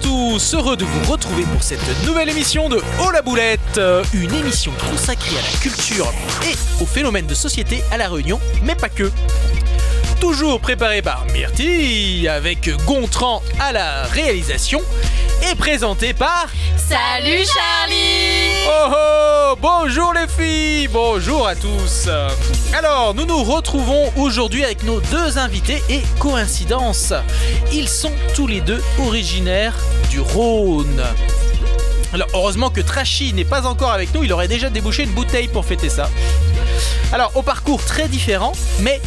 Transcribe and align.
tous, 0.00 0.54
heureux 0.54 0.76
de 0.76 0.84
vous 0.84 1.10
retrouver 1.10 1.42
pour 1.44 1.62
cette 1.62 1.80
nouvelle 2.04 2.28
émission 2.28 2.68
de 2.68 2.80
Oh 3.00 3.10
la 3.10 3.22
boulette, 3.22 3.78
euh, 3.78 4.02
une 4.12 4.34
émission 4.34 4.72
consacrée 4.90 5.36
à 5.36 5.42
la 5.42 5.58
culture 5.60 6.12
et 6.44 6.54
aux 6.82 6.86
phénomènes 6.86 7.26
de 7.26 7.34
société 7.34 7.82
à 7.90 7.96
La 7.96 8.08
Réunion, 8.08 8.40
mais 8.62 8.74
pas 8.74 8.88
que. 8.88 9.10
Toujours 10.20 10.60
préparé 10.60 11.02
par 11.02 11.24
Myrtille, 11.32 12.28
avec 12.28 12.70
Gontran 12.84 13.42
à 13.60 13.72
la 13.72 14.04
réalisation, 14.04 14.80
et 15.50 15.54
présenté 15.54 16.12
par... 16.12 16.48
Salut 16.76 17.44
Charlie 17.44 18.27
Oh 18.70 18.90
oh. 18.90 19.56
Bonjour 19.60 20.12
les 20.12 20.28
filles. 20.28 20.88
Bonjour 20.88 21.48
à 21.48 21.54
tous. 21.54 22.08
Alors, 22.76 23.14
nous 23.14 23.24
nous 23.24 23.42
retrouvons 23.42 24.12
aujourd'hui 24.16 24.62
avec 24.62 24.82
nos 24.82 25.00
deux 25.00 25.38
invités 25.38 25.82
et 25.88 26.02
coïncidence, 26.18 27.14
ils 27.72 27.88
sont 27.88 28.12
tous 28.34 28.46
les 28.46 28.60
deux 28.60 28.82
originaires 28.98 29.74
du 30.10 30.20
Rhône. 30.20 31.02
Alors, 32.12 32.28
heureusement 32.34 32.68
que 32.68 32.82
Trashy 32.82 33.32
n'est 33.32 33.46
pas 33.46 33.66
encore 33.66 33.92
avec 33.92 34.14
nous, 34.14 34.22
il 34.22 34.32
aurait 34.32 34.48
déjà 34.48 34.68
débouché 34.68 35.04
une 35.04 35.12
bouteille 35.12 35.48
pour 35.48 35.64
fêter 35.64 35.88
ça. 35.88 36.10
Alors, 37.12 37.32
au 37.34 37.42
parcours 37.42 37.82
très 37.82 38.06
différent, 38.06 38.52
mais 38.80 39.00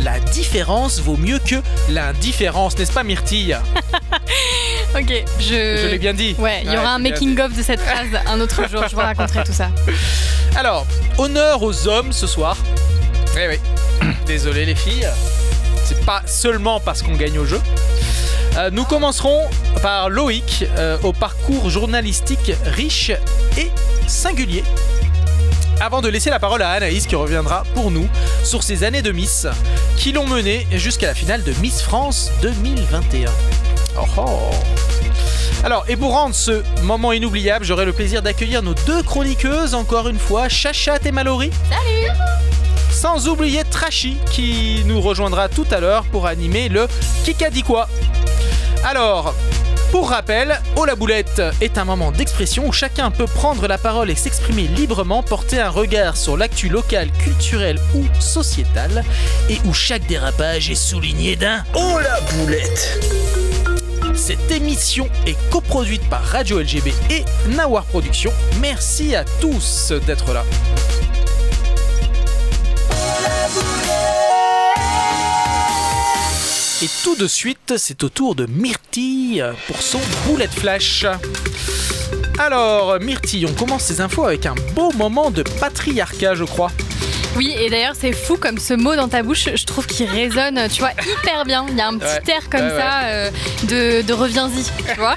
la 0.00 0.20
différence 0.20 1.00
vaut 1.00 1.16
mieux 1.16 1.38
que 1.38 1.56
l'indifférence, 1.88 2.76
n'est-ce 2.78 2.92
pas 2.92 3.02
Myrtille? 3.02 3.58
Ok, 4.98 5.24
je... 5.38 5.44
Je 5.44 5.88
l'ai 5.88 5.98
bien 5.98 6.14
dit. 6.14 6.34
Ouais, 6.38 6.62
il 6.64 6.72
y 6.72 6.76
aura 6.76 6.94
un 6.94 6.98
making-of 6.98 7.54
de 7.54 7.62
cette 7.62 7.80
phrase 7.80 8.08
un 8.26 8.40
autre 8.40 8.66
jour, 8.66 8.82
je 8.88 8.94
vous 8.94 9.02
raconterai 9.02 9.44
tout 9.44 9.52
ça. 9.52 9.68
Alors, 10.56 10.86
honneur 11.18 11.62
aux 11.62 11.86
hommes 11.86 12.12
ce 12.12 12.26
soir. 12.26 12.56
Eh 13.38 13.46
oui, 13.46 14.08
désolé 14.26 14.64
les 14.64 14.74
filles. 14.74 15.06
C'est 15.84 16.02
pas 16.06 16.22
seulement 16.24 16.80
parce 16.80 17.02
qu'on 17.02 17.14
gagne 17.14 17.38
au 17.38 17.44
jeu. 17.44 17.60
Euh, 18.56 18.70
nous 18.70 18.84
commencerons 18.84 19.42
par 19.82 20.08
Loïc, 20.08 20.64
euh, 20.78 20.96
au 21.02 21.12
parcours 21.12 21.68
journalistique 21.68 22.52
riche 22.64 23.10
et 23.58 23.70
singulier. 24.06 24.64
Avant 25.78 26.00
de 26.00 26.08
laisser 26.08 26.30
la 26.30 26.38
parole 26.38 26.62
à 26.62 26.70
Anaïs 26.70 27.06
qui 27.06 27.16
reviendra 27.16 27.64
pour 27.74 27.90
nous 27.90 28.08
sur 28.42 28.62
ses 28.62 28.82
années 28.82 29.02
de 29.02 29.12
Miss 29.12 29.46
qui 29.98 30.12
l'ont 30.12 30.26
mené 30.26 30.66
jusqu'à 30.72 31.08
la 31.08 31.14
finale 31.14 31.42
de 31.42 31.52
Miss 31.60 31.82
France 31.82 32.32
2021. 32.40 33.30
Oh 33.98 34.04
oh. 34.16 34.85
Alors, 35.66 35.84
et 35.88 35.96
pour 35.96 36.12
rendre 36.12 36.32
ce 36.32 36.62
moment 36.84 37.10
inoubliable, 37.10 37.64
j'aurai 37.64 37.86
le 37.86 37.92
plaisir 37.92 38.22
d'accueillir 38.22 38.62
nos 38.62 38.74
deux 38.86 39.02
chroniqueuses, 39.02 39.74
encore 39.74 40.06
une 40.06 40.20
fois, 40.20 40.48
Chachat 40.48 41.00
et 41.04 41.10
Mallory. 41.10 41.50
Salut 41.68 42.16
Sans 42.88 43.26
oublier 43.26 43.64
Trashy, 43.64 44.16
qui 44.30 44.84
nous 44.86 45.00
rejoindra 45.00 45.48
tout 45.48 45.66
à 45.72 45.80
l'heure 45.80 46.04
pour 46.04 46.28
animer 46.28 46.68
le 46.68 46.86
Kika 47.24 47.50
dit 47.50 47.64
quoi. 47.64 47.88
Alors, 48.84 49.34
pour 49.90 50.10
rappel, 50.10 50.60
Oh 50.76 50.84
la 50.84 50.94
boulette 50.94 51.42
est 51.60 51.78
un 51.78 51.84
moment 51.84 52.12
d'expression 52.12 52.68
où 52.68 52.70
chacun 52.70 53.10
peut 53.10 53.26
prendre 53.26 53.66
la 53.66 53.76
parole 53.76 54.08
et 54.08 54.14
s'exprimer 54.14 54.68
librement, 54.68 55.24
porter 55.24 55.60
un 55.60 55.70
regard 55.70 56.16
sur 56.16 56.36
l'actu 56.36 56.68
locale, 56.68 57.10
culturelle 57.18 57.80
ou 57.92 58.04
sociétale, 58.20 59.02
et 59.50 59.58
où 59.64 59.74
chaque 59.74 60.06
dérapage 60.06 60.70
est 60.70 60.76
souligné 60.76 61.34
d'un 61.34 61.64
Oh 61.74 61.98
la 62.00 62.20
boulette 62.20 63.00
cette 64.16 64.50
émission 64.50 65.08
est 65.26 65.36
coproduite 65.50 66.08
par 66.08 66.24
Radio 66.24 66.58
LGB 66.58 66.92
et 67.10 67.24
Nawar 67.50 67.84
Productions. 67.84 68.32
Merci 68.60 69.14
à 69.14 69.24
tous 69.40 69.92
d'être 70.06 70.32
là. 70.32 70.42
Et 76.82 76.88
tout 77.04 77.16
de 77.16 77.26
suite, 77.26 77.74
c'est 77.76 78.02
au 78.04 78.08
tour 78.08 78.34
de 78.34 78.46
Myrtille 78.46 79.44
pour 79.66 79.80
son 79.80 80.00
boulette 80.26 80.52
flash. 80.52 81.06
Alors, 82.38 82.98
Myrtille, 83.00 83.46
on 83.46 83.52
commence 83.52 83.84
ces 83.84 84.00
infos 84.00 84.24
avec 84.24 84.46
un 84.46 84.54
beau 84.74 84.92
moment 84.92 85.30
de 85.30 85.42
patriarcat, 85.42 86.34
je 86.34 86.44
crois. 86.44 86.70
Oui, 87.36 87.54
et 87.58 87.68
d'ailleurs, 87.68 87.94
c'est 87.98 88.12
fou 88.12 88.36
comme 88.38 88.58
ce 88.58 88.72
mot 88.72 88.96
dans 88.96 89.08
ta 89.08 89.22
bouche, 89.22 89.48
je 89.54 89.64
trouve 89.66 89.86
qu'il 89.86 90.08
résonne, 90.08 90.68
tu 90.72 90.80
vois, 90.80 90.92
hyper 90.92 91.44
bien. 91.44 91.66
Il 91.68 91.76
y 91.76 91.80
a 91.80 91.88
un 91.88 91.98
petit 91.98 92.06
Ouais, 92.06 92.34
air 92.34 92.48
comme 92.50 92.62
ouais, 92.62 92.78
ça 92.78 93.02
euh, 93.04 93.30
de, 93.64 94.02
de 94.02 94.12
reviens-y, 94.14 94.62
tu 94.64 94.98
vois. 94.98 95.16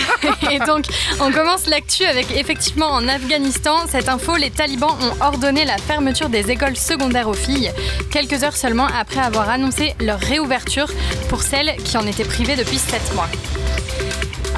et 0.50 0.58
donc, 0.60 0.86
on 1.20 1.30
commence 1.30 1.66
l'actu 1.66 2.04
avec 2.04 2.30
effectivement 2.30 2.88
en 2.90 3.06
Afghanistan, 3.06 3.80
cette 3.86 4.08
info, 4.08 4.36
les 4.36 4.50
talibans 4.50 4.96
ont 5.02 5.22
ordonné 5.24 5.64
la 5.66 5.76
fermeture 5.76 6.28
des 6.30 6.50
écoles 6.50 6.76
secondaires 6.76 7.28
aux 7.28 7.34
filles, 7.34 7.70
quelques 8.10 8.42
heures 8.44 8.56
seulement 8.56 8.86
après 8.98 9.20
avoir 9.20 9.50
annoncé 9.50 9.94
leur 10.00 10.20
réouverture 10.20 10.90
pour 11.28 11.42
celles 11.42 11.76
qui 11.84 11.96
en 11.98 12.06
étaient 12.06 12.24
privées 12.24 12.56
depuis 12.56 12.78
7 12.78 13.14
mois. 13.14 13.28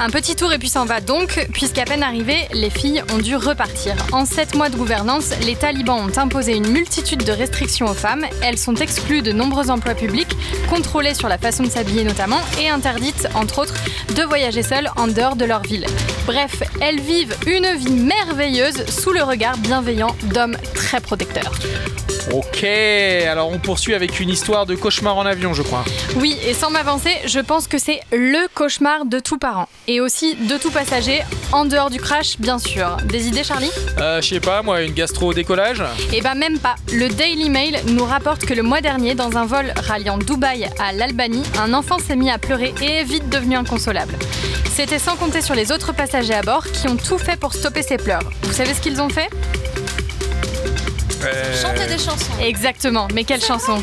Un 0.03 0.09
petit 0.09 0.35
tour 0.35 0.51
et 0.51 0.59
puis 0.59 0.71
s'en 0.71 0.87
va 0.87 1.03
donc, 1.03 1.47
puisqu'à 1.53 1.85
peine 1.85 2.03
arrivées, 2.03 2.49
les 2.55 2.71
filles 2.71 3.03
ont 3.13 3.19
dû 3.19 3.37
repartir. 3.37 3.95
En 4.13 4.25
7 4.25 4.55
mois 4.55 4.71
de 4.71 4.77
gouvernance, 4.77 5.33
les 5.43 5.55
talibans 5.55 6.01
ont 6.01 6.19
imposé 6.19 6.57
une 6.57 6.69
multitude 6.69 7.23
de 7.23 7.33
restrictions 7.33 7.85
aux 7.85 7.95
femmes. 7.95 8.25
Elles 8.43 8.57
sont 8.57 8.77
exclues 8.77 9.21
de 9.21 9.31
nombreux 9.31 9.69
emplois 9.69 9.95
publics, 9.95 10.35
contrôlées 10.71 11.13
sur 11.13 11.29
la 11.29 11.37
façon 11.37 11.65
de 11.65 11.69
s'habiller 11.69 12.05
notamment, 12.05 12.41
et 12.59 12.71
interdites, 12.71 13.29
entre 13.35 13.59
autres, 13.59 13.75
de 14.17 14.23
voyager 14.23 14.63
seules 14.63 14.89
en 14.97 15.07
dehors 15.07 15.37
de 15.37 15.45
leur 15.45 15.61
ville. 15.61 15.85
Bref, 16.25 16.63
elles 16.81 17.01
vivent 17.01 17.37
une 17.47 17.71
vie 17.77 17.93
merveilleuse 17.93 18.87
sous 18.87 19.13
le 19.13 19.23
regard 19.23 19.59
bienveillant 19.59 20.17
d'hommes 20.33 20.57
très 20.75 21.03
protecteurs. 21.03 21.53
Ok, 22.33 22.65
alors 22.65 23.51
on 23.51 23.59
poursuit 23.59 23.95
avec 23.95 24.21
une 24.21 24.29
histoire 24.29 24.67
de 24.67 24.75
cauchemar 24.75 25.17
en 25.17 25.27
avion, 25.27 25.53
je 25.55 25.63
crois. 25.63 25.85
Oui, 26.17 26.37
et 26.47 26.55
sans 26.55 26.71
m'avancer, 26.71 27.11
je 27.25 27.41
pense 27.41 27.67
que 27.67 27.79
c'est 27.79 28.01
le 28.13 28.47
cauchemar 28.55 29.05
de 29.07 29.19
tout 29.19 29.39
parent. 29.39 29.69
Et 29.89 30.01
aussi 30.01 30.37
de 30.37 30.57
tout 30.57 30.71
passager, 30.71 31.23
en 31.53 31.65
dehors 31.65 31.91
du 31.91 31.99
crash, 31.99 32.39
bien 32.39 32.59
sûr. 32.59 32.99
Des 33.05 33.27
idées, 33.27 33.43
Charlie 33.43 33.71
Euh, 33.99 34.21
je 34.21 34.29
sais 34.29 34.41
pas, 34.41 34.63
moi, 34.63 34.83
une 34.83 34.93
gastro 34.93 35.29
au 35.31 35.35
décollage 35.35 35.83
Eh 36.13 36.21
ben 36.21 36.35
même 36.35 36.59
pas. 36.59 36.77
Le 36.93 37.09
Daily 37.09 37.51
Mail 37.51 37.81
nous 37.87 38.05
rapporte 38.05 38.45
que 38.45 38.55
le 38.55 38.63
mois 38.63 38.81
dernier, 38.81 39.15
dans 39.15 39.37
un 39.37 39.47
vol 39.47 39.73
ralliant 39.89 40.19
Dubaï 40.19 40.69
à 40.79 40.93
l'Albanie, 40.93 41.43
un 41.59 41.73
enfant 41.75 41.99
s'est 41.99 42.17
mis 42.17 42.31
à 42.31 42.39
pleurer 42.39 42.75
et 42.83 42.99
est 42.99 43.05
vite 43.05 43.29
devenu 43.29 43.57
inconsolable. 43.57 44.15
C'était 44.73 44.99
sans 45.01 45.17
compter 45.17 45.41
sur 45.43 45.55
les 45.55 45.73
autres 45.73 45.93
passagers 45.93 46.35
à 46.35 46.43
bord 46.43 46.65
qui 46.71 46.87
ont 46.89 46.97
tout 46.97 47.19
fait 47.19 47.39
pour 47.39 47.55
stopper 47.55 47.83
ses 47.83 47.97
pleurs. 47.97 48.23
Vous 48.43 48.53
savez 48.53 48.73
ce 48.73 48.81
qu'ils 48.81 49.01
ont 49.01 49.09
fait? 49.09 49.29
Chanter 51.61 51.87
des 51.87 51.99
chansons. 51.99 52.33
Exactement, 52.41 53.09
mais 53.15 53.25
quelle 53.25 53.43
chanson? 53.43 53.83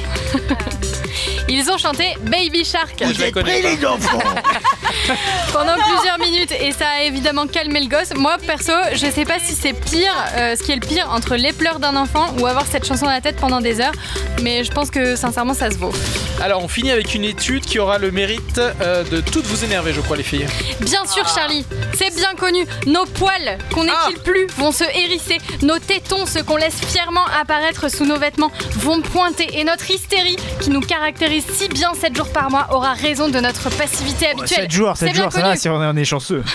Ils 1.50 1.69
ont 1.72 1.78
chanté 1.78 2.16
Baby 2.22 2.66
Shark 2.66 2.96
Je 3.02 3.22
la 3.22 3.31
connais 3.31 3.62
pas. 3.62 3.69
les 3.69 3.85
enfants 3.85 4.19
pendant 5.53 5.75
plusieurs 5.75 6.19
minutes 6.19 6.52
et 6.59 6.72
ça 6.72 6.85
a 7.00 7.03
évidemment 7.03 7.47
calmé 7.47 7.80
le 7.80 7.88
gosse. 7.88 8.13
Moi 8.16 8.38
perso, 8.46 8.74
je 8.94 9.08
sais 9.09 9.25
pas 9.25 9.40
si 9.40 9.53
c'est 9.53 9.74
pire, 9.74 10.13
euh, 10.36 10.56
ce 10.56 10.63
qui 10.63 10.72
est 10.72 10.75
le 10.75 10.86
pire 10.86 11.09
entre 11.12 11.36
les 11.36 11.53
pleurs 11.53 11.80
d'un 11.80 11.96
enfant 11.96 12.34
ou 12.40 12.46
avoir 12.47 12.66
cette 12.66 12.86
chanson 12.86 13.06
à 13.07 13.13
la 13.13 13.22
tête 13.22 13.38
pendant 13.38 13.62
des 13.62 13.80
heures, 13.80 13.94
mais 14.41 14.63
je 14.63 14.72
pense 14.72 14.91
que 14.91 15.16
sincèrement 15.16 15.53
ça 15.53 15.72
se 15.72 15.78
vaut. 15.78 15.94
Alors, 16.41 16.63
on 16.63 16.68
finit 16.68 16.91
avec 16.91 17.16
une 17.16 17.24
étude 17.24 17.66
qui 17.66 17.80
aura 17.80 17.97
le 17.97 18.12
mérite 18.12 18.59
euh, 18.59 19.03
de 19.06 19.22
toutes 19.22 19.46
vous 19.46 19.63
énerver, 19.66 19.91
je 19.94 20.02
crois, 20.02 20.18
les 20.18 20.24
filles. 20.24 20.46
Bien 20.81 21.03
sûr 21.07 21.28
Charlie, 21.28 21.66
c'est 21.97 22.13
bien 22.16 22.34
connu, 22.38 22.63
nos 22.86 23.06
poils 23.06 23.57
qu'on 23.74 23.88
Ah. 23.88 24.07
n'épile 24.09 24.22
plus 24.22 24.47
vont 24.57 24.72
se 24.72 24.84
hérisser, 24.84 25.38
nos 25.63 25.80
tétons, 25.80 26.25
ceux 26.28 26.44
qu'on 26.44 26.57
laisse 26.57 26.75
fièrement 26.91 27.25
apparaître 27.41 27.90
sous 27.90 28.06
nos 28.06 28.19
vêtements, 28.19 28.52
vont 28.75 29.02
pointer 29.02 29.47
et 29.57 29.63
notre 29.63 29.90
hystérie 29.90 30.36
qui 30.62 30.69
nous 30.69 30.81
caractérise 30.81 31.37
si 31.42 31.68
bien 31.70 31.94
7 31.94 32.16
jours 32.16 32.30
par 32.30 32.50
mois 32.50 32.68
aura 32.72 32.94
raison 32.94 33.30
de 33.30 33.40
notre 33.40 33.70
passivité 33.70 34.28
habituelle. 34.28 34.64
7 34.64 34.72
jours, 34.72 34.94
C'est 34.96 35.08
7 35.08 35.14
bien 35.14 35.24
jours, 35.24 35.31
ça 35.31 35.42
va 35.42 35.56
si 35.56 35.70
on 35.70 35.81
est, 35.81 35.88
on 35.88 35.96
est 35.96 36.06
chanceux. 36.06 36.44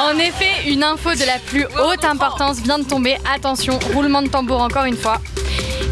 En 0.00 0.16
effet, 0.16 0.68
une 0.70 0.84
info 0.84 1.10
de 1.14 1.26
la 1.26 1.38
plus 1.40 1.66
haute 1.82 2.04
importance 2.04 2.60
vient 2.60 2.78
de 2.78 2.84
tomber. 2.84 3.16
Attention, 3.34 3.80
roulement 3.94 4.22
de 4.22 4.28
tambour 4.28 4.62
encore 4.62 4.84
une 4.84 4.96
fois. 4.96 5.20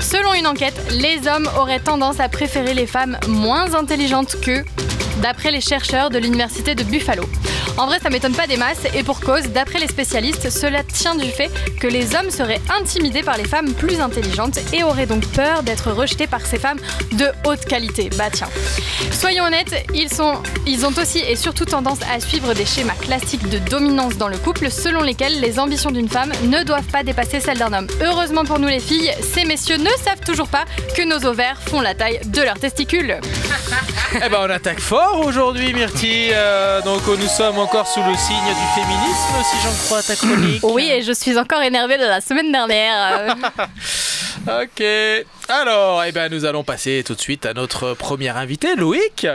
Selon 0.01 0.33
une 0.35 0.47
enquête, 0.47 0.81
les 0.91 1.27
hommes 1.27 1.49
auraient 1.59 1.81
tendance 1.81 2.21
à 2.21 2.29
préférer 2.29 2.73
les 2.73 2.87
femmes 2.87 3.19
moins 3.27 3.75
intelligentes 3.75 4.37
qu'eux, 4.41 4.65
d'après 5.27 5.51
les 5.51 5.61
chercheurs 5.61 6.09
de 6.09 6.19
l'université 6.19 6.77
de 6.77 6.85
Buffalo. 6.85 7.25
En 7.79 7.87
vrai, 7.87 7.99
ça 8.01 8.11
m'étonne 8.11 8.33
pas 8.33 8.47
des 8.47 8.57
masses, 8.57 8.87
et 8.95 9.03
pour 9.03 9.19
cause, 9.21 9.49
d'après 9.49 9.81
les 9.81 9.89
spécialistes, 9.89 10.51
cela 10.51 10.85
tient 10.85 11.17
du 11.17 11.29
fait 11.29 11.51
que 11.81 11.89
les 11.89 12.15
hommes 12.15 12.31
seraient 12.31 12.61
intimidés 12.81 13.25
par 13.25 13.37
les 13.37 13.45
femmes 13.45 13.75
plus 13.75 14.01
intelligentes 14.01 14.61
et 14.73 14.85
auraient 14.85 15.07
donc 15.07 15.27
peur 15.33 15.65
d'être 15.65 15.91
rejetés 15.91 16.29
par 16.29 16.47
ces 16.47 16.59
femmes 16.59 16.79
de 17.15 17.27
haute 17.45 17.65
qualité. 17.65 18.09
Bah 18.17 18.31
tiens. 18.33 18.49
Soyons 19.11 19.45
honnêtes, 19.45 19.75
ils, 19.93 20.09
sont, 20.09 20.35
ils 20.65 20.87
ont 20.87 20.93
aussi 20.97 21.19
et 21.19 21.35
surtout 21.35 21.65
tendance 21.65 21.99
à 22.15 22.21
suivre 22.21 22.55
des 22.55 22.65
schémas 22.65 22.95
classiques 22.95 23.49
de 23.49 23.59
dominance 23.59 24.17
dans 24.17 24.29
le 24.29 24.39
couple 24.39 24.71
selon 24.71 25.03
lesquels 25.03 25.41
les 25.41 25.59
ambitions 25.59 25.91
d'une 25.91 26.09
femme 26.09 26.33
ne 26.45 26.63
doivent 26.63 26.93
pas 26.93 27.03
dépasser 27.03 27.41
celles 27.41 27.59
d'un 27.59 27.73
homme. 27.73 27.89
Heureusement 28.01 28.45
pour 28.45 28.61
nous 28.61 28.69
les 28.69 28.81
filles, 28.81 29.11
ces 29.35 29.45
messieurs 29.45 29.79
ne 29.79 29.91
savent 30.05 30.25
toujours 30.25 30.49
pas 30.49 30.67
que 30.97 31.03
nos 31.03 31.27
ovaires 31.27 31.61
font 31.61 31.81
la 31.81 31.95
taille 31.97 32.21
de 32.27 32.43
leurs 32.43 32.61
testicules. 32.61 33.19
Eh 34.15 34.29
ben, 34.29 34.39
on 34.41 34.51
attaque 34.51 34.81
fort 34.81 35.16
aujourd'hui, 35.25 35.73
Myrtille. 35.73 36.31
Euh, 36.33 36.83
donc, 36.83 37.03
euh, 37.09 37.17
nous 37.17 37.29
sommes 37.29 37.59
encore 37.59 37.87
sous 37.87 38.03
le 38.03 38.15
signe 38.17 38.37
du 38.37 38.81
féminisme, 38.81 39.35
si 39.43 39.57
j'en 39.63 39.85
crois 39.87 40.03
ta 40.03 40.17
chronique. 40.17 40.63
Oui, 40.63 40.91
et 40.91 41.03
je 41.03 41.13
suis 41.13 41.39
encore 41.39 41.63
énervée 41.63 41.99
de 41.99 42.05
la 42.05 42.21
semaine 42.21 42.53
dernière. 42.53 43.37
Ok. 44.47 44.85
Alors, 45.49 46.05
eh 46.05 46.13
ben, 46.13 46.31
nous 46.31 46.45
allons 46.45 46.63
passer 46.63 47.03
tout 47.05 47.17
de 47.17 47.21
suite 47.21 47.47
à 47.47 47.53
notre 47.53 47.95
premier 47.95 48.29
invité, 48.29 48.77
Loïc. 48.77 49.27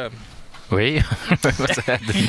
Oui. 0.72 1.02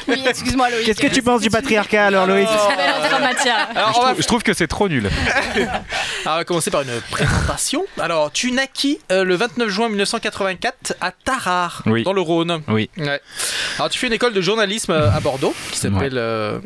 Oui, 0.09 0.23
excuse-moi 0.27 0.71
Loïc. 0.71 0.87
Qu'est-ce 0.87 1.01
que 1.01 1.07
tu 1.13 1.23
penses 1.23 1.41
du 1.43 1.51
patriarcat 1.51 2.07
alors, 2.07 2.27
Loïc. 2.27 2.49
Alors, 2.49 3.93
je, 3.93 3.99
on 3.99 4.03
va, 4.03 4.09
trouve, 4.09 4.23
je 4.23 4.27
trouve 4.27 4.43
que 4.43 4.53
c'est 4.53 4.67
trop 4.67 4.89
nul. 4.89 5.09
alors, 5.57 5.71
on 6.27 6.31
va 6.37 6.45
commencer 6.45 6.71
par 6.71 6.83
une 6.83 7.01
présentation. 7.11 7.85
Alors, 7.99 8.33
tu 8.33 8.51
naquis 8.53 8.99
euh, 9.11 9.25
le 9.25 9.35
29 9.37 9.69
juin 9.69 9.89
1984 9.89 10.95
à 11.01 11.13
Tarare, 11.13 11.83
Oui. 11.87 12.03
dans 12.03 12.13
le 12.13 12.21
Rhône. 12.21 12.63
Oui. 12.69 12.91
Ouais. 12.97 13.21
Alors, 13.79 13.91
tu 13.91 13.99
fais 13.99 14.07
une 14.09 14.13
école 14.13 14.33
de 14.33 14.41
journalisme 14.41 14.93
euh, 14.93 15.11
à 15.11 15.21
Bordeaux 15.21 15.55
qui 15.71 15.79
s'appelle 15.79 16.17
euh, 16.19 16.59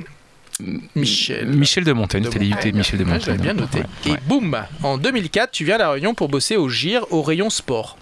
Michel. 0.95 1.47
Michel 1.49 1.85
de 1.85 1.93
Montaigne, 1.93 2.23
De 2.23 2.29
Montaigne. 2.29 2.77
Michel 2.77 2.99
de 2.99 3.05
je 3.05 3.11
Montaigne. 3.11 3.37
bien 3.39 3.55
noté. 3.55 3.79
Ouais, 4.07 4.13
Et 4.13 4.17
boum, 4.27 4.57
en 4.83 4.97
2004, 4.99 5.51
tu 5.51 5.65
viens 5.65 5.75
à 5.77 5.79
La 5.79 5.91
Réunion 5.91 6.15
pour 6.15 6.29
bosser 6.29 6.57
au 6.57 6.69
GIR, 6.69 7.07
au 7.11 7.23
rayon 7.23 7.51
sport. 7.51 7.97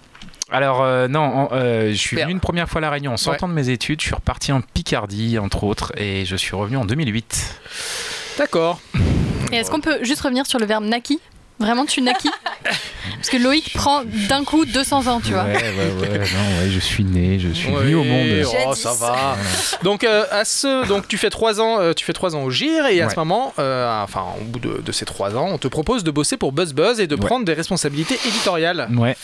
Alors 0.51 0.83
euh, 0.83 1.07
non, 1.07 1.21
en- 1.21 1.49
euh, 1.53 1.89
je 1.91 1.95
suis 1.95 2.15
venu 2.17 2.31
une 2.31 2.39
première 2.39 2.69
fois 2.69 2.79
à 2.79 2.81
La 2.81 2.89
Réunion 2.91 3.13
en 3.13 3.17
sortant 3.17 3.47
de 3.47 3.53
mes 3.53 3.69
études, 3.69 3.99
je 4.01 4.05
suis 4.07 4.15
reparti 4.15 4.51
en 4.51 4.61
Picardie 4.61 5.39
entre 5.39 5.63
autres 5.63 5.91
et 5.97 6.25
je 6.25 6.35
suis 6.35 6.55
revenu 6.55 6.77
en 6.77 6.85
2008. 6.85 7.59
D'accord. 8.37 8.79
Et 9.51 9.55
est-ce 9.57 9.71
qu'on 9.71 9.81
peut 9.81 10.03
juste 10.03 10.21
revenir 10.21 10.45
sur 10.45 10.59
le 10.59 10.65
verbe 10.65 10.83
naki 10.85 11.19
Vraiment, 11.57 11.85
tu 11.85 12.01
naquis 12.01 12.29
Parce 13.15 13.29
que 13.29 13.37
Loïc 13.37 13.71
prend 13.73 14.03
d'un 14.27 14.43
coup 14.43 14.65
200 14.65 15.07
ans, 15.07 15.21
tu 15.21 15.31
vois. 15.31 15.43
Ouais, 15.45 15.53
ouais, 15.53 16.09
ouais, 16.09 16.17
non, 16.19 16.63
ouais, 16.63 16.69
je 16.69 16.79
suis 16.79 17.03
né, 17.05 17.39
je 17.39 17.47
suis 17.49 17.69
venu 17.71 17.95
au 17.95 18.03
monde. 18.03 18.27
Oh, 18.67 18.73
ça 18.75 18.93
va. 18.93 19.37
Donc, 19.83 20.03
euh, 20.03 20.25
à 20.31 20.43
ce, 20.43 20.85
donc 20.87 21.07
tu 21.07 21.17
fais 21.17 21.29
trois 21.29 21.61
ans, 21.61 21.79
euh, 21.79 21.93
tu 21.93 22.03
fais 22.03 22.11
trois 22.13 22.35
ans 22.35 22.43
au 22.43 22.51
GIR 22.51 22.87
et 22.87 23.01
à 23.01 23.05
Ouais. 23.07 23.13
ce 23.13 23.17
moment, 23.19 23.53
euh, 23.59 24.03
enfin 24.03 24.23
au 24.41 24.43
bout 24.43 24.59
de, 24.59 24.81
de 24.85 24.91
ces 24.91 25.05
trois 25.05 25.35
ans, 25.37 25.47
on 25.51 25.57
te 25.57 25.67
propose 25.69 26.03
de 26.03 26.11
bosser 26.11 26.35
pour 26.37 26.51
Buzz 26.51 26.73
Buzz 26.73 26.99
et 26.99 27.07
de 27.07 27.15
Ouais. 27.15 27.25
prendre 27.25 27.45
des 27.45 27.53
responsabilités 27.53 28.19
éditoriales. 28.27 28.89
Ouais, 28.97 29.15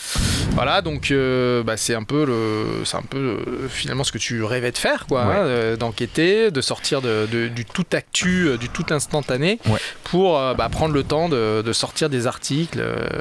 Voilà, 0.52 0.80
donc 0.82 1.10
euh, 1.10 1.62
bah, 1.62 1.76
c'est 1.76 1.94
un 1.94 2.02
peu 2.04 2.24
le, 2.24 2.84
c'est 2.84 2.96
un 2.96 3.02
peu 3.02 3.18
euh, 3.18 3.68
finalement 3.68 4.04
ce 4.04 4.12
que 4.12 4.18
tu 4.18 4.42
rêvais 4.42 4.72
de 4.72 4.78
faire, 4.78 5.06
quoi, 5.06 5.26
Ouais. 5.26 5.34
hein, 5.72 5.76
d'enquêter, 5.78 6.50
de 6.50 6.60
sortir 6.60 7.02
de, 7.02 7.26
de- 7.30 7.48
du 7.48 7.64
tout 7.66 7.84
actu, 7.92 8.48
du 8.58 8.68
tout 8.70 8.86
instantané, 8.90 9.58
Ouais. 9.68 9.78
pour 10.04 10.38
euh, 10.38 10.54
bah, 10.54 10.68
prendre 10.70 10.94
le 10.94 11.02
temps 11.04 11.28
de, 11.28 11.62
de 11.62 11.72
sortir 11.72 12.08
des 12.08 12.21
articles. 12.26 12.80
euh. 12.80 13.20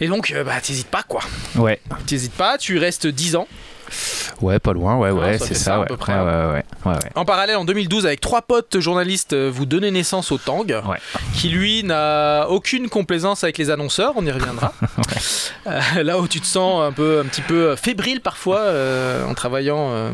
Et 0.00 0.06
donc, 0.06 0.30
euh, 0.30 0.44
bah, 0.44 0.60
t'hésites 0.60 0.88
pas, 0.88 1.02
quoi. 1.02 1.20
ouais, 1.56 1.80
T'hésites 2.06 2.34
pas, 2.34 2.56
tu 2.58 2.78
restes 2.78 3.06
10 3.06 3.36
ans. 3.36 3.48
Ouais, 4.40 4.58
pas 4.58 4.72
loin, 4.72 4.96
ouais, 4.96 5.10
Ah, 5.10 5.14
ouais, 5.14 5.38
c'est 5.38 5.54
ça. 5.54 5.84
En 7.14 7.24
parallèle, 7.24 7.56
en 7.56 7.64
2012, 7.64 8.06
avec 8.06 8.20
trois 8.20 8.42
potes 8.42 8.78
journalistes, 8.80 9.32
euh, 9.32 9.50
vous 9.52 9.66
donnez 9.66 9.90
naissance 9.90 10.32
au 10.32 10.38
Tang, 10.38 10.66
Ouais. 10.68 10.96
qui 11.34 11.48
lui 11.48 11.82
n'a 11.84 12.46
aucune 12.48 12.88
complaisance 12.88 13.44
avec 13.44 13.58
les 13.58 13.70
annonceurs, 13.70 14.12
on 14.16 14.24
y 14.26 14.30
reviendra. 14.30 14.72
Euh, 15.66 16.02
là 16.02 16.18
où 16.18 16.26
tu 16.28 16.40
te 16.40 16.46
sens 16.46 16.82
un, 16.82 16.92
peu, 16.92 17.20
un 17.20 17.24
petit 17.24 17.42
peu 17.42 17.76
fébrile 17.76 18.20
parfois 18.22 18.60
euh, 18.60 19.26
en 19.26 19.34
travaillant 19.34 19.90
euh, 19.90 20.10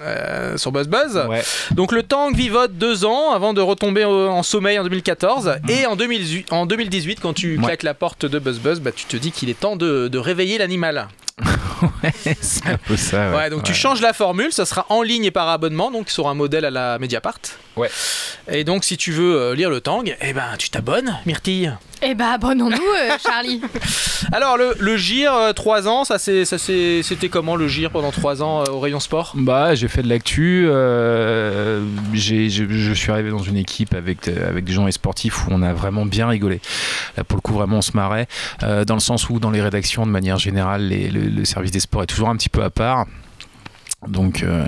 euh, 0.00 0.56
sur 0.56 0.72
Buzz 0.72 0.88
Buzz. 0.88 1.22
Ouais. 1.28 1.42
Donc 1.72 1.92
le 1.92 2.02
Tang 2.02 2.32
vivote 2.34 2.72
deux 2.72 3.04
ans 3.04 3.30
avant 3.32 3.52
de 3.52 3.60
retomber 3.60 4.04
en 4.04 4.42
sommeil 4.42 4.78
en 4.78 4.82
2014. 4.84 5.56
Et 5.68 5.86
en 5.86 5.94
2018, 5.94 6.52
en 6.52 6.66
2018 6.66 7.20
quand 7.20 7.32
tu 7.32 7.58
claques 7.62 7.82
la 7.84 7.94
porte 7.94 8.26
de 8.26 8.38
Buzz 8.40 8.58
Buzz, 8.58 8.80
bah, 8.80 8.90
tu 8.92 9.04
te 9.04 9.16
dis 9.16 9.30
qu'il 9.30 9.50
est 9.50 9.60
temps 9.60 9.76
de, 9.76 10.08
de 10.08 10.18
réveiller 10.18 10.58
l'animal. 10.58 11.06
c'est 12.40 12.66
un 12.66 12.76
peu 12.78 12.96
ça. 12.96 13.30
Ouais, 13.30 13.36
Ouais, 13.36 13.50
donc 13.50 13.62
tu 13.62 13.72
Ouais. 13.72 13.76
changes 13.78 14.00
la 14.00 14.12
formule, 14.12 14.52
ça 14.52 14.66
sera 14.66 14.86
en 14.88 15.02
ligne 15.02 15.24
et 15.24 15.30
par 15.30 15.48
abonnement, 15.48 15.90
donc 15.90 16.10
sur 16.10 16.28
un 16.28 16.34
modèle 16.34 16.64
à 16.64 16.70
la 16.70 16.98
Mediapart. 16.98 17.38
Ouais. 17.78 17.90
Et 18.50 18.64
donc 18.64 18.84
si 18.84 18.96
tu 18.96 19.12
veux 19.12 19.36
euh, 19.40 19.54
lire 19.54 19.70
le 19.70 19.80
Tang, 19.80 20.04
eh 20.20 20.32
ben 20.32 20.44
tu 20.58 20.70
t'abonnes, 20.70 21.16
Myrtille. 21.26 21.72
Eh 22.00 22.14
bah, 22.14 22.32
abonnons-nous, 22.34 22.76
euh, 22.76 23.16
Charlie. 23.22 23.60
Alors 24.32 24.56
le, 24.56 24.74
le 24.78 24.96
GIR, 24.96 25.32
3 25.54 25.88
ans, 25.88 26.04
ça 26.04 26.18
c'est- 26.18 26.44
ça 26.44 26.56
c'est- 26.56 27.02
c'était 27.02 27.28
comment 27.28 27.56
le 27.56 27.66
GIR 27.66 27.90
pendant 27.90 28.12
3 28.12 28.40
ans 28.42 28.60
euh, 28.62 28.70
au 28.70 28.78
rayon 28.80 29.00
sport? 29.00 29.32
Bah, 29.34 29.74
j'ai 29.74 29.88
fait 29.88 30.02
de 30.02 30.08
l'actu. 30.08 30.66
euh, 30.68 31.82
j'ai- 32.12 32.50
je, 32.50 32.92
suis 32.92 33.10
arrivé 33.12 33.30
dans 33.30 33.38
une 33.42 33.56
équipe 33.56 33.94
avec, 33.94 34.28
euh, 34.28 34.48
avec 34.48 34.64
des 34.64 34.72
gens 34.72 34.88
sportifs 34.90 35.46
où 35.46 35.50
on 35.50 35.62
a 35.62 35.72
vraiment 35.72 36.06
bien 36.06 36.28
rigolé. 36.28 36.60
Là, 37.16 37.24
pour 37.24 37.36
le 37.36 37.42
coup, 37.42 37.52
vraiment, 37.52 37.78
on 37.78 37.82
se 37.82 37.92
marrait. 37.96 38.28
euh, 38.62 38.84
dans 38.84 38.94
le 38.94 39.00
sens 39.00 39.28
où, 39.28 39.38
dans 39.40 39.50
les 39.50 39.60
rédactions, 39.60 40.06
de 40.06 40.10
manière 40.10 40.38
générale, 40.38 40.82
les- 40.88 41.10
le, 41.10 41.22
le 41.22 41.44
service 41.44 41.70
des 41.72 41.80
sports 41.80 42.02
est 42.04 42.06
toujours 42.06 42.28
un 42.28 42.36
petit 42.36 42.48
peu 42.48 42.62
à 42.62 42.70
part. 42.70 43.06
Donc, 44.06 44.42
euh, 44.44 44.64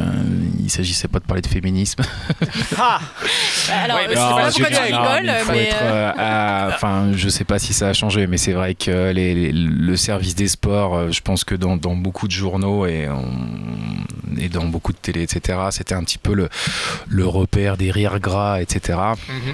il 0.59 0.69
s'agissait 0.71 1.07
pas 1.07 1.21
de 1.21 1.25
parler 1.25 1.41
de 1.41 1.47
féminisme. 1.47 2.03
Alors, 3.73 3.97
Ouais, 3.99 4.09
mais 4.09 4.15
je 4.15 4.19
sais 4.19 4.25
non, 4.29 4.35
pas 4.37 4.51
j'ai 4.51 4.63
pourquoi 4.65 4.79
tu 4.85 4.89
bien- 4.91 4.99
non, 4.99 5.09
rigoles, 5.09 5.27
mais 5.27 5.39
il 5.39 5.45
faut 5.45 5.53
mais. 5.53 5.69
être, 5.69 6.19
à- 6.19 6.71
Enfin, 6.75 7.13
je 7.15 7.29
sais 7.29 7.45
pas 7.45 7.59
si 7.61 7.73
ça 7.73 7.89
a 7.89 7.93
changé, 7.93 8.27
mais 8.27 8.37
c'est 8.39 8.53
vrai 8.53 8.75
que 8.75 9.13
les- 9.13 9.35
les- 9.35 9.53
le 9.53 9.97
service 9.97 10.35
des 10.35 10.49
sports, 10.49 10.97
euh, 10.97 11.11
je 11.13 11.21
pense 11.21 11.45
que 11.45 11.55
dans, 11.55 11.77
dans 11.77 11.95
beaucoup 11.95 12.27
de 12.27 12.33
journaux 12.33 12.87
et, 12.87 13.09
on- 13.09 14.37
et 14.41 14.49
dans 14.49 14.65
beaucoup 14.65 14.93
de 14.93 14.99
télé, 14.99 15.23
etc., 15.23 15.59
c'était 15.71 15.95
un 15.95 16.03
petit 16.03 16.19
peu 16.19 16.35
le, 16.35 16.49
le 17.09 17.27
repère 17.27 17.77
des 17.77 17.91
rires 17.93 18.19
gras, 18.19 18.61
etc. 18.61 18.99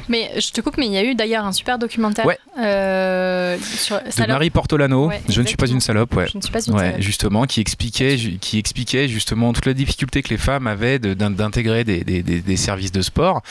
Mais 0.09 0.31
je 0.41 0.51
te 0.53 0.61
coupe, 0.63 0.79
mais 0.79 0.87
il 0.87 0.93
y 0.93 0.99
a 0.99 1.05
eu 1.05 1.15
d'ailleurs 1.15 1.45
un 1.45 1.53
super 1.53 1.79
documentaire 1.79 2.25
Ouais. 2.25 2.39
euh, 2.59 3.59
sur 3.61 3.97
De. 3.99 4.27
Marie 4.27 4.51
Portolano, 4.51 5.09
Ouais, 5.09 5.21
je 5.29 5.43
ne 5.43 5.47
suis 5.47 5.57
pas 5.57 5.67
une 5.69 5.81
salope, 5.81 6.15
ouais. 6.17 6.27
Je 6.33 6.39
ne 6.39 6.43
suis 6.43 6.53
pas 6.53 6.61
une 6.67 6.75
Ouais, 6.75 6.81
salope. 6.91 7.01
justement, 7.01 7.45
qui 7.45 7.61
expliquait, 7.61 8.17
qui 8.41 8.59
expliquait 8.59 9.09
justement 9.09 9.53
toute 9.53 9.66
la 9.67 9.75
difficulté 9.75 10.23
que 10.23 10.31
les 10.31 10.39
femmes 10.39 10.67
avaient 10.67 10.99
d'intégrer 10.99 11.85
des, 11.85 12.57
services 12.57 12.93
de 12.93 13.03
sport. 13.03 13.43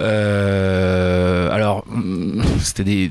Euh, 0.00 1.50
alors, 1.50 1.84
mm, 1.88 2.42
c'était 2.60 2.84
des. 2.84 3.10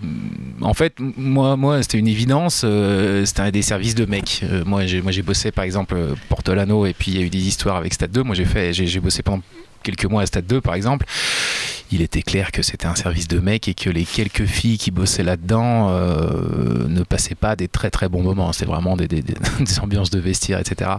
En 0.61 0.73
fait, 0.73 0.93
moi, 0.99 1.55
moi 1.55 1.81
c'était 1.81 1.97
une 1.97 2.07
évidence. 2.07 2.63
euh, 2.63 3.25
c'était 3.25 3.51
des 3.51 3.61
services 3.61 3.95
de 3.95 4.05
mecs. 4.05 4.41
Euh, 4.43 4.63
moi, 4.65 4.85
j'ai, 4.85 5.01
bossé 5.21 5.51
par 5.51 5.63
exemple 5.63 5.95
Portolano 6.29 6.85
et 6.85 6.93
puis 6.93 7.11
il 7.11 7.19
y 7.19 7.23
a 7.23 7.25
eu 7.25 7.29
des 7.29 7.47
histoires 7.47 7.77
avec 7.77 7.93
Stade 7.93 8.11
2. 8.11 8.23
Moi, 8.23 8.35
j'ai 8.35 8.99
bossé 8.99 9.23
pendant 9.23 9.41
quelques 9.85 10.05
mois 10.05 10.23
à 10.23 10.25
Stade 10.25 10.45
2 10.47 10.59
par 10.61 10.73
exemple, 10.75 11.05
il 11.91 12.01
était 12.01 12.23
clair 12.23 12.51
que 12.51 12.63
c'était 12.63 12.87
un 12.87 12.95
service 12.95 13.27
de 13.27 13.39
mecs 13.39 13.67
et 13.67 13.73
que 13.75 13.89
les 13.91 14.05
quelques 14.05 14.45
filles 14.45 14.77
qui 14.79 14.89
bossaient 14.89 15.23
là-dedans 15.23 15.89
euh, 15.91 16.87
ne 16.87 17.03
passaient 17.03 17.35
pas 17.35 17.55
des 17.55 17.67
très 17.67 17.91
très 17.91 18.09
bons 18.09 18.23
moments. 18.23 18.51
C'était 18.53 18.65
vraiment 18.65 18.97
des, 18.97 19.07
des- 19.07 19.23
ambiances 19.81 20.09
de 20.09 20.19
vestiaire, 20.19 20.59
etc. 20.59 20.89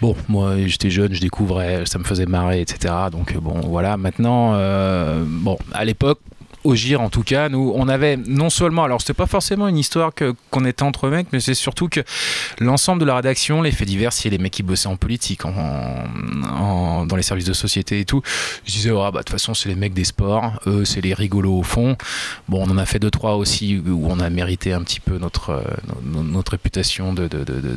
Bon, 0.00 0.16
moi 0.28 0.56
j'étais 0.66 0.90
jeune, 0.90 1.14
je 1.14 1.20
découvrais, 1.20 1.84
ça 1.86 1.98
me 1.98 2.04
faisait 2.04 2.26
marrer, 2.26 2.60
etc. 2.60 2.92
Donc 3.12 3.36
bon, 3.36 3.60
voilà. 3.60 3.96
Maintenant, 3.96 4.52
euh, 4.54 5.22
bon, 5.26 5.56
à 5.72 5.84
l'époque. 5.84 6.18
Au 6.62 6.74
GIR, 6.74 7.00
en 7.00 7.08
tout 7.08 7.22
cas, 7.22 7.48
nous, 7.48 7.72
on 7.74 7.88
avait 7.88 8.16
non 8.18 8.50
seulement, 8.50 8.84
alors 8.84 9.00
c'était 9.00 9.14
pas 9.14 9.26
forcément 9.26 9.66
une 9.68 9.78
histoire 9.78 10.14
que 10.14 10.34
qu'on 10.50 10.64
était 10.66 10.82
entre 10.82 11.08
mecs, 11.08 11.28
mais 11.32 11.40
c'est 11.40 11.54
surtout 11.54 11.88
que 11.88 12.00
l'ensemble 12.58 13.00
de 13.00 13.06
la 13.06 13.16
rédaction, 13.16 13.62
les 13.62 13.72
faits 13.72 13.88
divers, 13.88 14.10
a 14.12 14.28
les 14.28 14.38
mecs 14.38 14.52
qui 14.52 14.62
bossaient 14.62 14.88
en 14.88 14.96
politique, 14.96 15.44
en, 15.46 15.54
en- 15.54 17.06
dans 17.06 17.16
les 17.16 17.22
services 17.22 17.46
de 17.46 17.52
société 17.52 18.00
et 18.00 18.04
tout, 18.04 18.22
je 18.66 18.72
disais, 18.72 18.90
oh, 18.90 18.98
bah, 18.98 19.10
de 19.10 19.16
toute 19.18 19.30
façon, 19.30 19.54
c'est 19.54 19.68
les 19.68 19.74
mecs 19.74 19.94
des 19.94 20.04
sports, 20.04 20.60
eux, 20.66 20.84
c'est 20.84 21.00
les 21.00 21.14
rigolos 21.14 21.58
au 21.58 21.62
fond. 21.62 21.96
Bon, 22.48 22.62
on 22.66 22.70
en 22.70 22.78
a 22.78 22.86
fait 22.86 22.98
deux, 22.98 23.10
trois 23.10 23.36
aussi 23.36 23.82
où 23.86 24.06
on 24.10 24.20
a 24.20 24.28
mérité 24.30 24.72
un 24.72 24.82
petit 24.82 25.00
peu 25.00 25.18
notre, 25.18 25.50
euh, 25.50 25.62
no- 26.04 26.22
notre 26.22 26.52
réputation 26.52 27.12
de, 27.14 27.26
de, 27.28 27.44
de, 27.44 27.76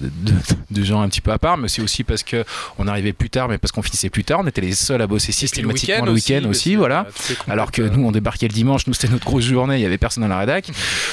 de, 0.72 0.84
gens 0.84 1.02
un 1.02 1.08
petit 1.10 1.22
peu 1.22 1.32
à 1.32 1.40
part, 1.40 1.58
mais 1.58 1.68
c'est 1.70 1.82
aussi 1.82 2.04
parce 2.04 2.24
que 2.24 2.44
on 2.78 2.88
arrivait 2.88 3.14
plus 3.14 3.30
tard, 3.30 3.48
mais 3.48 3.58
parce 3.58 3.72
qu'on 3.72 3.82
finissait 3.82 4.10
plus 4.10 4.24
tard, 4.26 4.42
on 4.44 4.48
était 4.48 4.62
les 4.62 4.74
seuls 4.74 5.02
à 5.02 5.08
bosser 5.08 5.32
systématiquement 5.32 6.06
le 6.06 6.12
week-end 6.12 6.50
aussi, 6.50 6.76
voilà. 6.76 7.08
c'est, 7.16 7.34
euh, 7.34 7.36
toutes 7.38 7.48
les 7.48 7.54
Alors 7.54 7.72
que 7.72 7.82
nous, 7.82 8.06
on 8.06 8.12
débarquait 8.12 8.48
le 8.48 8.54
dimanche, 8.54 8.73
nous, 8.88 8.94
c'était 8.94 9.12
notre 9.12 9.26
grosse 9.26 9.46
journée, 9.46 9.78
il 9.78 9.82
y 9.82 9.86
avait 9.86 9.98
personne 9.98 10.24
dans 10.24 10.30
la 10.30 10.40
rédac. 10.40 10.70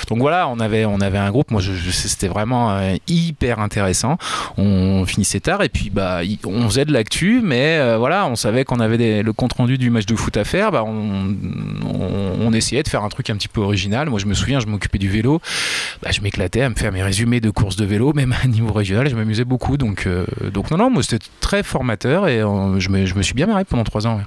Donc 0.09 0.19
voilà, 0.19 0.49
on 0.49 0.61
avait, 0.61 0.85
on 0.85 1.00
avait 1.00 1.19
un 1.19 1.31
groupe, 1.31 1.50
moi, 1.50 1.61
c'était 1.90 2.29
vraiment 2.29 2.73
euh, 2.73 2.97
hyper 3.07 3.61
intéressant. 3.61 4.19
On 4.57 5.05
finissait 5.07 5.40
tard 5.40 5.62
et 5.62 5.69
puis, 5.69 5.90
bah, 5.90 6.21
on 6.45 6.69
faisait 6.69 6.85
de 6.85 6.93
l'actu, 6.93 7.40
mais 7.43 7.79
euh, 7.79 7.99
voilà, 7.99 8.26
on 8.26 8.37
savait 8.37 8.64
qu'on 8.64 8.81
avait 8.81 9.23
le 9.23 9.33
compte 9.33 9.52
rendu 9.55 9.79
du 9.79 9.90
match 9.90 10.07
de 10.07 10.17
foot 10.17 10.37
à 10.37 10.45
faire, 10.45 10.73
bah, 10.73 10.85
on, 10.85 12.50
essayait 12.52 12.83
de 12.83 12.88
faire 12.88 13.05
un 13.05 13.09
truc 13.09 13.31
un 13.31 13.37
petit 13.37 13.47
peu 13.47 13.61
original. 13.61 14.11
Moi, 14.11 14.19
je 14.19 14.26
me 14.26 14.35
souviens, 14.35 14.59
je 14.59 14.67
m'occupais 14.67 14.99
du 14.99 15.09
vélo, 15.09 15.40
bah, 16.02 16.11
je 16.11 16.21
m'éclatais 16.21 16.62
à 16.62 16.69
me 16.69 16.75
faire 16.75 16.90
mes 16.90 17.02
résumés 17.02 17.40
de 17.40 17.50
courses 17.50 17.76
de 17.76 17.85
vélo, 17.85 18.12
même 18.14 18.35
à 18.43 18.47
niveau 18.49 18.73
régional, 18.73 19.09
je 19.09 19.14
m'amusais 19.14 19.45
beaucoup. 19.45 19.76
Donc, 19.76 20.07
euh, 20.07 20.26
donc 20.52 20.71
non, 20.73 20.76
non, 20.76 20.90
moi, 20.90 21.02
c'était 21.05 21.25
très 21.40 21.62
formateur 21.62 22.26
et 22.26 22.40
je, 22.40 22.88
me, 22.88 23.07
je 23.07 23.14
me 23.14 23.23
suis 23.23 23.35
bien 23.35 23.47
marré 23.47 23.64
pendant 23.64 23.85
trois 23.85 24.09
ans. 24.09 24.21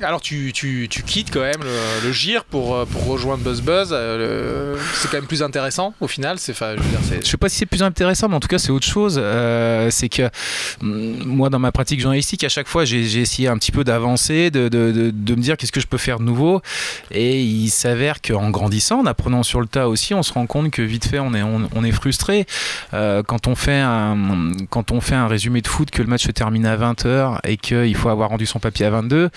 Alors 0.00 0.20
tu, 0.20 0.52
tu, 0.52 0.86
tu 0.88 1.02
quittes 1.02 1.32
quand 1.32 1.40
même 1.40 1.60
le, 1.60 2.06
le 2.06 2.12
GIR 2.12 2.44
pour, 2.44 2.77
pour 2.86 3.06
rejoindre 3.06 3.42
Buzz 3.42 3.62
Buzz. 3.62 3.88
euh, 3.92 4.76
c'est 4.94 5.10
quand 5.10 5.18
même 5.18 5.26
plus 5.26 5.42
intéressant 5.42 5.94
au 6.00 6.08
final. 6.08 6.38
Je 6.38 6.52
veux 6.52 7.22
sais 7.22 7.36
pas 7.36 7.48
si 7.48 7.56
c'est 7.56 7.66
plus 7.66 7.82
intéressant, 7.82 8.28
mais 8.28 8.36
en 8.36 8.40
tout 8.40 8.48
cas, 8.48 8.58
c'est 8.58 8.70
autre 8.70 8.86
chose. 8.86 9.18
Euh, 9.22 9.90
c'est 9.90 10.08
que 10.08 10.30
mm, 10.80 11.24
moi, 11.24 11.50
dans 11.50 11.58
ma 11.58 11.72
pratique 11.72 12.00
journalistique, 12.00 12.44
à 12.44 12.48
chaque 12.48 12.68
fois, 12.68 12.84
j'ai 12.84 13.20
essayé 13.20 13.48
un 13.48 13.58
petit 13.58 13.72
peu 13.72 13.84
d'avancer, 13.84 14.50
de, 14.50 14.68
me 14.70 15.40
dire 15.40 15.56
qu'est-ce 15.56 15.72
que 15.72 15.80
je 15.80 15.86
peux 15.86 15.98
faire 15.98 16.18
de 16.18 16.24
nouveau. 16.24 16.62
Et 17.10 17.40
il 17.40 17.70
s'avère 17.70 18.20
qu'en 18.20 18.50
grandissant, 18.50 19.00
en 19.00 19.06
apprenant 19.06 19.42
sur 19.42 19.60
le 19.60 19.66
tas 19.66 19.88
aussi, 19.88 20.14
on 20.14 20.22
se 20.22 20.32
rend 20.32 20.46
compte 20.46 20.70
que 20.70 20.82
vite 20.82 21.06
fait, 21.06 21.18
on 21.18 21.34
est, 21.34 21.42
on, 21.42 21.68
on 21.74 21.84
est 21.84 21.92
frustré. 21.92 22.46
Euh, 22.94 23.22
quand, 23.22 23.46
on 23.46 23.54
fait 23.54 23.80
un, 23.80 24.52
quand 24.70 24.92
on 24.92 25.00
fait 25.00 25.14
un 25.14 25.28
résumé 25.28 25.60
de 25.60 25.68
foot, 25.68 25.90
que 25.90 26.02
le 26.02 26.08
match 26.08 26.26
se 26.26 26.32
termine 26.32 26.66
à 26.66 26.76
20h 26.76 27.38
et 27.44 27.56
qu'il 27.56 27.94
faut 27.94 28.08
avoir 28.08 28.30
rendu 28.30 28.46
son 28.46 28.58
papier 28.58 28.86
à 28.86 28.90
22, 28.90 29.30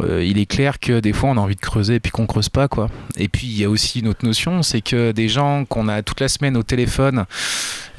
euh, 0.00 0.22
il 0.22 0.38
est 0.38 0.46
clair 0.46 0.78
que 0.78 1.00
des 1.00 1.12
fois 1.12 1.30
on 1.30 1.36
a 1.36 1.40
envie 1.40 1.56
de 1.56 1.60
creuser 1.60 1.96
et 1.96 2.00
puis 2.00 2.10
qu'on 2.10 2.26
creuse 2.26 2.48
pas 2.48 2.68
quoi. 2.68 2.88
Et 3.16 3.28
puis 3.28 3.46
il 3.46 3.58
y 3.58 3.64
a 3.64 3.70
aussi 3.70 4.00
une 4.00 4.08
autre 4.08 4.24
notion, 4.24 4.62
c'est 4.62 4.80
que 4.80 5.12
des 5.12 5.28
gens 5.28 5.64
qu'on 5.64 5.88
a 5.88 6.02
toute 6.02 6.20
la 6.20 6.28
semaine 6.28 6.56
au 6.56 6.62
téléphone 6.62 7.24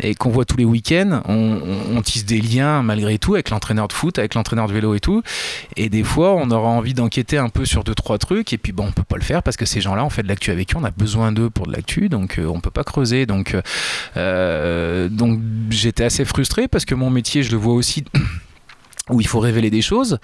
et 0.01 0.15
qu'on 0.15 0.29
voit 0.29 0.46
tous 0.46 0.58
les 0.58 0.65
week-ends, 0.65 1.22
on, 1.27 2.01
tisse 2.01 2.25
des 2.25 2.39
liens 2.39 2.81
malgré 2.81 3.17
tout 3.17 3.34
avec 3.34 3.50
l'entraîneur 3.50 3.89
de 3.89 3.93
foot, 3.93 4.17
avec 4.17 4.34
l'entraîneur 4.34 4.67
de 4.67 4.74
vélo 4.74 4.96
et 4.96 5.01
tout. 5.01 5.22
Et 5.75 5.89
des 5.89 6.03
fois, 6.03 6.34
on 6.36 6.50
aura 6.50 6.69
envie 6.69 6.93
d'enquêter 6.93 7.38
un 7.38 7.50
peu 7.50 7.65
sur 7.65 7.84
deux 7.84 7.93
trois 7.93 8.17
trucs, 8.17 8.53
et 8.53 8.58
puis 8.58 8.72
bon, 8.72 8.88
on 8.88 8.91
peut 8.91 9.03
pas 9.03 9.17
le 9.17 9.24
faire 9.24 9.43
parce 9.43 9.58
que 9.58 9.65
ces 9.65 9.81
gens-là, 9.81 10.05
on 10.05 10.10
fait 10.10 10.24
de 10.24 10.29
l'actu 10.29 10.51
avec 10.51 10.74
eux, 10.74 10.77
on 10.79 10.86
a 10.86 10.91
besoin 10.91 11.34
d'eux 11.34 11.50
pour 11.50 11.67
de 11.67 11.74
l'actu, 11.74 12.08
donc 12.08 12.39
euh, 12.39 12.46
on 12.46 12.62
peut 12.62 12.72
pas 12.72 12.86
creuser. 12.86 13.25
Donc, 13.25 13.55
euh, 14.15 15.10
donc 15.10 15.39
j'étais 15.69 16.05
assez 16.05 16.24
frustré 16.24 16.69
parce 16.69 16.86
que 16.86 16.96
mon 16.96 17.10
métier, 17.10 17.43
je 17.43 17.51
le 17.51 17.58
vois 17.58 17.74
aussi. 17.74 18.05
Où 19.10 19.22
il 19.22 19.28
faut 19.28 19.39
révéler 19.39 19.70
des 19.70 19.82
choses. 19.82 20.18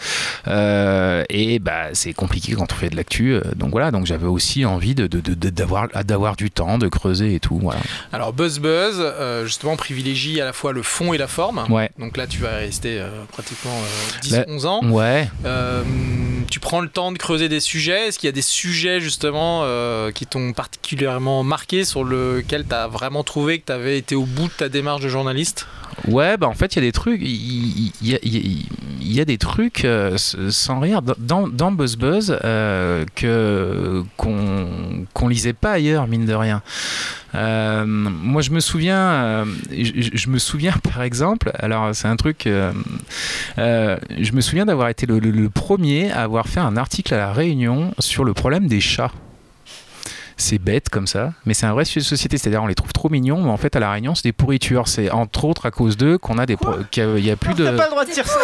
Euh, 0.48 1.24
et 1.30 1.60
bah 1.60 1.88
c'est 1.94 2.14
compliqué 2.14 2.54
quand 2.54 2.72
on 2.72 2.76
fait 2.76 2.90
de 2.90 2.96
l'actu 2.96 3.34
euh, 3.34 3.42
donc 3.56 3.72
voilà. 3.72 3.92
Donc 3.92 4.06
j'avais 4.06 4.28
aussi 4.28 4.66
envie 4.66 4.96
de, 4.96 5.08
de- 5.08 5.20
de- 5.22 5.34
de- 5.34 5.50
d'avoir 5.50 5.88
d'avoir 6.04 6.36
du 6.36 6.52
temps 6.52 6.78
de 6.78 6.88
creuser 6.88 7.36
et 7.36 7.40
tout 7.40 7.58
voilà. 7.62 7.80
Alors 8.14 8.34
Buzz 8.34 8.60
Buzz, 8.60 8.96
euh, 9.00 9.46
justement, 9.46 9.76
privilégie 9.76 10.40
à 10.42 10.46
la 10.46 10.54
fois 10.54 10.74
le 10.74 10.84
fond 10.84 11.14
et 11.14 11.18
la 11.18 11.28
forme. 11.28 11.66
ouais. 11.70 11.90
Donc 12.00 12.18
là, 12.18 12.28
tu 12.28 12.40
vas 12.40 12.56
rester 12.58 13.00
euh, 13.00 13.10
pratiquement 13.32 13.72
euh, 13.76 14.30
Bah, 14.32 14.44
10-11 14.48 14.66
ans. 14.68 14.90
ouais. 14.92 15.30
Tu 16.52 16.60
prends 16.60 16.80
le 16.82 16.90
temps 16.90 17.12
de 17.12 17.18
creuser 17.18 17.50
des 17.50 17.60
sujets. 17.60 18.08
Est-ce 18.08 18.20
qu'il 18.20 18.28
y 18.28 18.30
a 18.30 18.34
des 18.34 18.42
sujets 18.42 19.00
justement 19.00 19.64
qui 20.14 20.26
t'ont 20.26 20.54
particulièrement 20.54 21.44
marqué, 21.44 21.86
sur 21.86 22.04
lequel 22.04 22.66
tu 22.68 22.76
as 22.76 22.88
vraiment 22.88 23.24
trouvé 23.24 23.60
que 23.60 23.66
tu 23.66 23.72
avais 23.72 23.98
été 23.98 24.16
au 24.16 24.26
bout 24.26 24.48
de 24.48 24.54
ta 24.54 24.70
démarche 24.70 25.02
de 25.02 25.10
journaliste? 25.10 25.68
Ouais, 26.08 26.38
bah 26.38 26.48
en 26.48 26.54
fait, 26.54 26.76
il 26.76 26.76
y 26.76 26.80
a 26.80 26.82
des 26.82 26.92
trucs, 26.92 27.22
il 27.22 27.92
y, 28.02 28.12
y 28.12 28.66
il 29.02 29.14
y 29.14 29.22
a 29.22 29.26
des 29.26 29.38
trucs 29.38 29.86
euh, 29.86 30.18
sans 30.18 30.80
rire 30.80 31.02
dans, 31.02 31.48
dans 31.48 31.76
euh, 32.44 33.06
que 33.16 34.04
qu'on 34.18 35.06
qu'on 35.14 35.28
lisait 35.28 35.54
pas 35.54 35.74
ailleurs, 35.74 36.08
mine 36.08 36.26
de 36.26 36.34
rien. 36.34 36.62
Euh, 37.36 37.86
moi, 37.86 38.42
je 38.42 38.52
me 38.52 38.60
souviens, 38.60 39.46
je, 39.72 40.30
me 40.30 40.38
souviens 40.40 40.74
par 40.94 41.04
exemple, 41.04 41.52
alors 41.60 41.94
c'est 41.94 42.08
un 42.08 42.16
truc, 42.16 42.44
je 42.46 44.32
me 44.32 44.42
souviens 44.42 44.66
d'avoir 44.66 44.90
été 44.90 45.06
le 45.06 45.50
premier 45.50 46.12
à 46.12 46.24
avoir 46.24 46.48
fait 46.48 46.62
un 46.62 46.78
article 46.78 47.14
à 47.14 47.18
la 47.18 47.34
Réunion 47.34 47.94
sur 48.00 48.24
le 48.24 48.34
problème 48.34 48.68
des 48.68 48.82
chats. 48.82 49.12
C'est 50.38 50.58
bête 50.58 50.90
comme 50.90 51.08
ça, 51.08 51.32
mais 51.46 51.54
c'est 51.54 51.66
un 51.66 51.72
vrai 51.74 51.86
sujet 51.86 52.02
de 52.02 52.06
société. 52.06 52.38
C'est-à-dire, 52.38 52.62
on 52.62 52.68
les 52.68 52.76
trouve 52.76 52.92
trop 52.92 53.08
mignons, 53.10 53.42
mais 53.42 53.50
en 53.52 53.56
fait, 53.58 53.74
à 53.78 53.80
la 53.80 53.90
Réunion, 53.92 54.16
c'est 54.16 54.24
des 54.24 54.34
pourritures. 54.34 54.88
C'est 54.90 55.10
entre 55.10 55.46
autres 55.46 55.66
à 55.66 55.72
cause 55.72 55.96
d'eux 55.96 56.18
qu'on 56.18 56.38
a 56.38 56.46
des, 56.46 56.58
qu'il 56.92 57.20
y 57.26 57.32
a 57.32 57.36
plus 57.38 57.54
de. 57.54 57.64
T'as 57.64 57.72
pas 57.78 57.86
le 57.86 57.90
droit 57.92 58.04
de 58.06 58.12
dire 58.12 58.28
ça. 58.28 58.40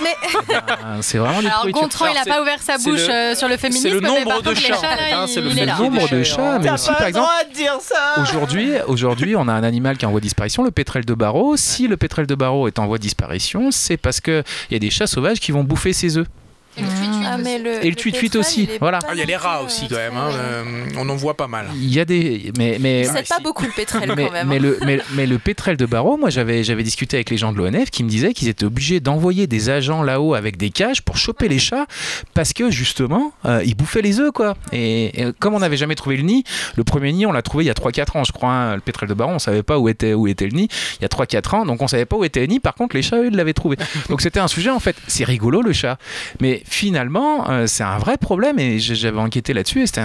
Ben, 0.00 1.00
C'est 1.02 1.18
vraiment 1.18 1.40
des 1.40 1.46
Alors 1.46 1.60
pourritures. 1.60 1.82
Gontran, 1.82 2.06
il 2.06 2.16
a 2.16 2.20
Alors, 2.22 2.36
pas 2.36 2.42
ouvert 2.42 2.60
sa 2.60 2.76
bouche 2.78 3.06
le- 3.06 3.12
euh, 3.12 3.34
sur 3.36 3.48
le 3.48 3.56
féminisme, 3.56 3.88
c'est 3.88 3.94
le 3.94 4.00
mais 4.00 4.08
nombre 4.08 4.24
par 4.28 4.42
de 4.42 4.54
chats, 4.54 4.74
il, 4.74 5.28
c'est 5.28 5.40
le 5.40 5.50
il 5.50 5.66
nombre 5.78 6.08
de 6.08 6.22
chats, 6.24 6.58
mais 6.58 6.70
aussi 6.70 6.88
pas 6.88 6.94
par 6.94 7.02
le 7.02 7.08
exemple. 7.08 7.26
droit 7.26 7.44
de 7.50 7.54
dire 7.54 7.76
ça. 7.80 8.14
Aujourd'hui, 8.22 8.72
aujourd'hui, 8.88 9.36
on 9.36 9.46
a 9.46 9.52
un 9.52 9.62
animal 9.62 9.96
qui 9.98 10.04
est 10.04 10.08
en 10.08 10.10
voie 10.10 10.20
de 10.20 10.24
disparition, 10.24 10.64
le 10.64 10.70
pétrel 10.72 11.04
de 11.04 11.14
barreau. 11.14 11.56
Si 11.56 11.86
le 11.86 11.96
pétrel 11.96 12.26
de 12.26 12.34
barreau 12.34 12.66
est 12.66 12.78
en 12.80 12.86
voie 12.86 12.98
de 12.98 13.02
disparition, 13.02 13.70
c'est 13.70 13.96
parce 13.96 14.20
qu'il 14.20 14.42
y 14.70 14.74
a 14.74 14.78
des 14.80 14.90
chats 14.90 15.06
sauvages 15.06 15.38
qui 15.38 15.52
vont 15.52 15.62
bouffer 15.64 15.92
ses 15.92 16.16
œufs. 16.18 16.26
Ah, 16.78 17.38
mais 17.38 17.58
le, 17.58 17.84
Et 17.84 17.90
le 17.90 17.96
tweet-tweet 17.96 18.32
pétrole, 18.32 18.40
aussi, 18.40 18.68
voilà. 18.80 18.98
Ah, 19.06 19.12
Il 19.14 19.18
y 19.18 19.22
a 19.22 19.24
les 19.24 19.36
rats 19.36 19.62
aussi 19.62 19.86
euh, 19.86 19.88
quand 19.88 19.96
même. 19.96 20.16
hein, 20.16 20.30
euh, 20.32 20.86
on 20.98 21.08
en 21.08 21.16
voit 21.16 21.36
pas 21.36 21.48
mal. 21.48 21.68
Il 21.74 21.92
y 21.92 22.00
a 22.00 22.04
des. 22.04 22.52
Mais, 22.56 22.78
mais, 22.80 23.06
pas 23.28 23.38
beaucoup 23.42 23.64
le 23.64 23.70
mais, 23.76 23.84
quand 23.84 24.00
même. 24.30 24.48
mais 24.48 24.56
hein. 24.56 24.58
le, 24.60 24.78
mais, 24.84 25.00
mais 25.14 25.26
le 25.26 25.38
pétrel 25.38 25.76
de 25.76 25.86
barreau, 25.86 26.16
moi 26.16 26.30
j'avais, 26.30 26.62
j'avais 26.64 26.82
discuté 26.82 27.16
avec 27.16 27.30
les 27.30 27.36
gens 27.36 27.52
de 27.52 27.58
l'ONF 27.58 27.90
qui 27.90 28.04
me 28.04 28.08
disaient 28.08 28.32
qu'ils 28.32 28.48
étaient 28.48 28.64
obligés 28.64 29.00
d'envoyer 29.00 29.46
des 29.46 29.70
agents 29.70 30.02
là-haut 30.02 30.34
avec 30.34 30.56
des 30.56 30.70
cages 30.70 31.02
pour 31.02 31.16
choper 31.16 31.48
les 31.48 31.58
chats 31.58 31.86
parce 32.34 32.52
que 32.52 32.70
justement 32.70 33.32
euh, 33.44 33.62
ils 33.64 33.74
bouffaient 33.74 34.02
les 34.02 34.20
œufs 34.20 34.32
quoi. 34.32 34.56
Et, 34.72 35.22
et 35.22 35.32
comme 35.38 35.54
on 35.54 35.60
n'avait 35.60 35.76
jamais 35.76 35.94
trouvé 35.94 36.16
le 36.16 36.22
nid, 36.22 36.44
le 36.76 36.84
premier 36.84 37.12
nid 37.12 37.26
on 37.26 37.32
l'a 37.32 37.42
trouvé 37.42 37.64
il 37.64 37.66
y 37.68 37.70
a 37.70 37.74
3-4 37.74 38.18
ans 38.18 38.24
je 38.24 38.32
crois, 38.32 38.50
hein, 38.50 38.74
le 38.74 38.80
pétrel 38.80 39.08
de 39.08 39.14
barreau, 39.14 39.32
on 39.32 39.38
savait 39.38 39.62
pas 39.62 39.78
où 39.78 39.88
était, 39.88 40.14
où 40.14 40.26
était 40.28 40.46
le 40.46 40.52
nid 40.56 40.68
il 41.00 41.02
y 41.02 41.04
a 41.04 41.08
3-4 41.08 41.56
ans 41.56 41.66
donc 41.66 41.82
on 41.82 41.88
savait 41.88 42.06
pas 42.06 42.16
où 42.16 42.24
était 42.24 42.40
le 42.40 42.46
nid, 42.46 42.60
par 42.60 42.74
contre 42.74 42.96
les 42.96 43.02
chats 43.02 43.18
eux 43.18 43.28
ils 43.30 43.36
l'avaient 43.36 43.52
trouvé. 43.52 43.76
Donc 44.08 44.20
c'était 44.20 44.40
un 44.40 44.48
sujet 44.48 44.70
en 44.70 44.80
fait, 44.80 44.96
c'est 45.06 45.24
rigolo 45.24 45.62
le 45.62 45.72
chat. 45.72 45.98
Mais 46.40 46.62
finalement 46.68 47.48
euh, 47.48 47.66
c'est 47.66 47.84
un 47.84 47.98
vrai 47.98 48.16
problème 48.18 48.58
et 48.58 48.78
j'avais 48.78 49.18
enquêté 49.18 49.52
là-dessus 49.52 49.82
et 49.82 49.86
c'était. 49.86 50.02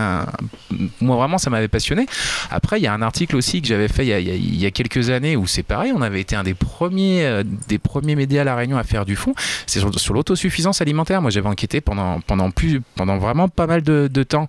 Moi 1.01 1.15
vraiment 1.15 1.37
ça 1.37 1.49
m'avait 1.49 1.67
passionné. 1.67 2.05
Après, 2.49 2.79
il 2.79 2.83
y 2.83 2.87
a 2.87 2.93
un 2.93 3.01
article 3.01 3.35
aussi 3.35 3.61
que 3.61 3.67
j'avais 3.67 3.87
fait 3.87 4.05
il 4.05 4.59
y, 4.59 4.65
a, 4.65 4.71
quelques 4.71 5.09
années 5.09 5.35
où 5.35 5.47
c'est 5.47 5.63
pareil, 5.63 5.91
on 5.95 6.01
avait 6.01 6.21
été 6.21 6.35
un 6.35 6.43
des 6.43 6.53
premiers, 6.53 7.25
euh, 7.25 7.43
des 7.67 7.77
premiers 7.77 8.15
médias 8.15 8.41
à 8.41 8.43
La 8.43 8.55
Réunion 8.55 8.77
à 8.77 8.83
faire 8.83 9.05
du 9.05 9.15
fond. 9.15 9.33
C'est 9.67 9.79
sur, 9.79 10.13
l'autosuffisance 10.13 10.81
alimentaire. 10.81 11.21
Moi, 11.21 11.31
j'avais 11.31 11.49
enquêté 11.49 11.81
pendant, 11.81 12.19
pendant, 12.21 12.51
plus, 12.51 12.81
pendant 12.95 13.17
vraiment 13.17 13.47
pas 13.47 13.67
mal 13.67 13.81
de, 13.81 14.09
de 14.11 14.23
temps 14.23 14.47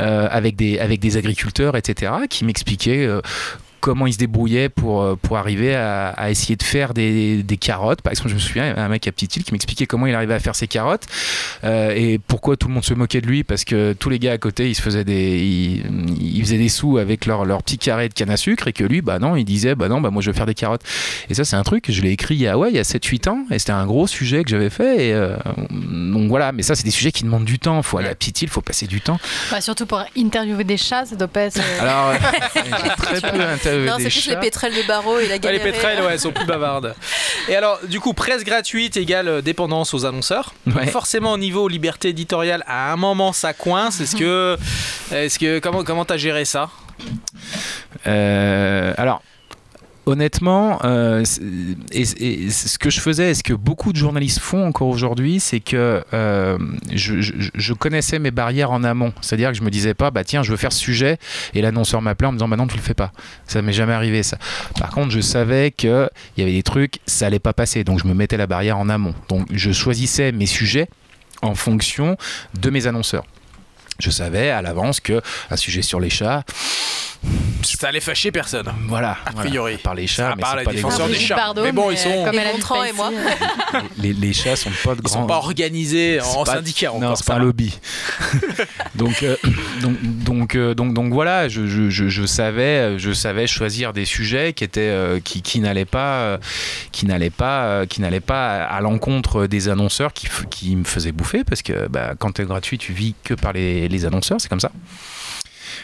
euh, 0.00 0.28
avec, 0.30 0.56
des, 0.56 0.78
avec 0.78 1.00
des 1.00 1.16
agriculteurs, 1.16 1.76
etc., 1.76 2.12
qui 2.28 2.44
m'expliquaient. 2.44 3.08
Comment 3.80 4.06
ils 4.06 4.14
se 4.14 4.18
débrouillaient 4.18 4.68
pour, 4.68 5.02
euh, 5.02 5.16
pour 5.20 5.36
arriver 5.36 5.74
à, 5.74 6.08
à 6.08 6.30
essayer 6.30 6.56
de 6.56 6.62
faire 6.62 6.94
des, 6.94 7.42
des 7.42 7.56
carottes. 7.56 8.02
Par 8.02 8.12
exemple, 8.12 8.28
je 8.28 8.34
me 8.34 8.40
souviens, 8.40 8.74
un 8.76 8.88
mec 8.88 9.06
à 9.06 9.12
Petite-Île 9.12 9.44
qui 9.44 9.52
m'expliquait 9.52 9.86
comment 9.86 10.06
il 10.06 10.14
arrivait 10.14 10.34
à 10.34 10.40
faire 10.40 10.54
ses 10.54 10.66
carottes 10.66 11.06
euh, 11.64 11.92
et 11.94 12.18
pourquoi 12.18 12.56
tout 12.56 12.68
le 12.68 12.74
monde 12.74 12.84
se 12.84 12.94
moquait 12.94 13.20
de 13.20 13.26
lui 13.26 13.44
parce 13.44 13.64
que 13.64 13.92
tous 13.92 14.10
les 14.10 14.18
gars 14.18 14.32
à 14.32 14.38
côté, 14.38 14.68
ils 14.68 14.74
se 14.74 14.82
faisaient 14.82 15.04
des, 15.04 15.38
ils, 15.38 16.36
ils 16.36 16.42
faisaient 16.42 16.58
des 16.58 16.68
sous 16.68 16.98
avec 16.98 17.26
leur, 17.26 17.44
leur 17.44 17.62
petit 17.62 17.78
carré 17.78 18.08
de 18.08 18.14
canne 18.14 18.30
à 18.30 18.36
sucre 18.36 18.68
et 18.68 18.72
que 18.72 18.84
lui, 18.84 19.02
bah 19.02 19.18
non, 19.18 19.36
il 19.36 19.44
disait, 19.44 19.74
bah 19.74 19.88
non, 19.88 20.00
bah 20.00 20.10
moi 20.10 20.22
je 20.22 20.30
veux 20.30 20.36
faire 20.36 20.46
des 20.46 20.54
carottes. 20.54 20.82
Et 21.28 21.34
ça, 21.34 21.44
c'est 21.44 21.56
un 21.56 21.62
truc 21.62 21.84
que 21.84 21.92
je 21.92 22.02
l'ai 22.02 22.10
écrit 22.10 22.34
il 22.34 22.42
y 22.42 22.48
a, 22.48 22.58
ouais, 22.58 22.70
il 22.70 22.76
y 22.76 22.78
a 22.78 22.82
7-8 22.82 23.28
ans 23.28 23.44
et 23.50 23.58
c'était 23.58 23.72
un 23.72 23.86
gros 23.86 24.06
sujet 24.06 24.44
que 24.44 24.50
j'avais 24.50 24.70
fait. 24.70 25.08
Et, 25.08 25.12
euh, 25.14 25.36
donc 25.70 26.28
voilà, 26.28 26.52
mais 26.52 26.62
ça, 26.62 26.74
c'est 26.74 26.84
des 26.84 26.90
sujets 26.90 27.12
qui 27.12 27.24
demandent 27.24 27.44
du 27.44 27.58
temps. 27.58 27.82
Faut 27.82 27.98
aller 27.98 28.08
à 28.08 28.14
Petite-Île, 28.14 28.48
faut 28.48 28.60
passer 28.60 28.86
du 28.86 29.00
temps. 29.00 29.18
Bah, 29.50 29.60
surtout 29.60 29.86
pour 29.86 30.02
interviewer 30.16 30.64
des 30.64 30.76
chats, 30.76 31.06
ça 31.06 31.16
doit 31.16 31.28
pas 31.28 31.42
être. 31.42 31.60
Alors, 31.80 32.12
j'ai 32.54 32.88
très 32.96 33.20
peu 33.20 33.42
Non, 33.66 33.94
c'est 33.98 34.04
plus 34.04 34.10
chats. 34.20 34.30
les 34.32 34.36
pétrels 34.40 34.74
de 34.74 34.82
barreau 34.86 35.18
et 35.18 35.26
la 35.26 35.34
Ah, 35.34 35.36
les 35.36 35.40
galère. 35.40 35.62
pétrels, 35.62 36.00
ouais, 36.02 36.12
elles 36.12 36.20
sont 36.20 36.32
plus 36.32 36.46
bavardes. 36.46 36.94
Et 37.48 37.56
alors, 37.56 37.78
du 37.86 38.00
coup, 38.00 38.12
presse 38.12 38.44
gratuite 38.44 38.96
égale 38.96 39.28
euh, 39.28 39.40
dépendance 39.42 39.94
aux 39.94 40.04
annonceurs. 40.04 40.54
Ouais. 40.66 40.86
Forcément, 40.86 41.32
au 41.32 41.38
niveau 41.38 41.68
liberté 41.68 42.08
éditoriale, 42.10 42.62
à 42.66 42.92
un 42.92 42.96
moment, 42.96 43.32
ça 43.32 43.52
coince. 43.52 44.00
Est-ce 44.00 44.16
que, 44.16 44.56
est-ce 45.12 45.38
que, 45.38 45.58
comment, 45.58 45.84
comment 45.84 46.04
t'as 46.04 46.16
géré 46.16 46.44
ça? 46.44 46.70
Euh, 48.06 48.92
alors. 48.96 49.22
Honnêtement, 50.08 50.78
euh, 50.84 51.24
ce 51.24 52.78
que 52.78 52.90
je 52.90 53.00
faisais, 53.00 53.32
et 53.32 53.34
ce 53.34 53.42
que 53.42 53.52
beaucoup 53.52 53.92
de 53.92 53.96
journalistes 53.98 54.38
font 54.38 54.64
encore 54.64 54.86
aujourd'hui, 54.86 55.40
c'est 55.40 55.58
que 55.58 56.04
euh, 56.14 56.58
je 56.92 57.72
connaissais 57.72 58.20
mes 58.20 58.30
barrières 58.30 58.70
en 58.70 58.84
amont. 58.84 59.12
C'est-à-dire 59.20 59.50
que 59.50 59.56
je 59.56 59.62
me 59.62 59.70
disais 59.70 59.94
pas, 59.94 60.12
bah 60.12 60.22
tiens, 60.22 60.44
je 60.44 60.52
veux 60.52 60.56
faire 60.56 60.72
ce 60.72 60.78
sujet, 60.78 61.18
et 61.54 61.60
l'annonceur 61.60 62.02
m'appelait 62.02 62.28
en 62.28 62.32
me 62.32 62.38
disant, 62.38 62.46
bah 62.46 62.56
non, 62.56 62.68
tu 62.68 62.76
le 62.76 62.82
fais 62.82 62.94
pas. 62.94 63.10
Ça 63.48 63.62
m'est 63.62 63.72
jamais 63.72 63.94
arrivé 63.94 64.22
ça. 64.22 64.38
Par 64.78 64.90
contre, 64.90 65.10
je 65.10 65.20
savais 65.20 65.72
que 65.72 66.08
il 66.36 66.40
y 66.40 66.42
avait 66.44 66.54
des 66.54 66.62
trucs, 66.62 67.00
ça 67.06 67.26
allait 67.26 67.40
pas 67.40 67.52
passer, 67.52 67.82
donc 67.82 67.98
je 67.98 68.06
me 68.06 68.14
mettais 68.14 68.36
la 68.36 68.46
barrière 68.46 68.78
en 68.78 68.88
amont. 68.88 69.14
Donc 69.28 69.48
je 69.52 69.72
choisissais 69.72 70.30
mes 70.30 70.46
sujets 70.46 70.88
en 71.42 71.56
fonction 71.56 72.16
de 72.54 72.70
mes 72.70 72.86
annonceurs. 72.86 73.24
Je 73.98 74.10
savais 74.10 74.50
à 74.50 74.62
l'avance 74.62 75.00
que 75.00 75.22
un 75.50 75.56
sujet 75.56 75.82
sur 75.82 76.00
les 76.00 76.10
chats, 76.10 76.44
Ça 77.62 77.88
allait 77.88 78.00
fâcher 78.00 78.30
personne. 78.30 78.72
voilà, 78.88 79.16
A 79.26 79.32
priori. 79.32 79.72
voilà, 79.72 79.78
par 79.78 79.94
les 79.96 80.06
chats, 80.06 80.30
À 80.30 80.36
mais 80.36 80.40
part 80.40 80.52
c'est 80.52 80.58
les 80.60 80.64
pas 80.64 80.72
défenseurs 80.72 81.08
des 81.08 81.14
chats. 81.18 81.34
Bardot, 81.36 81.62
Mais 81.64 81.72
bon, 81.72 81.90
ils 81.90 81.98
sont- 81.98 82.24
comme 82.24 82.34
Et 82.34 82.38
elle 82.38 82.46
a 82.46 82.86
et 82.88 82.92
moi. 82.92 83.10
les, 83.98 84.12
les 84.12 84.32
chats 84.32 84.54
sont 84.56 84.70
pas 84.84 84.94
de 84.94 85.00
Ils 85.00 85.02
grands. 85.02 85.20
sont 85.22 85.26
pas 85.26 85.36
organisés 85.36 86.20
en 86.20 86.44
pas- 86.44 86.54
syndicat. 86.54 86.92
Non, 86.98 87.16
c'est 87.16 87.26
pas 87.26 87.34
un 87.34 87.38
lobby. 87.40 87.76
donc, 88.94 89.22
euh, 89.22 89.36
donc, 89.82 89.96
donc, 90.02 90.54
euh, 90.54 90.74
donc, 90.74 90.94
donc 90.94 91.12
voilà, 91.12 91.48
je, 91.48 91.66
je, 91.66 91.90
je, 91.90 92.08
je 92.08 92.24
savais, 92.26 92.98
je 92.98 93.12
savais 93.12 93.46
choisir 93.46 93.92
des 93.92 94.04
sujets 94.04 94.52
qui 94.52 94.62
étaient, 94.64 94.80
euh, 94.82 95.18
qui, 95.20 95.42
qui 95.42 95.58
n'allaient 95.60 95.84
pas, 95.84 96.20
euh, 96.20 96.38
qui 96.92 97.04
n'allaient 97.06 97.30
pas, 97.30 97.64
euh, 97.64 97.86
qui 97.86 98.00
n'allaient 98.00 98.20
pas 98.20 98.64
à 98.64 98.80
l'encontre 98.80 99.46
des 99.46 99.68
annonceurs 99.68 100.12
qui, 100.12 100.28
me 100.76 100.84
faisaient 100.84 101.12
bouffer 101.12 101.42
parce 101.44 101.62
que 101.62 101.88
bah, 101.88 102.12
quand 102.18 102.32
tu 102.32 102.42
es 102.42 102.44
gratuit, 102.44 102.78
tu 102.78 102.92
vis 102.92 103.14
que 103.24 103.34
par 103.34 103.52
les, 103.52 103.88
les 103.88 104.04
annonceurs, 104.06 104.40
c'est 104.40 104.48
comme 104.48 104.60
ça. 104.60 104.70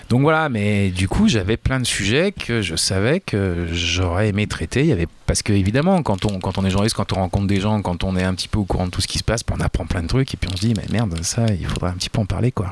Donc 0.09 0.23
voilà, 0.23 0.49
mais 0.49 0.91
du 0.91 1.09
coup, 1.09 1.29
j'avais 1.29 1.57
plein 1.57 1.81
de 1.81 1.87
sujets 1.87 2.33
que 2.33 2.63
je 2.63 2.77
savais 2.77 3.21
que 3.21 3.69
j'aurais 3.73 4.29
aimé 4.29 4.47
traiter. 4.47 4.81
Il 4.81 4.87
y 4.87 4.93
avait 4.93 5.09
parce 5.27 5.43
que 5.43 5.53
évidemment, 5.53 6.03
quand 6.03 6.25
on 6.25 6.39
quand 6.41 6.59
on 6.59 6.65
est 6.65 6.71
journaliste, 6.71 6.97
quand 6.97 7.13
on 7.13 7.17
rencontre 7.17 7.47
des 7.47 7.61
gens, 7.61 7.81
quand 7.83 8.05
on 8.05 8.17
est 8.17 8.25
un 8.25 8.35
petit 8.35 8.49
peu 8.49 8.59
au 8.59 8.65
courant 8.65 8.87
de 8.87 8.91
tout 8.91 9.01
ce 9.01 9.09
qui 9.09 9.19
se 9.19 9.25
passe, 9.25 9.43
on 9.53 9.61
apprend 9.61 9.87
plein 9.87 10.03
de 10.03 10.09
trucs 10.09 10.33
et 10.35 10.37
puis 10.37 10.49
on 10.53 10.57
se 10.57 10.63
dit 10.63 10.75
mais 10.77 10.85
merde, 10.91 11.19
ça, 11.23 11.47
il 11.49 11.67
faudrait 11.67 11.91
un 11.91 11.95
petit 11.95 12.11
peu 12.11 12.21
en 12.21 12.27
parler 12.27 12.53
quoi. 12.53 12.71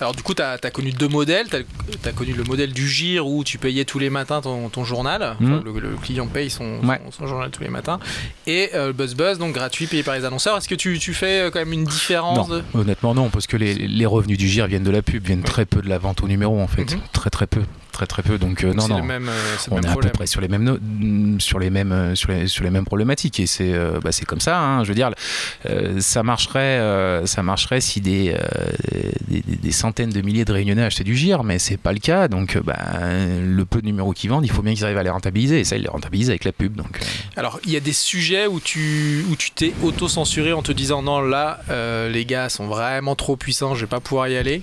Alors 0.00 0.12
du 0.14 0.22
coup, 0.22 0.34
tu 0.34 0.42
as, 0.42 0.58
connu 0.72 0.90
deux 0.92 1.08
modèles. 1.08 1.46
Tu 1.48 2.08
as, 2.08 2.12
connu 2.12 2.32
le 2.32 2.42
modèle 2.44 2.72
du 2.72 2.88
GIR 2.88 3.26
où 3.26 3.44
tu 3.44 3.58
payais 3.58 3.84
tous 3.84 3.98
les 3.98 4.10
matins 4.10 4.40
ton, 4.40 4.68
ton 4.68 4.84
journal. 4.84 5.22
Enfin, 5.40 5.44
Mhm. 5.44 5.62
le, 5.64 5.78
le 5.80 5.96
client 5.96 6.26
paye 6.26 6.50
son, 6.50 6.80
Ouais. 6.84 7.00
son, 7.06 7.12
son 7.22 7.26
journal 7.28 7.50
tous 7.50 7.62
les 7.62 7.68
matins. 7.68 8.00
Et 8.46 8.70
euh, 8.74 8.88
le 8.88 8.92
Buzz 8.92 9.14
Buzz, 9.14 9.38
donc 9.38 9.54
gratuit, 9.54 9.86
payé 9.86 10.02
par 10.02 10.14
les 10.16 10.24
annonceurs. 10.24 10.56
Est-ce 10.56 10.68
que 10.68 10.74
tu, 10.74 10.98
tu 10.98 11.14
fais 11.14 11.42
euh, 11.42 11.50
quand 11.50 11.60
même 11.60 11.72
une 11.72 11.84
différence 11.84 12.48
Non, 12.48 12.56
de- 12.56 12.62
honnêtement 12.74 13.14
non, 13.14 13.30
parce 13.30 13.46
que 13.46 13.56
les, 13.56 13.74
les 13.74 14.06
revenus 14.06 14.36
du 14.38 14.48
GIR 14.48 14.66
viennent 14.66 14.82
de 14.82 14.90
la 14.90 15.02
pub, 15.02 15.24
viennent 15.24 15.42
très 15.44 15.64
peu 15.64 15.80
de 15.80 15.88
la 15.88 15.98
vente 15.98 16.22
au 16.22 16.28
numéro 16.28 16.60
en 16.60 16.66
fait, 16.66 16.92
Mhm. 16.94 17.00
très 17.12 17.30
très 17.30 17.46
peu, 17.46 17.62
très 17.94 18.06
très 18.06 18.22
peu. 18.22 18.38
Donc 18.38 18.64
euh, 18.64 18.72
non 18.74 18.88
non. 18.88 18.98
le 18.98 19.02
même, 19.04 19.28
euh, 19.28 19.56
le 19.66 19.72
on 19.72 19.76
même 19.76 19.84
est 19.84 19.88
à 19.88 19.96
peu 19.96 20.08
près 20.10 20.26
sur 20.26 20.40
les 20.40 20.48
mêmes 20.48 20.64
no- 20.64 20.78
mm, 20.78 21.40
sur 21.40 21.58
les 21.58 21.70
mêmes 21.70 21.92
euh, 21.92 22.14
sur 22.14 22.30
les, 22.30 22.46
sur 22.46 22.64
les 22.64 22.70
mêmes 22.70 22.84
problématiques 22.84 23.40
et 23.40 23.46
c'est 23.46 23.72
bah, 24.02 24.10
comme 24.26 24.40
ça 24.40 24.58
hein. 24.58 24.84
je 24.84 24.88
veux 24.88 24.94
dire 24.94 25.10
ça 25.98 26.22
marcherait 26.22 27.22
ça 27.26 27.42
marcherait 27.42 27.80
si 27.80 28.00
des, 28.00 28.36
des, 29.28 29.72
centaines 29.72 30.10
de 30.10 30.20
milliers 30.20 30.44
de 30.44 30.52
réunionnais 30.52 30.82
achetaient 30.82 31.04
du 31.04 31.16
gire 31.16 31.44
mais 31.44 31.58
c'est 31.58 31.76
pas 31.76 31.92
le 31.92 31.98
cas 31.98 32.28
donc 32.28 32.58
bah, 32.58 32.76
le 33.42 33.64
peu 33.64 33.80
de 33.80 33.86
numéros 33.86 34.12
qu'ils 34.12 34.30
vendent 34.30 34.44
il 34.44 34.50
faut 34.50 34.62
bien 34.62 34.74
qu'ils 34.74 34.84
arrivent 34.84 34.98
à 34.98 35.02
les 35.02 35.10
rentabiliser 35.10 35.60
et 35.60 35.64
ça 35.64 35.76
ils 35.76 35.82
les 35.82 35.88
rentabilisent 35.88 36.30
avec 36.30 36.44
la 36.44 36.52
pub 36.52 36.74
donc 36.76 37.00
Alors, 37.36 37.60
il 37.64 37.72
y 37.72 37.76
a 37.76 37.80
des 37.80 37.92
sujets 37.92 38.46
où 38.46 38.60
tu 38.60 39.24
où 39.30 39.36
tu 39.36 39.50
t'es 39.50 39.72
auto-censuré 39.82 40.52
en 40.52 40.62
te 40.62 40.72
disant 40.72 41.02
non, 41.02 41.20
là, 41.20 41.60
euh, 41.70 42.08
les 42.08 42.24
gars 42.24 42.48
sont 42.48 42.66
vraiment 42.66 43.14
trop 43.14 43.36
puissants, 43.36 43.74
je 43.74 43.82
vais 43.82 43.86
pas 43.88 44.00
pouvoir 44.00 44.28
y 44.28 44.36
aller. 44.36 44.62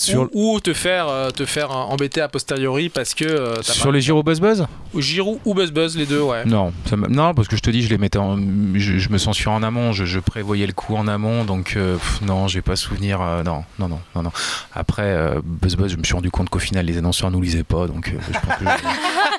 Sur 0.00 0.28
Ou, 0.32 0.54
ou 0.54 0.60
te 0.60 0.72
faire 0.72 1.08
euh, 1.08 1.30
te 1.30 1.44
faire 1.44 1.70
embêter 1.70 2.20
a 2.20 2.28
posteriori 2.28 2.88
parce 2.88 3.14
que 3.14 3.24
euh, 3.24 3.62
sur 3.62 3.92
les 3.92 4.00
gyros 4.00 4.22
buzz 4.22 4.40
buzz? 4.40 4.60
Pas... 4.60 5.00
Giroud 5.00 5.38
ou 5.44 5.54
Buzz 5.54 5.70
Buzz, 5.70 5.96
les 5.96 6.04
deux, 6.04 6.20
ouais. 6.20 6.44
Non, 6.46 6.72
ça 6.88 6.96
non, 6.96 7.32
parce 7.32 7.46
que 7.46 7.54
je 7.56 7.62
te 7.62 7.70
dis, 7.70 7.80
je 7.82 7.88
les 7.90 7.98
mettais 7.98 8.18
en, 8.18 8.36
je, 8.74 8.98
je 8.98 9.08
me 9.10 9.18
censure 9.18 9.52
en 9.52 9.62
amont, 9.62 9.92
je, 9.92 10.04
je 10.04 10.18
prévoyais 10.18 10.66
le 10.66 10.72
coup 10.72 10.96
en 10.96 11.06
amont, 11.06 11.44
donc 11.44 11.74
euh, 11.76 11.94
pff, 11.94 12.22
non, 12.22 12.48
j'ai 12.48 12.60
pas 12.60 12.74
souvenir, 12.74 13.20
euh, 13.22 13.44
non, 13.44 13.62
non, 13.78 13.86
non, 13.88 14.00
non, 14.16 14.22
non. 14.24 14.32
Après, 14.74 15.04
euh, 15.04 15.40
Buzz 15.44 15.76
Buzz, 15.76 15.92
je 15.92 15.96
me 15.96 16.02
suis 16.02 16.14
rendu 16.14 16.32
compte 16.32 16.48
qu'au 16.48 16.58
final, 16.58 16.86
les 16.86 16.98
annonceurs 16.98 17.30
nous 17.30 17.40
lisaient 17.40 17.62
pas, 17.62 17.86
donc 17.86 18.08
euh, 18.08 18.18
je 18.26 18.38
pense 18.40 18.58
que. 18.58 18.64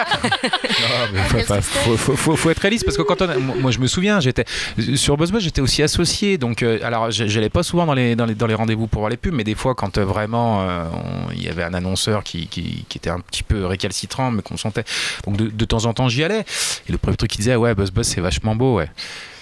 Non, 0.00 1.08
mais 1.12 1.42
faut, 1.42 1.96
faut- 1.96 2.16
faut- 2.16 2.36
faut- 2.36 2.50
être 2.50 2.58
réaliste 2.60 2.84
parce 2.84 2.96
que 2.96 3.02
quand 3.02 3.22
on 3.22 3.28
a- 3.28 3.36
moi 3.38 3.70
je 3.70 3.78
me 3.78 3.86
souviens 3.86 4.20
j'étais 4.20 4.44
sur 4.94 5.16
Buzz 5.16 5.32
Buzz 5.32 5.42
j'étais 5.42 5.60
aussi 5.60 5.82
associé 5.82 6.38
donc 6.38 6.62
euh, 6.62 6.78
alors 6.82 7.10
j'allais 7.10 7.48
pas 7.48 7.62
souvent 7.62 7.86
dans 7.86 7.94
les 7.94 8.14
dans 8.16 8.26
les, 8.26 8.34
dans 8.34 8.46
les 8.46 8.54
rendez-vous 8.54 8.86
pour 8.86 9.00
voir 9.00 9.10
les 9.10 9.16
pubs 9.16 9.32
mais 9.34 9.44
des 9.44 9.54
fois 9.54 9.74
quand 9.74 9.98
euh, 9.98 10.04
vraiment 10.10 10.62
euh, 10.62 10.84
il 11.32 11.42
y 11.42 11.48
avait 11.48 11.62
un 11.62 11.74
annonceur 11.74 12.24
qui, 12.24 12.48
était 12.94 13.10
un 13.10 13.20
petit 13.20 13.42
peu 13.42 13.66
récalcitrant 13.66 14.30
mais 14.30 14.42
qu'on 14.42 14.56
sentait. 14.56 14.84
Donc 15.24 15.36
de, 15.36 15.48
de 15.48 15.64
temps 15.64 15.84
en 15.86 15.94
temps 15.94 16.08
j'y 16.08 16.24
allais. 16.24 16.44
Et 16.88 16.92
le 16.92 16.98
premier 16.98 17.16
truc 17.16 17.30
qu'il 17.30 17.40
disait 17.40 17.56
ouais 17.56 17.74
Buzz 17.74 17.90
Buzz 17.90 18.06
c'est 18.06 18.20
vachement 18.20 18.54
beau 18.54 18.76
ouais 18.76 18.90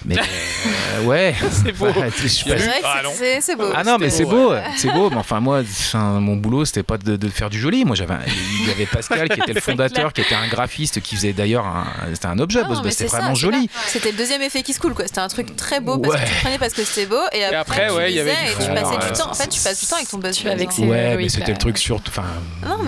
mais 0.04 0.16
euh, 0.18 1.04
ouais 1.04 1.34
C'est 1.50 1.72
beau. 1.72 1.86
Bah, 1.86 2.06
C'est 2.16 2.48
vrai 2.48 2.58
que 2.80 2.84
Ah, 2.84 3.02
c'est- 3.40 3.56
beau. 3.56 3.70
ah 3.74 3.84
non, 3.84 3.96
mais 3.98 4.10
c'est 4.10 4.24
beau. 4.24 4.52
c'est 4.76 4.92
beau. 4.92 5.10
Mais 5.10 5.16
enfin, 5.16 5.40
moi, 5.40 5.62
mon 5.94 6.36
boulot, 6.36 6.64
c'était 6.64 6.82
pas 6.82 6.98
de, 6.98 7.16
de 7.16 7.28
faire 7.28 7.50
du 7.50 7.58
joli. 7.58 7.84
Moi, 7.84 7.96
j'avais, 7.96 8.14
il 8.62 8.68
y 8.68 8.70
avait 8.70 8.86
Pascal 8.86 9.28
qui 9.28 9.40
était 9.40 9.52
le 9.54 9.60
fondateur, 9.60 10.12
qui 10.12 10.20
était 10.20 10.34
un 10.34 10.48
graphiste, 10.48 11.00
qui 11.00 11.16
faisait 11.16 11.32
d'ailleurs 11.32 11.66
un, 11.66 11.86
c'était 12.14 12.26
un 12.26 12.38
objet. 12.38 12.60
Ah 12.64 12.82
c'était 12.90 13.06
vraiment 13.06 13.34
ça, 13.34 13.40
joli. 13.40 13.68
C'était 13.86 14.12
le 14.12 14.16
deuxième 14.18 14.42
effet 14.42 14.62
qui 14.62 14.72
se 14.72 14.80
coule, 14.80 14.94
quoi. 14.94 15.06
C'était 15.06 15.20
un 15.20 15.28
truc 15.28 15.56
très 15.56 15.80
beau 15.80 15.98
parce 15.98 16.16
que 16.22 16.28
tu 16.28 16.34
prenais 16.42 16.58
parce 16.58 16.72
que 16.74 16.84
c'était 16.84 17.06
beau 17.06 17.20
et 17.32 17.44
après, 17.44 17.56
après, 17.56 17.88
tu 17.88 17.94
ouais, 17.94 18.12
il 18.12 18.16
y 18.16 18.20
avait 18.20 18.32
et 18.32 18.52
tu 18.52 18.66
passais 18.72 19.06
du 19.08 19.18
temps. 19.18 19.30
En 19.30 19.34
fait, 19.34 19.48
tu 19.48 19.60
passes 19.60 19.80
du 19.80 19.86
temps 19.86 19.96
avec 19.96 20.08
ton 20.08 20.18
buzz. 20.18 20.46
Avec 20.46 20.72
ses-. 20.72 20.82
Ouais, 20.82 21.14
oui, 21.16 21.24
mais 21.24 21.28
c'était 21.28 21.52
le 21.52 21.58
truc 21.58 21.78
surtout. 21.78 22.10
Enfin, 22.10 22.24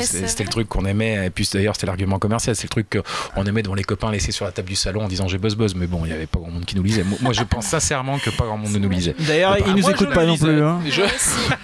c'était 0.00 0.44
le 0.44 0.50
truc 0.50 0.68
qu'on 0.68 0.84
aimait. 0.84 1.26
Et 1.26 1.30
puis 1.30 1.48
d'ailleurs, 1.52 1.74
c'était 1.74 1.86
l'argument 1.86 2.18
commercial. 2.18 2.54
C'est 2.56 2.64
le 2.64 2.68
truc 2.68 2.98
qu'on 3.34 3.44
aimait 3.46 3.62
devant 3.62 3.74
les 3.74 3.84
copains 3.84 4.10
laisser 4.10 4.32
sur 4.32 4.44
la 4.44 4.52
table 4.52 4.68
du 4.68 4.76
salon 4.76 5.02
en 5.04 5.08
disant 5.08 5.28
j'ai 5.28 5.38
buzz 5.38 5.56
buzz. 5.56 5.74
Mais 5.74 5.86
bon, 5.86 6.02
il 6.04 6.10
y 6.10 6.14
avait 6.14 6.26
pas 6.26 6.38
grand 6.38 6.50
monde 6.50 6.64
qui 6.64 6.76
nous 6.76 6.82
lisait. 6.82 6.99
Moi, 7.02 7.18
moi, 7.20 7.32
je 7.32 7.42
pense 7.42 7.66
sincèrement 7.66 8.18
que 8.18 8.30
pas 8.30 8.44
grand 8.44 8.56
monde 8.56 8.72
ne 8.72 8.78
nous 8.78 8.88
lisait. 8.88 9.14
D'ailleurs, 9.18 9.56
ils 9.58 9.74
nous 9.74 9.82
je 9.88 10.04
pas 10.06 10.24
non 10.24 10.36
plus. 10.36 10.62
Hein. 10.62 10.80
Je- 10.88 11.00
Moi 11.02 11.10
aussi. 11.14 11.50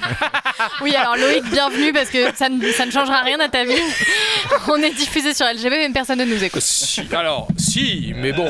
Oui, 0.82 0.94
alors 0.96 1.16
Loïc, 1.16 1.44
bienvenue 1.50 1.92
parce 1.92 2.08
que 2.08 2.34
ça 2.34 2.48
ne, 2.48 2.70
ça 2.72 2.86
ne 2.86 2.90
changera 2.90 3.20
rien 3.22 3.38
à 3.40 3.48
ta 3.48 3.64
vie. 3.64 3.74
On 4.68 4.76
est 4.76 4.90
diffusé 4.90 5.34
sur 5.34 5.46
LGB, 5.46 5.70
mais 5.70 5.90
personne 5.90 6.18
ne 6.18 6.24
nous 6.24 6.42
écoute. 6.42 6.62
Si, 6.62 7.02
alors, 7.14 7.46
si, 7.58 8.12
mais 8.16 8.32
bon. 8.32 8.48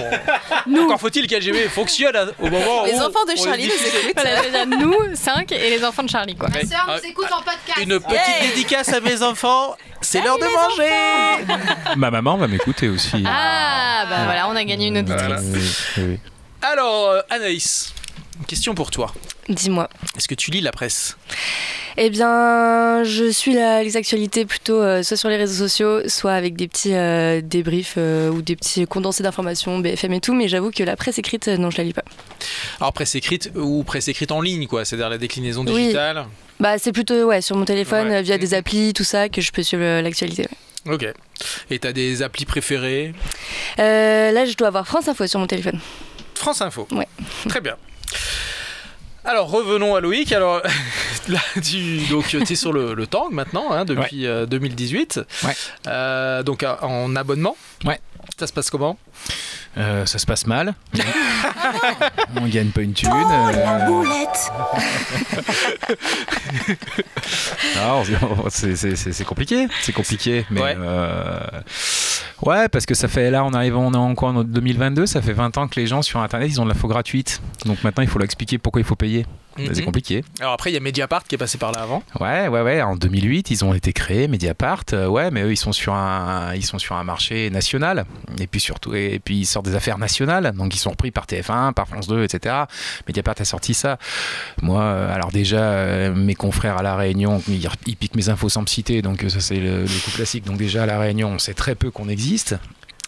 Encore 0.84 1.00
faut-il 1.00 1.26
qu'LGB 1.26 1.68
fonctionne 1.68 2.14
à- 2.16 2.26
au 2.40 2.48
moment 2.48 2.82
où. 2.82 2.86
Les 2.86 2.94
enfants 2.94 3.24
de 3.28 3.36
Charlie 3.42 3.66
nous 3.66 3.72
écoutent. 3.72 4.14
Voilà, 4.22 4.66
nous, 4.66 4.94
5 5.14 5.50
et 5.52 5.70
les 5.70 5.84
enfants 5.84 6.04
de 6.04 6.08
Charlie, 6.08 6.36
quoi. 6.36 6.48
Ma 6.48 6.60
sœur 6.60 6.86
euh, 6.88 6.98
nous 7.02 7.10
écoute 7.10 7.26
en 7.32 7.38
podcast. 7.42 7.78
Une 7.82 7.98
petite 8.00 8.50
dédicace 8.50 8.92
à 8.92 9.00
mes 9.00 9.22
enfants. 9.22 9.76
C'est 10.00 10.22
l'heure 10.22 10.38
de 10.38 10.44
manger. 10.44 11.96
Ma 11.96 12.10
maman 12.10 12.36
va 12.36 12.46
m'écouter 12.46 12.88
aussi. 12.88 13.24
Ah, 13.26 14.04
bah 14.08 14.24
voilà, 14.24 14.48
on 14.48 14.54
a 14.56 14.64
gagné 14.64 14.88
une 14.88 14.98
auditrice. 14.98 15.22
Voilà. 15.26 15.40
Oui, 15.42 15.60
oui, 15.98 16.02
oui. 16.08 16.18
Alors, 16.62 17.10
euh, 17.10 17.20
Anaïs, 17.30 17.92
une 18.40 18.46
question 18.46 18.74
pour 18.74 18.90
toi. 18.90 19.12
Dis-moi. 19.48 19.88
Est-ce 20.16 20.26
que 20.28 20.34
tu 20.34 20.50
lis 20.50 20.60
la 20.60 20.72
presse? 20.72 21.16
Eh 21.98 22.10
bien, 22.10 23.04
je 23.04 23.30
suis 23.30 23.54
la- 23.54 23.82
les 23.82 23.96
actualités 23.96 24.44
plutôt 24.44 24.82
euh, 24.82 25.02
soit 25.02 25.16
sur 25.16 25.28
les 25.28 25.36
réseaux 25.36 25.66
sociaux, 25.66 26.06
soit 26.08 26.32
avec 26.32 26.54
des 26.56 26.68
petits 26.68 26.92
euh, 26.94 27.40
débriefs 27.42 27.94
euh, 27.96 28.28
ou 28.30 28.42
des 28.42 28.56
petits 28.56 28.86
condensés 28.86 29.22
d'informations, 29.22 29.78
BFM 29.78 30.12
et 30.14 30.20
tout, 30.20 30.34
mais 30.34 30.48
j'avoue 30.48 30.70
que 30.70 30.82
la 30.82 30.96
presse 30.96 31.18
écrite, 31.18 31.48
non, 31.48 31.70
je 31.70 31.78
la 31.78 31.84
lis 31.84 31.92
pas. 31.94 32.04
Alors, 32.80 32.92
presse 32.92 33.14
écrite 33.14 33.50
ou 33.54 33.82
presse 33.84 34.08
écrite 34.08 34.32
en 34.32 34.40
ligne, 34.40 34.66
quoi. 34.66 34.84
C'est-à-dire 34.84 35.08
la 35.08 35.18
déclinaison 35.18 35.64
Oui. 35.66 35.74
digitale? 35.84 36.26
Bah, 36.60 36.76
c'est 36.78 36.92
plutôt 36.92 37.24
ouais, 37.26 37.40
sur 37.40 37.56
mon 37.56 37.64
téléphone, 37.64 38.08
Ouais. 38.08 38.22
via 38.22 38.36
des 38.36 38.52
applis, 38.52 38.92
tout 38.92 39.04
ça, 39.04 39.28
que 39.28 39.40
je 39.40 39.52
peux 39.52 39.62
suivre 39.62 40.00
l'actualité. 40.02 40.42
ouais. 40.86 40.92
Ok. 40.94 41.06
Et 41.70 41.78
t'as 41.78 41.92
des 41.92 42.22
applis 42.22 42.44
préférées? 42.44 43.14
Euh, 43.78 44.32
là, 44.32 44.44
je 44.44 44.54
dois 44.54 44.68
avoir 44.68 44.86
France 44.86 45.08
Info 45.08 45.26
sur 45.26 45.40
mon 45.40 45.46
téléphone. 45.46 45.80
France 46.36 46.60
Info. 46.62 46.86
Ouais. 46.92 47.08
Très 47.48 47.60
bien. 47.60 47.76
Alors 49.24 49.50
revenons 49.50 49.94
à 49.96 50.00
Loïc. 50.00 50.30
Alors 50.32 50.62
là, 51.28 51.40
tu 51.62 51.98
donc 52.10 52.32
es 52.34 52.54
sur 52.54 52.72
le, 52.72 52.94
le 52.94 53.06
Tang 53.08 53.28
maintenant 53.32 53.72
hein, 53.72 53.84
depuis 53.84 54.26
euh, 54.26 54.46
2018. 54.46 55.20
Ouais. 55.44 55.54
Euh, 55.88 56.42
donc 56.44 56.62
euh, 56.62 56.74
en 56.82 57.16
abonnement. 57.16 57.56
Ouais. 57.84 58.00
Ça 58.38 58.46
se 58.46 58.52
passe 58.52 58.70
comment? 58.70 58.98
Euh, 59.78 60.06
ça 60.06 60.18
se 60.18 60.26
passe 60.26 60.46
mal. 60.46 60.74
on 62.36 62.46
gagne 62.46 62.68
pas 62.70 62.80
une 62.82 62.92
thune. 62.94 63.10
euh, 63.12 64.04
Alors, 67.76 68.04
c'est- 68.50 68.76
c'est 68.96 69.24
compliqué, 69.24 69.66
c'est 69.82 69.92
compliqué, 69.92 70.46
mais 70.50 70.60
Ouais. 70.60 70.76
Ouais, 72.42 72.68
parce 72.68 72.86
que 72.86 72.94
ça 72.94 73.08
fait 73.08 73.30
là, 73.30 73.44
on 73.44 73.52
arrive, 73.52 73.76
on 73.76 73.92
est 73.92 73.96
en 73.96 74.14
quoi, 74.14 74.30
en 74.30 74.44
2022, 74.44 75.06
ça 75.06 75.22
fait 75.22 75.32
20 75.32 75.56
ans 75.58 75.68
que 75.68 75.78
les 75.78 75.86
gens 75.86 76.02
sur 76.02 76.20
Internet, 76.20 76.50
ils 76.50 76.60
ont 76.60 76.64
de 76.64 76.70
l'info 76.70 76.88
gratuite, 76.88 77.40
donc 77.64 77.82
maintenant 77.84 78.02
il 78.02 78.08
faut 78.08 78.18
leur 78.18 78.24
expliquer 78.26 78.58
pourquoi 78.58 78.80
il 78.80 78.84
faut 78.84 78.96
payer. 78.96 79.26
C'est 79.56 79.78
Mhm. 79.78 79.84
compliqué. 79.84 80.24
Alors 80.40 80.52
après 80.52 80.70
il 80.70 80.74
y 80.74 80.76
a 80.76 80.80
Mediapart 80.80 81.24
qui 81.24 81.34
est 81.34 81.38
passé 81.38 81.58
par 81.58 81.72
là 81.72 81.80
avant. 81.82 82.02
Ouais, 82.20 82.48
ouais, 82.48 82.60
ouais. 82.62 82.82
En 82.82 82.96
2008, 82.96 83.50
ils 83.50 83.64
ont 83.64 83.72
été 83.74 83.92
créés, 83.92 84.28
Mediapart. 84.28 84.84
euh, 84.92 85.06
ouais, 85.06 85.30
mais 85.30 85.42
eux, 85.42 85.52
ils 85.52 85.56
sont 85.56 85.72
sur 85.72 85.94
un, 85.94 86.54
ils 86.54 86.64
sont 86.64 86.78
sur 86.78 86.96
un 86.96 87.04
marché 87.04 87.50
national. 87.50 88.04
Et 88.40 88.46
puis 88.46 88.60
surtout, 88.60 88.94
et 88.94 89.20
puis 89.24 89.38
ils 89.38 89.44
sortent 89.46 89.66
des 89.66 89.74
affaires 89.74 89.98
nationales. 89.98 90.52
Donc 90.56 90.74
ils 90.74 90.78
sont 90.78 90.90
repris 90.90 91.10
par 91.10 91.26
TF1, 91.26 91.72
par 91.72 91.88
France 91.88 92.06
2, 92.06 92.22
etc. 92.24 92.54
Mediapart 93.08 93.34
a 93.38 93.44
sorti 93.44 93.74
ça. 93.74 93.98
Moi, 94.62 94.80
euh, 94.82 95.14
alors 95.14 95.30
déjà, 95.32 95.58
euh, 95.60 96.14
mes 96.14 96.34
confrères 96.34 96.76
à 96.78 96.82
la 96.82 96.96
Réunion, 96.96 97.42
ils, 97.48 97.66
ils 97.86 97.96
piquent 97.96 98.16
mes 98.16 98.28
infos 98.28 98.48
sans 98.48 98.62
me 98.62 98.66
citer. 98.66 99.02
Donc 99.02 99.24
ça, 99.28 99.40
c'est 99.40 99.56
le, 99.60 99.82
le 99.82 100.04
coup 100.04 100.10
classique. 100.14 100.44
Donc 100.44 100.56
déjà 100.58 100.82
à 100.82 100.86
la 100.86 100.98
Réunion, 100.98 101.30
on 101.30 101.38
sait 101.38 101.54
très 101.54 101.74
peu 101.74 101.90
qu'on 101.90 102.08
existe. 102.08 102.56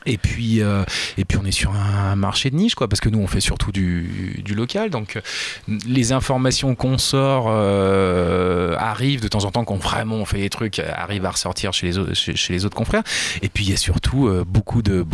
Et 0.07 0.17
puis, 0.17 0.63
euh, 0.63 0.85
et 1.17 1.25
puis 1.25 1.39
on 1.43 1.45
est 1.45 1.53
sur 1.53 1.73
un 1.75 2.15
marché 2.17 2.51
de 2.51 2.57
niche, 2.57 2.75
quoi, 2.75 2.89
parce 2.89 3.01
que 3.01 3.09
nous 3.09 3.19
on 3.19 3.27
fait 3.27 3.41
surtout 3.41 3.73
du, 3.73 4.43
local. 4.55 4.91
Donc 4.91 5.17
euh, 5.17 5.79
les 5.87 6.13
informations 6.13 6.75
qu'on 6.75 6.99
sort 6.99 7.47
euh, 7.49 8.75
arrivent 8.79 9.21
de 9.21 9.29
temps 9.29 9.45
en 9.45 9.51
temps, 9.51 9.65
quand 9.65 9.77
vraiment 9.77 10.17
on 10.17 10.25
fait 10.25 10.39
des 10.39 10.51
trucs, 10.51 10.79
arrivent 10.79 11.27
à 11.27 11.31
ressortir 11.31 11.73
chez 11.73 11.87
les 11.87 11.99
autres, 11.99 12.15
chez, 12.15 12.53
les 12.53 12.65
autres 12.65 12.77
confrères. 12.77 13.03
Et 13.43 13.49
puis 13.49 13.65
il 13.65 13.71
y 13.71 13.75
a 13.75 13.77
surtout 13.77 14.31
beaucoup 14.47 14.83
de, 14.83 15.05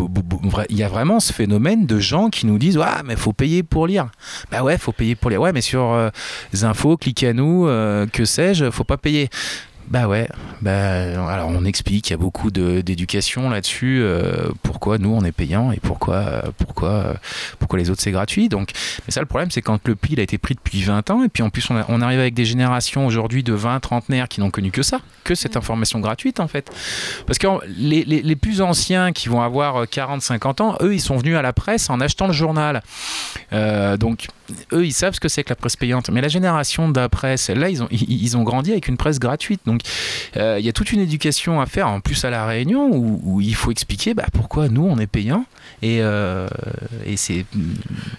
il 0.68 0.76
y 0.76 0.82
a 0.82 0.88
vraiment 0.88 1.18
ce 1.18 1.32
phénomène 1.32 1.86
de 1.86 1.98
gens 1.98 2.30
qui 2.30 2.46
nous 2.46 2.58
disent, 2.58 2.78
ah 2.82 3.02
mais 3.04 3.16
faut 3.16 3.32
payer 3.32 3.62
pour 3.62 3.86
lire. 3.86 4.08
Bah 4.50 4.62
ouais, 4.62 4.78
faut 4.78 4.92
payer 4.92 5.14
pour 5.14 5.30
lire. 5.30 5.40
Ouais, 5.40 5.52
mais 5.52 5.60
sur 5.60 6.10
les 6.52 6.64
infos, 6.64 6.96
cliquez 6.96 7.28
à 7.28 7.32
nous, 7.32 7.66
que 8.12 8.24
sais-je, 8.24 8.70
faut 8.70 8.84
pas 8.84 8.96
payer. 8.96 9.28
Bah 9.88 10.08
ouais, 10.08 10.28
bah, 10.62 11.30
alors 11.30 11.48
on 11.50 11.64
explique, 11.64 12.08
il 12.08 12.12
y 12.12 12.14
a 12.14 12.16
beaucoup 12.16 12.50
d'éducation 12.50 13.50
là-dessus, 13.50 14.00
euh, 14.02 14.48
pourquoi 14.62 14.98
nous 14.98 15.10
on 15.14 15.22
est 15.24 15.30
payant 15.30 15.70
et 15.72 15.78
pourquoi, 15.78 16.14
euh, 16.16 16.42
pourquoi, 16.58 16.88
euh, 16.88 17.14
pourquoi 17.58 17.78
les 17.78 17.90
autres 17.90 18.00
c'est 18.00 18.10
gratuit. 18.10 18.48
Donc, 18.48 18.70
mais 19.06 19.12
ça 19.12 19.20
le 19.20 19.26
problème 19.26 19.50
c'est 19.50 19.62
quand 19.62 19.86
le 19.86 19.96
il 20.10 20.18
a 20.20 20.22
été 20.22 20.38
pris 20.38 20.54
depuis 20.54 20.82
20 20.82 21.10
ans 21.10 21.22
et 21.22 21.28
puis 21.28 21.42
en 21.42 21.50
plus 21.50 21.68
on, 21.70 21.76
a- 21.76 21.84
on 21.88 22.00
arrive 22.00 22.18
avec 22.18 22.34
des 22.34 22.44
générations 22.44 23.06
aujourd'hui 23.06 23.42
de 23.42 23.52
20 23.52 23.78
trentenaires 23.80 24.28
qui 24.28 24.40
n'ont 24.40 24.50
connu 24.50 24.70
que 24.70 24.82
ça, 24.82 25.00
que 25.22 25.34
cette 25.34 25.56
information 25.56 26.00
gratuite 26.00 26.40
en 26.40 26.48
fait. 26.48 26.70
Parce 27.26 27.38
que 27.38 27.46
les, 27.76 28.04
les- 28.04 28.22
les 28.22 28.36
plus 28.36 28.62
anciens 28.62 29.12
qui 29.12 29.28
vont 29.28 29.42
avoir 29.42 29.84
40-50 29.84 30.62
ans, 30.62 30.76
eux 30.80 30.94
ils 30.94 31.00
sont 31.00 31.16
venus 31.18 31.36
à 31.36 31.42
la 31.42 31.52
presse 31.52 31.90
en 31.90 32.00
achetant 32.00 32.26
le 32.26 32.32
journal. 32.32 32.82
Euh, 33.52 33.96
donc 33.96 34.26
eux, 34.72 34.85
ils 34.85 34.92
savent 34.92 35.14
ce 35.14 35.20
que 35.20 35.28
c'est 35.28 35.44
que 35.44 35.50
la 35.50 35.57
presse 35.57 35.76
payante. 35.76 36.11
Mais 36.11 36.20
la 36.20 36.28
génération 36.28 36.88
d'après, 36.88 37.37
celle-là, 37.37 37.70
ils 37.70 37.83
ont, 37.83 37.88
ils, 37.90 38.37
ont 38.37 38.42
grandi 38.42 38.72
avec 38.72 38.88
une 38.88 38.96
presse 38.96 39.18
gratuite. 39.18 39.61
Donc, 39.66 39.80
euh, 40.37 40.57
il 40.59 40.64
y 40.64 40.68
a 40.68 40.72
toute 40.72 40.92
une 40.92 41.00
éducation 41.00 41.61
à 41.61 41.66
faire, 41.66 41.88
en 41.88 42.00
plus 42.00 42.24
à 42.24 42.30
La 42.30 42.46
Réunion, 42.46 42.90
où, 42.92 43.20
où 43.22 43.40
il 43.40 43.54
faut 43.54 43.70
expliquer 43.70 44.14
bah, 44.14 44.26
pourquoi 44.33 44.68
nous, 44.68 44.85
on 44.85 44.98
est 44.98 45.07
payant. 45.07 45.44
Et, 45.83 45.98
euh, 46.00 46.48
et 47.07 47.16
c'est. 47.16 47.46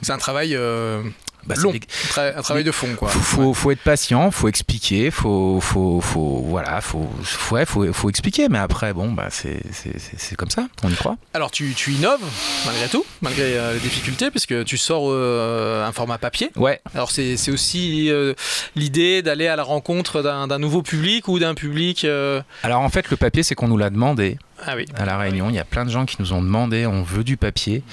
C'est 0.02 0.14
un 0.14 0.18
travail 0.18 0.56
euh, 0.56 1.04
bah, 1.46 1.56
long. 1.58 1.72
des- 1.72 1.82
un 2.18 2.42
travail 2.42 2.64
de 2.64 2.72
fond, 2.72 2.88
quoi. 2.96 3.10
faut, 3.10 3.20
faut, 3.20 3.54
faut 3.54 3.72
être 3.72 3.82
patient, 3.82 4.32
faut 4.32 4.48
expliquer, 4.48 5.12
faut, 5.12 5.60
faut, 5.62 6.02
faut 6.02 6.44
voilà, 6.48 6.82
faut, 6.82 7.10
faut, 7.24 7.56
ouais, 7.56 7.66
faut, 7.66 7.92
faut 7.94 8.10
expliquer. 8.10 8.50
Mais 8.50 8.60
après, 8.60 8.94
bon, 8.94 9.12
bah, 9.12 9.28
c'est, 9.30 9.62
c'est, 9.72 10.36
comme 10.36 10.50
ça, 10.50 10.68
on 10.84 10.90
y 10.90 10.96
croit. 10.96 11.18
Alors 11.34 11.52
tu, 11.52 11.74
tu 11.76 11.92
innoves 11.92 12.22
malgré 12.66 12.88
tout, 12.88 13.06
malgré 13.22 13.58
euh, 13.58 13.74
les 13.74 13.80
difficultés, 13.80 14.32
puisque 14.32 14.66
tu 14.66 14.78
sors 14.78 15.06
euh, 15.10 15.86
un 15.86 15.92
format 15.92 16.18
papier. 16.18 16.52
Ouais. 16.56 16.82
Alors 16.94 17.12
c'est 17.12 17.38
c'est 17.38 17.52
aussi 17.52 18.10
euh, 18.10 18.34
l'idée 18.76 19.22
d'aller 19.22 19.48
à 19.48 19.56
la 19.56 19.64
rencontre 19.64 20.22
d'un 20.22 20.60
nouveau 20.60 20.82
public 20.82 21.28
ou 21.28 21.40
d'un 21.40 21.54
public... 21.54 22.06
Alors 22.64 22.82
en 22.82 22.90
fait, 22.90 23.10
le 23.10 23.18
papier, 23.18 23.44
c'est 23.44 23.56
qu'on 23.56 23.68
nous 23.68 23.78
l'a 23.78 23.90
demandé. 23.90 24.38
Ah 24.65 24.76
oui. 24.76 24.86
à 24.96 25.06
la 25.06 25.18
Réunion. 25.18 25.50
Il 25.50 25.56
y 25.56 25.60
a 25.60 25.65
plein 25.65 25.86
de 25.86 25.89
gens 25.89 26.06
qui 26.06 26.15
nous 26.20 26.34
ont 26.34 26.41
demandé, 26.41 26.86
on 26.86 27.04
veut 27.04 27.24
du 27.24 27.38
papier, 27.38 27.84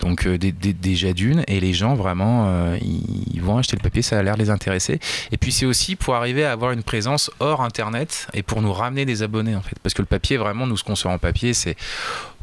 donc 0.00 0.26
euh, 0.26 0.38
dé- 0.38 0.52
dé- 0.52 0.72
déjà 0.72 1.12
d'une, 1.12 1.42
et 1.48 1.58
les 1.60 1.72
gens 1.74 1.94
vraiment, 1.94 2.46
euh, 2.48 2.78
ils 2.82 3.40
vont 3.42 3.58
acheter 3.58 3.76
le 3.76 3.82
papier, 3.82 4.02
ça 4.02 4.18
a 4.18 4.22
l'air 4.22 4.34
de 4.36 4.42
les 4.42 4.50
intéresser. 4.50 5.00
Et 5.32 5.36
puis 5.36 5.50
c'est 5.52 5.66
aussi 5.66 5.96
pour 5.96 6.14
arriver 6.14 6.44
à 6.44 6.52
avoir 6.52 6.70
une 6.72 6.82
présence 6.84 7.30
hors 7.40 7.60
Internet 7.62 8.28
et 8.34 8.42
pour 8.42 8.62
nous 8.62 8.72
ramener 8.72 9.04
des 9.04 9.22
abonnés 9.22 9.56
en 9.56 9.62
fait, 9.62 9.76
parce 9.82 9.94
que 9.94 10.02
le 10.02 10.06
papier 10.06 10.36
vraiment, 10.36 10.66
nous 10.66 10.76
ce 10.76 10.84
qu'on 10.84 10.94
sort 10.96 11.10
en 11.12 11.18
papier, 11.18 11.54
c'est 11.54 11.76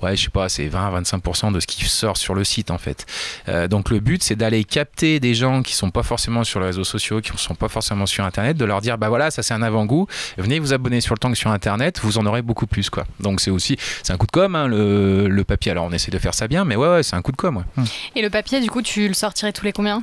ouais, 0.01 0.15
je 0.15 0.23
sais 0.23 0.29
pas, 0.29 0.49
c'est 0.49 0.67
20-25% 0.67 1.51
de 1.53 1.59
ce 1.59 1.67
qui 1.67 1.85
sort 1.85 2.17
sur 2.17 2.33
le 2.35 2.43
site 2.43 2.71
en 2.71 2.77
fait. 2.77 3.05
Euh, 3.47 3.67
donc 3.67 3.89
le 3.89 3.99
but, 3.99 4.23
c'est 4.23 4.35
d'aller 4.35 4.63
capter 4.63 5.19
des 5.19 5.33
gens 5.33 5.61
qui 5.63 5.73
sont 5.73 5.91
pas 5.91 6.03
forcément 6.03 6.43
sur 6.43 6.59
les 6.59 6.67
réseaux 6.67 6.83
sociaux, 6.83 7.21
qui 7.21 7.31
ne 7.31 7.37
sont 7.37 7.55
pas 7.55 7.69
forcément 7.69 8.05
sur 8.05 8.25
Internet, 8.25 8.57
de 8.57 8.65
leur 8.65 8.81
dire 8.81 8.97
bah 8.97 9.09
voilà, 9.09 9.31
ça 9.31 9.43
c'est 9.43 9.53
un 9.53 9.61
avant-goût. 9.61 10.07
Venez 10.37 10.59
vous 10.59 10.73
abonner 10.73 11.01
sur 11.01 11.13
le 11.15 11.19
tank 11.19 11.35
sur 11.35 11.51
Internet, 11.51 11.99
vous 12.01 12.17
en 12.17 12.25
aurez 12.25 12.41
beaucoup 12.41 12.67
plus 12.67 12.89
quoi. 12.89 13.05
Donc 13.19 13.41
c'est 13.41 13.51
aussi, 13.51 13.77
c'est 14.03 14.13
un 14.13 14.17
coup 14.17 14.25
de 14.27 14.31
com 14.31 14.55
hein, 14.55 14.67
le, 14.67 15.27
le 15.27 15.43
papier. 15.43 15.71
Alors 15.71 15.85
on 15.85 15.91
essaie 15.91 16.11
de 16.11 16.19
faire 16.19 16.33
ça 16.33 16.47
bien, 16.47 16.65
mais 16.65 16.75
ouais 16.75 16.87
ouais, 16.89 17.03
c'est 17.03 17.15
un 17.15 17.21
coup 17.21 17.31
de 17.31 17.37
com. 17.37 17.57
ouais. 17.57 17.83
Et 18.15 18.21
le 18.21 18.29
papier, 18.29 18.59
du 18.61 18.69
coup, 18.69 18.81
tu 18.81 19.07
le 19.07 19.13
sortirais 19.13 19.53
tous 19.53 19.65
les 19.65 19.73
combien? 19.73 20.01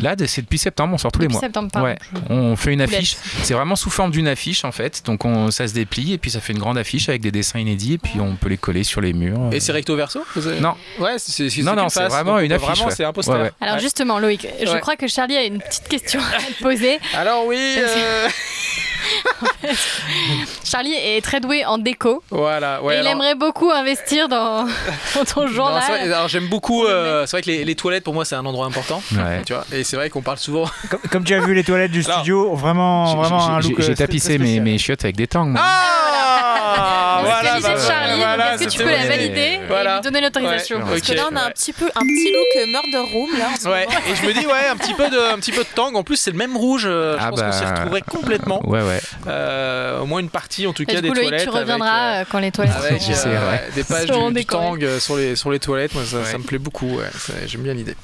Là, 0.00 0.14
c'est 0.26 0.42
depuis 0.42 0.58
septembre, 0.58 0.94
on 0.94 0.98
sort 0.98 1.10
tous 1.12 1.20
les 1.20 1.26
Depuis 1.26 1.34
mois. 1.34 1.40
septembre, 1.40 1.70
pardon. 1.72 1.88
Ouais, 1.88 1.96
on 2.28 2.54
fait 2.56 2.72
une 2.72 2.80
affiche. 2.82 3.16
C'est 3.42 3.54
vraiment 3.54 3.76
sous 3.76 3.90
forme 3.90 4.10
d'une 4.10 4.28
affiche 4.28 4.64
en 4.64 4.72
fait. 4.72 5.02
Donc 5.06 5.24
on, 5.24 5.50
ça 5.50 5.66
se 5.66 5.72
déplie 5.74 6.12
et 6.12 6.18
puis 6.18 6.30
ça 6.30 6.40
fait 6.40 6.52
une 6.52 6.58
grande 6.58 6.76
affiche 6.78 7.08
avec 7.08 7.22
des 7.22 7.30
dessins 7.30 7.58
inédits 7.58 7.94
et 7.94 7.98
puis 7.98 8.20
on 8.20 8.36
peut 8.36 8.48
les 8.48 8.58
coller 8.58 8.84
sur 8.84 9.00
les 9.00 9.12
murs. 9.12 9.50
Et 9.52 9.60
c'est 9.60 9.72
recto 9.72 9.96
verso 9.96 10.24
vous 10.34 10.46
avez- 10.46 10.60
Non. 10.60 10.74
Ouais, 10.98 11.14
c'est 11.18 11.44
Non, 11.62 11.88
c'est 11.88 12.02
non, 12.02 12.08
vraiment 12.08 12.38
une 12.40 12.52
affiche, 12.52 12.68
Vraiment, 12.68 12.86
ouais. 12.86 12.94
c'est 12.94 13.04
un 13.04 13.12
poster. 13.12 13.32
Ouais, 13.34 13.42
ouais. 13.42 13.50
Alors 13.60 13.78
justement, 13.78 14.18
Loïc, 14.18 14.46
je 14.64 14.70
Ouais. 14.70 14.80
crois 14.80 14.96
que 14.96 15.06
Charlie 15.06 15.36
a 15.36 15.44
une 15.44 15.58
petite 15.60 15.88
question 15.88 16.20
à 16.20 16.40
te 16.42 16.62
poser. 16.62 16.98
Alors 17.14 17.46
oui, 17.46 17.56
euh, 17.78 18.28
Charlie 20.64 20.94
est 20.94 21.22
très 21.22 21.40
doué 21.40 21.64
en 21.64 21.78
déco 21.78 22.22
voilà. 22.30 22.82
Ouais, 22.82 22.96
et 22.96 23.00
il 23.00 23.06
aimerait 23.06 23.34
beaucoup 23.34 23.70
investir 23.70 24.28
dans, 24.28 24.64
dans 25.14 25.24
ton 25.24 25.42
Non, 25.42 25.46
journal. 25.48 25.82
vrai, 25.88 26.00
alors 26.12 26.28
j'aime 26.28 26.46
beaucoup. 26.48 26.84
euh, 26.84 27.24
c'est 27.26 27.36
vrai 27.36 27.42
que 27.42 27.46
les, 27.50 27.64
les 27.64 27.74
toilettes 27.74 28.04
pour 28.04 28.14
moi 28.14 28.24
c'est 28.24 28.34
un 28.34 28.44
endroit 28.44 28.66
important. 28.66 29.02
Ouais. 29.12 29.42
Tu 29.44 29.52
vois, 29.52 29.64
et 29.72 29.84
c'est 29.84 29.96
vrai 29.96 30.10
qu'on 30.10 30.22
parle 30.22 30.38
souvent. 30.38 30.64
Comme, 30.90 31.00
comme 31.10 31.24
tu 31.24 31.34
as 31.34 31.40
vu 31.40 31.54
les 31.54 31.64
toilettes 31.64 31.90
du 31.90 32.04
Alors, 32.04 32.18
studio, 32.18 32.54
vraiment, 32.54 33.06
J'ai- 33.06 33.16
vraiment 33.16 33.46
un 33.48 33.60
j'ai- 33.60 33.68
look. 33.70 33.80
J'ai 33.80 33.92
euh, 33.92 33.94
tapissé 33.94 34.38
mes, 34.38 34.78
chiottes 34.78 35.04
avec 35.04 35.16
des 35.16 35.26
tangs. 35.26 35.46
moi. 35.46 35.60
Ah 35.62 37.22
qualité 37.42 37.68
de 37.68 37.74
bah, 37.74 37.80
Charlie, 37.86 38.16
voilà, 38.18 38.54
est-ce 38.54 38.64
que 38.64 38.70
tu 38.70 38.78
peux 38.78 38.90
la 38.90 39.06
valider 39.06 39.60
Voilà. 39.68 39.92
et 39.92 39.94
lui 39.96 40.00
donner 40.02 40.20
l'autorisation 40.20 40.78
Ouais. 40.78 40.84
Parce 40.88 41.00
que 41.00 41.12
là, 41.14 41.28
on 41.32 41.36
a 41.36 41.42
un 41.44 41.50
petit, 41.50 41.72
peu, 41.72 41.86
un 41.86 42.00
petit 42.00 42.32
look 42.32 42.56
euh, 42.56 42.66
Murder 42.66 43.12
Room, 43.12 43.38
là, 43.38 43.46
en 43.52 43.56
ce 43.56 43.68
Ouais, 43.68 43.86
moment. 43.86 43.98
et 44.10 44.16
je 44.16 44.26
me 44.26 44.32
dis, 44.32 44.46
ouais, 44.46 44.66
un 44.70 44.76
petit 44.76 44.94
peu 44.94 45.08
de, 45.08 45.32
un 45.32 45.36
petit 45.36 45.52
peu 45.52 45.62
de 45.62 45.68
tang. 45.74 45.94
En 45.94 46.02
plus, 46.02 46.16
c'est 46.16 46.30
le 46.30 46.36
même 46.36 46.56
rouge. 46.56 46.82
je 46.82 47.16
Ah 47.18 47.30
pense 47.30 47.40
qu'on 47.42 47.52
s'y 47.52 47.62
bah. 47.64 47.70
retrouverait 47.74 48.02
complètement. 48.02 48.60
Ouais, 48.68 48.82
ouais. 48.82 48.95
Euh, 49.26 50.00
au 50.00 50.06
moins 50.06 50.20
une 50.20 50.28
partie, 50.30 50.66
en 50.66 50.72
tout 50.72 50.82
Et 50.82 50.86
cas, 50.86 50.96
coup, 50.96 51.00
des 51.02 51.08
Loïc, 51.08 51.20
toilettes. 51.22 51.42
tu 51.44 51.48
reviendras 51.50 51.90
avec, 51.90 52.26
euh, 52.26 52.30
quand 52.30 52.38
les 52.38 52.50
toilettes 52.52 52.74
avec 52.76 53.00
seront, 53.02 53.12
j'essaierai. 53.12 53.36
euh, 53.36 53.50
euh, 53.52 53.70
des 53.74 53.84
pages 53.84 54.10
du, 54.10 54.34
du 54.34 54.46
tang 54.46 54.78
euh, 54.82 54.98
sur 55.00 55.16
les, 55.16 55.36
sur 55.36 55.50
les 55.50 55.58
toilettes. 55.58 55.94
Moi, 55.94 56.04
ça, 56.04 56.24
ça 56.24 56.32
Ouais. 56.32 56.38
me 56.38 56.44
plaît 56.44 56.58
beaucoup. 56.58 56.96
ouais. 56.98 57.06
J'aime 57.46 57.62
bien 57.62 57.74
l'idée. 57.74 57.96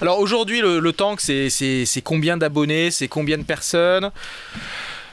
Alors 0.00 0.18
aujourd'hui, 0.18 0.60
le, 0.60 0.78
le 0.78 0.92
tang, 0.92 1.16
c'est 1.18 2.02
combien 2.04 2.36
d'abonnés? 2.36 2.90
C'est 2.90 3.08
combien 3.08 3.38
de 3.38 3.42
personnes? 3.44 4.10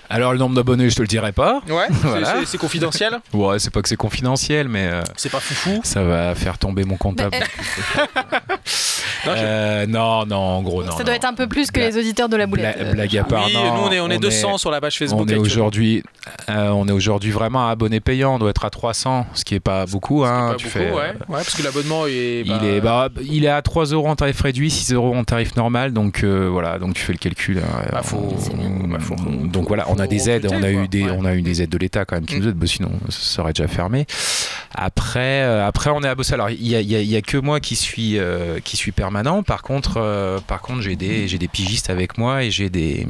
Alors 0.10 0.32
le 0.34 0.39
nombre 0.39 0.56
d'abonnés, 0.56 0.89
je 0.89 0.96
te 0.96 1.02
le 1.02 1.08
dirai 1.08 1.32
pas. 1.32 1.62
Ouais, 1.70 1.86
c'est- 1.89 2.08
Voilà. 2.08 2.36
c'est- 2.39 2.46
c'est 2.46 2.58
confidentiel 2.58 3.20
Ouais, 3.34 3.60
c'est 3.60 3.72
pas 3.74 3.82
que 3.82 3.89
c'est 3.89 3.96
confidentiel, 3.98 4.67
mais 4.70 4.88
euh, 4.91 5.02
C'est 5.15 5.32
pas 5.32 5.39
foufou 5.39 5.82
ça 5.84 6.04
va 6.04 6.34
faire 6.36 6.58
tomber 6.58 6.84
mon 6.86 6.98
comptable. 6.98 7.36
Non, 9.26 9.34
je- 9.36 9.41
Euh, 9.43 9.86
non, 9.88 10.26
non, 10.26 10.36
en 10.38 10.62
gros, 10.62 10.84
non. 10.84 10.91
Ça 10.91 11.00
non. 11.00 11.06
doit 11.06 11.15
être 11.15 11.26
un 11.26 11.34
peu 11.34 11.48
plus 11.48 11.72
que 11.72 11.80
Bla- 11.80 11.89
les 11.89 11.98
auditeurs 11.98 12.30
de 12.30 12.38
la 12.38 12.46
boulette. 12.46 12.78
Bla- 12.78 12.88
euh, 12.88 12.93
blague 12.93 13.17
à 13.17 13.24
part, 13.24 13.46
Oui, 13.48 13.54
non, 13.54 13.76
nous 13.76 13.82
on 13.88 13.91
est, 13.91 14.00
on 14.00 14.10
est 14.10 14.17
on 14.17 14.20
200 14.20 14.56
est- 14.56 14.58
sur 14.60 14.72
la 14.72 14.80
page 14.80 14.98
Facebook. 14.98 15.22
On 15.22 15.28
est 15.28 15.36
aujourd'hui, 15.36 16.04
euh, 16.50 16.70
on 16.70 16.88
est 16.88 16.91
aujourd'hui 16.91 17.32
vraiment 17.32 17.67
à 17.67 17.72
abonnés 17.72 18.00
payants. 18.00 18.36
On 18.36 18.39
doit 18.39 18.52
être 18.52 18.63
à 18.65 18.70
300, 18.70 19.26
ce 19.34 19.43
qui 19.43 19.56
est 19.56 19.60
pas 19.60 19.86
beaucoup. 19.88 20.24
Ce 20.24 20.30
qui 20.30 20.34
est 20.34 20.38
Hein, 20.38 20.50
pas 20.52 20.56
tu 20.56 20.65
beaucoup, 20.67 20.78
fais, 20.80 20.91
ouais. 20.91 21.00
euh, 21.10 21.13
Ouais, 21.30 21.38
parce 21.43 21.56
que 21.56 21.63
l'abonnement 21.63 22.06
est. 22.08 22.43
Il 22.46 22.63
est, 22.63 22.80
bah, 22.80 23.10
il 23.22 23.43
est 23.43 23.50
à 23.50 23.62
3 23.62 23.86
euros 23.88 24.08
en 24.08 24.15
tarif 24.15 24.39
réduit, 24.41 24.70
6 24.70 24.93
euros 24.93 25.15
en 25.15 25.24
tarif 25.24 25.56
normal. 25.56 25.93
Donc 25.93 26.24
euh, 26.24 26.48
voilà, 26.52 26.78
donc 26.80 26.93
tu 26.93 27.02
fais 27.02 27.13
le 27.13 27.17
calcul. 27.20 27.58
hein, 27.60 27.86
Bah, 27.91 28.02
faut- 28.04 28.17
on-. 28.54 28.88
Bah, 28.88 29.00
faut- 29.00 29.15
donc 29.15 29.67
voilà, 29.67 29.89
on 29.97 29.99
a 30.03 30.07
des 30.07 30.29
aides, 30.29 30.47
on 30.51 30.63
a 30.63 30.69
eu 30.71 30.88
des, 30.88 31.03
Ouais. 31.03 31.12
on 31.17 31.25
a 31.25 31.33
eu 31.36 31.41
des 31.41 31.62
aides 31.62 31.69
de 31.69 31.77
l'État 31.77 32.05
quand 32.05 32.15
même 32.15 32.25
qui 32.25 32.36
Mm. 32.36 32.39
nous 32.39 32.47
aident, 32.49 32.65
sinon 32.67 32.91
ça 33.10 33.41
aurait 33.41 33.53
déjà 33.53 33.67
fermé. 33.67 34.05
Après, 34.75 35.41
euh, 35.43 35.65
après 35.65 35.89
on 35.89 36.01
est 36.03 36.07
à 36.07 36.15
bosser. 36.15 36.33
Alors 36.33 36.49
il 36.49 36.62
y 36.62 36.75
y 36.75 37.03
y 37.05 37.15
a 37.15 37.21
que 37.21 37.38
moi 37.38 37.60
qui 37.60 37.75
suis, 37.75 38.17
euh, 38.19 38.60
qui 38.63 38.77
suis 38.77 38.91
permanent. 38.91 39.43
Par 39.43 39.62
contre, 39.63 39.97
euh, 39.97 40.39
par 40.45 40.62
contre 40.62 40.81
j'ai 40.81 40.95
des, 40.95 41.27
j'ai 41.27 41.38
des 41.38 41.47
pigistes 41.47 41.89
avec 41.89 42.17
moi 42.17 42.43
et 42.43 42.51
j'ai 42.51 42.69
des 42.69 43.07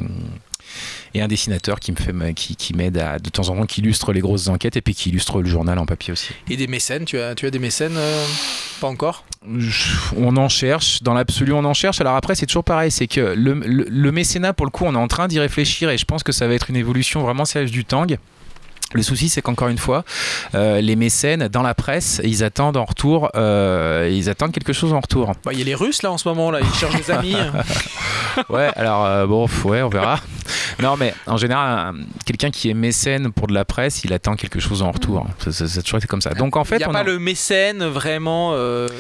et 1.17 1.21
un 1.21 1.27
dessinateur 1.27 1.79
qui 1.79 1.91
me 1.91 1.97
fait 1.97 2.13
qui, 2.33 2.55
qui 2.55 2.73
m'aide 2.73 2.97
à 2.97 3.19
de 3.19 3.29
temps 3.29 3.49
en 3.49 3.55
temps 3.55 3.65
qui 3.65 3.81
illustre 3.81 4.13
les 4.13 4.19
grosses 4.21 4.47
enquêtes 4.47 4.77
et 4.77 4.81
puis 4.81 4.93
qui 4.95 5.09
illustre 5.09 5.41
le 5.41 5.49
journal 5.49 5.77
en 5.79 5.85
papier 5.85 6.11
aussi. 6.13 6.29
Et 6.49 6.57
des 6.57 6.67
mécènes, 6.67 7.05
tu 7.05 7.19
as, 7.19 7.35
tu 7.35 7.45
as 7.45 7.51
des 7.51 7.59
mécènes 7.59 7.95
euh, 7.97 8.25
Pas 8.81 8.87
encore? 8.87 9.25
Je- 9.57 9.93
On 10.17 10.35
en 10.37 10.49
cherche, 10.49 11.01
dans 11.03 11.13
l'absolu 11.13 11.53
on 11.53 11.63
en 11.65 11.73
cherche. 11.73 12.01
Alors 12.01 12.15
après 12.15 12.35
c'est 12.35 12.45
toujours 12.45 12.63
pareil, 12.63 12.91
c'est 12.91 13.07
que 13.07 13.19
le, 13.21 13.53
le- 13.53 13.87
le 13.89 14.11
mécénat 14.11 14.53
pour 14.53 14.65
le 14.65 14.71
coup 14.71 14.83
on 14.85 14.93
est 14.93 14.97
en 14.97 15.07
train 15.07 15.27
d'y 15.27 15.39
réfléchir 15.39 15.89
et 15.89 15.97
je 15.97 16.05
pense 16.05 16.23
que 16.23 16.31
ça 16.31 16.47
va 16.47 16.53
être 16.53 16.69
une 16.69 16.75
évolution 16.75 17.21
vraiment 17.21 17.45
sérieuse 17.45 17.71
du 17.71 17.85
Tang. 17.85 18.17
Le 18.97 19.03
souci, 19.03 19.29
c'est 19.29 19.43
qu'encore 19.43 19.67
une 19.67 19.77
fois, 19.77 20.03
euh, 20.55 20.81
les 20.81 20.95
mécènes 20.95 21.49
dans 21.49 21.61
la 21.61 21.75
presse, 21.75 22.19
ils 22.23 22.43
attendent 22.43 22.77
en 22.77 22.85
retour, 22.85 23.29
euh, 23.35 24.09
ils 24.11 24.27
attendent 24.27 24.51
quelque 24.51 24.73
chose 24.73 24.91
en 24.91 24.99
retour. 25.01 25.33
Bah, 25.45 25.51
Il 25.53 25.59
y 25.59 25.61
a 25.61 25.65
les 25.65 25.75
Russes 25.75 26.01
là 26.01 26.11
en 26.11 26.17
ce 26.17 26.27
moment, 26.27 26.49
là, 26.49 26.59
ils 26.61 26.73
cherchent 26.79 26.95
des 26.95 27.11
amis. 27.11 27.35
Ouais, 28.49 28.69
alors 28.75 29.03
euh, 29.05 29.25
bon, 29.25 29.47
ouais, 29.65 29.81
on 29.81 29.89
verra. 29.89 30.19
Non, 30.79 30.95
mais 30.95 31.11
en 31.25 31.37
général, 31.37 31.95
un- 31.95 31.95
quelqu'un 32.23 32.51
qui 32.51 32.69
est 32.69 32.75
mécène 32.75 33.31
pour 33.31 33.47
de 33.47 33.53
la 33.53 33.65
presse, 33.65 34.03
il 34.03 34.13
attend 34.13 34.35
quelque 34.35 34.59
chose 34.59 34.83
en 34.83 34.91
retour. 34.91 35.25
Ça, 35.43 35.51
ça- 35.51 35.67
ça 35.67 35.79
a 35.79 35.81
toujours 35.81 35.97
été 35.97 36.05
comme 36.07 36.21
ça. 36.21 36.35
Donc 36.35 36.55
en 36.55 36.61
Il 36.61 36.67
fait, 36.67 36.77
n'y 36.77 36.83
a 36.83 36.89
on 36.89 36.93
pas 36.93 37.01
le 37.03 37.17
mécène 37.17 37.83
vraiment 37.85 38.53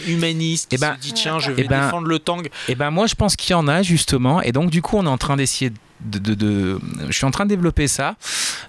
humaniste 0.07 0.69
qui 0.69 0.75
Eh 0.77 0.79
ben- 0.79 0.95
se 0.95 1.01
dit 1.01 1.13
tiens, 1.13 1.37
je 1.37 1.51
vais 1.51 1.63
eh 1.65 1.67
ben- 1.67 1.85
défendre 1.85 2.07
le 2.07 2.17
Tang. 2.17 2.47
Eh 2.67 2.73
ben 2.73 2.89
moi 2.89 3.05
je 3.05 3.13
pense 3.13 3.35
qu'il 3.35 3.51
y 3.51 3.53
en 3.53 3.67
a 3.67 3.83
justement 3.83 4.41
et 4.41 4.51
donc 4.51 4.71
du 4.71 4.81
coup 4.81 4.97
on 4.97 5.05
est 5.05 5.09
en 5.09 5.19
train 5.19 5.35
d'essayer 5.37 5.69
de, 5.69 5.75
de- 6.01 6.79
je 7.07 7.11
suis 7.11 7.25
en 7.25 7.31
train 7.31 7.45
de 7.45 7.49
développer 7.49 7.87
ça. 7.87 8.15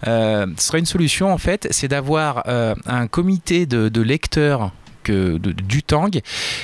Euh, 0.07 0.47
ce 0.57 0.67
serait 0.67 0.79
une 0.79 0.87
solution 0.87 1.33
en 1.33 1.39
fait, 1.39 1.69
c'est 1.71 1.89
d'avoir 1.89 2.45
euh, 2.49 2.75
un 2.87 3.07
comité 3.07 3.67
de, 3.67 4.01
lecteurs 4.01 4.73
du 5.05 5.83
Tang 5.83 6.11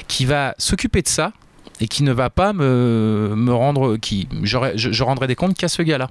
qui 0.07 0.25
va 0.27 0.55
s'occuper 0.59 1.03
de 1.03 1.09
ça 1.09 1.33
et 1.81 1.89
qui 1.89 2.03
ne 2.03 2.13
va 2.13 2.31
pas 2.31 2.53
me, 2.53 3.35
rendre, 3.49 3.97
qui 3.97 4.29
je 4.43 5.03
rendrai 5.03 5.27
des 5.27 5.35
comptes 5.35 5.57
qu'à 5.57 5.69
ce 5.69 5.83
gars-là. 5.83 6.09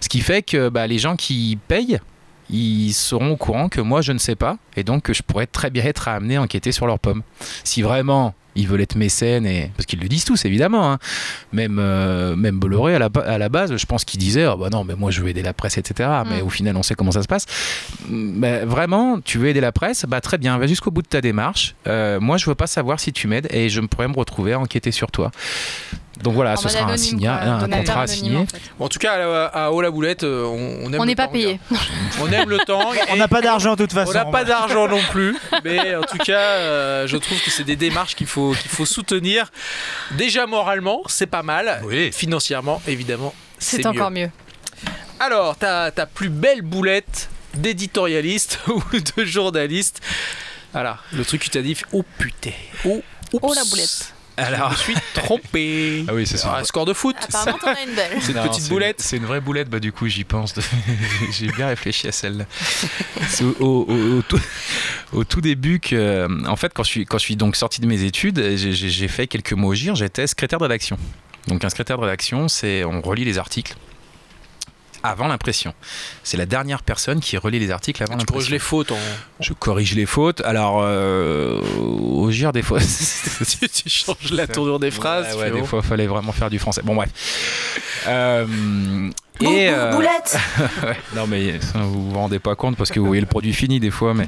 Ce 0.00 0.08
qui 0.08 0.20
fait 0.20 0.42
que 0.42 0.68
bah, 0.68 0.86
les 0.86 0.98
gens 0.98 1.16
qui 1.16 1.58
payent 1.68 2.00
ils 2.48 2.92
seront 2.92 3.32
au 3.32 3.36
courant 3.36 3.68
que 3.68 3.80
moi 3.80 4.02
je 4.02 4.12
ne 4.12 4.18
sais 4.18 4.36
pas 4.36 4.56
et 4.76 4.84
donc 4.84 5.02
que 5.02 5.12
je 5.12 5.22
pourrais 5.22 5.46
très 5.46 5.68
bien 5.70 5.84
être 5.84 6.08
amené 6.08 6.36
à 6.36 6.42
enquêter 6.42 6.72
sur 6.72 6.86
leurs 6.86 6.98
pommes. 6.98 7.22
Si 7.64 7.82
vraiment 7.82 8.34
ils 8.56 8.66
veulent 8.66 8.80
être 8.80 8.96
mécènes 8.96 9.46
et 9.46 9.70
parce 9.76 9.86
qu'ils 9.86 10.00
le 10.00 10.08
disent 10.08 10.24
tous 10.24 10.44
évidemment, 10.44 10.90
hein. 10.92 10.98
même 11.52 11.78
euh, 11.80 12.34
même 12.36 12.58
Bolloré 12.58 12.94
à 12.94 12.98
la, 12.98 13.08
ba- 13.08 13.20
à 13.20 13.38
la 13.38 13.48
base, 13.48 13.76
je 13.76 13.86
pense 13.86 14.04
qu'il 14.04 14.18
disait 14.18 14.44
ah 14.44 14.56
bah 14.56 14.68
non 14.70 14.82
mais 14.84 14.94
moi 14.94 15.10
je 15.10 15.20
veux 15.22 15.28
aider 15.28 15.42
la 15.42 15.52
presse 15.52 15.78
etc. 15.78 16.08
Mais 16.28 16.40
Mm. 16.42 16.46
au 16.46 16.50
final 16.50 16.76
on 16.76 16.82
sait 16.82 16.94
comment 16.94 17.12
ça 17.12 17.22
se 17.22 17.28
passe. 17.28 17.46
Mais 18.08 18.64
vraiment 18.64 19.20
tu 19.20 19.38
veux 19.38 19.48
aider 19.48 19.60
la 19.60 19.72
presse, 19.72 20.04
bah 20.08 20.20
très 20.20 20.38
bien, 20.38 20.56
va 20.58 20.66
jusqu'au 20.66 20.90
bout 20.90 21.02
de 21.02 21.08
ta 21.08 21.20
démarche. 21.20 21.74
Euh, 21.86 22.18
moi 22.20 22.36
je 22.38 22.46
veux 22.46 22.54
pas 22.54 22.66
savoir 22.66 22.98
si 23.00 23.12
tu 23.12 23.28
m'aides 23.28 23.48
et 23.50 23.68
je 23.68 23.80
me 23.80 23.86
pourrais 23.86 24.08
me 24.08 24.16
retrouver 24.16 24.52
à 24.54 24.58
enquêter 24.60 24.90
sur 24.90 25.10
toi. 25.10 25.30
Donc 26.22 26.34
voilà, 26.34 26.52
en 26.52 26.56
ce 26.56 26.68
sera 26.68 26.80
un, 26.80 26.86
anonyme, 26.88 26.98
signa- 26.98 27.36
quoi, 27.38 27.46
un 27.48 27.68
contrat 27.68 28.02
à 28.02 28.06
signer. 28.06 28.36
en 28.38 28.46
fait. 28.46 28.60
Bon, 28.78 28.86
en 28.86 28.88
tout 28.88 28.98
cas, 28.98 29.14
à, 29.46 29.66
à 29.66 29.70
Haut 29.70 29.80
la 29.82 29.90
Boulette, 29.90 30.24
euh, 30.24 30.44
on, 30.44 30.86
on 30.86 30.92
aime 30.92 31.00
On 31.00 31.02
le 31.02 31.08
n'est 31.08 31.14
pas 31.14 31.28
payé. 31.28 31.60
On 32.20 32.32
aime 32.32 32.48
le 32.48 32.58
Tang. 32.66 32.94
On 33.10 33.16
n'a 33.16 33.28
pas 33.28 33.42
d'argent 33.42 33.72
de 33.72 33.84
toute 33.84 33.92
façon. 33.92 34.12
On 34.12 34.14
n'a 34.14 34.24
pas 34.24 34.44
d'argent 34.44 34.88
non 34.88 35.00
plus, 35.10 35.36
mais 35.64 35.94
en 35.94 36.02
tout 36.02 36.16
cas, 36.18 36.38
euh, 36.38 37.06
je 37.06 37.16
trouve 37.18 37.40
que 37.42 37.50
c'est 37.50 37.64
des 37.64 37.76
démarches 37.76 38.14
qu'il 38.14 38.26
faut, 38.26 38.52
qu'il 38.52 38.70
faut 38.70 38.86
soutenir. 38.86 39.52
Déjà 40.12 40.46
moralement, 40.46 41.02
c'est 41.06 41.26
pas 41.26 41.42
mal. 41.42 41.82
Oui. 41.84 42.10
Financièrement, 42.12 42.80
évidemment, 42.88 43.34
c'est 43.58 43.78
mieux. 43.84 43.88
encore 43.90 44.10
mieux. 44.10 44.30
Alors, 45.20 45.56
ta, 45.56 45.90
ta 45.90 46.06
plus 46.06 46.28
belle 46.30 46.62
boulette 46.62 47.28
d'éditorialiste 47.54 48.60
ou 48.68 48.82
de 49.16 49.24
journaliste. 49.24 50.00
Voilà, 50.72 50.98
le 51.12 51.24
truc 51.24 51.40
que 51.40 51.44
tu 51.44 51.50
t'as 51.50 51.62
dit, 51.62 51.76
oh 51.92 52.04
putain, 52.18 52.50
oh, 52.86 53.02
Oh, 53.42 53.52
la 53.54 53.64
boulette. 53.64 54.14
Alors, 54.38 54.72
je 54.72 54.90
me 54.92 54.96
suis 54.96 55.04
trompé. 55.14 56.04
ah 56.08 56.14
oui 56.14 56.26
c'est 56.26 56.36
ça. 56.36 56.56
Un 56.58 56.64
score 56.64 56.84
de 56.84 56.92
foot, 56.92 57.16
Apparemment, 57.22 57.58
t'en 57.58 57.68
as 57.68 57.82
une 57.82 57.94
belle. 57.94 58.20
cette 58.20 58.36
Non, 58.36 58.42
petite 58.48 58.62
c'est- 58.64 58.68
boulette. 58.70 59.00
C'est 59.00 59.16
une 59.16 59.24
vraie 59.24 59.40
boulette, 59.40 59.68
bah 59.70 59.80
du 59.80 59.92
coup 59.92 60.06
j'y 60.08 60.24
pense. 60.24 60.52
de- 60.54 60.62
J'ai 61.32 61.46
bien 61.48 61.68
réfléchi 61.68 62.06
à 62.08 62.12
celle-là. 62.12 62.44
C'est 63.28 63.44
au, 63.44 63.54
au- 63.60 63.86
au- 63.88 64.18
au 64.18 64.22
tout, 64.22 64.40
au 65.12 65.24
tout 65.24 65.40
début 65.40 65.80
que, 65.80 65.94
euh, 65.96 66.28
en 66.46 66.56
fait, 66.56 66.72
quand 66.74 66.82
je 66.82 66.88
suis, 66.90 67.06
quand 67.06 67.18
je 67.18 67.24
suis 67.24 67.36
donc 67.36 67.56
sorti 67.56 67.80
de 67.80 67.86
mes 67.86 68.02
études, 68.02 68.38
j'ai- 68.56 68.72
j'ai 68.72 68.88
j'ai 68.90 69.08
fait 69.08 69.26
quelques 69.26 69.52
mots 69.52 69.68
au 69.68 69.74
GIR, 69.74 69.94
j'étais 69.94 70.26
secrétaire 70.26 70.58
de 70.58 70.64
rédaction. 70.64 70.98
Donc 71.48 71.64
un 71.64 71.70
secrétaire 71.70 71.96
de 71.96 72.02
rédaction, 72.02 72.48
c'est 72.48 72.84
on 72.84 73.00
relit 73.00 73.24
les 73.24 73.38
articles 73.38 73.74
avant 75.08 75.28
l'impression. 75.28 75.74
C'est 76.22 76.36
la 76.36 76.46
dernière 76.46 76.82
personne 76.82 77.20
qui 77.20 77.36
relit 77.36 77.58
les 77.58 77.70
articles 77.70 78.02
avant 78.02 78.16
Tu 78.16 78.26
corriges 78.26 78.50
l'impression. 78.50 78.54
les 78.54 78.58
fautes 78.58 78.92
en. 78.92 78.98
Je 79.40 79.52
corrige 79.52 79.94
les 79.94 80.06
fautes. 80.06 80.40
Alors, 80.42 80.80
euh, 80.82 81.60
au 81.90 82.30
gire 82.30 82.52
des 82.52 82.62
fois. 82.62 82.80
tu, 82.80 83.68
tu 83.68 83.88
changes 83.88 84.30
la 84.32 84.46
tournure 84.46 84.78
des 84.78 84.90
phrases. 84.90 85.36
Ouais, 85.36 85.50
des 85.50 85.64
fois, 85.64 85.82
fallait 85.82 86.06
vraiment 86.06 86.32
faire 86.32 86.50
du 86.50 86.58
français. 86.58 86.82
Bon, 86.84 86.94
bref. 86.94 87.10
Euh, 88.06 89.10
et, 89.40 89.68
euh, 89.68 89.92
Boulette 89.92 90.38
non, 91.14 91.26
mais 91.26 91.60
ça, 91.60 91.78
vous 91.80 92.10
vous 92.10 92.18
rendez 92.18 92.38
pas 92.38 92.54
compte 92.54 92.76
parce 92.76 92.90
que 92.90 93.00
vous 93.00 93.06
voyez 93.06 93.20
le 93.20 93.26
produit 93.26 93.52
fini 93.52 93.80
des 93.80 93.90
fois. 93.90 94.14
Mais 94.14 94.26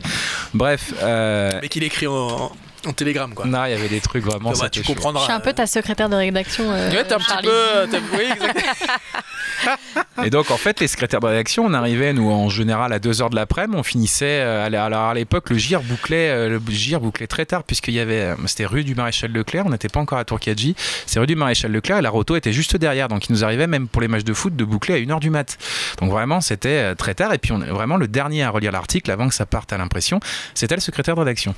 bref. 0.52 0.92
Euh, 1.02 1.58
Mais 1.62 1.68
qu'il 1.68 1.82
écrit 1.82 2.06
en, 2.06 2.52
en 2.88 2.92
télégramme, 2.92 3.34
quoi. 3.34 3.46
non, 3.46 3.64
il 3.66 3.70
y 3.70 3.74
avait 3.74 3.88
des 3.88 4.00
trucs 4.00 4.24
vraiment. 4.24 4.52
Bah, 4.52 4.68
tu 4.70 4.82
chaud. 4.82 4.92
comprendras. 4.94 5.20
Je 5.22 5.24
suis 5.26 5.32
un 5.32 5.40
peu 5.40 5.52
ta 5.52 5.66
secrétaire 5.66 6.08
de 6.08 6.16
rédaction. 6.16 6.64
euh, 6.72 6.90
Ouais, 6.90 7.04
t'es 7.04 7.14
un 7.14 7.18
petit 7.18 7.42
peu. 7.42 7.98
Oui, 8.16 8.24
exactement. 8.32 8.72
Et 10.24 10.30
donc, 10.30 10.50
en 10.50 10.56
fait, 10.56 10.80
les 10.80 10.86
secrétaires 10.88 11.20
de 11.20 11.26
rédaction, 11.26 11.64
on 11.64 11.74
arrivait, 11.74 12.12
nous, 12.12 12.30
en 12.30 12.48
général, 12.48 12.92
à 12.92 12.98
2h 12.98 13.30
de 13.30 13.34
l'après-midi. 13.36 13.76
On 13.78 13.82
finissait. 13.82 14.40
euh, 14.40 14.66
alors, 14.66 15.04
à 15.10 15.14
l'époque, 15.14 15.50
le 15.50 15.58
GIR 15.58 15.82
bouclait, 15.82 16.28
euh, 16.30 16.48
le 16.48 16.60
GIR 16.72 17.00
bouclait 17.00 17.26
très 17.26 17.44
tard, 17.46 17.64
puisqu'il 17.64 17.94
y 17.94 18.00
avait. 18.00 18.20
euh, 18.20 18.34
C'était 18.46 18.66
rue 18.66 18.84
du 18.84 18.94
Maréchal 18.94 19.32
Leclerc. 19.32 19.64
On 19.66 19.70
n'était 19.70 19.88
pas 19.88 20.00
encore 20.00 20.18
à 20.18 20.24
Tourcadji. 20.24 20.74
C'est 21.06 21.18
rue 21.20 21.26
du 21.26 21.36
Maréchal 21.36 21.72
Leclerc 21.72 21.98
et 21.98 22.02
la 22.02 22.10
roto 22.10 22.36
était 22.36 22.52
juste 22.52 22.76
derrière. 22.76 23.08
Donc, 23.08 23.28
il 23.28 23.32
nous 23.32 23.44
arrivait, 23.44 23.66
même 23.66 23.88
pour 23.88 24.00
les 24.02 24.08
matchs 24.08 24.24
de 24.24 24.32
foot, 24.34 24.54
de 24.56 24.64
boucler 24.64 24.94
à 24.94 24.98
1h 24.98 25.20
du 25.20 25.30
mat. 25.30 25.58
Donc, 26.00 26.10
vraiment, 26.10 26.40
c'était 26.40 26.94
très 26.94 27.14
tard. 27.14 27.32
Et 27.34 27.38
puis, 27.38 27.52
on, 27.52 27.58
vraiment, 27.58 27.96
le 27.96 28.08
dernier 28.08 28.44
à 28.44 28.50
relire 28.50 28.72
l'article 28.72 29.10
avant 29.10 29.28
que 29.28 29.34
ça 29.34 29.46
parte 29.46 29.72
à 29.72 29.78
l'impression, 29.78 30.20
c'était 30.54 30.74
le 30.76 30.80
secrétaire 30.80 31.14
de 31.14 31.20
rédaction. 31.20 31.54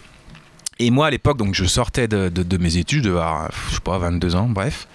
Et 0.83 0.91
moi, 0.91 1.07
à 1.09 1.11
l'époque, 1.11 1.37
donc 1.37 1.55
je 1.55 1.65
sortais 1.67 2.09
de, 2.09 2.29
de- 2.31 2.43
de 2.43 2.57
mes 2.57 2.77
études, 2.79 3.05
je 3.05 3.09
devais 3.11 3.21
avoir, 3.21 3.51
je 3.69 3.75
sais 3.75 3.81
pas, 3.83 3.99
22 3.99 4.35
ans, 4.35 4.49
bref. 4.49 4.89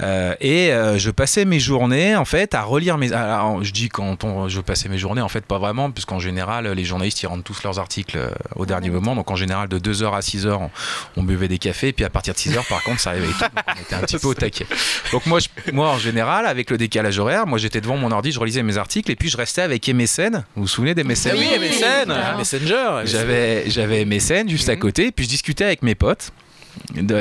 Euh, 0.00 0.34
et 0.40 0.72
euh, 0.72 0.98
je 0.98 1.10
passais 1.10 1.44
mes 1.44 1.60
journées, 1.60 2.16
en 2.16 2.24
fait, 2.24 2.54
à 2.54 2.62
relire 2.62 2.98
mes. 2.98 3.12
alors, 3.12 3.62
je 3.62 3.70
dis 3.70 3.88
quand 3.90 4.24
on- 4.24 4.48
je 4.48 4.60
passais 4.60 4.88
mes 4.88 4.98
journées, 4.98 5.20
en 5.20 5.28
fait, 5.28 5.44
pas 5.44 5.58
vraiment, 5.58 5.90
puisqu'en 5.90 6.18
général, 6.18 6.66
les 6.66 6.84
journalistes, 6.84 7.22
ils 7.22 7.26
rendent 7.26 7.44
tous 7.44 7.62
leurs 7.62 7.78
articles 7.78 8.16
euh, 8.18 8.30
au 8.56 8.66
dernier 8.66 8.90
moment. 8.90 9.14
Donc, 9.14 9.30
en 9.30 9.36
général, 9.36 9.68
de 9.68 9.78
2h 9.78 10.12
à 10.16 10.20
6h, 10.20 10.48
on, 10.54 10.70
on 11.16 11.22
buvait 11.22 11.48
des 11.48 11.58
cafés. 11.58 11.88
Et 11.88 11.92
puis, 11.92 12.04
à 12.04 12.10
partir 12.10 12.34
de 12.34 12.38
6h, 12.38 12.66
par 12.68 12.82
contre, 12.82 13.00
ça 13.00 13.10
arrivait 13.10 13.28
tout. 13.28 13.38
Donc, 13.40 13.64
on 13.78 13.82
était 13.82 13.94
un 13.94 14.00
petit 14.00 14.18
peu 14.18 14.28
au 14.28 14.34
taquet. 14.34 14.66
Donc, 15.12 15.26
moi, 15.26 15.38
je- 15.38 15.70
moi, 15.72 15.90
en 15.90 15.98
général, 15.98 16.46
avec 16.46 16.70
le 16.70 16.78
décalage 16.78 17.18
horaire, 17.18 17.46
moi, 17.46 17.58
j'étais 17.58 17.80
devant 17.82 17.96
mon 17.98 18.10
ordi, 18.10 18.32
je 18.32 18.40
relisais 18.40 18.62
mes 18.62 18.78
articles. 18.78 19.10
Et 19.12 19.16
puis, 19.16 19.28
je 19.28 19.36
restais 19.36 19.62
avec 19.62 19.86
MSN. 19.88 20.44
Vous 20.56 20.62
vous 20.62 20.68
souvenez 20.68 20.94
des 20.94 21.04
MSN 21.04 21.32
Ah 21.34 21.36
oui, 21.38 21.46
Oui, 21.52 21.58
MSN, 21.68 21.84
évidemment. 22.10 22.38
Messenger. 22.38 22.90
j'avais, 23.04 23.70
j'avais 23.70 24.04
MSN 24.06 24.48
juste 24.48 24.68
à 24.68 24.72
Mhm. 24.74 24.80
Côté, 24.94 25.10
puis 25.10 25.24
je 25.24 25.30
discutais 25.30 25.64
avec 25.64 25.82
mes 25.82 25.94
potes 25.94 26.32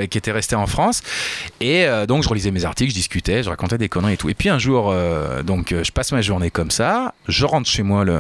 qui 0.09 0.17
étaient 0.17 0.31
restés 0.31 0.55
en 0.55 0.65
France. 0.65 1.01
Et 1.59 1.85
euh, 1.85 2.07
donc 2.07 2.23
je 2.23 2.29
relisais 2.29 2.51
mes 2.51 2.65
articles, 2.65 2.89
je 2.89 2.95
discutais, 2.95 3.43
je 3.43 3.49
racontais 3.49 3.77
des 3.77 3.89
conneries 3.89 4.13
et 4.13 4.17
tout. 4.17 4.29
Et 4.29 4.33
puis 4.33 4.49
un 4.49 4.57
jour, 4.57 4.89
euh, 4.91 5.43
donc 5.43 5.71
euh, 5.71 5.83
je 5.83 5.91
passe 5.91 6.11
ma 6.11 6.21
journée 6.21 6.49
comme 6.49 6.71
ça, 6.71 7.13
je 7.27 7.45
rentre 7.45 7.69
chez 7.69 7.83
moi 7.83 8.03
le, 8.03 8.19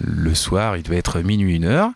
le 0.00 0.34
soir, 0.34 0.76
il 0.76 0.82
devait 0.82 0.98
être 0.98 1.20
minuit, 1.20 1.56
une 1.56 1.64
heure. 1.64 1.90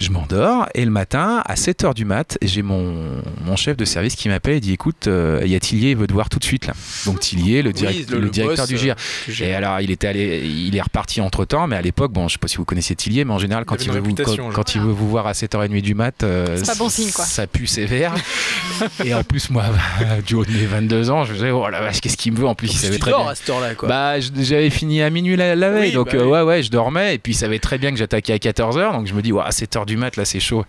Je 0.00 0.08
m'endors 0.12 0.66
et 0.74 0.86
le 0.86 0.90
matin, 0.90 1.42
à 1.44 1.56
7h 1.56 1.92
du 1.92 2.06
mat, 2.06 2.38
j'ai 2.40 2.62
mon, 2.62 3.20
mon 3.44 3.54
chef 3.56 3.76
de 3.76 3.84
service 3.84 4.16
qui 4.16 4.30
m'appelle 4.30 4.54
et 4.54 4.60
dit 4.60 4.72
écoute, 4.72 5.08
euh, 5.08 5.42
il 5.44 5.50
y 5.50 5.54
a 5.54 5.60
Tillier, 5.60 5.90
il 5.90 5.96
veut 5.98 6.06
te 6.06 6.12
voir 6.14 6.30
tout 6.30 6.38
de 6.38 6.44
suite 6.44 6.66
là? 6.66 6.72
Donc 7.04 7.20
Tillier, 7.20 7.60
le, 7.60 7.74
direct- 7.74 7.98
Oui, 7.98 8.06
le, 8.08 8.16
le- 8.16 8.24
le 8.24 8.30
directeur 8.30 8.64
boss, 8.64 8.68
du 8.70 8.78
GIR. 8.78 8.94
Tu 9.26 9.44
Et 9.44 9.54
alors, 9.54 9.78
il 9.82 9.90
était 9.90 10.06
allé, 10.06 10.40
il 10.42 10.74
est 10.74 10.80
reparti 10.80 11.20
entre 11.20 11.44
temps, 11.44 11.66
mais 11.66 11.76
à 11.76 11.82
l'époque, 11.82 12.12
bon, 12.12 12.28
je 12.28 12.32
sais 12.32 12.38
pas 12.38 12.48
si 12.48 12.56
vous 12.56 12.64
connaissez 12.64 12.94
Tillier, 12.96 13.26
mais 13.26 13.34
en 13.34 13.38
général, 13.38 13.66
quand 13.66 13.84
il, 13.84 13.90
veut 13.92 14.00
vous, 14.00 14.14
quand, 14.54 14.74
il 14.74 14.80
veut 14.80 14.90
vous 14.90 15.06
voir 15.10 15.26
à 15.26 15.32
7h30 15.32 15.82
du 15.82 15.94
mat, 15.94 16.22
euh, 16.22 16.56
C'est 16.56 16.66
pas 16.66 16.74
bon 16.76 16.88
signe, 16.88 17.10
quoi. 17.10 17.26
Ça 17.26 17.46
pue 17.46 17.66
sévère. 17.66 18.14
et 19.04 19.12
en 19.12 19.22
plus, 19.22 19.50
moi, 19.50 19.64
du 20.26 20.34
haut 20.34 20.46
de 20.46 20.50
mes 20.50 20.64
22 20.64 21.10
ans, 21.10 21.24
je 21.24 21.32
me 21.32 21.36
disais, 21.36 21.50
oh 21.50 21.68
la 21.68 21.82
vache, 21.82 22.00
qu'est-ce 22.00 22.16
qu'il 22.16 22.32
me 22.32 22.38
veut 22.38 22.46
En 22.46 22.54
plus, 22.54 22.72
il 22.72 22.78
savait 22.78 22.96
très 22.98 23.10
dors 23.10 23.24
bien. 23.24 23.32
à 23.32 23.34
cette 23.34 23.50
heure-là, 23.50 23.74
quoi. 23.74 23.86
Bah, 23.86 24.14
j'avais 24.18 24.70
fini 24.70 25.02
à 25.02 25.10
minuit 25.10 25.36
la, 25.36 25.54
la 25.54 25.68
veille, 25.70 25.88
Oui, 25.88 25.92
donc 25.94 26.12
bah 26.12 26.22
euh, 26.22 26.24
ouais, 26.24 26.40
ouais, 26.40 26.62
je 26.62 26.70
dormais, 26.70 27.16
et 27.16 27.18
puis 27.18 27.32
il 27.32 27.36
savait 27.36 27.58
très 27.58 27.76
bien 27.76 27.90
que 27.92 27.98
j'attaquais 27.98 28.32
à 28.32 28.38
14h, 28.38 28.92
donc 28.92 29.06
je 29.06 29.12
me 29.12 29.20
dis, 29.20 29.30
ouais, 29.32 29.42
à 29.44 29.50
7h 29.50 29.84
du 29.90 29.96
mat, 29.96 30.16
là, 30.16 30.24
c'est 30.24 30.40
chaud. 30.40 30.64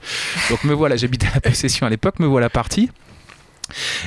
Donc 0.49 0.63
me 0.63 0.73
voilà, 0.73 0.97
j'habitais 0.97 1.27
la 1.33 1.39
possession 1.39 1.85
à 1.85 1.89
l'époque, 1.89 2.19
me 2.19 2.25
voilà 2.25 2.49
parti. 2.49 2.89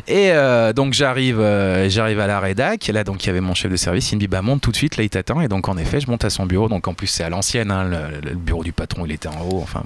Et 0.09 0.33
euh, 0.33 0.73
donc 0.73 0.93
j'arrive, 0.95 1.41
euh, 1.41 1.89
j'arrive 1.89 2.21
à 2.21 2.27
la 2.27 2.41
rédac. 2.41 2.89
Et 2.89 2.93
là 2.93 3.05
donc 3.05 3.25
il 3.25 3.27
y 3.29 3.31
avait 3.31 3.41
mon 3.41 3.55
chef 3.55 3.71
de 3.71 3.77
service. 3.77 4.11
Il 4.13 4.17
me 4.17 4.21
dit 4.21 4.29
bah 4.29 4.43
monte 4.43 4.61
tout 4.61 4.71
de 4.71 4.77
suite. 4.77 4.97
Là 4.97 5.03
il 5.05 5.11
t'attend. 5.11 5.41
Et 5.41 5.49
donc 5.49 5.69
en 5.69 5.77
effet 5.77 6.01
je 6.01 6.09
monte 6.11 6.25
à 6.25 6.31
son 6.31 6.47
bureau. 6.47 6.69
Donc 6.69 6.89
en 6.89 6.95
plus 6.95 7.07
c'est 7.07 7.25
à 7.25 7.29
l'ancienne. 7.31 7.71
hein, 7.71 7.85
le, 7.85 8.21
le 8.31 8.35
bureau 8.37 8.65
du 8.65 8.73
patron 8.73 9.05
il 9.07 9.13
était 9.13 9.29
en 9.29 9.41
haut. 9.43 9.61
Enfin 9.63 9.83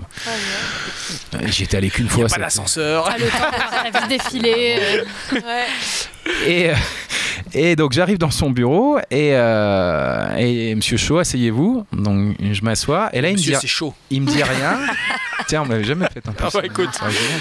euh, 1.35 1.39
j'y 1.47 1.65
étais 1.65 1.77
allé 1.77 1.91
qu'une 1.91 2.07
Il 2.07 2.09
n'y 2.09 2.21
fois. 2.21 2.27
a 2.27 2.29
pas 2.29 2.39
d'ascenseur. 2.39 3.09
Ah, 3.09 3.17
le 3.19 3.27
temps 3.93 4.01
vie 4.01 4.09
défiler. 4.09 4.79
euh, 4.81 5.05
Ouais. 5.33 5.65
Et, 6.47 6.71
euh, 6.71 6.75
et 7.55 7.77
donc 7.77 7.93
j'arrive 7.93 8.19
dans 8.19 8.31
son 8.31 8.51
bureau 8.51 8.99
et, 9.11 9.31
euh, 9.33 10.37
et 10.37 10.75
Monsieur 10.75 10.97
Chaud, 10.97 11.19
asseyez-vous. 11.19 11.87
Donc 11.93 12.37
je 12.53 12.63
m'assois 12.63 13.09
et 13.13 13.21
là 13.21 13.29
il 13.31 13.35
me, 13.35 13.39
dit, 13.39 13.55
chaud. 13.67 13.95
il 14.11 14.23
me 14.23 14.27
dit 14.27 14.43
rien. 14.43 14.79
Tiens, 15.49 15.63
on 15.63 15.67
m'avait 15.67 15.83
jamais 15.85 16.07
fait 16.13 16.27
un 16.29 16.33
peu 16.33 16.45
Ah 16.47 16.51
bah, 16.53 16.61
écoute. 16.63 16.91
Génial. 16.95 17.41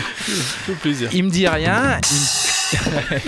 Tout 0.66 0.74
plaisir. 0.76 1.10
Il 1.14 1.26
me 1.26 1.30
dit 1.30 1.48
rien. 1.48 2.00
Il 2.12 2.18
me... 2.18 3.20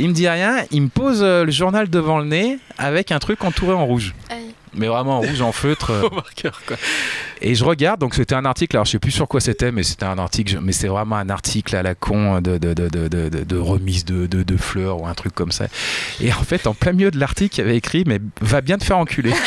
il 0.00 0.08
me 0.08 0.12
dit 0.14 0.28
rien. 0.28 0.64
Il 0.72 0.82
me 0.82 0.88
pose 0.88 1.20
euh, 1.22 1.44
le 1.44 1.50
journal 1.52 1.88
devant 1.88 2.18
le 2.18 2.24
nez 2.26 2.58
avec 2.76 3.12
un 3.12 3.18
truc 3.20 3.42
entouré 3.44 3.72
en 3.74 3.86
rouge. 3.86 4.14
Aïe. 4.30 4.52
Mais 4.74 4.86
vraiment 4.88 5.18
en 5.18 5.20
rouge, 5.20 5.40
en 5.40 5.52
feutre. 5.52 5.90
euh, 5.92 6.02
Au 6.02 6.10
marqueur, 6.10 6.60
quoi. 6.66 6.76
Et 7.40 7.54
je 7.54 7.64
regarde, 7.64 8.00
donc 8.00 8.14
c'était 8.14 8.34
un 8.34 8.44
article, 8.44 8.76
alors 8.76 8.84
je 8.84 8.90
sais 8.90 8.98
plus 8.98 9.12
sur 9.12 9.26
quoi 9.28 9.40
c'était, 9.40 9.70
mais 9.72 9.82
c'était 9.84 10.04
un 10.04 10.18
article, 10.18 10.58
mais 10.60 10.72
c'est 10.72 10.88
vraiment 10.88 11.16
un 11.16 11.30
article 11.30 11.74
à 11.76 11.82
la 11.82 11.94
con 11.94 12.40
de, 12.40 12.58
de, 12.58 12.74
de, 12.74 12.88
de, 12.88 13.08
de, 13.08 13.28
de- 13.28 13.44
de 13.44 13.56
remise 13.56 14.04
de, 14.04 14.26
de, 14.26 14.42
de 14.42 14.56
fleurs 14.56 15.00
ou 15.00 15.06
un 15.06 15.14
truc 15.14 15.34
comme 15.34 15.52
ça. 15.52 15.66
Et 16.20 16.32
en 16.32 16.42
fait, 16.42 16.66
en 16.66 16.74
plein 16.74 16.92
milieu 16.92 17.10
de 17.12 17.18
l'article, 17.18 17.54
il 17.56 17.58
y 17.58 17.64
avait 17.66 17.76
écrit, 17.76 18.02
mais 18.06 18.20
va 18.40 18.60
bien 18.60 18.76
te 18.76 18.84
faire 18.84 18.98
enculer. 18.98 19.32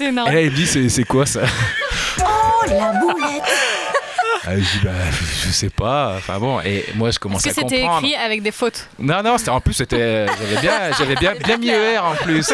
C'est 0.00 0.06
énorme. 0.06 0.32
là, 0.32 0.40
il 0.40 0.50
me 0.50 0.56
dit, 0.56 0.66
c'est 0.66 0.88
c'est 0.88 1.04
quoi 1.04 1.26
ça? 1.26 1.42
Oh, 2.20 2.64
la 2.66 2.90
boulette 3.00 3.42
Ah, 4.46 4.56
Je 4.56 4.60
dis, 4.78 4.84
bah, 4.84 4.90
je 5.44 5.50
sais 5.50 5.68
pas. 5.68 6.14
Enfin 6.16 6.38
bon, 6.38 6.60
et 6.62 6.84
moi, 6.94 7.10
je 7.10 7.18
commence 7.18 7.44
Est-ce 7.46 7.60
à 7.60 7.62
que 7.62 7.68
c'était 7.68 7.82
comprendre. 7.82 8.06
écrit 8.06 8.16
avec 8.16 8.42
des 8.42 8.50
fautes 8.52 8.88
Non, 8.98 9.22
non, 9.22 9.36
c'était 9.36 9.50
en 9.50 9.60
plus, 9.60 9.74
c'était, 9.74 10.26
j'avais 10.26 10.60
bien, 10.62 10.72
j'avais 10.98 11.14
bien, 11.16 11.32
bien 11.44 11.56
mis 11.58 11.68
ER 11.68 11.98
en 11.98 12.14
plus. 12.14 12.50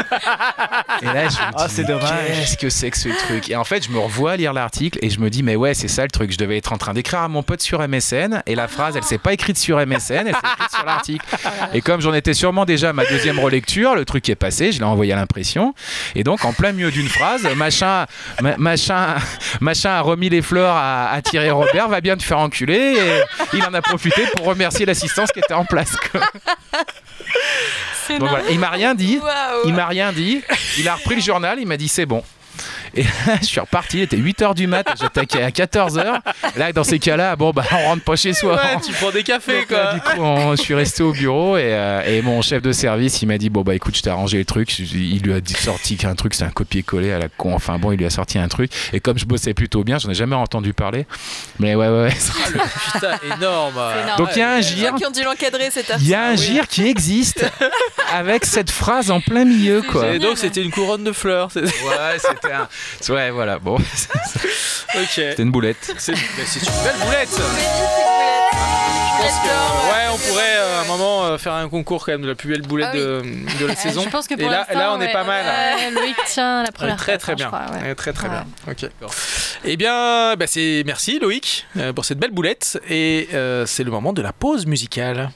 Et 1.03 1.05
là, 1.07 1.29
je 1.29 1.37
me 1.37 1.53
Ah, 1.57 1.67
dis, 1.69 1.75
c'est 1.75 1.85
dommage. 1.85 2.11
Qu'est-ce 2.41 2.57
que 2.57 2.71
c'est 2.71 2.91
que 2.91 2.99
ce 2.99 3.09
truc? 3.09 3.51
Et 3.51 3.57
en 3.57 3.65
fait, 3.65 3.85
je 3.87 3.91
me 3.91 3.99
revois 3.99 4.37
lire 4.37 4.53
l'article 4.53 4.99
et 5.03 5.11
je 5.11 5.21
me 5.21 5.31
dis, 5.31 5.43
mais 5.45 5.55
ouais, 5.55 5.75
c'est 5.75 5.89
ça 5.89 6.03
le 6.03 6.09
truc. 6.11 6.33
Je 6.33 6.39
devais 6.39 6.57
être 6.57 6.73
en 6.73 6.79
train 6.79 6.93
d'écrire 6.93 7.21
à 7.21 7.29
mon 7.29 7.43
pote 7.43 7.61
sur 7.63 7.87
MSN 7.87 8.43
et 8.47 8.55
la 8.57 8.67
phrase, 8.69 8.97
elle 8.97 9.05
s'est 9.05 9.19
pas 9.19 9.33
écrite 9.33 9.57
sur 9.59 9.79
MSN, 9.79 9.87
elle 10.27 10.35
s'est 10.35 10.53
écrite 10.55 10.71
sur 10.75 10.85
l'article. 10.85 11.25
Et 11.73 11.81
comme 11.83 12.01
j'en 12.01 12.15
étais 12.15 12.35
sûrement 12.35 12.65
déjà 12.65 12.91
à 12.91 12.93
ma 12.93 13.05
deuxième 13.05 13.39
relecture, 13.39 13.95
le 13.95 14.05
truc 14.05 14.29
est 14.29 14.35
passé, 14.35 14.73
je 14.73 14.79
l'ai 14.79 14.85
envoyé 14.85 15.13
à 15.13 15.17
l'impression. 15.17 15.75
Et 16.17 16.25
donc, 16.25 16.45
en 16.45 16.53
plein 16.53 16.73
milieu 16.73 16.91
d'une 16.91 17.09
phrase, 17.09 17.47
machin, 17.55 18.07
ma- 18.41 18.57
machin, 18.57 19.15
machin 19.61 19.91
a 19.91 20.01
remis 20.01 20.29
les 20.31 20.43
fleurs 20.43 20.75
à, 20.75 21.11
à 21.11 21.23
Thierry 21.23 21.51
Robert, 21.51 21.76
va 21.85 22.01
bien 22.01 22.17
te 22.17 22.23
faire 22.23 22.39
enculer. 22.39 22.97
Et 22.97 23.57
il 23.57 23.63
en 23.65 23.75
a 23.75 23.83
profité 23.83 24.23
pour 24.35 24.47
remercier 24.47 24.87
l'assistance 24.87 25.31
qui 25.33 25.41
était 25.41 25.55
en 25.55 25.65
place. 25.65 25.97
quoi. 26.11 26.23
C'est 28.07 28.19
Donc 28.19 28.29
voilà. 28.31 28.49
Et 28.49 28.53
il 28.53 28.59
m'a 28.59 28.71
rien 28.71 28.95
dit. 28.95 29.21
Il 29.65 29.75
m'a 29.75 29.87
rien 29.87 30.13
dit. 30.13 30.43
Il 30.79 30.89
a 30.89 30.95
repris 30.95 31.17
le 31.17 31.21
journal, 31.21 31.59
il 31.61 31.67
m'a 31.67 31.77
dit 31.77 31.89
c'est 31.89 32.07
bon. 32.07 32.23
Et 32.97 33.03
là, 33.03 33.09
je 33.41 33.47
suis 33.47 33.61
reparti, 33.61 33.99
il 33.99 34.03
était 34.03 34.17
8h 34.17 34.55
du 34.55 34.67
mat, 34.67 34.87
j'attaquais 34.99 35.43
à 35.43 35.51
14h. 35.51 36.21
Là, 36.57 36.73
dans 36.73 36.85
ces 36.85 36.99
cas-là, 36.99 37.37
bon, 37.37 37.51
bah, 37.51 37.65
on 37.73 37.85
rentre 37.89 38.03
pas 38.05 38.17
chez 38.17 38.33
soi. 38.33 38.55
Ouais, 38.57 38.81
tu 38.85 38.93
prends 38.93 39.11
des 39.11 39.23
cafés, 39.23 39.61
Donc, 39.61 39.71
là, 39.71 39.85
quoi. 39.85 39.95
du 39.95 40.01
coup, 40.01 40.23
on- 40.25 40.57
je 40.57 40.63
suis 40.63 40.75
resté 40.75 41.03
au 41.03 41.13
bureau 41.13 41.57
et, 41.57 41.63
euh, 41.65 42.03
et 42.07 42.23
mon 42.23 42.41
chef 42.43 42.63
de 42.63 42.73
service, 42.73 43.21
il 43.23 43.27
m'a 43.27 43.39
dit 43.39 43.51
Bon, 43.51 43.63
bah 43.63 43.75
écoute, 43.75 43.97
je 43.97 44.03
t'ai 44.03 44.11
arrangé 44.11 44.39
le 44.39 44.45
truc. 44.45 44.79
Il 44.79 45.21
lui 45.23 45.33
a 45.35 45.41
dit- 45.41 45.55
sorti 45.55 45.97
qu'un 45.97 46.15
truc, 46.15 46.35
c'est 46.35 46.45
un 46.45 46.51
copier-coller 46.51 47.13
à 47.13 47.19
la 47.19 47.29
con. 47.29 47.55
Enfin 47.55 47.79
bon, 47.79 47.93
il 47.93 47.99
lui 47.99 48.07
a 48.07 48.11
sorti 48.11 48.39
un 48.39 48.49
truc. 48.49 48.71
Et 48.93 49.01
comme 49.01 49.19
je 49.19 49.25
bossais 49.27 49.55
plutôt 49.55 49.85
bien, 49.85 49.99
j'en 49.99 50.11
ai 50.11 50.15
jamais 50.15 50.37
entendu 50.37 50.73
parler. 50.73 51.07
Mais 51.59 51.75
ouais, 51.75 51.89
ouais, 51.89 52.03
ouais. 52.05 52.13
Ah, 52.15 52.49
le 52.51 52.61
putain, 52.93 53.35
énorme. 53.37 53.75
Donc 54.19 54.29
il 54.35 54.39
y 54.39 54.43
a 54.43 54.51
un 54.53 54.61
gire. 54.61 54.95
qui 54.95 55.05
ont 55.07 55.11
dû 55.11 55.23
l'encadrer, 55.23 55.69
Il 56.01 56.09
y 56.09 56.15
a 56.15 56.25
un 56.29 56.37
gire 56.37 56.67
qui 56.69 56.87
existe 56.87 57.45
avec 58.15 58.45
cette 58.45 58.71
phrase 58.71 59.11
en 59.11 59.21
plein 59.21 59.45
milieu, 59.45 59.83
quoi. 59.83 60.09
Et 60.15 60.19
donc, 60.19 60.39
c'était 60.39 60.63
une 60.63 60.71
couronne 60.71 61.05
de 61.05 61.13
fleurs. 61.13 61.49
Ouais, 61.57 62.19
c'était 62.19 62.53
un. 62.53 62.69
Ouais, 63.09 63.31
voilà, 63.31 63.59
bon. 63.59 63.77
Ok. 64.95 65.09
C'était 65.15 65.43
une 65.43 65.51
boulette. 65.51 65.95
C'est 65.99 66.13
une 66.13 66.19
belle 66.19 66.97
boulette. 67.05 67.29
Je 67.29 69.23
pense 69.23 69.41
que, 69.41 69.49
ouais, 69.93 70.07
on 70.13 70.17
pourrait 70.19 70.57
euh, 70.57 70.79
à 70.79 70.83
un 70.83 70.87
moment 70.87 71.25
euh, 71.25 71.39
faire 71.39 71.53
un 71.55 71.69
concours 71.69 72.05
quand 72.05 72.13
même 72.13 72.23
de 72.23 72.29
la 72.29 72.35
plus 72.35 72.49
belle 72.51 72.63
boulette 72.63 72.89
Ah 72.93 72.97
oui. 72.97 73.01
de, 73.01 73.59
de 73.61 73.67
la 73.67 73.73
Euh, 73.73 73.77
saison. 73.77 74.03
Je 74.05 74.09
pense 74.11 74.27
que 74.29 74.35
Et 74.35 74.49
là, 74.49 74.67
là, 74.73 74.93
on 74.95 75.01
est 75.01 75.07
ouais, 75.07 75.13
pas 75.13 75.25
mal. 75.25 75.45
ouais, 75.45 75.91
Loïc 75.91 76.17
tient 76.27 76.63
la 76.63 76.71
première 76.73 76.97
très 76.97 77.13
place, 77.19 77.23
très 77.23 77.33
hein, 77.33 77.35
bien. 77.37 77.47
crois, 77.49 77.67
ouais. 77.83 77.95
Très 77.95 78.13
très 78.13 78.29
Ouais. 78.29 78.35
bien. 78.67 78.73
Ok. 78.73 78.91
Eh 79.65 79.77
bien, 79.77 80.37
bah, 80.37 80.47
c'est 80.47 80.83
merci 80.87 81.19
Loïc 81.19 81.67
euh, 81.77 81.93
pour 81.93 82.05
cette 82.05 82.19
belle 82.19 82.31
boulette 82.31 82.79
et 82.89 83.29
euh, 83.35 83.67
c'est 83.67 83.85
le 83.85 83.91
moment 83.91 84.13
de 84.13 84.23
la 84.23 84.33
pause 84.33 84.67
musicale. 84.67 85.31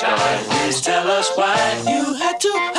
Please 0.00 0.80
tell 0.80 1.10
us 1.10 1.28
why 1.34 1.56
you 1.88 2.14
had 2.14 2.38
to 2.38 2.77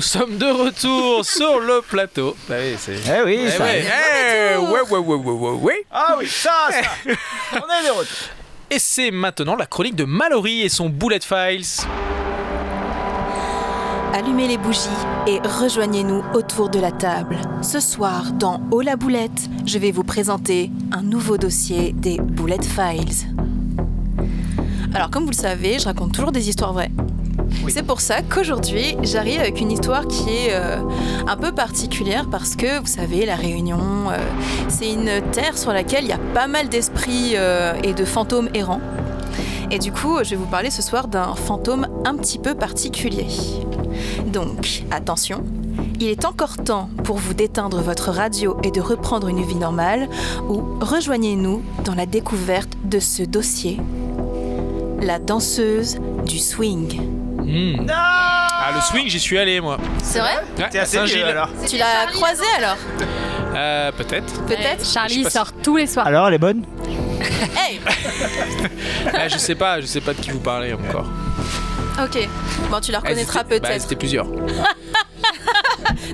nous 0.00 0.04
sommes 0.06 0.38
de 0.38 0.46
retour 0.46 1.22
sur 1.26 1.60
le 1.60 1.82
plateau. 1.82 2.34
Bah 2.48 2.54
oui, 2.58 2.74
c'est. 2.78 2.94
Eh 3.06 3.22
oui, 3.22 3.40
Eh 3.44 3.50
ça. 3.50 3.64
ouais, 3.64 3.84
eh, 3.84 4.56
ouais, 4.56 4.80
ouais, 4.90 4.98
ouais, 4.98 5.14
ouais, 5.16 5.32
ouais, 5.34 5.50
ouais. 5.60 5.84
Ah 5.92 6.14
oui, 6.18 6.26
ça, 6.26 6.50
ça. 6.70 6.88
On 7.52 7.56
est 7.58 7.86
de 7.86 7.90
retour. 7.90 8.16
Et 8.70 8.78
c'est 8.78 9.10
maintenant 9.10 9.56
la 9.56 9.66
chronique 9.66 9.96
de 9.96 10.04
Mallory 10.04 10.62
et 10.62 10.70
son 10.70 10.88
Bullet 10.88 11.20
Files. 11.20 11.66
Allumez 14.14 14.48
les 14.48 14.56
bougies 14.56 14.88
et 15.26 15.38
rejoignez-nous 15.40 16.24
autour 16.32 16.70
de 16.70 16.80
la 16.80 16.92
table. 16.92 17.36
Ce 17.60 17.78
soir, 17.78 18.32
dans 18.32 18.58
Oh 18.70 18.80
la 18.80 18.96
boulette, 18.96 19.50
je 19.66 19.76
vais 19.78 19.90
vous 19.90 20.02
présenter 20.04 20.70
un 20.92 21.02
nouveau 21.02 21.36
dossier 21.36 21.92
des 21.92 22.16
Bullet 22.18 22.56
Files. 22.62 23.28
Alors, 24.94 25.10
comme 25.10 25.24
vous 25.24 25.30
le 25.30 25.36
savez, 25.36 25.78
je 25.78 25.84
raconte 25.84 26.14
toujours 26.14 26.32
des 26.32 26.48
histoires 26.48 26.72
vraies. 26.72 26.90
C'est 27.68 27.84
pour 27.84 28.00
ça 28.00 28.22
qu'aujourd'hui, 28.22 28.96
j'arrive 29.02 29.40
avec 29.40 29.60
une 29.60 29.70
histoire 29.70 30.06
qui 30.08 30.28
est 30.30 30.52
euh, 30.52 30.78
un 31.26 31.36
peu 31.36 31.52
particulière 31.52 32.26
parce 32.30 32.56
que, 32.56 32.80
vous 32.80 32.86
savez, 32.86 33.26
la 33.26 33.36
Réunion, 33.36 34.10
euh, 34.10 34.18
c'est 34.68 34.90
une 34.90 35.20
terre 35.30 35.56
sur 35.56 35.72
laquelle 35.72 36.04
il 36.04 36.10
y 36.10 36.12
a 36.12 36.20
pas 36.34 36.46
mal 36.46 36.68
d'esprits 36.68 37.32
euh, 37.34 37.74
et 37.84 37.92
de 37.92 38.04
fantômes 38.04 38.48
errants. 38.54 38.80
Et 39.70 39.78
du 39.78 39.92
coup, 39.92 40.18
je 40.24 40.30
vais 40.30 40.36
vous 40.36 40.46
parler 40.46 40.70
ce 40.70 40.82
soir 40.82 41.06
d'un 41.06 41.34
fantôme 41.34 41.86
un 42.04 42.16
petit 42.16 42.38
peu 42.38 42.54
particulier. 42.54 43.28
Donc, 44.26 44.82
attention, 44.90 45.44
il 46.00 46.08
est 46.08 46.24
encore 46.24 46.56
temps 46.56 46.90
pour 47.04 47.16
vous 47.16 47.34
d'éteindre 47.34 47.80
votre 47.80 48.10
radio 48.10 48.56
et 48.64 48.70
de 48.70 48.80
reprendre 48.80 49.28
une 49.28 49.44
vie 49.44 49.54
normale, 49.54 50.08
ou 50.48 50.62
rejoignez-nous 50.80 51.62
dans 51.84 51.94
la 51.94 52.06
découverte 52.06 52.70
de 52.84 52.98
ce 52.98 53.22
dossier. 53.22 53.78
La 55.00 55.18
danseuse 55.18 55.98
du 56.26 56.38
swing. 56.38 57.19
Hmm. 57.50 57.86
Ah, 57.92 58.70
le 58.74 58.80
swing, 58.80 59.08
j'y 59.08 59.18
suis 59.18 59.36
allé, 59.38 59.60
moi. 59.60 59.76
C'est 60.02 60.20
vrai 60.20 60.36
Ouais, 60.56 60.68
T'es 60.70 60.78
à 60.78 60.86
Saint-Gilles. 60.86 61.24
alors. 61.24 61.48
Tu 61.68 61.76
l'as 61.78 62.06
croisé 62.12 62.44
alors 62.56 62.76
Euh, 63.56 63.90
peut-être. 63.92 64.44
Peut-être 64.46 64.86
Je 64.86 64.92
Charlie 64.92 65.28
sort 65.28 65.52
tous 65.60 65.76
les 65.76 65.88
soirs. 65.88 66.06
Alors, 66.06 66.28
elle 66.28 66.34
est 66.34 66.38
bonne? 66.38 66.64
Hey 67.56 67.80
Ah, 69.12 69.26
je 69.28 69.36
sais 69.38 69.54
pas, 69.56 69.80
je 69.80 69.86
sais 69.86 70.00
pas 70.00 70.12
de 70.14 70.20
qui 70.20 70.30
vous 70.30 70.38
parlez 70.38 70.72
encore. 70.72 71.06
Ok. 72.02 72.28
Bon, 72.70 72.80
tu 72.80 72.92
la 72.92 72.98
Ah, 72.98 73.00
reconnaîtras 73.00 73.42
bah, 73.42 73.58
peut-être. 73.58 73.82
C'était 73.82 73.96
plusieurs. 73.96 74.26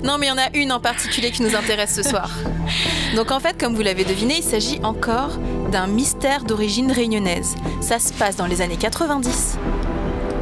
Non, 0.03 0.17
mais 0.17 0.27
il 0.27 0.29
y 0.29 0.31
en 0.31 0.37
a 0.37 0.49
une 0.53 0.71
en 0.71 0.79
particulier 0.79 1.31
qui 1.31 1.41
nous 1.43 1.55
intéresse 1.55 1.93
ce 1.95 2.03
soir. 2.03 2.29
Donc 3.15 3.31
en 3.31 3.39
fait, 3.39 3.59
comme 3.59 3.73
vous 3.75 3.81
l'avez 3.81 4.03
deviné, 4.05 4.35
il 4.37 4.43
s'agit 4.43 4.79
encore 4.83 5.37
d'un 5.71 5.87
mystère 5.87 6.43
d'origine 6.43 6.91
réunionnaise. 6.91 7.55
Ça 7.81 7.99
se 7.99 8.13
passe 8.13 8.35
dans 8.35 8.45
les 8.45 8.61
années 8.61 8.77
90. 8.77 9.57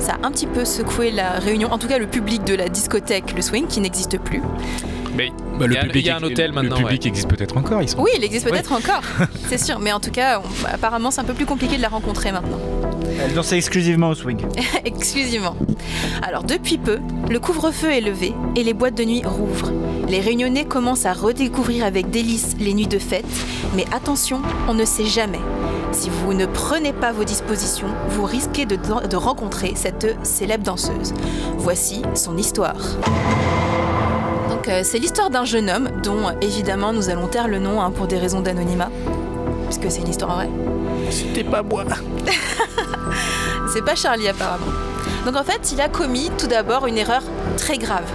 Ça 0.06 0.18
a 0.22 0.28
un 0.28 0.32
petit 0.32 0.46
peu 0.46 0.66
secoué 0.66 1.10
la 1.10 1.32
réunion, 1.40 1.72
en 1.72 1.80
tout 1.80 1.88
cas 1.88 1.98
le 1.98 2.06
public 2.06 2.44
de 2.44 2.54
la 2.54 2.70
discothèque, 2.70 3.34
le 3.36 3.42
swing, 3.42 3.66
qui 3.66 3.82
n'existe 3.82 4.20
plus. 4.20 4.42
Mais 5.16 5.32
Bah, 5.58 5.66
il 5.68 5.74
y 5.74 5.78
a, 5.78 5.86
il 5.86 6.06
y 6.06 6.10
a 6.12 6.18
un 6.18 6.24
hôtel 6.24 6.52
maintenant. 6.52 6.76
Le 6.78 6.84
public 6.84 7.06
existe 7.08 7.28
peut-être 7.28 7.58
encore. 7.58 7.82
Ils 7.82 7.90
sont... 7.90 8.00
Oui, 8.02 8.12
il 8.18 8.24
existe 8.24 8.48
peut-être 8.48 8.72
encore, 8.74 9.02
c'est 9.50 9.58
sûr. 9.58 9.80
Mais 9.80 9.92
en 9.94 10.00
tout 10.00 10.12
cas, 10.12 10.42
on- 10.44 10.66
apparemment, 10.74 11.10
c'est 11.10 11.22
un 11.22 11.24
peu 11.24 11.34
plus 11.34 11.46
compliqué 11.48 11.78
de 11.78 11.82
la 11.82 11.88
rencontrer 11.88 12.32
maintenant. 12.32 12.60
Elle 13.24 13.34
dansait 13.34 13.58
exclusivement 13.58 14.10
au 14.10 14.16
swing. 14.16 14.42
Exclusivement. 14.86 15.56
Alors 16.22 16.44
depuis 16.44 16.78
peu, 16.78 17.00
le 17.30 17.40
couvre-feu 17.40 17.92
est 17.92 18.02
levé 18.02 18.34
et 18.56 18.64
les 18.64 18.74
boîtes 18.74 18.96
de 18.96 19.06
nuit 19.06 19.24
rouvrent. 19.26 19.72
Les 20.10 20.20
réunionnais 20.20 20.66
commencent 20.66 21.06
à 21.06 21.14
redécouvrir 21.14 21.86
avec 21.86 22.10
délice 22.12 22.56
les 22.60 22.74
nuits 22.74 22.88
de 22.88 23.00
fête, 23.00 23.26
mais 23.76 23.86
attention, 23.96 24.42
on 24.68 24.74
ne 24.76 24.86
sait 24.86 25.06
jamais. 25.06 25.40
Si 25.96 26.10
vous 26.10 26.34
ne 26.34 26.46
prenez 26.46 26.92
pas 26.92 27.14
vos 27.14 27.24
dispositions, 27.24 27.88
vous 28.10 28.26
risquez 28.26 28.66
de, 28.66 28.76
de 28.76 29.16
rencontrer 29.16 29.74
cette 29.76 30.18
célèbre 30.26 30.66
danseuse. 30.66 31.14
Voici 31.58 32.02
son 32.16 32.38
histoire. 32.38 32.76
Donc 34.50 34.68
euh, 34.68 34.82
c'est 34.84 35.00
l'histoire 35.00 35.30
d'un 35.30 35.46
jeune 35.46 35.70
homme 35.70 35.90
dont 36.04 36.38
évidemment 36.42 36.92
nous 36.92 37.10
allons 37.10 37.28
taire 37.28 37.48
le 37.48 37.60
nom 37.60 37.82
hein, 37.82 37.92
pour 37.92 38.08
des 38.08 38.18
raisons 38.18 38.42
d'anonymat, 38.42 38.92
puisque 39.70 39.90
c'est 39.90 40.02
une 40.02 40.10
histoire 40.10 40.36
vraie. 40.36 40.50
C'était 41.10 41.46
pas 41.46 41.64
moi. 41.64 41.86
C'est 43.74 43.84
pas 43.84 43.96
Charlie 43.96 44.28
apparemment. 44.28 44.66
Donc 45.26 45.38
en 45.38 45.44
fait, 45.44 45.72
il 45.72 45.80
a 45.80 45.88
commis 45.88 46.30
tout 46.38 46.48
d'abord 46.48 46.88
une 46.88 46.98
erreur 46.98 47.24
très 47.58 47.78
grave. 47.78 48.06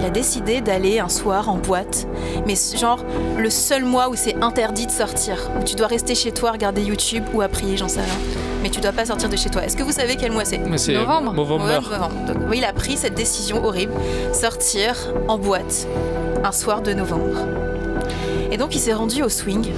Il 0.00 0.06
a 0.06 0.10
décidé 0.10 0.60
d'aller 0.60 0.98
un 0.98 1.08
soir 1.08 1.48
en 1.48 1.56
boîte, 1.56 2.06
mais 2.46 2.56
ce- 2.56 2.76
genre 2.76 3.04
le 3.38 3.48
seul 3.50 3.84
mois 3.84 4.08
où 4.08 4.16
c'est 4.16 4.36
interdit 4.42 4.86
de 4.86 4.90
sortir, 4.90 5.50
où 5.60 5.64
tu 5.64 5.74
dois 5.76 5.86
rester 5.86 6.14
chez 6.14 6.32
toi, 6.32 6.52
regarder 6.52 6.82
YouTube 6.82 7.24
ou 7.32 7.40
à 7.42 7.48
prier, 7.48 7.76
j'en 7.76 7.88
sais 7.88 8.00
rien. 8.00 8.18
Mais 8.62 8.70
tu 8.70 8.80
dois 8.80 8.92
pas 8.92 9.04
sortir 9.06 9.28
de 9.28 9.36
chez 9.36 9.50
toi. 9.50 9.62
Est-ce 9.64 9.76
que 9.76 9.82
vous 9.82 9.92
savez 9.92 10.16
quel 10.16 10.32
mois 10.32 10.44
c'est 10.44 10.58
Novembre. 10.58 11.32
November. 11.34 11.64
Novembre. 11.80 12.10
Donc, 12.26 12.36
oui, 12.50 12.58
il 12.58 12.64
a 12.64 12.72
pris 12.72 12.96
cette 12.96 13.14
décision 13.14 13.64
horrible, 13.64 13.92
sortir 14.32 14.94
en 15.28 15.38
boîte 15.38 15.86
un 16.42 16.52
soir 16.52 16.80
de 16.82 16.92
novembre. 16.92 17.38
Et 18.50 18.56
donc 18.56 18.74
il 18.74 18.78
s'est 18.78 18.92
rendu 18.92 19.22
au 19.22 19.28
swing. 19.28 19.70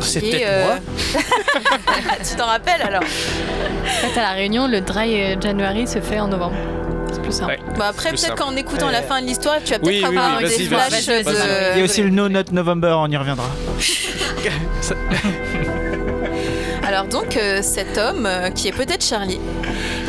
C'est 0.00 0.18
Et, 0.22 0.30
peut-être 0.30 0.42
euh, 0.48 0.64
moi. 0.66 1.22
tu 2.28 2.36
t'en 2.36 2.46
rappelles 2.46 2.82
alors? 2.82 3.02
En 3.02 4.08
fait, 4.08 4.18
à 4.20 4.22
la 4.22 4.30
Réunion, 4.32 4.66
le 4.66 4.80
dry 4.80 5.22
euh, 5.22 5.36
January 5.40 5.86
se 5.86 6.00
fait 6.00 6.18
en 6.20 6.28
novembre. 6.28 6.54
C'est 7.30 7.44
plus 7.44 7.56
simple. 7.56 7.68
Ouais. 7.68 7.74
Bon 7.76 7.82
après 7.82 8.10
peut-être 8.10 8.34
qu'en 8.34 8.56
écoutant 8.56 8.90
la 8.90 9.02
fin 9.02 9.20
de 9.20 9.26
l'histoire, 9.26 9.56
tu 9.64 9.72
vas 9.72 9.78
peut-être 9.78 9.88
oui, 9.88 10.04
avoir 10.04 10.38
oui, 10.38 10.48
des 10.48 10.64
flashs 10.64 11.06
vas-y, 11.06 11.24
de... 11.24 11.24
vas-y. 11.24 11.72
Il 11.74 11.78
y 11.78 11.82
a 11.82 11.84
aussi 11.84 12.02
le 12.02 12.10
No 12.10 12.28
Not 12.28 12.44
November, 12.52 12.96
on 12.98 13.10
y 13.10 13.16
reviendra. 13.16 13.46
Alors 16.86 17.08
donc 17.08 17.36
euh, 17.36 17.62
cet 17.62 17.98
homme, 17.98 18.26
euh, 18.26 18.50
qui 18.50 18.68
est 18.68 18.72
peut-être 18.72 19.04
Charlie, 19.04 19.40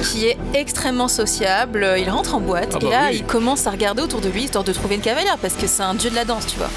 qui 0.04 0.28
est 0.28 0.38
extrêmement 0.54 1.08
sociable, 1.08 1.84
euh, 1.84 1.98
il 1.98 2.08
rentre 2.10 2.36
en 2.36 2.40
boîte 2.40 2.74
Ah 2.76 2.78
et 2.80 2.86
bah 2.86 2.92
là 2.92 3.02
oui. 3.10 3.18
il 3.18 3.24
commence 3.24 3.66
à 3.66 3.72
regarder 3.72 4.04
autour 4.04 4.22
de 4.22 4.30
lui 4.30 4.44
histoire 4.44 4.64
de 4.64 4.72
trouver 4.72 4.96
une 4.96 5.02
cavalière 5.02 5.40
parce 5.42 5.56
que 5.56 5.66
c'est 5.66 5.82
un 5.82 5.96
dieu 5.96 6.12
de 6.12 6.16
la 6.16 6.24
danse, 6.24 6.46
tu 6.46 6.58
vois. 6.58 6.70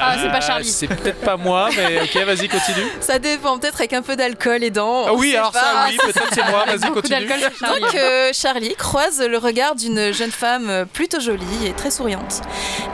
Ah, 0.00 0.16
c'est 0.20 0.28
pas 0.28 0.40
Charlie. 0.40 0.68
C'est 0.68 0.86
peut-être 0.88 1.20
pas 1.20 1.36
moi, 1.36 1.68
mais 1.76 2.00
ok, 2.02 2.16
vas-y, 2.24 2.48
continue. 2.48 2.86
Ça 3.00 3.18
dépend 3.18 3.58
peut-être 3.58 3.76
avec 3.76 3.92
un 3.92 4.02
peu 4.02 4.16
d'alcool 4.16 4.62
et 4.62 4.70
dents. 4.70 5.04
Ah 5.08 5.14
oui, 5.14 5.34
alors 5.36 5.52
pas. 5.52 5.60
ça, 5.60 5.86
oui, 5.88 5.96
peut-être 6.02 6.28
c'est 6.34 6.50
moi, 6.50 6.64
vas-y, 6.66 6.90
continue. 6.92 7.28
Charlie. 7.28 7.80
Donc 7.80 7.94
euh, 7.94 8.30
Charlie 8.32 8.74
croise 8.76 9.20
le 9.20 9.38
regard 9.38 9.74
d'une 9.74 10.12
jeune 10.12 10.30
femme 10.30 10.86
plutôt 10.92 11.20
jolie 11.20 11.66
et 11.66 11.72
très 11.72 11.90
souriante. 11.90 12.42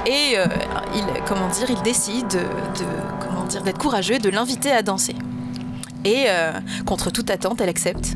Et 0.07 0.35
euh, 0.39 0.47
il, 0.95 1.05
comment 1.27 1.49
dire, 1.49 1.71
il 1.71 1.81
décide 1.83 2.29
de, 2.29 2.39
de- 2.39 3.25
comment 3.27 3.45
dire, 3.45 3.63
d'être 3.63 3.79
courageux 3.79 4.15
et 4.15 4.19
de 4.19 4.31
l'inviter 4.31 4.71
à 4.73 4.83
danser. 4.83 5.15
Et 6.05 6.25
euh, 6.27 6.53
contre 6.87 7.11
toute 7.11 7.31
attente, 7.31 7.61
elle 7.61 7.69
accepte. 7.69 8.15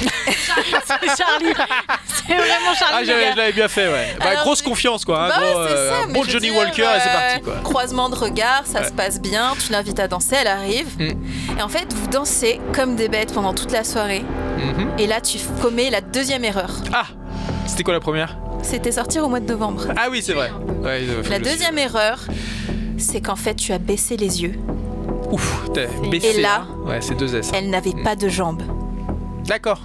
C'est 0.00 1.16
Charlie. 1.22 1.52
C'est 2.26 2.34
vraiment 2.34 2.72
Ah, 2.72 2.74
Charlie. 2.74 3.06
gars. 3.08 3.32
je 3.32 3.36
l'avais 3.36 3.52
bien 3.52 3.68
fait, 3.68 3.86
ouais. 3.88 4.16
Bah, 4.18 4.26
Alors, 4.30 4.42
grosse 4.44 4.62
confiance, 4.62 5.04
quoi. 5.04 5.24
hein, 5.24 5.28
Bah 5.28 5.34
gros, 5.38 5.58
euh, 5.60 5.90
ça, 6.02 6.06
bon 6.08 6.24
Johnny 6.24 6.48
dire, 6.50 6.56
Walker 6.56 6.82
et 6.82 7.00
c'est 7.00 7.08
euh, 7.08 7.12
parti, 7.12 7.40
quoi. 7.42 7.54
Croisement 7.64 8.08
de 8.08 8.16
regards, 8.16 8.62
ça 8.66 8.80
Ouais. 8.80 8.86
se 8.88 8.92
passe 8.92 9.20
bien, 9.20 9.54
tu 9.64 9.72
l'invites 9.72 10.00
à 10.00 10.08
danser, 10.08 10.36
elle 10.40 10.46
arrive. 10.48 10.88
Mm. 10.98 11.58
Et 11.58 11.62
en 11.62 11.68
fait, 11.68 11.92
vous 11.94 12.06
dansez 12.08 12.60
comme 12.72 12.96
des 12.96 13.08
bêtes 13.08 13.32
pendant 13.32 13.54
toute 13.54 13.72
la 13.72 13.84
soirée. 13.84 14.24
Mhm. 14.58 14.88
Et 14.98 15.06
là, 15.06 15.20
tu 15.20 15.38
commets 15.60 15.90
la 15.90 16.00
deuxième 16.00 16.44
erreur. 16.44 16.70
Ah 16.92 17.06
C'était 17.66 17.82
quoi 17.82 17.94
la 17.94 18.00
première? 18.00 18.36
C'était 18.62 18.92
sortir 18.92 19.24
au 19.24 19.28
mois 19.28 19.40
de 19.40 19.46
novembre. 19.46 19.86
Ah 19.96 20.06
oui, 20.10 20.22
c'est 20.24 20.32
vrai. 20.32 20.50
Ouais, 20.82 21.02
La 21.28 21.38
deuxième 21.38 21.78
erreur, 21.78 22.20
c'est 22.98 23.20
qu'en 23.20 23.36
fait, 23.36 23.54
tu 23.54 23.72
as 23.72 23.78
baissé 23.78 24.16
les 24.16 24.42
yeux. 24.42 24.54
Ouf, 25.30 25.64
t'as 25.74 25.86
baissé. 26.08 26.38
Et 26.38 26.40
là- 26.40 26.62
hein. 26.62 26.88
Ouais, 26.88 27.00
c'est 27.00 27.14
deux 27.14 27.34
S. 27.36 27.48
hein. 27.48 27.56
Elle 27.58 27.70
n'avait 27.70 27.92
pas 28.02 28.16
de 28.16 28.28
jambes. 28.28 28.62
D'accord. 29.46 29.80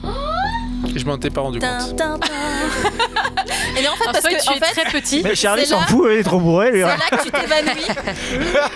Je 0.95 1.05
m'en 1.05 1.15
étais 1.15 1.29
pas 1.29 1.41
rendu 1.41 1.59
compte. 1.59 1.69
Et 3.81 3.87
en 3.87 3.95
fait, 3.95 4.05
parce 4.05 4.21
que 4.25 4.41
tu 4.43 4.49
en 4.49 4.53
es 4.53 4.59
fait, 4.59 4.81
très 4.81 4.91
petit. 5.01 5.21
Mais 5.23 5.35
Charlie 5.35 5.65
s'en 5.65 5.79
fout, 5.81 6.07
il 6.11 6.19
est 6.19 6.23
trop 6.23 6.39
bourré, 6.39 6.71
lui. 6.71 6.81
c'est 6.81 6.85
là 6.85 7.17
que 7.17 7.23
tu 7.23 7.31
t'évanouis 7.31 7.87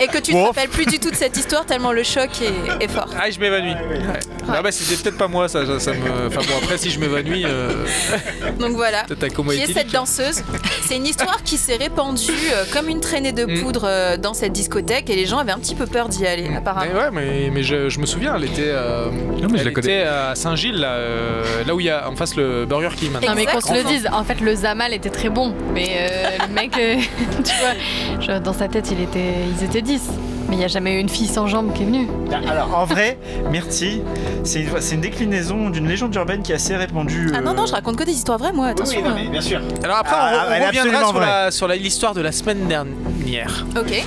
et 0.00 0.06
que 0.06 0.16
tu 0.18 0.32
te 0.32 0.36
Bon. 0.36 0.46
rappelles 0.46 0.68
plus 0.70 0.86
du 0.86 0.98
tout 0.98 1.10
de 1.10 1.14
cette 1.16 1.36
histoire 1.36 1.66
tellement 1.66 1.92
le 1.92 2.02
choc 2.02 2.30
est, 2.42 2.84
est 2.84 2.88
fort. 2.88 3.08
Ah, 3.20 3.30
je 3.30 3.38
m'évanouis. 3.38 3.72
Ouais. 3.74 4.18
Ah 4.48 4.62
bah 4.62 4.70
c'était 4.72 5.00
peut-être 5.02 5.18
pas 5.18 5.28
moi, 5.28 5.48
ça, 5.48 5.66
ça, 5.66 5.78
ça 5.80 5.92
me. 5.92 6.28
Enfin 6.28 6.40
bon, 6.40 6.54
après 6.62 6.78
si 6.78 6.90
je 6.90 6.98
m'évanouis, 6.98 7.44
euh, 7.44 7.84
Donc 8.60 8.72
voilà. 8.72 9.04
qui 9.04 9.60
est 9.60 9.72
cette 9.72 9.92
danseuse. 9.92 10.42
C'est 10.82 10.96
une 10.96 11.06
histoire 11.06 11.42
qui 11.42 11.56
s'est 11.58 11.76
répandue 11.76 12.30
euh, 12.52 12.64
comme 12.72 12.88
une 12.88 13.00
traînée 13.00 13.32
de 13.32 13.46
Mm. 13.46 13.60
poudre 13.62 13.82
euh, 13.84 14.16
dans 14.16 14.34
cette 14.34 14.52
discothèque 14.52 15.08
et 15.10 15.14
les 15.14 15.26
gens 15.26 15.38
avaient 15.38 15.52
un 15.52 15.58
petit 15.58 15.74
peu 15.76 15.86
peur 15.86 16.08
d'y 16.08 16.26
aller, 16.26 16.48
Mais 16.48 16.56
apparemment. 16.56 16.92
ouais, 16.94 17.10
mais, 17.12 17.50
mais 17.52 17.62
je, 17.62 17.88
je 17.88 18.00
me 18.00 18.06
souviens, 18.06 18.34
elle 18.36 18.44
était, 18.44 18.62
euh, 18.66 19.06
Non, 19.10 19.48
mais 19.50 19.58
je 19.58 19.60
elle 19.60 19.64
la 19.66 19.70
connais. 19.72 19.98
était 20.00 20.02
à 20.02 20.34
Saint-Gilles, 20.34 20.78
là, 20.80 20.92
euh, 20.94 21.44
là 21.64 21.74
où 21.74 21.80
il 21.80 21.86
y 21.86 21.90
a 21.90 21.95
en 22.08 22.16
face 22.16 22.36
le 22.36 22.64
Burger 22.66 22.90
King 22.96 23.12
maintenant. 23.12 23.30
Non 23.30 23.34
mais 23.36 23.46
qu'on 23.46 23.60
se 23.60 23.72
le 23.72 23.82
dise, 23.84 24.08
en 24.12 24.24
fait 24.24 24.40
le 24.40 24.54
Zamal 24.54 24.92
était 24.92 25.10
très 25.10 25.28
bon, 25.28 25.54
mais 25.74 25.88
euh, 25.98 26.28
le 26.48 26.54
mec, 26.54 26.76
euh, 26.78 26.96
tu 27.44 28.26
vois, 28.26 28.38
dans 28.40 28.52
sa 28.52 28.68
tête 28.68 28.90
il 28.90 29.00
était, 29.00 29.34
ils 29.58 29.64
étaient 29.64 29.82
10, 29.82 30.02
mais 30.48 30.56
il 30.56 30.58
n'y 30.58 30.64
a 30.64 30.68
jamais 30.68 30.94
eu 30.94 30.98
une 30.98 31.08
fille 31.08 31.26
sans 31.26 31.46
jambes 31.46 31.72
qui 31.74 31.82
est 31.82 31.86
venue. 31.86 32.08
Alors, 32.48 32.76
en 32.78 32.84
vrai, 32.84 33.18
Myrtille, 33.50 34.02
c'est 34.44 34.60
une, 34.60 34.80
c'est 34.80 34.94
une 34.94 35.00
déclinaison 35.00 35.70
d'une 35.70 35.88
légende 35.88 36.14
urbaine 36.14 36.42
qui 36.42 36.52
est 36.52 36.56
assez 36.56 36.76
répandue. 36.76 37.32
Ah 37.34 37.40
non, 37.40 37.54
non, 37.54 37.62
euh, 37.62 37.66
je 37.66 37.72
raconte 37.72 37.96
que 37.96 38.04
des 38.04 38.12
histoires 38.12 38.38
vraies, 38.38 38.52
moi, 38.52 38.68
attention. 38.68 39.00
oui, 39.02 39.08
non, 39.08 39.14
mais 39.16 39.28
bien 39.28 39.40
sûr. 39.40 39.60
Alors 39.82 39.96
après, 39.98 40.14
Ah, 40.16 40.46
on, 40.48 40.52
elle 40.52 40.62
est 40.62 40.64
on 40.64 40.68
reviendra 40.68 40.90
absolument 40.98 41.08
sur 41.10 41.16
vraie. 41.18 41.26
la- 41.26 41.50
sur 41.50 41.68
la- 41.68 41.76
l'histoire 41.76 42.14
de 42.14 42.20
la 42.20 42.32
semaine 42.32 42.66
dernière. 42.68 43.66
Ok. 43.76 44.04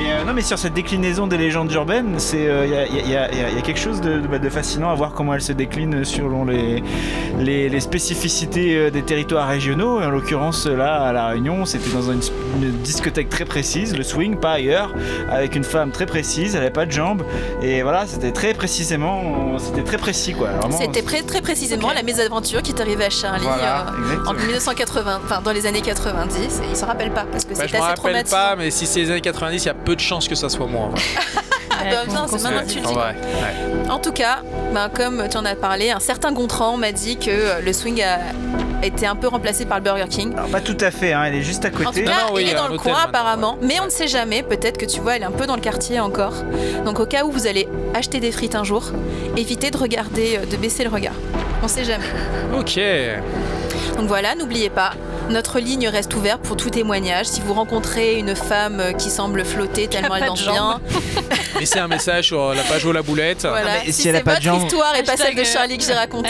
Et 0.00 0.10
euh, 0.12 0.24
non, 0.24 0.32
mais 0.32 0.42
sur 0.42 0.58
cette 0.58 0.74
déclinaison 0.74 1.26
des 1.26 1.38
légendes 1.38 1.70
urbaines, 1.72 2.14
c'est 2.18 2.38
il 2.64 2.70
y, 2.70 2.76
a, 2.76 2.86
y 2.86 3.16
a- 3.16 3.32
y 3.32 3.44
a- 3.44 3.50
y 3.52 3.58
a 3.58 3.62
quelque 3.62 3.78
chose 3.78 4.00
de, 4.00 4.18
de- 4.20 4.38
de 4.38 4.48
fascinant 4.50 4.90
à 4.90 4.94
voir 4.94 5.12
comment 5.12 5.34
elle 5.34 5.40
se 5.40 5.52
décline 5.52 6.04
selon 6.04 6.44
les, 6.44 6.82
les, 7.38 7.68
les 7.68 7.80
spécificités 7.80 8.76
euh, 8.76 8.90
des 8.90 9.02
territoires 9.02 9.46
régionaux. 9.48 10.00
Et 10.00 10.04
en 10.04 10.10
l'occurrence, 10.10 10.66
là, 10.66 11.02
à 11.04 11.12
La 11.12 11.28
Réunion, 11.28 11.64
c'était 11.64 11.90
dans 11.90 12.10
une, 12.10 12.20
une 12.60 12.72
discothèque 12.82 13.28
très 13.28 13.44
précise, 13.44 13.96
le 13.96 14.02
swing, 14.02 14.36
pas 14.36 14.52
ailleurs, 14.52 14.92
avec 15.30 15.54
une 15.54 15.64
femme 15.64 15.90
très 15.92 16.06
précise, 16.06 16.54
elle 16.56 16.62
avait 16.62 16.70
pas 16.70 16.86
de 16.86 16.92
jambes. 16.92 17.22
Et 17.62 17.82
voilà, 17.82 18.06
c'était 18.06 18.32
très 18.32 18.52
précisément, 18.54 19.56
c'était 19.58 19.82
très 19.84 19.98
précis, 19.98 20.34
quoi. 20.34 20.48
C'était 20.70 21.02
pré- 21.02 21.22
très 21.22 21.40
précisément 21.40 21.88
Ok. 21.88 21.94
la 21.94 22.02
mésaventure 22.02 22.62
qui 22.62 22.72
est 22.72 22.80
arrivée 22.80 23.04
à 23.04 23.10
Charlie 23.10 23.44
Voilà, 23.44 23.86
euh, 23.88 24.28
en 24.28 24.34
1980, 24.34 25.20
enfin 25.24 25.40
dans 25.42 25.52
les 25.52 25.66
années 25.66 25.82
90, 25.82 26.36
et 26.36 26.70
il 26.70 26.76
s'en 26.76 26.86
rappelle 26.86 27.10
pas 27.12 27.24
parce 27.30 27.44
que 27.44 27.50
Bah, 27.54 27.60
je 27.62 27.66
c'était 27.66 27.78
me 27.78 27.82
assez 27.82 27.90
rappelle 27.90 27.96
traumatisant. 28.24 28.36
pas, 28.36 28.56
mais 28.56 28.70
si 28.70 28.86
c'est 28.86 29.00
les 29.00 29.10
années 29.10 29.20
90, 29.20 29.62
il 29.62 29.66
y 29.66 29.70
a 29.70 29.74
peu 29.84 29.94
de 29.96 30.00
chances 30.00 30.28
que 30.28 30.34
ça 30.34 30.48
soit 30.48 30.66
moi. 30.66 30.86
en 30.86 30.88
vrai. 30.90 31.00
Bah, 31.14 31.20
Ouais, 31.84 31.90
putain, 32.06 32.20
qu'on- 32.20 32.26
c'est 32.28 32.36
qu'on 32.36 32.42
maintenant 32.44 32.60
se 32.60 32.66
que 32.66 32.72
tu 32.72 32.78
le 32.80 32.86
En 32.86 32.88
dis. 32.88 32.94
vrai, 32.94 33.14
ouais. 33.14 33.90
En 33.90 33.98
tout 33.98 34.12
cas, 34.12 34.38
ben, 34.72 34.88
comme 34.88 35.28
tu 35.30 35.36
en 35.36 35.44
as 35.44 35.54
parlé, 35.54 35.90
un 35.90 36.00
certain 36.00 36.32
Gontran 36.32 36.76
m'a 36.78 36.92
dit 36.92 37.16
que 37.18 37.30
euh, 37.30 37.60
le 37.60 37.72
swing 37.74 38.02
a 38.02 38.18
été 38.86 39.06
un 39.06 39.16
peu 39.16 39.28
remplacé 39.28 39.64
par 39.66 39.78
le 39.78 39.84
Burger 39.84 40.06
King. 40.08 40.32
Alors, 40.34 40.48
pas 40.48 40.60
tout 40.60 40.76
à 40.80 40.90
fait, 40.90 41.12
hein, 41.12 41.24
elle 41.26 41.34
est 41.34 41.42
juste 41.42 41.64
à 41.64 41.68
En 41.68 41.70
tout 41.72 41.84
côté. 41.84 42.04
cas, 42.04 42.10
Non, 42.10 42.28
non, 42.28 42.34
oui, 42.34 42.42
il 42.44 42.50
est 42.50 42.54
dans 42.54 42.68
le 42.68 42.78
coin 42.78 42.92
maintenant, 42.92 43.08
apparemment, 43.08 43.58
mais 43.62 43.80
on 43.80 43.84
ne 43.86 43.90
sait 43.90 44.08
jamais. 44.08 44.42
Peut-être 44.42 44.78
que 44.78 44.86
tu 44.86 45.00
vois, 45.00 45.16
elle 45.16 45.22
est 45.22 45.26
un 45.26 45.30
peu 45.30 45.46
dans 45.46 45.56
le 45.56 45.60
quartier 45.60 46.00
encore. 46.00 46.32
Donc 46.86 47.00
au 47.00 47.06
cas 47.06 47.24
où 47.24 47.30
vous 47.30 47.46
allez 47.46 47.68
acheter 47.94 48.20
des 48.20 48.32
frites 48.32 48.54
un 48.54 48.64
jour, 48.64 48.90
évitez 49.36 49.70
de 49.70 49.76
regarder, 49.76 50.38
euh, 50.42 50.46
de 50.46 50.56
baisser 50.56 50.84
le 50.84 50.90
regard. 50.90 51.14
On 51.62 51.68
sait 51.68 51.84
jamais. 51.84 52.04
Ok. 52.58 52.78
Donc 53.98 54.06
voilà, 54.06 54.34
n'oubliez 54.34 54.70
pas, 54.70 54.92
Notre 55.30 55.58
ligne 55.58 55.88
reste 55.88 56.14
ouverte 56.14 56.42
pour 56.42 56.56
tout 56.56 56.70
témoignage. 56.70 57.26
Si 57.26 57.40
vous 57.40 57.54
rencontrez 57.54 58.18
une 58.18 58.34
femme 58.36 58.82
qui 58.98 59.10
semble 59.10 59.44
flotter 59.44 59.88
tellement 59.88 60.14
elle 60.16 60.20
pas 60.20 60.26
de 60.26 60.30
danse 60.30 60.42
bien. 60.42 60.80
Laissez 61.60 61.78
un 61.78 61.88
message 61.88 62.26
sur 62.26 62.52
la 62.54 62.62
page 62.62 62.84
la 62.86 63.02
boulette. 63.02 63.42
voilà. 63.48 63.64
mais 63.84 63.92
si, 63.92 64.02
si 64.02 64.08
elle 64.08 64.16
a 64.16 64.20
pas 64.20 64.32
de 64.36 64.44
votre 64.44 64.58
jambes- 64.58 64.62
histoire 64.66 64.94
et 64.96 65.02
pas 65.02 65.16
celle 65.16 65.34
de 65.34 65.44
Charlie 65.44 65.78
que 65.78 65.84
j'ai 65.84 65.94
racontée, 65.94 66.28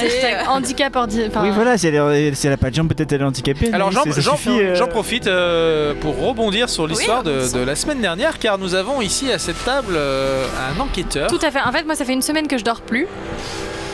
handicap 0.49 0.95
ordi- 0.95 1.27
enfin, 1.29 1.43
Oui, 1.43 1.51
voilà, 1.53 1.77
si 1.77 1.89
elle, 1.89 1.95
est- 1.97 2.35
si 2.35 2.47
elle 2.47 2.53
a 2.53 2.57
pas 2.57 2.71
de 2.71 2.75
jambe, 2.75 2.89
peut-être 2.89 3.13
elle 3.13 3.23
est 3.23 3.25
handicapée. 3.25 3.71
Alors 3.73 3.91
j'en 3.91 4.03
euh, 4.05 4.87
profite 4.87 5.27
euh, 5.27 5.95
pour 6.01 6.19
rebondir 6.21 6.69
sur 6.69 6.87
l'histoire 6.87 7.19
Oui, 7.19 7.25
de, 7.25 7.31
rebondissons. 7.31 7.59
de 7.59 7.63
la 7.65 7.77
semaine 7.77 8.01
dernière 8.01 8.39
car 8.39 8.59
nous 8.59 8.75
avons 8.75 9.01
ici 9.01 9.33
à 9.33 9.39
cette 9.39 9.63
table 9.65 9.95
euh, 9.97 10.47
un 10.77 10.81
enquêteur. 10.81 11.29
Tout 11.29 11.41
à 11.43 11.51
fait. 11.51 11.61
En 11.61 11.73
fait, 11.73 11.85
moi, 11.85 11.97
ça 11.97 12.05
fait 12.05 12.13
une 12.13 12.23
semaine 12.23 12.47
que 12.47 12.59
je 12.59 12.65
dors 12.65 12.81
plus. 12.81 13.09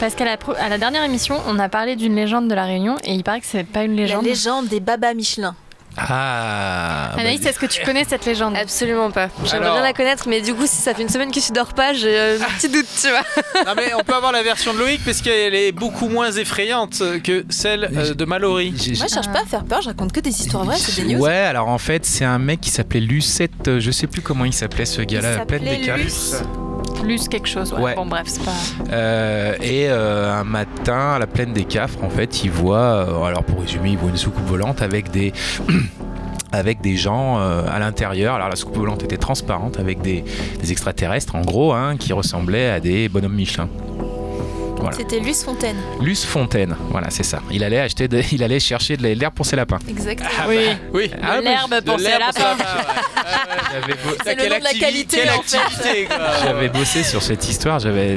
Parce 0.00 0.14
qu'à 0.14 0.24
la, 0.24 0.38
à 0.58 0.68
la 0.70 0.78
dernière 0.78 1.04
émission, 1.04 1.36
on 1.46 1.58
a 1.58 1.68
parlé 1.68 1.94
d'une 1.94 2.16
légende 2.16 2.48
de 2.48 2.54
la 2.54 2.64
Réunion 2.64 2.96
et 3.04 3.12
il 3.12 3.22
paraît 3.22 3.40
que 3.40 3.46
c'est 3.46 3.64
pas 3.64 3.82
une 3.84 3.94
la 3.96 4.02
légende. 4.04 4.24
légende 4.24 4.66
des 4.68 4.80
babas 4.80 5.12
Michelin. 5.12 5.54
Ah 5.98 7.10
Anaïs, 7.18 7.42
bah, 7.42 7.50
est-ce 7.50 7.58
que 7.58 7.66
tu 7.66 7.84
connais 7.84 8.04
cette 8.04 8.24
légende? 8.24 8.56
Absolument 8.56 9.10
pas. 9.10 9.28
J'aimerais 9.44 9.66
Alors- 9.66 9.74
bien 9.74 9.82
la 9.82 9.92
connaître, 9.92 10.28
mais 10.28 10.40
du 10.40 10.54
coup, 10.54 10.66
si 10.66 10.76
ça 10.76 10.94
fait 10.94 11.02
une 11.02 11.08
semaine 11.08 11.30
que 11.32 11.40
tu 11.40 11.52
dors 11.52 11.74
pas, 11.74 11.92
j'ai 11.92 12.16
euh, 12.18 12.38
un 12.40 12.52
petit 12.54 12.68
doute, 12.68 12.86
tu 13.00 13.08
vois. 13.08 13.24
Non 13.66 13.72
mais 13.76 13.92
on 13.94 14.02
peut 14.02 14.14
avoir 14.14 14.32
la 14.32 14.42
version 14.42 14.72
de 14.72 14.78
Loïc 14.78 15.04
parce 15.04 15.20
qu'elle 15.20 15.54
est 15.54 15.72
beaucoup 15.72 16.08
moins 16.08 16.30
effrayante 16.32 17.02
que 17.22 17.44
celle 17.50 17.90
euh, 17.94 18.14
de 18.14 18.24
Mallory. 18.24 18.70
Moi, 18.70 19.06
je 19.08 19.12
cherche 19.12 19.28
pas 19.30 19.40
à 19.42 19.46
faire 19.46 19.64
peur, 19.64 19.82
je 19.82 19.88
raconte 19.88 20.12
que 20.12 20.20
des 20.20 20.30
histoires 20.30 20.64
vraies, 20.64 20.76
c'est 20.78 21.02
des 21.02 21.14
news. 21.14 21.20
Ouais, 21.20 21.34
alors 21.34 21.68
en 21.68 21.78
fait, 21.78 22.06
c'est 22.06 22.24
un 22.24 22.38
mec 22.38 22.60
qui 22.62 22.70
s'appelait 22.70 23.00
Lucette, 23.00 23.68
euh, 23.68 23.80
je 23.80 23.90
sais 23.90 24.06
plus 24.06 24.22
comment 24.22 24.46
il 24.46 24.54
s'appelait 24.54 24.86
ce 24.86 25.02
gars-là, 25.02 25.44
pleine 25.44 25.64
des. 25.64 25.76
Luce. 25.92 26.36
Lus 27.04 27.28
quelque 27.28 27.48
chose. 27.48 27.72
Ouais. 27.72 27.80
Ouais. 27.80 27.94
Bon, 27.94 28.06
bref, 28.06 28.24
c'est 28.26 28.44
pas. 28.44 28.52
Euh, 28.92 29.54
et 29.60 29.88
euh, 29.88 30.32
un 30.32 30.44
matin, 30.44 31.12
à 31.14 31.18
la 31.18 31.26
plaine 31.26 31.52
des 31.52 31.64
Cafres, 31.64 32.02
en 32.02 32.10
fait, 32.10 32.44
il 32.44 32.50
voit, 32.50 32.78
euh, 32.78 33.22
alors 33.22 33.44
pour 33.44 33.60
résumer, 33.60 33.90
il 33.90 33.98
voit 33.98 34.10
une 34.10 34.16
soucoupe 34.16 34.46
volante 34.46 34.82
avec 34.82 35.10
des. 35.10 35.32
avec 36.52 36.80
des 36.80 36.96
gens 36.96 37.38
euh, 37.38 37.62
à 37.70 37.78
l'intérieur. 37.78 38.34
Alors 38.34 38.48
la 38.48 38.56
soucoupe 38.56 38.78
volante 38.78 39.02
était 39.04 39.16
transparente 39.16 39.78
avec 39.78 40.02
des, 40.02 40.24
des 40.60 40.72
extraterrestres, 40.72 41.36
en 41.36 41.42
gros, 41.42 41.72
hein, 41.72 41.96
qui 41.96 42.12
ressemblaient 42.12 42.70
à 42.70 42.80
des 42.80 43.08
bonhommes 43.08 43.34
Michelin. 43.34 43.68
Voilà. 44.80 44.96
C'était 44.96 45.20
Luce 45.20 45.44
Fontaine. 45.44 45.76
Luce 46.00 46.24
Fontaine, 46.24 46.74
voilà, 46.90 47.08
c'est 47.10 47.22
ça. 47.22 47.40
Il 47.50 47.62
allait 47.62 47.80
acheter, 47.80 48.08
de- 48.08 48.22
il 48.32 48.42
allait 48.42 48.60
chercher 48.60 48.96
de 48.96 49.06
l'herbe 49.08 49.34
pour 49.34 49.44
ses 49.46 49.56
lapins. 49.56 49.78
Exactement. 49.88 50.28
Oui. 50.48 50.56
Oui. 50.92 51.10
Ah, 51.22 51.38
De 51.38 51.44
l'herbe 51.44 51.80
pour 51.84 51.98
ses 51.98 52.04
l'herbe 52.06 52.22
pour 52.34 52.42
lapins. 52.44 52.64
ouais. 52.64 52.84
J'avais 53.72 53.94
C'est 54.24 54.34
le 54.36 54.48
nom 54.50 54.58
de 54.58 54.64
la 54.64 54.70
qualité, 54.72 55.16
quelle 55.18 55.30
en 55.30 55.42
fait. 55.42 55.56
activité, 55.58 56.04
quoi. 56.06 56.16
J'avais 56.42 56.68
bossé 56.68 57.02
sur 57.04 57.22
cette 57.22 57.48
histoire, 57.48 57.78
j'avais 57.78 58.16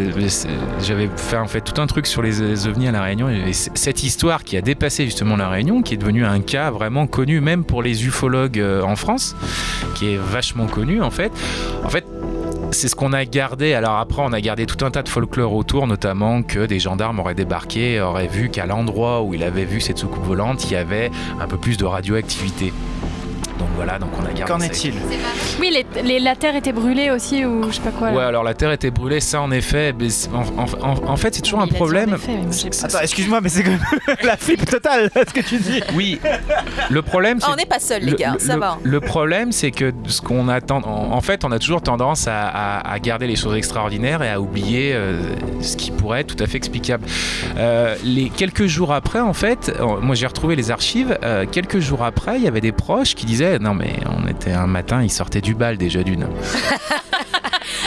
j'avais 0.82 1.10
fait 1.16 1.38
en 1.38 1.48
fait 1.48 1.62
tout 1.62 1.80
un 1.82 1.88
truc 1.88 2.08
sur 2.08 2.22
les, 2.22 2.32
les 2.40 2.68
ovnis 2.68 2.88
à 2.88 2.92
la 2.92 3.04
Réunion 3.04 3.30
et 3.30 3.54
c- 3.54 3.70
cette 3.76 4.04
histoire 4.04 4.44
qui 4.44 4.58
a 4.58 4.62
dépassé 4.62 5.06
justement 5.06 5.36
la 5.36 5.50
Réunion, 5.50 5.82
qui 5.82 5.94
est 5.94 5.98
devenue 5.98 6.26
un 6.26 6.40
cas 6.42 6.72
vraiment 6.72 7.06
connu 7.08 7.40
même 7.42 7.64
pour 7.66 7.84
les 7.84 8.06
ufologues 8.06 8.60
euh, 8.60 8.82
en 8.82 8.96
France, 8.96 9.36
qui 9.96 10.14
est 10.14 10.18
vachement 10.18 10.66
connu 10.68 11.02
en 11.02 11.12
fait. 11.12 11.32
En 11.84 11.90
fait, 11.90 12.06
c'est 12.72 12.88
ce 12.88 12.96
qu'on 12.96 13.14
a 13.14 13.26
gardé. 13.26 13.74
Alors 13.74 13.98
après, 13.98 14.22
on 14.24 14.34
a 14.34 14.42
gardé 14.42 14.66
tout 14.66 14.84
un 14.86 14.92
tas 14.92 15.04
de 15.04 15.10
folklore 15.10 15.54
autour, 15.54 15.88
notamment 15.88 16.44
que 16.44 16.66
des 16.66 16.80
gendarmes 16.80 17.20
auraient 17.20 17.36
débarqué, 17.36 18.02
auraient 18.02 18.28
vu 18.28 18.50
qu'à 18.50 18.66
l'endroit 18.66 19.22
où 19.22 19.34
il 19.34 19.44
avait 19.44 19.66
vu 19.66 19.82
cette 19.82 19.98
soucoupe 19.98 20.24
volante, 20.24 20.66
il 20.66 20.74
y 20.74 20.76
avait 20.76 21.12
un 21.40 21.48
peu 21.48 21.58
plus 21.58 21.78
de 21.78 21.86
radioactivité. 21.86 22.74
Donc 23.64 23.72
voilà, 23.78 23.98
donc 23.98 24.10
on 24.20 24.26
a 24.26 24.34
gardé. 24.34 24.44
Qu'en 24.44 24.60
est-il 24.60 24.94
Oui, 25.60 25.72
les, 25.96 26.02
les- 26.04 26.20
la 26.20 26.36
terre 26.36 26.56
était 26.58 26.74
brûlée 26.74 27.12
aussi, 27.12 27.46
ou 27.46 27.64
je 27.70 27.76
sais 27.76 27.82
pas 27.82 27.92
quoi. 27.92 28.12
là. 28.12 28.18
Ouais, 28.18 28.24
alors 28.24 28.44
la 28.44 28.54
terre 28.54 28.72
était 28.74 28.92
brûlée, 28.92 29.22
ça 29.22 29.40
en 29.40 29.52
effet. 29.52 29.94
mais 29.98 30.08
en, 30.34 30.62
en- 30.62 30.90
en- 30.92 31.12
en 31.12 31.16
fait, 31.18 31.34
c'est 31.36 31.42
toujours 31.42 31.62
un 31.62 31.68
problème. 31.68 32.14
effet, 32.16 32.40
Attends, 32.84 33.00
excuse-moi, 33.02 33.40
mais 33.42 33.48
c'est 33.48 33.64
la 34.24 34.36
flip 34.36 34.66
totale, 34.66 35.10
ce 35.16 35.34
que 35.34 35.40
tu 35.40 35.58
dis. 35.58 35.82
Oui, 35.96 36.20
le 36.90 37.02
problème, 37.02 37.40
Ah, 37.42 37.52
on 37.54 37.56
n'est 37.56 37.66
pas 37.66 37.80
seuls, 37.80 38.02
les 38.04 38.12
le- 38.12 38.18
gars, 38.18 38.34
le- 38.34 38.40
ça 38.40 38.56
le- 38.56 38.60
va. 38.60 38.78
Le 38.84 39.00
problème, 39.00 39.54
c'est 39.54 39.72
que 39.72 39.94
ce 40.08 40.22
qu'on 40.22 40.50
attend, 40.50 40.82
en, 40.84 41.14
en 41.14 41.22
fait, 41.22 41.46
on 41.46 41.52
a 41.54 41.60
toujours 41.60 41.82
tendance 41.82 42.28
à, 42.28 42.48
à- 42.48 42.92
à 42.92 43.00
garder 43.00 43.28
les 43.28 43.38
choses 43.38 43.56
extraordinaires 43.56 44.22
et 44.24 44.30
à 44.30 44.42
oublier 44.42 44.92
euh, 44.94 45.22
ce 45.62 45.78
qui 45.78 45.92
pourrait 45.92 46.20
être 46.22 46.36
tout 46.36 46.44
à 46.44 46.48
fait 46.48 46.58
explicable. 46.58 47.06
Euh, 47.58 47.96
les 48.04 48.28
quelques 48.30 48.66
jours 48.66 48.92
après, 48.92 49.22
en 49.22 49.34
fait, 49.34 49.72
moi 50.02 50.16
j'ai 50.16 50.28
retrouvé 50.28 50.58
les 50.58 50.70
archives. 50.70 51.18
euh, 51.24 51.46
quelques 51.50 51.80
jours 51.80 52.04
après, 52.04 52.38
il 52.38 52.44
y 52.44 52.48
avait 52.48 52.60
des 52.62 52.72
proches 52.74 53.16
qui 53.16 53.26
disaient 53.26 53.53
non 53.60 53.74
mais 53.74 53.96
on 54.10 54.28
était 54.28 54.54
un 54.54 54.68
matin, 54.68 55.02
il 55.04 55.10
sortait 55.12 55.42
du 55.42 55.56
bal 55.56 55.78
déjà 55.78 56.04
d'une. 56.04 56.28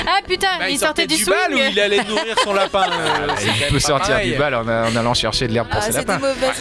Ah 0.07 0.19
putain, 0.27 0.47
Bah, 0.59 0.71
il, 0.71 0.79
sortait, 0.79 1.07
du, 1.07 1.25
bal 1.25 1.35
swing. 1.51 1.57
ou 1.67 1.69
il 1.73 1.81
allait 1.81 2.05
nourrir 2.05 2.35
son 2.43 2.55
lapin 2.55 2.85
euh, 2.93 3.27
quand 3.29 3.35
Il 3.45 3.67
peut 3.69 3.75
pas 3.75 3.81
sortir 3.81 4.09
pareil. 4.15 4.33
du 4.33 4.39
bal 4.39 4.55
en, 4.55 4.63
en 4.67 4.97
allant 4.97 5.15
chercher 5.15 5.49
de 5.49 5.53
l'herbe 5.53 5.69
pour 5.69 5.79
Ah, 5.81 5.83
ses 5.83 5.91
des 5.93 5.97
lapins. 5.99 6.19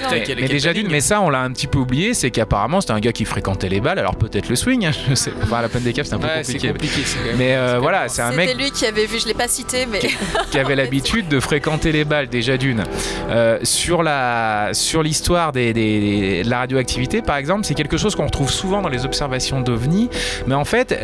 quel- 0.10 0.18
Mais 0.18 0.24
quel 0.41 0.48
déjà 0.48 0.74
d'une, 0.74 0.89
mais 0.89 1.02
ça 1.02 1.22
on 1.22 1.30
l'a 1.30 1.39
un 1.41 1.52
petit 1.52 1.68
peu 1.68 1.78
oublié, 1.80 2.14
c'est 2.14 2.32
qu'apparemment 2.32 2.82
c'était 2.82 2.93
un 2.93 3.00
gars 3.00 3.12
qui 3.12 3.26
fréquentait 3.26 3.70
les 3.70 3.80
balles, 3.82 4.00
alors 4.00 4.16
peut-être 4.16 4.50
le 4.50 4.56
swing, 4.56 4.88
hein, 4.88 4.91
je 5.10 5.16
sais. 5.16 5.32
Enfin, 5.43 5.58
à 5.58 5.62
la 5.64 5.70
peine 5.70 5.84
des 5.84 5.93
caves 5.93 6.06
c'est 6.06 6.16
un 6.16 6.20
peu 6.20 6.28
Ouais, 6.28 6.41
compliqué. 6.43 7.04
Mais 7.38 7.56
euh, 7.56 7.78
voilà, 7.80 8.08
c'est 8.08 8.22
un 8.22 8.32
C'était 8.32 8.46
mec 8.48 8.58
lui 8.58 8.72
qui 8.72 8.86
avait 8.86 9.06
vu, 9.06 9.20
je 9.20 9.28
l'ai 9.28 9.34
pas 9.34 9.48
cité, 9.48 9.86
mais 9.86 10.00
qui 10.52 10.58
avait 10.60 10.76
l'habitude 10.76 11.28
de 11.28 11.39
fréquenter 11.39 11.91
les 11.91 12.04
balles 12.06 12.28
déjà 12.28 12.58
d'une. 12.58 12.84
Euh, 13.30 13.60
sur 13.64 14.04
la 14.04 14.70
sur 14.74 15.04
l'histoire 15.04 15.52
des, 15.52 15.74
des- 15.74 16.43
de 16.43 16.50
la 16.50 16.60
radioactivité, 16.60 17.22
par 17.22 17.38
exemple, 17.38 17.66
c'est 17.66 17.74
quelque 17.76 17.98
chose 17.98 18.16
qu'on 18.16 18.26
retrouve 18.26 18.52
souvent 18.52 18.82
dans 18.82 18.89
les 18.89 19.06
observations 19.06 19.62
d'ovnis. 19.62 20.10
Mais 20.48 20.56
en 20.56 20.66
fait, 20.66 20.98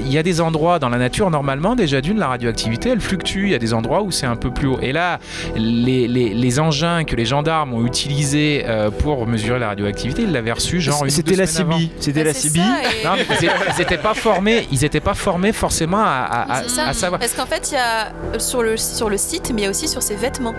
il 0.00 0.12
y 0.12 0.18
a 0.18 0.22
des 0.22 0.40
endroits 0.40 0.78
dans 0.78 0.88
la 0.88 0.98
nature 0.98 1.30
normalement 1.30 1.74
déjà 1.84 2.00
d'une 2.00 2.18
la 2.18 2.28
radioactivité, 2.28 2.90
elle 2.90 3.00
fluctue. 3.00 3.44
Il 3.44 3.50
y 3.50 3.54
a 3.54 3.58
des 3.58 3.74
endroits 3.74 4.02
où 4.02 4.10
c'est 4.10 4.26
un 4.26 4.36
peu 4.36 4.50
plus 4.50 4.66
haut. 4.68 4.78
Et 4.82 4.92
là, 4.92 5.18
les, 5.56 6.08
les- 6.08 6.34
les 6.34 6.60
engins 6.60 7.04
que 7.04 7.16
les 7.16 7.24
gendarmes 7.24 7.74
ont 7.74 7.84
utilisés 7.86 8.64
euh, 8.66 8.90
pour 8.90 9.26
mesurer 9.26 9.58
la 9.58 9.68
radioactivité, 9.68 10.22
ils 10.22 10.32
l'avaient 10.32 10.52
reçu 10.52 10.80
genre 10.80 11.04
une 11.04 11.10
C'était 11.10 11.36
la. 11.36 11.46
CB. 11.46 11.74
C'était 12.00 12.20
Bah, 12.24 12.30
la 12.30 12.34
CB. 12.34 12.58
et- 13.02 13.04
Non, 13.06 13.12
mais 13.16 13.26
ils 13.40 13.50
ils 13.76 13.82
étaient 13.82 13.98
pas 13.98 14.14
formés. 14.14 14.66
Ils 14.72 14.84
étaient 14.84 15.00
pas 15.00 15.14
formés 15.14 15.52
forcément 15.52 15.98
à, 16.00 16.26
à- 16.30 16.52
à- 16.58 16.68
ça. 16.68 16.88
à 16.88 16.92
savoir. 16.92 17.20
Parce 17.20 17.32
qu'en 17.34 17.46
fait, 17.46 17.70
il 17.70 17.74
y 17.74 17.78
a 17.78 18.06
euh, 18.34 18.38
sur 18.38 18.62
le, 18.62 18.76
sur 18.76 19.08
le 19.10 19.16
site, 19.16 19.50
mais 19.54 19.62
il 19.62 19.64
y 19.64 19.66
a 19.66 19.70
aussi 19.70 19.88
sur 19.88 20.02
ses 20.02 20.16
vêtements. 20.16 20.54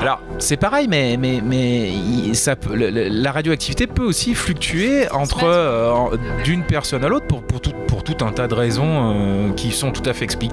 Alors, 0.00 0.20
c'est 0.38 0.56
pareil, 0.56 0.86
mais, 0.88 1.16
mais, 1.18 1.40
mais 1.44 1.90
il- 1.90 2.34
ça 2.36 2.56
peut- 2.56 2.74
le- 2.74 2.90
le- 2.90 3.08
la 3.08 3.32
radioactivité 3.32 3.86
peut 3.86 4.04
aussi 4.04 4.34
fluctuer 4.34 5.10
entre 5.10 5.44
euh, 5.44 6.16
d'une 6.44 6.62
personne 6.64 7.04
à 7.04 7.08
l'autre 7.08 7.26
pour, 7.26 7.42
pour, 7.42 7.60
tout, 7.60 7.72
pour 7.88 8.02
tout 8.04 8.24
un 8.24 8.32
tas 8.32 8.46
de 8.48 8.54
raisons 8.54 9.12
euh, 9.14 9.52
qui 9.56 9.70
sont 9.72 9.90
tout 9.90 10.08
à 10.08 10.12
fait 10.12 10.24
explicables 10.24 10.50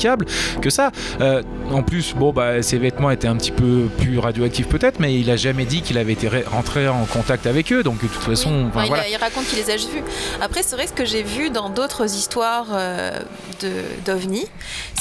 que 0.61 0.69
ça. 0.69 0.91
Euh, 1.21 1.41
en 1.71 1.83
plus, 1.83 2.13
bon, 2.15 2.31
bah, 2.31 2.61
ses 2.61 2.77
vêtements 2.77 3.11
étaient 3.11 3.27
un 3.27 3.35
petit 3.35 3.51
peu 3.51 3.87
plus 3.99 4.19
radioactifs 4.19 4.67
peut-être, 4.67 4.99
mais 4.99 5.19
il 5.19 5.29
a 5.29 5.35
jamais 5.35 5.65
dit 5.65 5.81
qu'il 5.81 5.97
avait 5.97 6.13
été 6.13 6.27
ré- 6.27 6.45
rentré 6.47 6.87
en 6.87 7.03
contact 7.05 7.45
avec 7.47 7.71
eux, 7.73 7.83
donc 7.83 8.01
de 8.01 8.07
toute 8.07 8.21
façon, 8.23 8.49
Oui. 8.49 8.55
enfin, 8.69 8.69
Enfin, 8.77 8.83
il, 8.85 8.87
voilà. 8.89 9.03
a- 9.03 9.09
il 9.09 9.15
raconte 9.17 9.45
qu'il 9.47 9.57
les 9.59 9.69
a 9.71 9.75
vus. 9.75 10.03
Après, 10.41 10.61
c'est 10.63 10.75
vrai 10.75 10.87
ce 10.87 10.93
que 10.93 11.05
j'ai 11.05 11.23
vu 11.23 11.49
dans 11.49 11.69
d'autres 11.69 12.05
histoires 12.15 12.67
euh, 12.71 13.19
de 13.61 13.71
d'ovnis, 14.05 14.47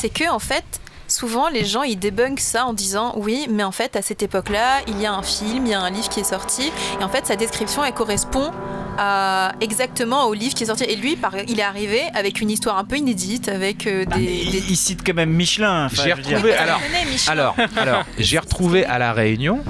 c'est 0.00 0.08
que 0.08 0.28
en 0.30 0.38
fait. 0.38 0.64
Souvent, 1.08 1.48
les 1.48 1.64
gens 1.64 1.82
ils 1.82 1.98
débunkent 1.98 2.40
ça 2.40 2.66
en 2.66 2.72
disant 2.72 3.12
oui, 3.16 3.46
mais 3.50 3.62
en 3.64 3.72
fait, 3.72 3.96
à 3.96 4.02
cette 4.02 4.22
époque-là, 4.22 4.80
il 4.88 5.00
y 5.00 5.06
a 5.06 5.12
un 5.14 5.22
film, 5.22 5.66
il 5.66 5.70
y 5.70 5.74
a 5.74 5.80
un 5.80 5.90
livre 5.90 6.08
qui 6.08 6.20
est 6.20 6.24
sorti, 6.24 6.70
et 7.00 7.04
en 7.04 7.08
fait, 7.08 7.26
sa 7.26 7.36
description 7.36 7.84
elle 7.84 7.94
correspond 7.94 8.50
à 8.98 9.52
exactement 9.60 10.24
au 10.24 10.32
livre 10.32 10.54
qui 10.54 10.62
est 10.62 10.68
sorti. 10.68 10.84
Et 10.84 10.96
lui, 10.96 11.16
par- 11.16 11.34
il 11.46 11.60
est 11.60 11.62
arrivé 11.62 12.00
avec 12.14 12.40
une 12.40 12.50
histoire 12.50 12.78
un 12.78 12.84
peu 12.84 12.96
inédite, 12.96 13.48
avec 13.50 13.86
euh, 13.86 14.06
des, 14.06 14.22
Il, 14.22 14.50
des- 14.52 14.64
il 14.70 14.76
cite 14.76 15.00
quand 15.06 15.12
même 15.12 15.28
Michelin. 15.30 15.88
J'ai 15.92 16.14
retrouvé. 16.14 16.54
Ah, 16.58 16.62
Alors, 16.62 16.80
alors, 17.28 17.56
alors, 17.76 18.04
j'ai 18.18 18.38
retrouvé 18.38 18.86
à 18.86 18.98
la 18.98 19.12
Réunion 19.12 19.60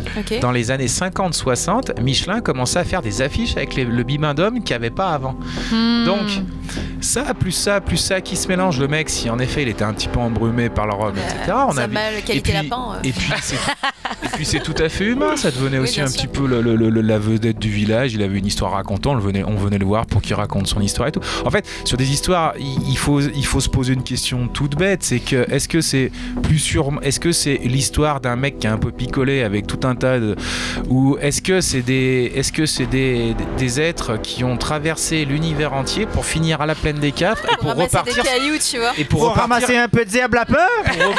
dans 0.40 0.52
les 0.52 0.70
années 0.70 0.86
50-60, 0.86 2.00
Michelin 2.02 2.40
commençait 2.40 2.78
à 2.78 2.84
faire 2.84 3.02
des 3.02 3.20
affiches 3.20 3.56
avec 3.56 3.74
les- 3.74 3.84
le 3.84 4.02
bimindome 4.04 4.62
qu'il 4.62 4.70
n'y 4.74 4.84
avait 4.84 4.90
pas 4.94 5.08
avant. 5.12 5.34
Hmm. 5.72 6.04
Donc, 6.04 6.28
ça, 7.00 7.34
plus 7.34 7.50
ça, 7.52 7.80
plus 7.80 7.96
ça 7.96 8.20
qui 8.20 8.36
se 8.36 8.46
mélange. 8.46 8.78
Le 8.78 8.86
mec, 8.86 9.10
si 9.10 9.28
en 9.28 9.40
effet 9.40 9.62
il 9.62 9.68
était 9.68 9.84
un 9.84 9.92
petit 9.92 10.08
peu 10.08 10.20
embrumé 10.20 10.68
par 10.70 10.86
le 10.86 10.92
rhum, 10.94 11.14
etc., 11.26 11.56
on 11.68 11.72
ça 11.72 11.82
a 11.82 11.86
mal 11.86 12.14
et 12.28 12.40
puis- 12.40 12.52
lapin. 12.52 12.94
euh. 12.96 13.00
Et 13.04 13.12
puis, 13.12 13.30
c'est, 13.42 13.56
et 13.56 14.28
puis 14.34 14.44
c'est 14.44 14.60
tout 14.60 14.74
à 14.78 14.88
fait 14.88 15.04
humain. 15.04 15.36
Ça 15.36 15.50
devenait 15.50 15.78
Oui, 15.78 15.84
aussi 15.84 16.00
un 16.00 16.06
sûr. 16.06 16.16
petit 16.22 16.26
peu 16.26 16.46
le- 16.46 16.60
le- 16.62 16.76
le- 16.76 17.00
la 17.00 17.18
vedette 17.18 17.58
du 17.58 17.70
village. 17.70 18.14
Il 18.14 18.22
avait 18.22 18.38
une 18.38 18.46
histoire 18.46 18.72
à 18.72 18.76
raconter. 18.76 19.08
On, 19.08 19.14
le 19.14 19.20
venait, 19.20 19.44
on 19.44 19.56
venait 19.56 19.78
le 19.78 19.86
voir 19.86 20.06
pour 20.06 20.22
qu'il 20.22 20.34
raconte 20.34 20.66
son 20.66 20.80
histoire 20.80 21.08
et 21.08 21.12
tout. 21.12 21.20
En 21.44 21.50
fait, 21.50 21.66
sur 21.84 21.96
des 21.96 22.10
histoires, 22.10 22.54
il 22.58 22.76
il 22.88 22.98
faut, 22.98 23.20
il 23.20 23.44
faut 23.46 23.60
se 23.60 23.68
poser 23.68 23.92
une 23.94 24.02
question 24.02 24.48
toute 24.48 24.76
bête. 24.76 25.02
C'est 25.02 25.18
que 25.20 25.46
est-ce 25.50 25.68
que 25.68 25.80
c'est 25.80 26.10
plus 26.42 26.58
sûr 26.58 26.90
Est-ce 27.02 27.20
que 27.20 27.32
c'est 27.32 27.56
l'histoire 27.64 28.20
d'un 28.20 28.36
mec 28.36 28.58
qui 28.58 28.66
est 28.66 28.70
un 28.70 28.78
peu 28.78 28.90
picolé 28.90 29.42
avec 29.42 29.66
tout 29.66 29.80
un 29.86 29.94
tas 29.94 30.18
de 30.18 30.36
ou 30.88 31.16
est-ce 31.20 31.42
que 31.42 31.60
c'est 31.60 31.82
des 31.82 32.32
est-ce 32.34 32.52
que 32.52 32.64
c'est 32.66 32.86
des, 32.86 33.34
des 33.58 33.80
êtres 33.80 34.16
qui 34.22 34.44
ont 34.44 34.56
traversé 34.56 35.24
l'univers 35.24 35.72
entier 35.72 36.06
pour 36.06 36.24
finir 36.24 36.60
à 36.60 36.66
la 36.66 36.74
plaine 36.74 36.98
des 36.98 37.12
Cafres 37.12 37.44
et 37.52 37.56
Pour 37.60 37.74
repartir 37.74 38.14
des 38.22 38.28
cailloux, 38.28 38.58
tu 38.58 38.78
vois. 38.78 38.92
et 38.98 39.04
pour, 39.04 39.20
Pour 39.20 39.28
repartir 39.30 39.42
ramasser 39.56 39.76
un 39.76 39.88
peu 39.88 40.04
de 40.04 40.10
zèbre 40.10 40.36
lapin 40.36 40.56
pour 40.86 41.14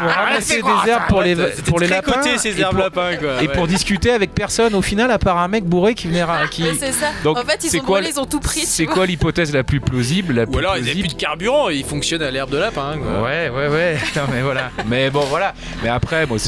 ramasser 0.00 0.62
des 0.62 0.90
herbes 0.90 1.02
pour 1.08 1.22
les, 1.22 1.34
pour 1.66 1.80
les 1.80 1.88
lapins. 1.88 2.22
Ces 2.36 2.48
et 2.56 2.60
herbes 2.60 2.74
pour- 2.74 2.84
lapins, 2.84 3.16
quoi. 3.16 3.42
Et 3.42 3.48
ouais. 3.48 3.52
pour 3.52 3.66
discuter 3.66 4.10
avec 4.10 4.34
personne 4.34 4.74
au 4.74 4.82
final, 4.82 5.10
à 5.10 5.18
part 5.18 5.38
un 5.38 5.48
mec 5.48 5.64
bourré 5.64 5.94
qui 5.94 6.08
venait. 6.08 6.22
Qui... 6.50 6.64
C'est 6.78 6.92
ça. 6.92 7.06
Donc, 7.24 7.36
en 7.38 7.44
fait, 7.44 7.58
ils 7.64 7.70
c'est 7.70 7.80
ont 7.80 7.84
quoi 7.84 7.98
brûlé, 8.00 8.12
ils 8.14 8.20
ont 8.20 8.24
tout 8.26 8.40
pris. 8.40 8.60
C'est 8.60 8.86
quoi 8.86 9.06
l'hypothèse 9.06 9.52
la 9.52 9.64
plus 9.64 9.80
plausible 9.80 10.34
la 10.34 10.42
Ou 10.44 10.46
plus 10.46 10.58
alors 10.58 10.76
ils 10.76 10.80
avaient 10.82 10.90
plausible 10.92 11.08
plus 11.08 11.14
de 11.16 11.20
carburant 11.20 11.68
et 11.70 11.76
ils 11.76 11.84
fonctionnent 11.84 12.22
à 12.22 12.30
l'herbe 12.30 12.50
de 12.50 12.58
lapin. 12.58 12.96
quoi. 13.02 13.22
Ouais, 13.24 13.48
ouais, 13.50 13.68
ouais. 13.68 13.96
Non, 14.16 14.22
mais 14.32 14.40
voilà. 14.42 14.70
Mais 14.86 15.10
bon, 15.10 15.20
voilà. 15.28 15.52
Mais 15.82 15.88
après, 15.88 16.26
moi, 16.26 16.38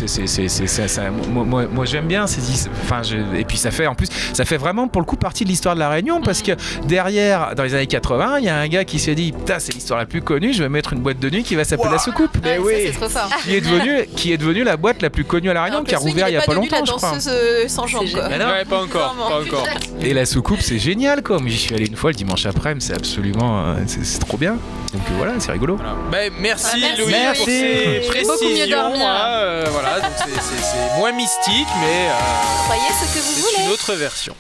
moi, 1.29 1.45
moi, 1.45 1.65
moi, 1.71 1.85
j'aime 1.85 2.07
bien 2.07 2.27
ces 2.27 2.69
Enfin, 2.85 3.03
je- 3.03 3.37
et 3.37 3.45
puis 3.45 3.57
ça 3.57 3.71
fait, 3.71 3.87
en 3.87 3.95
plus, 3.95 4.09
ça 4.33 4.45
fait 4.45 4.57
vraiment 4.57 4.87
pour 4.89 5.01
le 5.01 5.07
coup 5.07 5.17
partie 5.17 5.45
de 5.45 5.49
l'histoire 5.49 5.75
de 5.75 5.81
la 5.81 5.89
Réunion 5.89 6.21
parce 6.23 6.43
que 6.43 6.53
derrière, 6.85 7.55
dans 7.57 7.63
les 7.63 7.75
années 7.75 7.87
80, 7.87 8.39
il 8.39 8.45
y 8.45 8.49
a 8.49 8.57
un 8.57 8.69
gars 8.69 8.85
qui 8.85 8.99
s'est 8.99 9.15
dit, 9.15 9.33
putain, 9.33 9.59
c'est 9.59 9.73
l'histoire 9.75 9.99
la 9.99 10.07
plus 10.07 10.23
connue. 10.23 10.53
Je 10.53 10.63
vais 10.63 10.69
mettre 10.69 10.93
une 10.93 11.01
boîte 11.01 11.19
de 11.19 11.31
nuit 11.31 11.43
qui 11.43 11.55
va 11.57 11.65
s'appeler 11.65 11.91
la 11.91 11.99
soucoupe. 11.99 12.37
Ouais, 12.45 12.87
ça, 12.87 12.93
c'est 12.93 12.99
trop 12.99 13.09
fort. 13.09 13.31
Qui 13.43 13.55
est 13.57 13.61
devenue, 13.61 14.07
qui 14.17 14.33
est 14.33 14.37
devenue 14.37 14.65
la 14.65 14.77
boîte 14.77 15.03
la 15.03 15.11
plus 15.11 15.25
connue 15.25 15.51
à 15.51 15.55
la 15.55 15.63
Réunion, 15.65 15.83
qui 15.85 15.95
a 15.95 15.99
rouvert 15.99 16.29
il 16.29 16.35
y 16.35 16.37
a 16.37 16.41
pas 16.43 16.53
devenu 16.53 16.67
longtemps, 16.69 16.81
la 16.81 16.85
je 16.85 16.93
crois. 16.93 17.11
danseuse 17.13 17.33
euh, 17.33 17.69
sans 17.69 17.87
jambes. 17.87 18.05
Ouais, 18.15 18.65
pas 18.65 18.83
encore, 18.83 19.15
pas 19.15 19.41
encore. 19.41 19.67
Et 20.01 20.13
la 20.15 20.27
soucoupe, 20.27 20.61
c'est 20.61 20.79
génial, 20.79 21.23
quoi. 21.23 21.39
J'y 21.47 21.59
suis 21.59 21.75
allé 21.75 21.87
une 21.87 21.97
fois 21.97 22.11
le 22.11 22.17
dimanche 22.17 22.47
après-midi, 22.47 22.85
c'est 22.87 22.95
absolument, 22.95 23.65
euh, 23.69 23.75
c'est, 23.87 24.19
trop 24.19 24.37
bien. 24.37 24.53
Donc 24.93 25.03
euh, 25.11 25.15
voilà, 25.17 25.33
c'est 25.39 25.51
rigolo. 25.53 25.77
Voilà. 25.77 25.95
Ben, 26.11 26.33
merci, 26.41 26.67
Ah, 26.75 26.79
merci, 26.81 27.01
Louis 27.03 27.11
Merci. 27.11 27.39
pour 27.39 27.47
ces 27.47 28.21
Beaucoup 28.23 28.45
mieux 28.45 28.51
précisions. 28.51 28.77
dormir. 28.77 29.07
hein, 29.09 29.27
euh, 29.35 29.67
voilà, 29.73 29.97
c'est- 30.17 30.99
moins 30.99 31.13
mystique, 31.13 31.67
mais 31.81 32.09
euh, 32.09 32.65
Croyez 32.65 32.83
ce 33.01 33.15
que 33.15 33.19
vous 33.19 33.33
c'est 33.35 33.41
voulez. 33.41 33.65
une 33.67 33.73
autre 33.73 33.93
version. 33.95 34.35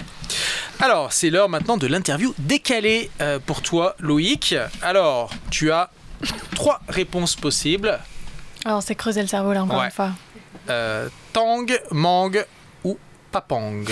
Alors, 0.81 1.13
c'est 1.13 1.31
l'heure 1.31 1.49
maintenant 1.49 1.77
de 1.77 1.87
l'interview 1.87 2.35
décalée 2.39 3.11
euh, 3.21 3.39
pour 3.45 3.63
toi, 3.63 3.95
Loïc. 4.01 4.55
Alors, 4.83 5.31
tu 5.51 5.71
as 5.71 5.91
trois 6.55 6.81
réponses 6.89 7.37
possibles 7.37 7.99
Alors, 8.65 8.83
c'est 8.83 8.95
creuser 8.95 9.23
le 9.23 9.29
cerveau 9.29 9.53
là 9.53 9.63
encore 9.65 9.79
Ouais. 9.81 9.87
une 9.87 9.91
fois. 9.91 10.11
Euh, 10.71 11.09
Tang, 11.33 11.67
Mang 11.91 12.45
ou 12.85 12.99
Papang. 13.31 13.85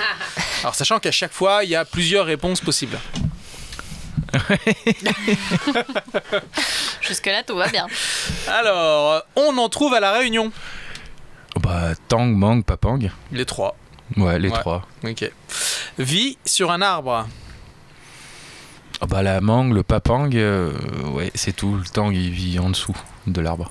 Alors, 0.62 0.74
sachant 0.74 0.98
qu'à 1.00 1.10
chaque 1.12 1.32
fois, 1.32 1.64
il 1.64 1.70
y 1.70 1.76
a 1.76 1.84
plusieurs 1.84 2.26
réponses 2.26 2.60
possibles. 2.60 2.98
Jusque-là, 7.00 7.42
tout 7.42 7.56
va 7.56 7.68
bien. 7.68 7.86
Alors, 8.48 9.12
euh, 9.12 9.20
on 9.36 9.56
en 9.58 9.68
trouve 9.68 9.94
à 9.94 10.00
la 10.00 10.12
Réunion. 10.12 10.52
Bah, 11.60 11.90
Tang, 12.08 12.28
Mang, 12.34 12.62
Papang. 12.62 12.98
Les 13.32 13.44
trois. 13.44 13.76
Ouais, 14.16 14.38
les 14.38 14.48
Ouais. 14.48 14.58
trois. 14.60 14.86
Ok. 15.04 15.30
Vie 15.98 16.38
sur 16.44 16.70
un 16.70 16.80
arbre. 16.82 17.26
Ah 19.02 19.06
bah 19.06 19.22
la 19.22 19.40
mangue, 19.40 19.74
le 19.74 19.82
papang, 19.82 20.30
euh, 20.32 20.72
ouais, 21.12 21.30
c'est 21.34 21.54
tout. 21.54 21.74
Le 21.76 21.84
tang, 21.88 22.12
il 22.12 22.30
vit 22.30 22.58
en 22.60 22.70
dessous 22.70 22.96
de 23.26 23.40
l'arbre. 23.40 23.70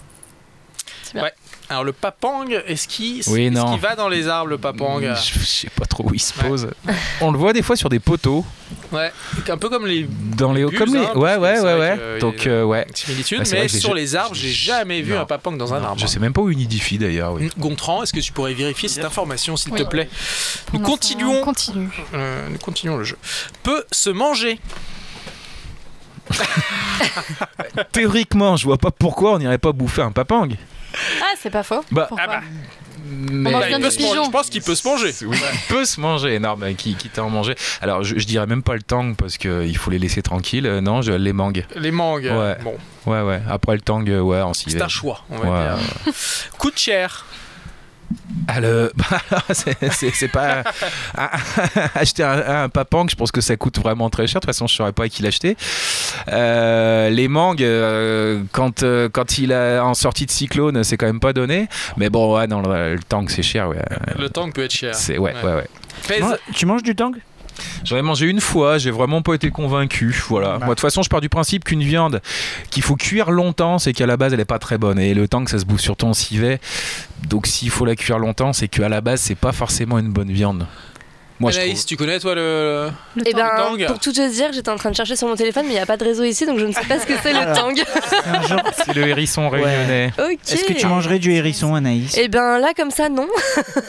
Alors 1.69 1.85
le 1.85 1.93
papang, 1.93 2.47
est-ce 2.67 2.85
qu'il 2.85 3.21
Oui, 3.27 3.45
est-ce 3.45 3.53
non. 3.53 3.71
qu'il 3.71 3.79
va 3.79 3.95
dans 3.95 4.09
les 4.09 4.27
arbres 4.27 4.49
le 4.49 4.57
papang 4.57 4.99
Je, 4.99 5.39
je 5.39 5.45
sais 5.45 5.69
pas 5.69 5.85
trop 5.85 6.03
où 6.09 6.13
il 6.13 6.19
se 6.19 6.37
Ouais. 6.37 6.49
pose. 6.49 6.69
On 7.21 7.31
le 7.31 7.37
voit 7.37 7.53
des 7.53 7.61
fois 7.61 7.77
sur 7.77 7.87
des 7.87 7.99
poteaux. 7.99 8.45
Ouais, 8.91 9.09
un 9.47 9.57
peu 9.57 9.69
comme 9.69 9.85
les 9.87 10.05
Dans 10.35 10.51
les 10.51 10.65
Bulles, 10.65 10.77
comme 10.77 10.93
les... 10.93 10.99
hein, 10.99 11.11
Ouais, 11.15 11.37
ouais, 11.37 11.59
ouais, 11.61 11.63
ouais. 11.79 11.95
euh, 11.97 12.19
Donc, 12.19 12.45
euh, 12.45 12.63
ouais. 12.65 12.85
similitudes, 12.93 13.39
Bah, 13.43 13.45
mais 13.53 13.67
sur 13.69 13.93
les 13.93 14.17
arbres, 14.17 14.35
j'ai 14.35 14.49
jamais 14.51 15.01
vu 15.01 15.13
non. 15.13 15.21
un 15.21 15.25
papang 15.25 15.53
dans 15.53 15.73
un 15.73 15.79
Non, 15.79 15.85
arbre. 15.87 16.01
Je 16.01 16.07
sais 16.07 16.19
même 16.19 16.33
pas 16.33 16.41
où 16.41 16.49
il 16.49 16.57
nidifie 16.57 16.97
d'ailleurs, 16.97 17.31
oui. 17.33 17.49
Gontran, 17.57 18.03
est-ce 18.03 18.11
que 18.11 18.19
tu 18.19 18.33
pourrais 18.33 18.53
vérifier 18.53 18.89
cette 18.89 19.05
information, 19.05 19.55
s'il 19.55 19.71
te 19.71 19.83
plaît? 19.83 20.09
Pour 20.65 20.77
Nous 20.77 20.85
continuons. 20.85 21.39
On 21.39 21.45
continue. 21.45 21.89
Euh, 22.13 22.49
nous 22.49 22.57
continuons 22.57 22.97
le 22.97 23.05
jeu. 23.05 23.17
Peut 23.63 23.85
se 23.93 24.09
manger. 24.09 24.59
Théoriquement, 27.91 28.55
je 28.57 28.65
vois 28.65 28.77
pas 28.77 28.91
pourquoi 28.91 29.33
on 29.33 29.39
n'irait 29.39 29.57
pas 29.57 29.71
bouffer 29.71 30.01
un 30.01 30.11
papang. 30.11 30.47
Ah, 31.21 31.33
c'est 31.39 31.49
pas 31.49 31.63
faux. 31.63 31.83
Bah, 31.91 32.05
Pourquoi 32.09 32.25
ah 32.29 32.39
bah. 32.41 32.41
Mais 33.13 33.51
Bah, 33.51 33.59
bien 33.67 33.69
il 33.69 33.75
du 33.77 33.81
peut 33.83 33.89
se 33.89 33.99
manger. 34.01 34.11
pigeon. 34.11 34.25
Je 34.25 34.29
pense 34.31 34.49
qu'il 34.49 34.61
peut 34.61 34.75
se 34.75 34.87
manger. 34.87 35.13
Oui, 35.25 35.37
il 35.53 35.59
peut 35.73 35.85
se 35.85 35.99
manger, 35.99 36.39
non, 36.39 36.55
mais 36.57 36.75
qui, 36.75 36.95
quitte 36.95 37.17
à 37.17 37.23
en 37.23 37.29
manger. 37.29 37.55
Alors, 37.81 38.03
je, 38.03 38.17
je 38.17 38.25
dirais 38.25 38.45
même 38.45 38.61
pas 38.63 38.75
le 38.75 38.81
tang 38.81 39.15
parce 39.15 39.37
qu'il 39.37 39.75
faut 39.77 39.89
les 39.91 39.99
laisser 39.99 40.21
tranquilles. 40.21 40.67
Euh, 40.67 40.81
non, 40.81 41.01
je 41.01 41.11
les 41.13 41.33
mangue. 41.33 41.65
Les 41.75 41.91
mangues. 41.91 42.31
Ouais. 42.31 42.57
Bon, 42.63 42.75
Ouais, 43.07 43.21
ouais. 43.21 43.41
Après 43.49 43.73
le 43.73 43.81
tang, 43.81 44.07
euh, 44.07 44.19
ouais, 44.21 44.41
en 44.41 44.53
c'est 44.53 44.79
un 44.81 44.87
choix, 44.87 45.23
on 45.31 45.37
va 45.39 45.49
Ouais. 45.49 45.75
dire. 46.05 46.13
Coûte 46.59 46.77
cher. 46.77 47.25
Ah, 48.47 48.59
le... 48.59 48.91
c'est- 49.51 50.27
pas 50.31 50.63
acheter 51.95 52.23
un, 52.23 52.63
un 52.63 52.69
papang 52.69 53.05
je 53.09 53.15
pense 53.15 53.31
que 53.31 53.41
ça 53.41 53.55
coûte 53.57 53.79
vraiment 53.79 54.09
très 54.09 54.27
cher 54.27 54.39
de 54.39 54.45
toute 54.45 54.53
façon 54.53 54.67
je 54.67 54.75
saurais 54.75 54.91
pas 54.91 55.03
à 55.05 55.09
qui 55.09 55.23
l'acheter 55.23 55.55
Euh, 56.27 57.09
les 57.09 57.27
mangues 57.27 57.63
euh, 57.63 58.43
quand 58.51 58.83
euh, 58.83 59.09
quand 59.11 59.37
il 59.37 59.53
a 59.53 59.81
en 59.83 59.93
sortie 59.93 60.25
de 60.25 60.31
cyclone 60.31 60.83
c'est 60.83 60.97
quand 60.97 61.05
même 61.07 61.19
pas 61.19 61.33
donné 61.33 61.67
mais 61.97 62.09
bon 62.09 62.35
ouais 62.35 62.47
non 62.47 62.61
le, 62.61 62.95
le 62.95 63.03
tang 63.03 63.25
c'est 63.27 63.43
cher 63.43 63.69
ouais 63.69 63.77
Le 64.17 64.29
tang 64.29 64.51
peut 64.51 64.63
être 64.63 64.71
cher. 64.73 64.93
c'est 64.95 65.17
ouais 65.17 65.33
Ouais. 65.33 65.43
ouais 65.49 65.55
ouais 65.55 65.67
Pèse. 66.07 66.23
Ouais, 66.23 66.37
tu 66.53 66.65
manges 66.65 66.83
du 66.83 66.95
tang 66.95 67.11
J'en 67.83 67.97
ai 67.97 68.01
mangé 68.01 68.27
une 68.27 68.41
fois, 68.41 68.77
j'ai 68.77 68.91
vraiment 68.91 69.21
pas 69.21 69.33
été 69.33 69.49
convaincu. 69.49 70.23
Voilà. 70.29 70.53
Bah. 70.53 70.65
Moi, 70.65 70.67
de 70.67 70.71
toute 70.71 70.81
façon, 70.81 71.03
je 71.03 71.09
pars 71.09 71.21
du 71.21 71.29
principe 71.29 71.63
qu'une 71.63 71.83
viande 71.83 72.21
qu'il 72.69 72.83
faut 72.83 72.95
cuire 72.95 73.31
longtemps, 73.31 73.79
c'est 73.79 73.93
qu'à 73.93 74.05
la 74.05 74.17
base, 74.17 74.33
elle 74.33 74.39
est 74.39 74.45
pas 74.45 74.59
très 74.59 74.77
bonne. 74.77 74.99
Et 74.99 75.13
le 75.13 75.27
temps 75.27 75.43
que 75.43 75.51
ça 75.51 75.59
se 75.59 75.65
bouffe 75.65 75.81
surtout 75.81 76.05
en 76.05 76.13
civet. 76.13 76.59
Donc, 77.27 77.47
s'il 77.47 77.69
faut 77.69 77.85
la 77.85 77.95
cuire 77.95 78.19
longtemps, 78.19 78.53
c'est 78.53 78.67
qu'à 78.67 78.89
la 78.89 79.01
base, 79.01 79.21
c'est 79.21 79.35
pas 79.35 79.51
forcément 79.51 79.99
une 79.99 80.11
bonne 80.11 80.31
viande. 80.31 80.67
Moi, 81.41 81.51
je 81.51 81.57
Anaïs, 81.59 81.79
trouve. 81.79 81.85
tu 81.87 81.97
connais 81.97 82.19
toi 82.19 82.35
le. 82.35 82.89
Le 83.15 83.23
temps. 83.23 83.37
ben, 83.37 83.49
tang. 83.57 83.85
pour 83.87 83.99
tout 83.99 84.11
te 84.13 84.29
dire, 84.31 84.53
j'étais 84.53 84.69
en 84.69 84.75
train 84.77 84.91
de 84.91 84.95
chercher 84.95 85.15
sur 85.15 85.27
mon 85.27 85.35
téléphone, 85.35 85.63
mais 85.65 85.71
il 85.73 85.75
n'y 85.75 85.81
a 85.81 85.85
pas 85.85 85.97
de 85.97 86.03
réseau 86.03 86.23
ici, 86.23 86.45
donc 86.45 86.59
je 86.59 86.65
ne 86.65 86.71
sais 86.71 86.85
pas 86.87 86.99
ce 86.99 87.05
que 87.05 87.13
c'est 87.21 87.33
le 87.33 87.53
tang. 87.53 87.73
Un. 88.25 88.63
C'est 88.85 88.93
le 88.95 89.07
hérisson 89.07 89.49
réunionnais. 89.49 90.11
Ok. 90.19 90.39
Est-ce 90.49 90.63
que 90.65 90.73
tu 90.73 90.85
mangerais 90.87 91.19
du 91.19 91.31
hérisson, 91.33 91.75
Anaïs? 91.75 92.17
Et 92.17 92.27
ben 92.27 92.59
là, 92.59 92.69
comme 92.75 92.91
ça, 92.91 93.09
non. 93.09 93.27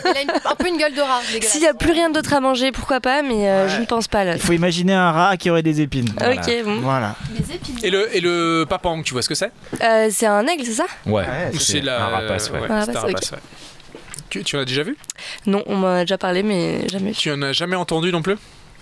Il 0.04 0.16
a 0.16 0.22
une- 0.22 0.30
un 0.30 0.54
peu 0.56 0.68
une 0.68 0.78
gueule 0.78 0.94
de 0.94 1.00
rat. 1.00 1.20
S'il 1.42 1.60
n'y 1.60 1.66
a 1.68 1.74
plus 1.74 1.92
rien 1.92 2.10
d'autre 2.10 2.32
à 2.34 2.40
manger, 2.40 2.72
pourquoi 2.72 3.00
pas, 3.00 3.22
mais 3.22 3.48
euh, 3.48 3.66
Ouais. 3.66 3.72
je 3.76 3.80
ne 3.80 3.86
pense 3.86 4.08
pas 4.08 4.24
là. 4.24 4.34
Il 4.34 4.40
faut 4.40 4.52
imaginer 4.52 4.94
un 4.94 5.12
rat 5.12 5.36
qui 5.36 5.50
aurait 5.50 5.62
des 5.62 5.80
épines. 5.80 6.08
Voilà. 6.18 6.34
Ok, 6.40 6.50
bon. 6.64 6.80
Voilà. 6.80 7.14
Des 7.30 7.54
épines. 7.54 7.76
Et 7.82 7.90
le, 7.90 8.16
et 8.16 8.20
le 8.20 8.64
papang, 8.68 9.02
tu 9.02 9.12
vois 9.12 9.22
ce 9.22 9.28
que 9.28 9.34
c'est? 9.34 9.50
Euh, 9.82 10.08
c'est 10.10 10.26
un 10.26 10.46
aigle, 10.46 10.64
c'est 10.64 10.72
ça? 10.72 10.86
Ouais. 11.06 11.22
Ouais, 11.22 11.50
Ou 11.54 11.58
c'est 11.58 11.80
la. 11.80 12.04
un 12.04 12.08
rapace, 12.08 12.50
ouais. 12.50 12.60
ouais, 12.60 12.66
Un 12.70 12.74
un 12.74 12.80
rapace, 12.80 12.96
rapace, 12.96 13.30
ouais. 13.32 13.38
Tu, 14.32 14.42
tu 14.44 14.56
en 14.56 14.60
as 14.60 14.64
déjà 14.64 14.82
vu? 14.82 14.96
Non, 15.44 15.62
on 15.66 15.76
m'en 15.76 15.94
a 15.96 16.00
déjà 16.00 16.16
parlé, 16.16 16.42
mais 16.42 16.88
jamais 16.88 17.10
vu. 17.10 17.16
Tu 17.16 17.30
en 17.30 17.42
as 17.42 17.52
jamais 17.52 17.76
entendu 17.76 18.10
non 18.10 18.22
plus? 18.22 18.36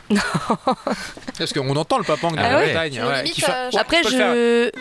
Non. 0.09 0.20
Parce 1.38 1.53
qu'on 1.53 1.74
entend 1.74 1.98
le 1.98 2.05
papang 2.05 2.30
de 2.30 2.36
Ah 2.38 2.51
la 2.51 2.59
ouais 2.59 3.24
qui 3.24 3.40
fait- 3.40 3.51
euh, 3.51 3.70
Ouais, 3.72 3.78
Après, 3.80 4.01
peux 4.03 4.11
je. 4.11 4.70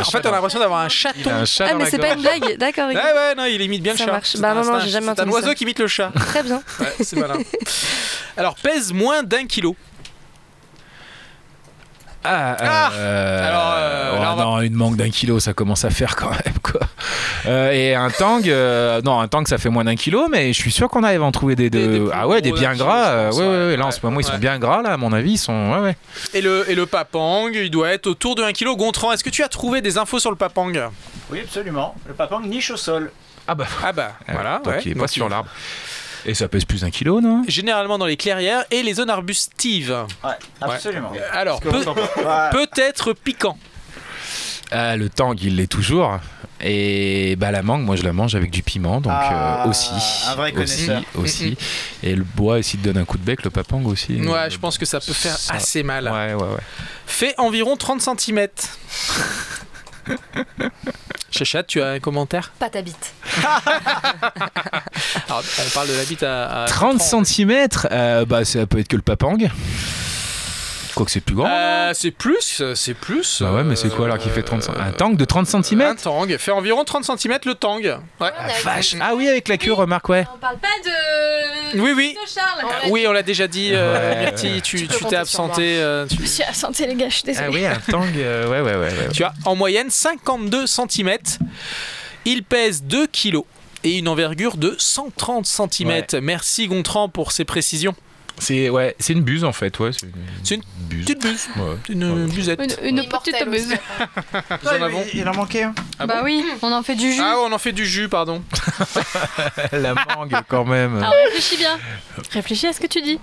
En 0.00 0.04
fait, 0.10 0.24
on 0.26 0.28
a 0.28 0.32
l'impression 0.32 0.58
d'avoir 0.58 0.80
un 0.80 0.88
chaton. 0.88 1.30
Un 1.30 1.44
chat 1.44 1.68
Ah, 1.70 1.74
mais 1.74 1.86
c'est 1.88 1.98
pas 1.98 2.12
une 2.14 2.20
blague, 2.20 2.56
d'accord. 2.58 2.88
Ouais, 2.88 2.96
ok. 2.96 3.02
ouais, 3.02 3.34
non, 3.36 3.44
il 3.46 3.60
imite 3.62 3.82
bien 3.82 3.94
Ça 3.96 4.04
le 4.04 4.06
chat. 4.08 4.12
marche. 4.12 4.28
C'est 4.32 4.40
Bah 4.40 4.50
un- 4.50 4.54
non, 4.54 4.64
non, 4.64 4.80
j'ai 4.80 4.90
jamais 4.90 5.06
C'est 5.06 5.10
un 5.10 5.12
entendu 5.24 5.30
oiseau 5.30 5.46
ça. 5.48 5.54
qui 5.54 5.64
imite 5.64 5.78
le 5.78 5.86
chat. 5.86 6.12
Très 6.14 6.42
bien. 6.42 6.62
Ouais, 6.80 6.92
c'est 7.00 7.16
malin. 7.16 7.38
Alors, 8.36 8.54
pèse 8.56 8.92
moins 8.92 9.22
d'un 9.22 9.46
kilo. 9.46 9.76
Ah, 12.30 12.56
Ah 12.60 12.90
euh, 12.94 13.48
Alors, 13.48 13.74
euh, 13.76 14.12
oh 14.18 14.22
là, 14.22 14.32
on 14.32 14.36
va- 14.36 14.42
non, 14.44 14.60
une 14.60 14.74
mangue 14.74 14.96
d'un 14.96 15.08
kilo, 15.10 15.40
ça 15.40 15.52
commence 15.54 15.84
à 15.84 15.90
faire 15.90 16.14
quand 16.16 16.30
même 16.30 16.58
quoi. 16.62 16.80
Euh, 17.46 17.70
et 17.72 17.94
un 17.94 18.10
tang, 18.10 18.42
euh, 18.46 19.00
non, 19.02 19.18
un 19.20 19.28
tang, 19.28 19.46
ça 19.46 19.56
fait 19.56 19.70
moins 19.70 19.84
d'un 19.84 19.94
kilo, 19.96 20.28
mais 20.28 20.52
je 20.52 20.60
suis 20.60 20.70
sûr 20.72 20.88
qu'on 20.90 21.02
arrive 21.04 21.22
à 21.22 21.24
en 21.24 21.32
trouver 21.32 21.56
des, 21.56 21.70
Des- 21.70 21.86
de- 21.86 21.92
des 21.92 21.98
plus 22.00 22.08
ah 22.12 22.28
ouais, 22.28 22.42
des 22.42 22.52
bien 22.52 22.72
kilo, 22.72 22.84
gras. 22.84 23.06
euh, 23.06 23.28
pense, 23.30 23.38
ouais, 23.38 23.44
ouais, 23.44 23.50
ouais. 23.50 23.66
ouais, 23.68 23.76
là 23.76 23.86
en 23.86 23.90
ce 23.90 24.00
moment 24.02 24.20
ils 24.20 24.24
sont 24.24 24.36
bien 24.38 24.58
gras 24.58 24.82
là, 24.82 24.90
à 24.92 24.96
mon 24.98 25.12
avis, 25.12 25.32
ils 25.32 25.38
sont, 25.38 25.72
ouais, 25.72 25.78
ouais. 25.80 25.96
Et 26.34 26.40
le, 26.42 26.68
et 26.70 26.74
le 26.74 26.84
papang, 26.86 27.48
il 27.48 27.70
doit 27.70 27.88
être 27.90 28.06
autour 28.08 28.34
de 28.34 28.42
1 28.42 28.52
kg. 28.52 28.76
Gontran, 28.76 29.12
est-ce 29.12 29.24
que 29.24 29.30
tu 29.30 29.42
as 29.42 29.48
trouvé 29.48 29.80
des 29.80 29.96
infos 29.98 30.18
sur 30.18 30.30
le 30.30 30.36
papang? 30.36 30.68
Oui, 31.30 31.40
absolument. 31.42 31.94
Le 32.06 32.12
papang 32.14 32.40
niche 32.40 32.70
au 32.70 32.76
sol. 32.76 33.10
Ah 33.46 33.54
bah, 33.54 33.64
Ah 33.82 33.92
bah, 33.92 34.12
voilà. 34.28 34.60
donc 34.62 34.74
ouais. 34.74 34.82
il 34.84 34.90
est 34.92 34.94
pas 34.94 35.00
Donc, 35.00 35.08
sur 35.10 35.26
il- 35.26 35.30
l'arbre. 35.30 35.48
Et 36.26 36.34
ça 36.34 36.48
pèse 36.48 36.64
plus 36.64 36.80
d'un 36.82 36.90
kilo, 36.90 37.20
non? 37.20 37.42
Généralement 37.48 37.98
dans 37.98 38.06
les 38.06 38.16
clairières 38.16 38.64
et 38.70 38.82
les 38.82 38.94
zones 38.94 39.10
arbustives. 39.10 40.04
Ouais, 40.24 40.30
absolument. 40.60 41.12
Alors, 41.32 41.60
peut- 41.60 41.84
peut-être 42.52 43.12
piquant. 43.12 43.56
Ah, 44.70 44.96
Le 44.96 45.08
tang, 45.08 45.34
il 45.40 45.56
l'est 45.56 45.66
toujours. 45.66 46.18
Et 46.60 47.36
bah 47.36 47.52
la 47.52 47.62
mangue, 47.62 47.82
moi 47.84 47.94
je 47.94 48.02
la 48.02 48.12
mange 48.12 48.34
avec 48.34 48.50
du 48.50 48.64
piment, 48.64 49.00
donc 49.00 49.12
Ah, 49.14 49.62
euh, 49.64 49.70
aussi, 49.70 49.90
un 50.26 50.34
vrai 50.34 50.48
aussi, 50.50 50.86
connaisseur. 50.86 51.02
aussi. 51.14 51.56
Et 52.02 52.16
le 52.16 52.24
bois 52.24 52.56
aussi 52.56 52.76
te 52.78 52.82
donne 52.84 52.98
un 52.98 53.04
coup 53.04 53.16
de 53.16 53.22
bec, 53.22 53.44
le 53.44 53.50
papang 53.50 53.80
aussi. 53.84 54.20
Ouais, 54.20 54.32
Euh, 54.36 54.50
je 54.50 54.58
pense 54.58 54.76
que 54.76 54.84
ça 54.84 54.98
peut 54.98 55.12
faire 55.12 55.38
ça- 55.38 55.54
assez 55.54 55.84
mal. 55.84 56.06
Ouais, 56.06 56.34
ouais, 56.34 56.42
ouais. 56.42 56.60
Fait 57.06 57.32
environ 57.38 57.76
30 57.76 58.00
cm. 58.02 58.48
Chachat, 61.30 61.62
tu 61.64 61.80
as 61.82 61.88
un 61.90 62.00
commentaire? 62.00 62.52
Pas 62.58 62.70
ta 62.70 62.82
bite. 62.82 63.12
Alors, 65.28 65.42
on 65.66 65.70
parle 65.74 65.88
de 65.88 65.94
la 65.94 66.04
bite 66.04 66.22
à, 66.22 66.64
à 66.64 66.66
30 66.66 66.92
Gontran. 66.98 67.24
cm, 67.24 67.68
bah 68.26 68.44
ça 68.44 68.66
peut 68.66 68.78
être 68.78 68.88
que 68.88 68.96
le 68.96 69.02
papang. 69.02 69.36
Quoi 70.98 71.06
que 71.06 71.12
c'est 71.12 71.20
plus 71.20 71.36
grand. 71.36 71.46
Euh, 71.48 71.92
c'est 71.94 72.10
plus, 72.10 72.60
c'est 72.74 72.94
plus. 72.94 73.40
Bah 73.40 73.52
ouais, 73.52 73.62
mais 73.62 73.76
c'est 73.76 73.88
quoi 73.88 74.06
alors 74.06 74.18
qui 74.18 74.28
fait 74.30 74.42
30 74.42 74.64
cm 74.64 74.74
Un 74.80 74.90
tank 74.90 75.16
de 75.16 75.24
30 75.24 75.46
cm 75.46 75.80
Un 75.80 75.94
tang 75.94 76.26
fait 76.38 76.50
environ 76.50 76.82
30 76.82 77.04
cm 77.04 77.38
le 77.46 77.54
tang. 77.54 77.80
Ouais. 78.20 78.30
Vache. 78.64 78.96
Ah 79.00 79.14
oui, 79.14 79.28
avec 79.28 79.46
la 79.46 79.58
queue, 79.58 79.72
remarque, 79.72 80.08
ouais. 80.08 80.26
On 80.34 80.38
parle 80.38 80.58
pas 80.58 80.66
de. 80.84 81.78
Oui, 81.80 81.92
oui. 81.96 82.16
de 82.20 82.28
Charles. 82.28 82.66
Oui, 82.90 83.06
on 83.06 83.12
l'a 83.12 83.22
déjà 83.22 83.46
dit, 83.46 83.70
euh, 83.72 84.12
Ouais. 84.12 84.20
Myrtille, 84.22 84.60
tu 84.60 84.78
Tu 84.78 84.86
peux 84.88 84.94
tu 84.96 85.04
t'es 85.04 85.14
absenté. 85.14 85.78
euh, 85.78 86.04
tu- 86.08 86.16
Je 86.20 86.26
suis 86.26 86.42
absentée, 86.42 86.84
les 86.88 86.96
gars, 86.96 87.08
je 87.08 87.14
suis 87.14 87.22
désolée. 87.22 87.46
Ah 87.46 87.52
oui, 87.52 87.64
un 87.64 87.78
tang, 87.92 88.04
euh, 88.16 88.48
ouais, 88.50 88.60
ouais, 88.60 88.76
ouais. 88.76 88.92
ouais. 88.98 89.08
Tu 89.14 89.22
as 89.22 89.32
en 89.44 89.54
moyenne 89.54 89.90
52 89.90 90.66
cm. 90.66 91.16
Il 92.24 92.42
pèse 92.42 92.82
2 92.82 93.06
kg 93.06 93.42
et 93.84 93.98
une 93.98 94.08
envergure 94.08 94.56
de 94.56 94.74
130 94.78 95.46
cm. 95.46 96.02
Merci 96.22 96.66
Gontran 96.66 97.08
pour 97.08 97.30
ces 97.30 97.44
précisions. 97.44 97.94
C'est 98.40 98.70
ouais, 98.70 98.94
c'est 98.98 99.12
une 99.12 99.22
buse 99.22 99.44
en 99.44 99.52
fait, 99.52 99.78
ouais. 99.80 99.90
une, 100.02 100.12
C'est 100.44 100.54
une 100.56 100.62
buse. 100.88 101.04
Petite 101.06 101.22
buse, 101.22 101.48
Ouais. 101.56 101.76
une 101.88 102.26
busette. 102.28 102.60
Une, 102.82 102.98
une 102.98 103.08
petite 103.08 103.48
buse. 103.48 103.66
aussi. 103.66 103.80
Nous 104.62 104.68
en 104.68 104.82
avons. 104.82 105.04
Il 105.12 105.28
en 105.28 105.34
manquait 105.34 105.64
un. 105.64 105.74
Ah 105.98 106.06
bah 106.06 106.18
bon 106.20 106.24
oui, 106.24 106.44
on 106.62 106.72
en 106.72 106.82
fait 106.82 106.94
du 106.94 107.12
jus. 107.12 107.20
Ah, 107.22 107.36
on 107.46 107.52
en 107.52 107.58
fait 107.58 107.72
du 107.72 107.84
jus, 107.84 108.08
pardon. 108.08 108.42
La 109.72 109.94
mangue 109.94 110.36
quand 110.48 110.64
même. 110.64 110.96
Alors 110.98 111.12
réfléchis 111.26 111.56
bien. 111.56 111.78
Réfléchis 112.32 112.66
à 112.68 112.72
ce 112.72 112.80
que 112.80 112.86
tu 112.86 113.02
dis. 113.02 113.18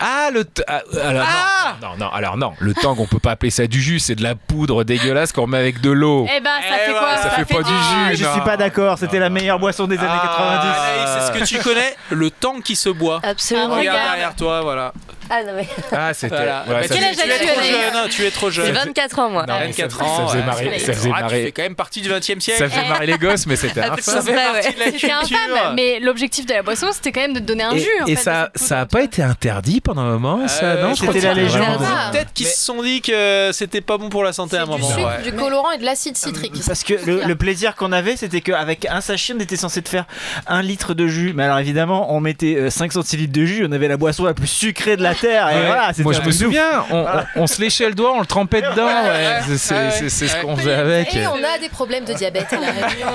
Ah 0.00 0.28
le 0.32 0.44
t- 0.44 0.62
ah, 0.68 0.80
alors 1.02 1.26
Ah 1.28 1.74
non, 1.82 1.88
non, 1.90 1.96
non, 2.06 2.12
alors 2.12 2.36
non, 2.36 2.52
le 2.60 2.72
tang 2.74 2.94
on 2.98 3.06
peut 3.06 3.18
pas 3.18 3.32
appeler 3.32 3.50
ça 3.50 3.66
du 3.66 3.80
jus, 3.82 3.98
c'est 3.98 4.14
de 4.14 4.22
la 4.22 4.34
poudre 4.36 4.84
dégueulasse 4.84 5.32
qu'on 5.32 5.46
met 5.48 5.58
avec 5.58 5.80
de 5.80 5.90
l'eau. 5.90 6.26
Eh 6.34 6.40
ben, 6.40 6.50
ça 6.68 6.74
Eh 6.82 6.86
fait 6.86 6.92
quoi 6.92 7.16
ça 7.16 7.30
fait 7.30 7.44
pas 7.44 7.62
du 7.62 7.72
Ah, 7.72 8.10
jus. 8.10 8.16
je 8.24 8.24
suis 8.30 8.40
pas 8.42 8.56
d'accord, 8.56 8.96
c'était 8.98 9.18
la 9.18 9.28
meilleure 9.30 9.58
boisson 9.58 9.86
des 9.86 9.98
années 9.98 10.08
Ah, 10.10 10.60
Anaïs, 10.60 11.10
c'est 11.32 11.32
ce 11.32 11.38
que 11.38 11.44
tu 11.44 11.58
connais 11.62 11.96
Le 12.10 12.30
temps 12.30 12.60
qui 12.60 12.76
se 12.76 12.88
boit. 12.90 13.20
Absolument. 13.24 13.74
Ah, 13.74 13.78
Regarde 13.78 13.96
regarde. 13.98 14.10
derrière 14.12 14.34
toi, 14.36 14.60
voilà. 14.62 14.92
Ah 15.30 15.42
non, 15.44 15.52
mais. 15.56 15.68
Ah, 15.92 16.12
c'était 16.14 16.34
voilà. 16.36 16.64
Bah, 16.68 16.82
ça 16.86 16.94
tu, 16.94 17.02
es 17.02 17.06
as-tu, 17.06 17.16
trop 17.16 17.24
Anaïs 17.24 17.70
jeune, 17.92 18.08
tu 18.10 18.24
es 18.26 18.30
trop 18.30 18.50
J'ai 18.50 18.62
jeune. 18.66 18.74
24 18.74 19.18
ans, 19.18 19.30
moi. 19.30 19.44
Non, 19.46 19.54
mais 19.60 19.66
24 19.66 19.98
ça- 19.98 20.04
ans. 20.04 20.16
ça 20.16 20.26
faisait 20.26 20.38
ouais, 20.38 20.44
marrer- 20.46 20.78
ça 20.78 20.92
faisait 20.92 21.10
Ah, 21.14 21.20
marrer. 21.20 21.38
Tu 21.40 21.44
fais 21.46 21.52
quand 21.52 21.62
même 21.62 21.74
partie 21.74 22.00
du 22.00 22.08
20 22.08 22.18
e 22.18 22.22
siècle. 22.40 22.58
ça 22.58 22.68
fait 22.68 22.88
marrer 22.88 23.06
les 23.06 23.18
gosses 23.18 23.46
mais 23.46 23.56
c'était 23.56 23.80
un 23.80 23.96
Ça 23.96 24.22
fait 24.22 24.30
Ouais, 24.30 24.36
partie 24.36 24.68
ouais. 24.68 24.74
de 24.74 24.78
la 24.78 24.84
C'était 24.86 24.98
culture. 24.98 25.16
infâme, 25.38 25.74
mais 25.76 26.00
l'objectif 26.00 26.46
de 26.46 26.52
la 26.54 26.62
boisson, 26.62 26.86
c'était 26.92 27.12
quand 27.12 27.20
même 27.20 27.34
de 27.34 27.40
te 27.40 27.44
donner 27.44 27.64
un 27.64 27.72
Et, 27.72 27.80
jus. 27.80 27.86
en 28.02 28.06
et 28.06 28.16
fait, 28.16 28.22
ça, 28.22 28.42
de 28.54 28.58
cette 28.58 28.68
ça 28.68 28.80
a 28.80 28.86
pas 28.86 29.02
été 29.02 29.22
interdit 29.22 29.80
pendant 29.80 30.02
un 30.02 30.10
moment, 30.18 30.46
ça 30.48 30.64
Euh, 30.64 30.82
non? 30.82 30.94
Je 30.94 31.02
crois 31.02 31.12
c'était 31.14 31.26
que 31.28 31.34
la 31.34 31.42
légende. 31.42 31.62
vraiment- 31.62 31.84
Ah. 31.86 32.10
Peut-être 32.12 32.32
qu'ils 32.32 32.46
se 32.46 32.58
sont 32.60 32.82
dit 32.82 33.00
que 33.00 33.50
c'était 33.52 33.80
pas 33.80 33.98
bon 33.98 34.08
pour 34.08 34.24
la 34.24 34.32
santé 34.32 34.56
à 34.56 34.62
un 34.62 34.64
du 34.64 34.70
moment. 34.70 34.88
sucre, 34.94 35.22
du 35.24 35.32
colorant 35.32 35.70
et 35.72 35.78
de 35.78 35.84
l'acide 35.84 36.16
citrique. 36.16 36.54
Parce 36.66 36.84
que 36.84 36.94
le, 37.06 37.22
le 37.24 37.36
plaisir 37.36 37.74
qu'on 37.76 37.92
avait, 37.92 38.16
c'était 38.16 38.40
qu'avec 38.40 38.86
un 38.86 39.00
sachet, 39.00 39.34
on 39.36 39.40
était 39.40 39.56
censé 39.56 39.82
te 39.82 39.88
faire 39.88 40.04
un 40.46 40.62
litre 40.62 40.94
de 40.94 41.06
jus. 41.06 41.32
Mais 41.34 41.44
alors 41.44 41.58
évidemment, 41.58 42.14
on 42.14 42.20
mettait 42.20 42.56
euh, 42.56 42.70
5 42.70 42.92
centilitres 42.92 43.32
de 43.32 43.44
jus, 43.44 43.66
on 43.68 43.72
avait 43.72 43.88
la 43.88 43.96
boisson 43.96 44.24
la 44.24 44.34
plus 44.34 44.46
sucrée 44.46 44.96
de 44.96 45.02
la 45.02 45.14
terre. 45.20 45.48
Et 45.50 45.54
Ouais. 45.54 45.66
voilà, 45.66 45.88
c'était 45.90 46.02
Moi 46.02 46.12
je 46.12 46.20
me 46.22 46.30
souviens, 46.32 46.84
on, 46.90 46.96
on- 47.06 47.42
on 47.42 47.46
se 47.46 47.60
léchait 47.60 47.88
le 47.88 47.94
doigt, 47.94 48.12
on 48.14 48.20
le 48.20 48.26
trempait 48.26 48.62
dedans, 48.62 48.86
ouais. 48.86 49.40
C'est- 49.56 50.08
ce 50.08 50.36
qu'on 50.42 50.56
faisait 50.56 50.74
avec. 50.74 51.14
Et 51.14 51.26
on 51.26 51.42
a 51.42 51.58
des 51.58 51.68
problèmes 51.68 52.04
de 52.04 52.12
diabète 52.14 52.52
à 52.52 52.60
la 52.60 52.70
Réunion. 52.72 53.06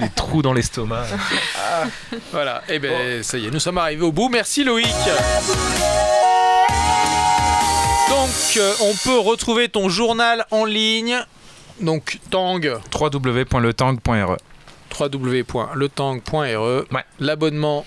Des 0.00 0.08
trous 0.14 0.42
dans 0.42 0.52
l'estomac. 0.52 1.04
Voilà, 2.32 2.62
et 2.68 2.78
ben 2.78 3.22
ça 3.22 3.38
y 3.38 3.46
est, 3.46 3.50
nous 3.50 3.60
sommes 3.60 3.78
arrivés 3.78 4.04
au 4.04 4.12
bout. 4.12 4.28
Merci 4.28 4.64
Loïc. 4.64 4.86
Donc, 8.08 8.28
euh, 8.58 8.72
on 8.82 8.94
peut 9.04 9.18
retrouver 9.18 9.68
ton 9.68 9.88
journal 9.88 10.44
en 10.50 10.64
ligne. 10.64 11.16
Donc, 11.80 12.18
Tang, 12.30 12.60
www.letang.re 12.94 14.36
www.letang.re. 15.00 16.84
Ouais. 16.92 17.04
L'abonnement, 17.18 17.86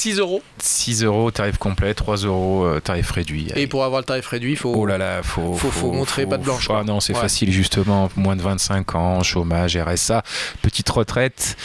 6 0.00 0.18
euros. 0.18 0.42
6 0.58 1.04
euros 1.04 1.30
tarif 1.30 1.58
complet, 1.58 1.92
3 1.92 2.16
euros 2.24 2.64
euh, 2.64 2.80
tarif 2.80 3.10
réduit. 3.10 3.48
Et 3.54 3.66
pour 3.66 3.84
avoir 3.84 4.00
le 4.00 4.06
tarif 4.06 4.26
réduit, 4.26 4.52
il 4.52 4.56
faut. 4.56 4.72
Oh 4.74 4.86
là 4.86 4.96
là, 4.96 5.22
faut, 5.22 5.52
Faut- 5.54 5.70
faut 5.70 5.92
montrer 5.92 6.24
patte 6.24 6.40
blanche, 6.42 6.68
Ah 6.70 6.82
non, 6.84 7.00
c'est 7.00 7.14
Ouais. 7.14 7.20
facile 7.20 7.52
justement, 7.52 8.08
moins 8.16 8.34
de 8.36 8.40
25 8.42 8.94
ans, 8.94 9.22
chômage, 9.22 9.76
RSA, 9.76 10.22
petite 10.62 10.88
retraite, 10.88 11.56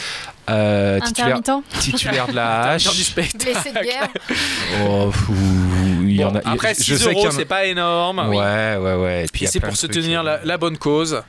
euh, 0.48 1.00
titulaire, 1.00 1.36
Intermittent. 1.36 1.80
titulaire 1.80 2.26
de 2.28 2.32
la 2.32 2.72
Intermittent 2.74 2.92
du 2.92 2.98
hache. 2.98 3.04
spectacle. 3.06 3.44
Blessé 3.52 3.72
de 3.72 3.82
guerre. 3.84 4.08
Oh, 4.84 5.10
fou, 5.10 5.34
il 6.02 6.16
y 6.20 6.24
en 6.24 6.34
a. 6.36 6.40
après, 6.44 6.74
je 6.74 6.82
6 6.82 6.98
sais 6.98 7.04
qu'il 7.08 7.12
y 7.12 7.16
euros, 7.16 7.26
a- 7.28 7.30
c'est 7.32 7.44
pas 7.44 7.64
énorme. 7.66 8.18
Ouais, 8.28 8.76
ouais, 8.76 8.94
ouais. 8.94 9.24
Et 9.24 9.28
puis 9.32 9.46
c'est 9.46 9.60
pour 9.60 9.76
soutenir 9.76 10.20
euh, 10.20 10.24
la, 10.24 10.40
la 10.44 10.56
bonne 10.58 10.78
cause. 10.78 11.22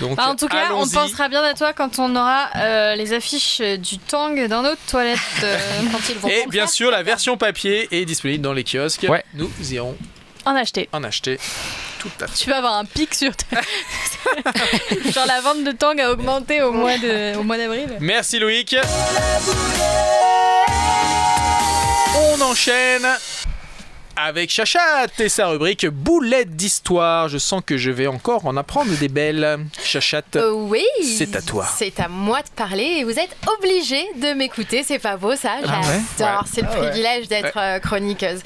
Donc, 0.00 0.16
Bah, 0.16 0.28
en 0.28 0.36
tout 0.36 0.48
cas, 0.48 0.72
on 0.74 0.88
pensera 0.88 1.28
bien 1.28 1.42
à 1.42 1.54
toi 1.54 1.72
quand 1.72 1.98
on 1.98 2.14
aura 2.16 2.48
euh, 2.56 2.94
les 2.96 3.12
affiches 3.12 3.60
du 3.60 3.98
Tang 3.98 4.34
dans 4.48 4.62
notre 4.62 4.80
toilette. 4.90 5.18
euh, 5.42 5.58
Quand 5.92 5.98
ils 6.08 6.16
vont 6.18 6.28
Et 6.28 6.46
bien 6.48 6.62
faire. 6.62 6.70
sûr, 6.70 6.90
la 6.90 7.02
version 7.02 7.36
papier 7.36 7.88
est 7.92 8.04
disponible 8.04 8.42
dans 8.42 8.52
les 8.52 8.64
kiosques. 8.64 9.06
Ouais. 9.08 9.24
Nous 9.34 9.50
irons 9.72 9.96
en 10.46 10.54
acheter. 10.56 10.88
en 10.92 11.04
acheter 11.04 11.38
tout 12.04 12.24
à 12.24 12.26
fait. 12.28 12.36
Tu 12.44 12.50
vas 12.50 12.58
avoir 12.58 12.74
un 12.74 12.84
pic 12.84 13.14
sur 13.14 13.32
ta... 13.36 13.56
Genre 15.12 15.26
la 15.26 15.40
vente 15.40 15.64
de 15.64 15.72
Tang 15.72 15.98
a 16.00 16.10
augmenté 16.12 16.62
au 16.62 16.72
mois 16.72 16.96
de- 16.98 17.36
au 17.36 17.42
mois 17.42 17.56
d'avril. 17.58 17.88
Merci 18.00 18.38
Loïc. 18.38 18.76
On 22.16 22.40
enchaîne 22.42 23.06
avec 24.16 24.50
Chachat 24.50 25.06
et 25.18 25.28
sa 25.28 25.48
rubrique 25.48 25.86
boulette 25.86 26.54
d'histoire. 26.56 27.28
Je 27.28 27.38
sens 27.38 27.62
que 27.64 27.76
je 27.76 27.90
vais 27.90 28.06
encore 28.06 28.46
en 28.46 28.56
apprendre 28.56 28.90
des 28.96 29.08
belles. 29.08 29.58
Chachat, 29.82 30.22
Euh, 30.36 30.50
oui, 30.52 30.84
C'est 31.02 31.34
à 31.36 31.42
toi. 31.42 31.66
C'est 31.76 31.98
à 32.00 32.08
moi 32.08 32.40
de 32.42 32.48
parler 32.56 32.84
et 32.98 33.04
vous 33.04 33.18
êtes 33.18 33.36
obligé 33.58 34.04
de 34.16 34.32
m'écouter. 34.34 34.82
C'est 34.84 34.98
pas 34.98 35.16
beau 35.16 35.34
ça 35.36 35.54
ouais 35.56 35.62
J'adore. 36.18 36.40
Ouais. 36.42 36.48
C'est 36.52 36.60
le 36.62 36.68
Ah 36.70 36.74
ouais. 36.80 36.88
privilège 36.88 37.28
d'être 37.28 37.56
euh, 37.56 37.78
chroniqueuse. 37.80 38.40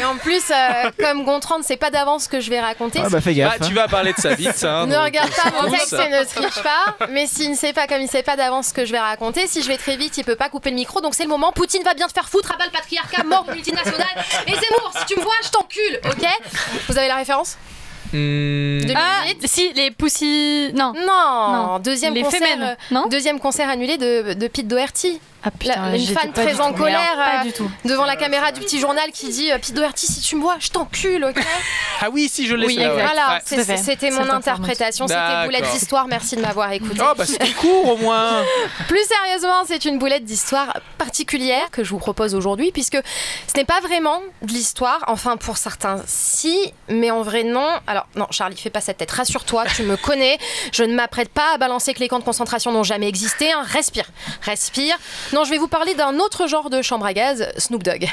Et 0.00 0.04
en 0.04 0.16
plus, 0.16 0.42
euh, 0.50 0.90
comme 0.98 1.24
Gontran 1.24 1.58
ne 1.58 1.64
sait 1.64 1.76
pas 1.76 1.90
d'avance 1.90 2.24
ce 2.24 2.28
que 2.28 2.40
je 2.40 2.50
vais 2.50 2.60
raconter, 2.60 3.00
Ah 3.04 3.08
bah 3.08 3.20
fais 3.20 3.30
Ah, 3.30 3.56
gaffe. 3.58 3.68
tu 3.68 3.74
vas 3.74 3.88
parler 3.88 4.12
de 4.12 4.18
sa 4.20 4.34
bite. 4.34 4.64
Hein, 4.64 4.86
ne 4.86 4.94
donc, 4.94 5.04
regarde 5.04 5.30
pas 5.30 5.42
c'est 5.44 5.62
mon 5.62 5.70
texte 5.70 5.88
ça. 5.88 6.06
et 6.06 6.10
ne 6.10 6.24
triche 6.24 6.62
pas. 6.62 6.96
Mais 7.10 7.26
s'il 7.26 7.50
ne 7.50 7.56
sait 7.56 7.72
pas, 7.72 7.86
comme 7.86 7.98
il 8.00 8.04
ne 8.06 8.10
sait 8.10 8.22
pas 8.22 8.36
d'avance 8.36 8.68
ce 8.68 8.72
que 8.74 8.84
je 8.84 8.92
vais 8.92 8.98
raconter, 9.00 9.46
si 9.46 9.62
je 9.62 9.68
vais 9.68 9.76
très 9.78 9.96
vite, 9.96 10.16
il 10.18 10.24
peut 10.24 10.36
pas 10.36 10.48
couper 10.48 10.70
le 10.70 10.76
micro. 10.76 11.00
Donc 11.00 11.14
c'est 11.14 11.22
le 11.24 11.28
moment. 11.28 11.52
Poutine 11.52 11.82
va 11.84 11.94
bien 11.94 12.06
te 12.08 12.12
faire 12.12 12.28
foutre, 12.28 12.52
abat 12.52 12.64
le 12.66 12.70
patriarcat, 12.72 13.24
mort 13.24 13.46
multinational. 13.50 14.06
Et 14.46 14.52
Zemmour, 14.52 14.92
si 14.98 15.06
tu 15.06 15.11
me 15.16 15.22
vois, 15.22 15.34
je 15.44 15.50
t'encule, 15.50 16.00
ok 16.04 16.26
Vous 16.88 16.98
avez 16.98 17.08
la 17.08 17.16
référence 17.16 17.56
Hmm, 18.12 18.80
2008 18.82 18.94
Ah, 18.94 19.22
si, 19.44 19.72
les 19.72 19.90
poussis... 19.90 20.70
Non. 20.74 20.92
Non, 20.94 21.52
Non. 21.52 21.78
deuxième 21.78 22.12
les 22.12 22.22
concert. 22.22 22.42
Euh, 22.60 22.74
non 22.90 23.06
Deuxième 23.08 23.40
concert 23.40 23.70
annulé 23.70 23.96
de, 23.96 24.34
de 24.34 24.48
Pete 24.48 24.68
Doherty. 24.68 25.18
Ah 25.44 25.50
putain, 25.50 25.90
La- 25.90 25.96
une 25.96 26.06
fan 26.06 26.32
très 26.32 26.60
en 26.60 26.72
colère, 26.72 27.16
euh, 27.18 27.44
du 27.44 27.52
tout. 27.52 27.70
Devant 27.84 28.04
la 28.04 28.16
caméra 28.16 28.52
du 28.52 28.60
petit 28.60 28.78
journal 28.78 29.10
qui 29.12 29.28
dit 29.28 29.50
euh, 29.50 29.56
Pete 29.58 29.74
Doherty, 29.74 30.06
si 30.06 30.20
tu 30.20 30.36
me 30.36 30.40
vois, 30.42 30.56
je 30.60 30.68
t'encule, 30.68 31.24
ok 31.24 31.42
Ah 32.00 32.10
oui, 32.10 32.28
si 32.28 32.46
je 32.46 32.54
l'ai 32.54 32.66
Oui, 32.66 32.78
ouais. 32.78 32.88
Voilà, 32.92 33.40
Ouais. 33.56 33.76
c'était 33.76 34.10
mon 34.10 34.28
interprétation. 34.30 35.06
C'était 35.08 35.44
boulette 35.44 35.70
d'histoire. 35.72 36.06
Merci 36.06 36.36
de 36.36 36.42
m'avoir 36.42 36.70
écouté. 36.72 37.00
Oh, 37.02 37.12
bah 37.16 37.26
c'était 37.26 37.50
court 37.52 37.88
au 37.92 37.96
moins. 37.96 38.42
Plus 38.88 39.04
sérieusement, 39.06 39.64
c'est 39.66 39.84
une 39.84 39.98
boulette 39.98 40.24
d'histoire 40.24 40.78
particulière 40.98 41.70
que 41.70 41.82
je 41.84 41.90
vous 41.90 41.98
propose 41.98 42.34
aujourd'hui, 42.34 42.70
puisque 42.72 42.96
ce 42.96 43.56
n'est 43.58 43.64
pas 43.64 43.80
vraiment 43.80 44.20
de 44.42 44.52
l'histoire. 44.52 45.00
Enfin, 45.08 45.36
pour 45.36 45.56
certains, 45.56 45.96
si, 46.06 46.72
mais 46.88 47.10
en 47.10 47.22
vrai, 47.22 47.42
non. 47.42 47.68
Alors, 47.86 48.06
non, 48.14 48.26
Charlie, 48.30 48.56
fais 48.56 48.70
pas 48.70 48.80
cette 48.80 48.98
tête. 48.98 49.10
Rassure-toi, 49.10 49.64
tu 49.74 49.82
me 49.82 49.96
connais. 49.96 50.38
Je 50.72 50.84
ne 50.84 50.94
m'apprête 50.94 51.30
pas 51.30 51.54
à 51.54 51.58
balancer 51.58 51.94
que 51.94 51.98
les 52.00 52.08
camps 52.08 52.18
de 52.20 52.24
concentration 52.24 52.70
n'ont 52.72 52.84
jamais 52.84 53.08
existé. 53.08 53.50
hein. 53.52 53.62
Respire, 53.66 54.06
respire. 54.42 54.96
Non, 55.32 55.44
je 55.44 55.50
vais 55.50 55.56
vous 55.56 55.68
parler 55.68 55.94
d'un 55.94 56.18
autre 56.18 56.46
genre 56.46 56.68
de 56.68 56.82
chambre 56.82 57.06
à 57.06 57.14
gaz, 57.14 57.48
Snoop 57.56 57.82
Dogg. 57.82 58.06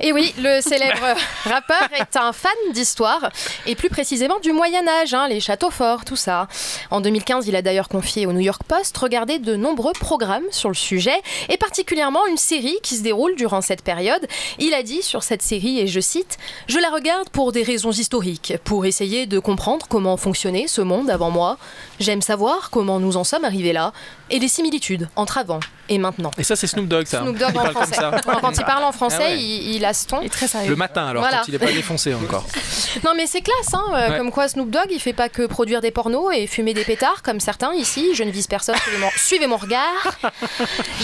Et 0.00 0.12
oui, 0.12 0.34
le 0.38 0.60
célèbre 0.62 1.16
rappeur 1.44 1.88
est 1.98 2.16
un 2.16 2.32
fan 2.34 2.52
d'histoire, 2.74 3.30
et 3.64 3.74
plus 3.74 3.88
précisément 3.88 4.38
du 4.40 4.52
Moyen-Âge, 4.52 5.14
hein, 5.14 5.28
les 5.28 5.40
châteaux 5.40 5.70
forts, 5.70 6.04
tout 6.04 6.16
ça. 6.16 6.48
En 6.90 7.00
2015, 7.00 7.48
il 7.48 7.56
a 7.56 7.62
d'ailleurs 7.62 7.88
confié 7.88 8.26
au 8.26 8.34
New 8.34 8.40
York 8.40 8.62
Post 8.68 8.98
regarder 8.98 9.38
de 9.38 9.56
nombreux 9.56 9.94
programmes 9.94 10.44
sur 10.50 10.68
le 10.68 10.74
sujet, 10.74 11.22
et 11.48 11.56
particulièrement 11.56 12.26
une 12.26 12.36
série 12.36 12.76
qui 12.82 12.96
se 12.96 13.02
déroule 13.02 13.34
durant 13.34 13.62
cette 13.62 13.82
période. 13.82 14.26
Il 14.58 14.74
a 14.74 14.82
dit 14.82 15.02
sur 15.02 15.22
cette 15.22 15.42
série, 15.42 15.80
et 15.80 15.86
je 15.86 16.00
cite, 16.00 16.36
Je 16.66 16.78
la 16.78 16.90
regarde 16.90 17.30
pour 17.30 17.52
des 17.52 17.62
raisons 17.62 17.92
historiques, 17.92 18.54
pour 18.64 18.84
essayer 18.84 19.24
de 19.24 19.38
comprendre 19.38 19.86
comment 19.88 20.18
fonctionnait 20.18 20.66
ce 20.68 20.82
monde 20.82 21.08
avant 21.08 21.30
moi. 21.30 21.56
J'aime 21.98 22.20
savoir 22.20 22.68
comment 22.68 23.00
nous 23.00 23.16
en 23.16 23.24
sommes 23.24 23.46
arrivés 23.46 23.72
là, 23.72 23.92
et 24.32 24.38
les 24.40 24.48
similitudes 24.48 25.08
entre 25.14 25.38
avant 25.38 25.60
et 25.88 25.98
maintenant. 25.98 26.30
Et 26.38 26.42
ça, 26.42 26.56
c'est 26.56 26.66
Snoop 26.66 26.88
Dogg, 26.88 27.06
ça. 27.06 27.20
Snoop 27.20 27.36
Dogg 27.36 27.50
Il 27.54 27.58
en 27.58 27.62
parle 27.62 27.74
comme 27.74 27.82
français. 27.84 28.00
ça. 28.00 28.38
Quand 28.40 28.52
il 28.58 28.64
parle 28.64 28.84
en 28.84 28.92
français, 28.92 29.16
Ah 29.20 29.28
ouais. 29.30 29.38
il, 29.38 29.76
il 29.76 29.84
a 29.84 29.92
ce 29.92 30.06
ton. 30.06 30.20
Il 30.22 30.26
est 30.26 30.30
très 30.30 30.48
sérieux. 30.48 30.70
Le 30.70 30.76
matin, 30.76 31.06
alors, 31.06 31.22
Voilà. 31.22 31.38
quand 31.38 31.48
il 31.48 31.54
est 31.54 31.58
pas 31.58 31.66
défoncé 31.72 32.14
encore. 32.14 32.44
Non 33.04 33.12
mais 33.16 33.26
c'est 33.26 33.40
classe, 33.40 33.72
hein, 33.72 33.84
euh, 33.94 34.10
Ouais. 34.10 34.18
comme 34.18 34.30
quoi 34.30 34.48
Snoop 34.48 34.68
Dogg 34.70 34.86
il 34.90 35.00
fait 35.00 35.12
pas 35.14 35.28
que 35.30 35.46
produire 35.46 35.80
des 35.80 35.90
pornos 35.90 36.30
et 36.34 36.46
fumer 36.46 36.74
des 36.74 36.84
pétards 36.84 37.22
comme 37.22 37.40
certains 37.40 37.72
ici, 37.74 38.10
je 38.14 38.22
ne 38.22 38.30
vise 38.30 38.46
personne, 38.46 38.74
suivez 38.76 38.98
mon, 38.98 39.08
suivez 39.16 39.46
mon 39.46 39.56
regard. 39.56 40.18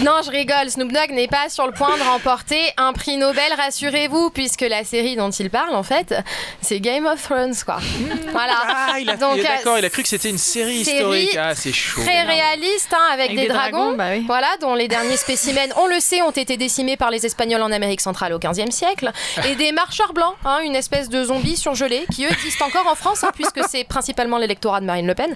Non 0.02 0.20
je 0.24 0.30
rigole, 0.30 0.70
Snoop 0.70 0.92
Dogg 0.92 1.10
n'est 1.12 1.28
pas 1.28 1.48
sur 1.48 1.66
le 1.66 1.72
point 1.72 1.96
de 1.96 2.02
remporter 2.02 2.60
un 2.76 2.92
prix 2.92 3.16
Nobel, 3.16 3.52
rassurez-vous, 3.56 4.30
puisque 4.30 4.60
la 4.62 4.84
série 4.84 5.16
dont 5.16 5.30
il 5.30 5.48
parle 5.50 5.74
en 5.74 5.82
fait, 5.82 6.14
c'est 6.60 6.80
Game 6.80 7.06
of 7.06 7.22
Thrones 7.22 7.54
quoi. 7.64 7.78
Voilà. 8.32 8.54
Ah, 8.66 9.00
il 9.00 9.08
a, 9.10 9.16
Donc, 9.16 9.36
il 9.36 9.40
est 9.40 9.46
euh, 9.46 9.56
d'accord, 9.56 9.78
il 9.78 9.84
a 9.84 9.90
cru 9.90 10.02
que 10.02 10.08
c'était 10.08 10.30
une 10.30 10.38
série 10.38 10.84
série 10.84 10.98
historique. 10.98 11.36
Ah, 11.38 11.54
c'est 11.54 11.72
chaud. 11.72 12.02
Très 12.02 12.22
réaliste 12.24 12.92
hein, 12.92 13.12
avec, 13.18 13.30
Avec 13.30 13.36
des, 13.36 13.48
des 13.48 13.52
dragons. 13.52 13.78
dragons, 13.78 13.96
bah 13.96 14.08
oui. 14.12 14.24
Voilà, 14.26 14.48
dont 14.60 14.74
les 14.74 14.88
derniers 14.88 15.16
spécimens, 15.16 15.72
on 15.76 15.86
le 15.86 16.00
sait, 16.00 16.22
ont 16.22 16.30
été 16.30 16.56
décimés 16.56 16.96
par 16.96 17.10
les 17.10 17.26
Espagnols 17.26 17.62
en 17.62 17.72
Amérique 17.72 18.00
centrale 18.00 18.32
au 18.32 18.38
XVe 18.38 18.70
siècle. 18.70 19.12
Et 19.48 19.54
des 19.54 19.72
marcheurs 19.72 20.12
blancs, 20.12 20.34
hein, 20.44 20.60
une 20.64 20.76
espèce 20.76 21.08
de 21.08 21.24
zombies 21.24 21.56
surgelés, 21.56 22.06
qui 22.12 22.24
eux 22.24 22.30
existent 22.30 22.66
encore 22.66 22.86
en 22.86 22.94
France, 22.94 23.24
hein, 23.24 23.30
puisque 23.34 23.60
c'est 23.68 23.84
principalement 23.84 24.38
l'électorat 24.38 24.80
de 24.80 24.86
Marine 24.86 25.06
Le 25.06 25.14
Pen. 25.14 25.34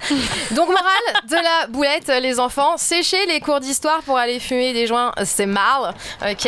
Donc, 0.52 0.68
morale 0.68 1.26
de 1.28 1.34
la 1.36 1.66
boulette, 1.68 2.08
les 2.20 2.38
enfants, 2.40 2.76
séchez 2.76 3.24
les 3.26 3.40
cours 3.40 3.60
d'histoire 3.60 4.02
pour 4.02 4.16
aller 4.18 4.38
fumer 4.40 4.72
des 4.72 4.86
joints, 4.86 5.12
c'est 5.24 5.46
mal, 5.46 5.94
ok 6.30 6.46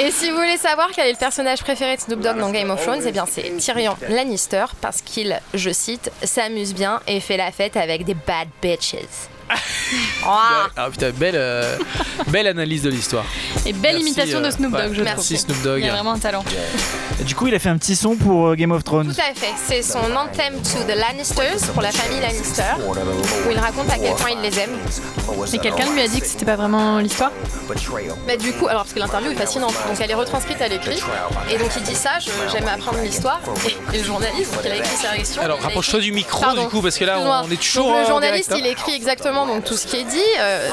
Et 0.00 0.10
si 0.10 0.30
vous 0.30 0.36
voulez 0.36 0.56
savoir 0.56 0.88
quel 0.94 1.08
est 1.08 1.12
le 1.12 1.18
personnage 1.18 1.62
préféré 1.62 1.96
de 1.96 2.00
Snoop 2.00 2.20
Dogg 2.20 2.38
dans 2.38 2.50
Game 2.50 2.70
of 2.70 2.82
Thrones, 2.82 3.02
eh 3.06 3.12
bien 3.12 3.26
c'est 3.26 3.56
Tyrion 3.58 3.96
Lannister, 4.08 4.64
parce 4.80 5.00
qu'il, 5.02 5.40
je 5.54 5.70
cite, 5.70 6.10
s'amuse 6.22 6.74
bien 6.74 7.00
et 7.06 7.20
fait 7.20 7.36
la 7.36 7.50
fête 7.52 7.76
avec 7.76 8.04
des 8.04 8.14
bad 8.14 8.48
bitches. 8.62 8.96
Ouah. 10.24 10.68
Ah 10.76 10.88
putain, 10.90 11.10
belle, 11.10 11.34
euh, 11.36 11.76
belle 12.28 12.46
analyse 12.46 12.82
de 12.82 12.90
l'histoire. 12.90 13.24
Et 13.66 13.72
belle 13.72 13.94
Merci, 13.94 14.06
imitation 14.08 14.40
de 14.40 14.46
euh, 14.46 14.50
Snoop 14.50 14.72
Dogg, 14.72 14.90
ouais, 14.90 14.94
je 14.94 15.02
Merci 15.02 15.34
trouve. 15.34 15.46
Snoop 15.46 15.62
Dogg. 15.62 15.78
Il 15.80 15.86
y 15.86 15.88
a 15.88 15.92
vraiment 15.92 16.12
un 16.12 16.18
talent. 16.18 16.44
Et 17.20 17.24
du 17.24 17.34
coup, 17.34 17.46
il 17.46 17.54
a 17.54 17.58
fait 17.58 17.68
un 17.68 17.78
petit 17.78 17.96
son 17.96 18.16
pour 18.16 18.48
euh, 18.48 18.54
Game 18.54 18.72
of 18.72 18.82
Thrones. 18.84 19.12
Tout 19.14 19.20
à 19.20 19.34
fait, 19.34 19.52
c'est 19.66 19.82
son 19.82 20.14
anthem 20.16 20.54
to 20.62 20.82
the 20.86 20.96
Lannisters, 20.96 21.72
pour 21.72 21.82
la 21.82 21.92
famille 21.92 22.20
Lannister, 22.20 22.62
où 22.86 23.50
il 23.50 23.58
raconte 23.58 23.90
à 23.90 23.98
quel 23.98 24.14
point 24.14 24.30
il 24.30 24.40
les 24.40 24.58
aime. 24.58 24.76
Et 25.52 25.58
quelqu'un 25.58 25.90
lui 25.92 26.00
a 26.00 26.08
dit 26.08 26.20
que 26.20 26.26
c'était 26.26 26.44
pas 26.44 26.56
vraiment 26.56 26.98
l'histoire 26.98 27.30
Bah 28.26 28.36
du 28.36 28.52
coup, 28.52 28.66
alors 28.68 28.82
parce 28.82 28.92
que 28.94 28.98
l'interview 28.98 29.30
est 29.30 29.36
fascinante, 29.36 29.74
donc 29.88 29.98
elle 30.00 30.10
est 30.10 30.14
retranscrite 30.14 30.60
à 30.60 30.68
l'écrit, 30.68 31.00
et 31.50 31.56
donc 31.58 31.70
il 31.76 31.82
dit 31.82 31.94
ça, 31.94 32.12
j'aime 32.52 32.68
apprendre 32.68 32.98
l'histoire, 33.02 33.40
et, 33.66 33.94
et 33.96 33.98
le 34.00 34.04
journaliste, 34.04 34.52
donc 34.54 34.62
il 34.64 34.72
a 34.72 34.76
écrit 34.76 34.96
ses 34.96 35.08
réactions. 35.08 35.42
Alors 35.42 35.60
rapproche-toi 35.60 35.98
écrit- 36.00 36.10
du 36.10 36.14
micro 36.14 36.40
Pardon, 36.40 36.62
du 36.62 36.68
coup 36.68 36.82
parce 36.82 36.98
que 36.98 37.04
là 37.04 37.18
on 37.44 37.50
est 37.50 37.56
toujours 37.60 37.86
Donc, 37.86 37.96
le 37.96 38.04
en 38.04 38.08
journaliste, 38.08 38.48
direct, 38.50 38.64
hein. 38.64 38.68
il 38.68 38.72
écrit 38.72 38.94
exactement 38.94 39.33
donc 39.46 39.64
tout 39.64 39.76
ce 39.76 39.86
qui 39.86 39.96
est 39.96 40.04
dit. 40.04 40.18
euh, 40.38 40.68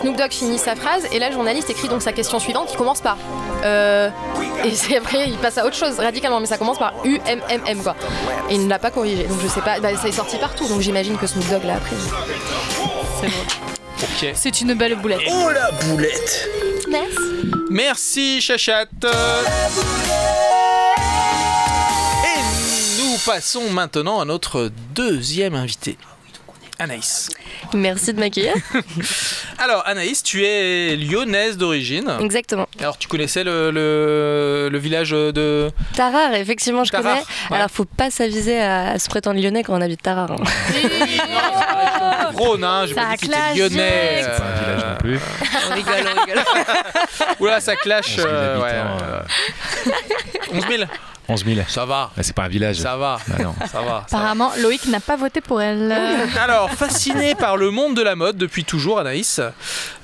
Snoop 0.00 0.16
Dogg 0.16 0.32
finit 0.32 0.58
sa 0.58 0.74
phrase 0.74 1.06
et 1.12 1.18
là 1.18 1.28
le 1.28 1.34
journaliste 1.34 1.68
écrit 1.70 1.88
donc 1.88 2.02
sa 2.02 2.12
question 2.12 2.38
suivante 2.38 2.68
qui 2.68 2.76
commence 2.76 3.00
par 3.00 3.16
euh, 3.64 4.08
et 4.64 4.74
c'est 4.74 4.96
après 4.96 5.28
il 5.28 5.36
passe 5.38 5.58
à 5.58 5.64
autre 5.66 5.76
chose 5.76 5.98
radicalement 5.98 6.40
mais 6.40 6.46
ça 6.46 6.58
commence 6.58 6.78
par 6.78 6.94
U 7.04 7.20
M 7.26 7.40
M 7.48 7.60
M 7.66 7.82
quoi. 7.82 7.94
Et 8.50 8.54
il 8.54 8.64
ne 8.64 8.68
l'a 8.70 8.78
pas 8.78 8.90
corrigé 8.90 9.24
donc 9.24 9.38
je 9.42 9.48
sais 9.48 9.60
pas 9.60 9.78
bah, 9.80 9.90
ça 10.00 10.08
est 10.08 10.12
sorti 10.12 10.36
partout 10.38 10.66
donc 10.68 10.80
j'imagine 10.80 11.16
que 11.18 11.26
Snoop 11.26 11.48
Dogg 11.48 11.64
l'a 11.64 11.74
appris. 11.76 11.96
C'est 13.20 13.28
bon. 13.28 13.34
Ok. 14.02 14.32
C'est 14.34 14.60
une 14.60 14.74
belle 14.74 14.96
boulette. 14.96 15.20
Oh 15.30 15.50
la 15.50 15.70
boulette 15.86 16.48
Merci. 16.88 17.16
Merci 17.70 18.40
Chachat. 18.40 18.86
Et 22.24 23.00
nous 23.02 23.16
passons 23.24 23.70
maintenant 23.70 24.20
à 24.20 24.24
notre 24.24 24.70
deuxième 24.94 25.54
invité. 25.54 25.96
Anaïs. 26.78 27.28
Merci 27.72 28.12
de 28.12 28.20
m'accueillir. 28.20 28.52
Alors 29.58 29.86
Anaïs, 29.86 30.22
tu 30.22 30.44
es 30.44 30.96
lyonnaise 30.96 31.56
d'origine. 31.56 32.12
Exactement. 32.20 32.66
Alors 32.80 32.98
tu 32.98 33.06
connaissais 33.08 33.44
le, 33.44 33.70
le, 33.70 34.68
le 34.72 34.78
village 34.78 35.10
de... 35.10 35.70
Tarare, 35.94 36.34
effectivement, 36.34 36.82
je 36.84 36.90
Tarare, 36.90 37.12
connais. 37.12 37.24
ouais. 37.50 37.56
Alors, 37.56 37.70
faut 37.70 37.84
pas 37.84 38.10
s'aviser 38.10 38.60
à, 38.60 38.90
à 38.90 38.98
se 38.98 39.08
prétendre 39.08 39.40
lyonnais 39.40 39.62
quand 39.62 39.74
on 39.76 39.80
habite 39.80 40.02
Tarare. 40.02 40.32
hein. 40.32 40.44
Rhône, 42.34 42.64
hein, 42.64 42.84
j'ai 42.86 42.94
pas 42.94 43.16
dit 43.16 43.28
que 43.28 43.56
lyonnais. 43.58 44.22
C'est 44.22 44.36
pas 44.36 44.44
un 44.44 44.60
village 44.60 44.84
non 44.90 44.96
plus. 44.98 45.20
on 45.70 45.74
rigole, 45.74 45.94
on 46.16 46.20
rigole. 46.26 46.44
Oula, 47.40 47.60
ça 47.60 47.76
clash. 47.76 48.16
11 48.18 48.24
000 48.24 48.28
euh, 48.28 48.60
ouais, 48.60 48.70
habitants, 48.70 49.06
euh, 49.06 50.56
11 50.58 50.64
000 50.68 50.82
11 51.28 51.44
000. 51.44 51.60
Ça 51.68 51.86
va, 51.86 52.10
Bah, 52.16 52.22
c'est 52.22 52.34
pas 52.34 52.44
un 52.44 52.48
village. 52.48 52.76
ça 52.76 52.96
va, 52.96 53.18
Bah 53.28 53.36
non. 53.42 53.54
ça 53.60 53.80
va. 53.80 54.04
ça 54.08 54.16
va. 54.18 54.20
Apparemment, 54.20 54.52
Loïc 54.60 54.86
n'a 54.88 55.00
pas 55.00 55.16
voté 55.16 55.40
pour 55.40 55.62
elle. 55.62 55.90
Alors, 56.40 56.70
fasciné 56.70 57.34
par 57.38 57.56
le 57.56 57.70
monde 57.70 57.96
de 57.96 58.02
la 58.02 58.14
mode 58.16 58.36
depuis 58.36 58.64
toujours, 58.64 58.98
Anaïs, 58.98 59.40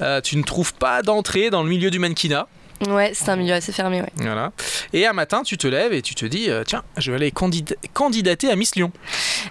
euh, 0.00 0.20
tu 0.20 0.36
ne 0.36 0.42
trouves 0.42 0.72
pas 0.74 1.02
d'entrée 1.02 1.50
dans 1.50 1.62
le 1.62 1.68
milieu 1.68 1.90
du 1.90 1.98
mannequinat. 1.98 2.46
Ouais, 2.88 3.10
c'est 3.14 3.28
un 3.28 3.36
milieu 3.36 3.52
assez 3.54 3.72
fermé, 3.72 4.00
ouais. 4.00 4.08
Voilà. 4.16 4.52
Et 4.92 5.06
un 5.06 5.12
matin, 5.12 5.42
tu 5.42 5.58
te 5.58 5.66
lèves 5.66 5.92
et 5.92 6.00
tu 6.00 6.14
te 6.14 6.24
dis 6.24 6.48
euh, 6.50 6.64
tiens, 6.64 6.82
je 6.96 7.10
vais 7.10 7.16
aller 7.18 7.30
candid- 7.30 7.76
candidater 7.92 8.50
à 8.50 8.56
Miss 8.56 8.74
Lyon. 8.74 8.90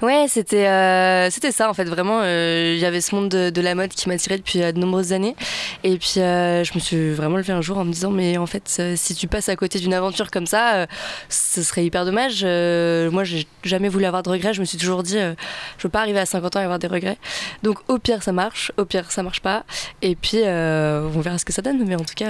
Ouais, 0.01 0.25
c'était 0.27 0.67
euh, 0.67 1.29
c'était 1.29 1.51
ça 1.51 1.69
en 1.69 1.73
fait. 1.75 1.83
Vraiment, 1.85 2.21
euh, 2.23 2.73
il 2.75 2.79
y 2.79 2.85
avait 2.85 3.01
ce 3.01 3.13
monde 3.13 3.29
de, 3.29 3.49
de 3.51 3.61
la 3.61 3.75
mode 3.75 3.89
qui 3.91 4.09
m'attirait 4.09 4.37
depuis 4.37 4.63
euh, 4.63 4.71
de 4.71 4.79
nombreuses 4.79 5.13
années. 5.13 5.35
Et 5.83 5.97
puis, 5.97 6.13
je 6.15 6.73
me 6.73 6.79
suis 6.79 7.11
vraiment 7.13 7.37
levé 7.37 7.53
un 7.53 7.61
jour 7.61 7.77
en 7.77 7.85
me 7.85 7.91
disant 7.91 8.09
mais 8.11 8.37
en 8.37 8.47
fait, 8.47 8.81
si 8.95 9.13
tu 9.15 9.27
passes 9.27 9.49
à 9.49 9.55
côté 9.55 9.79
d'une 9.79 9.93
aventure 9.93 10.31
comme 10.31 10.47
ça, 10.47 10.87
ce 11.29 11.61
serait 11.61 11.85
hyper 11.85 12.05
dommage. 12.05 12.43
Moi, 12.43 13.23
j'ai 13.23 13.45
jamais 13.63 13.89
voulu 13.89 14.05
avoir 14.05 14.23
de 14.23 14.29
regrets. 14.29 14.53
Je 14.53 14.59
me 14.59 14.65
suis 14.65 14.77
toujours 14.77 15.03
dit, 15.03 15.17
je 15.19 15.83
veux 15.83 15.89
pas 15.89 16.01
arriver 16.01 16.19
à 16.19 16.25
50 16.25 16.55
ans 16.55 16.59
et 16.61 16.63
avoir 16.63 16.79
des 16.79 16.87
regrets. 16.87 17.17
Donc, 17.63 17.77
au 17.87 17.97
pire, 17.99 18.23
ça 18.23 18.31
marche. 18.31 18.71
Au 18.77 18.85
pire, 18.85 19.11
ça 19.11 19.21
marche 19.23 19.41
pas. 19.41 19.63
Et 20.01 20.15
puis, 20.15 20.39
on 20.43 21.19
verra 21.21 21.37
ce 21.37 21.45
que 21.45 21.53
ça 21.53 21.61
donne. 21.61 21.83
Mais 21.85 21.95
en 21.95 21.99
tout 22.03 22.15
cas, 22.15 22.29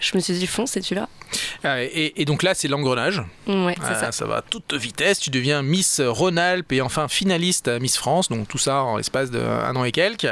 je 0.00 0.14
me 0.14 0.20
suis 0.20 0.31
dit 0.38 0.46
fonce 0.46 0.76
et 0.76 0.80
tu 0.80 0.94
verras. 0.94 1.08
Ah, 1.64 1.82
Et, 1.82 2.12
et 2.20 2.24
donc 2.24 2.42
là, 2.42 2.54
c'est 2.54 2.68
l'engrenage. 2.68 3.22
Ouais, 3.46 3.74
c'est 3.80 4.04
Ah, 4.04 4.12
ça. 4.12 4.26
va 4.26 4.36
à 4.36 4.42
toute 4.42 4.74
vitesse. 4.74 5.18
Tu 5.20 5.30
deviens 5.30 5.62
Miss 5.62 6.00
Rhône-Alpes 6.04 6.72
et 6.72 6.80
enfin 6.82 7.08
finaliste 7.08 7.68
à 7.68 7.78
Miss 7.78 7.96
France. 7.96 8.28
Donc 8.28 8.48
tout 8.48 8.58
ça 8.58 8.82
en 8.82 8.96
l'espace 8.96 9.30
d'un 9.30 9.74
an 9.76 9.84
et 9.84 9.92
quelques. 9.92 10.28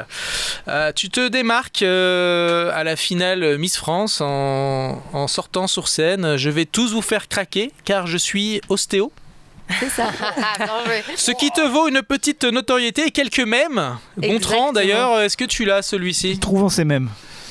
Euh, 0.68 0.92
tu 0.92 1.08
te 1.08 1.28
démarques 1.28 1.82
euh, 1.82 2.70
à 2.74 2.84
la 2.84 2.96
finale 2.96 3.56
Miss 3.58 3.76
France 3.76 4.20
en, 4.20 5.02
en 5.12 5.26
sortant 5.28 5.66
sur 5.66 5.88
scène. 5.88 6.36
Je 6.36 6.50
vais 6.50 6.66
tous 6.66 6.92
vous 6.92 7.02
faire 7.02 7.28
craquer 7.28 7.70
car 7.84 8.06
je 8.06 8.16
suis 8.18 8.60
ostéo. 8.68 9.10
C'est 9.78 9.88
ça. 9.88 10.10
Ah. 10.62 10.66
Ce 11.16 11.30
qui 11.30 11.50
te 11.50 11.60
vaut 11.60 11.88
une 11.88 12.02
petite 12.02 12.44
notoriété 12.44 13.06
et 13.06 13.10
quelques 13.10 13.40
mèmes. 13.40 13.96
Gontran 14.18 14.72
d'ailleurs, 14.72 15.20
est-ce 15.20 15.36
que 15.36 15.44
tu 15.44 15.64
l'as 15.64 15.82
celui-ci? 15.82 16.38
Trouvons 16.38 16.68
ces 16.68 16.84
mêmes. 16.84 17.08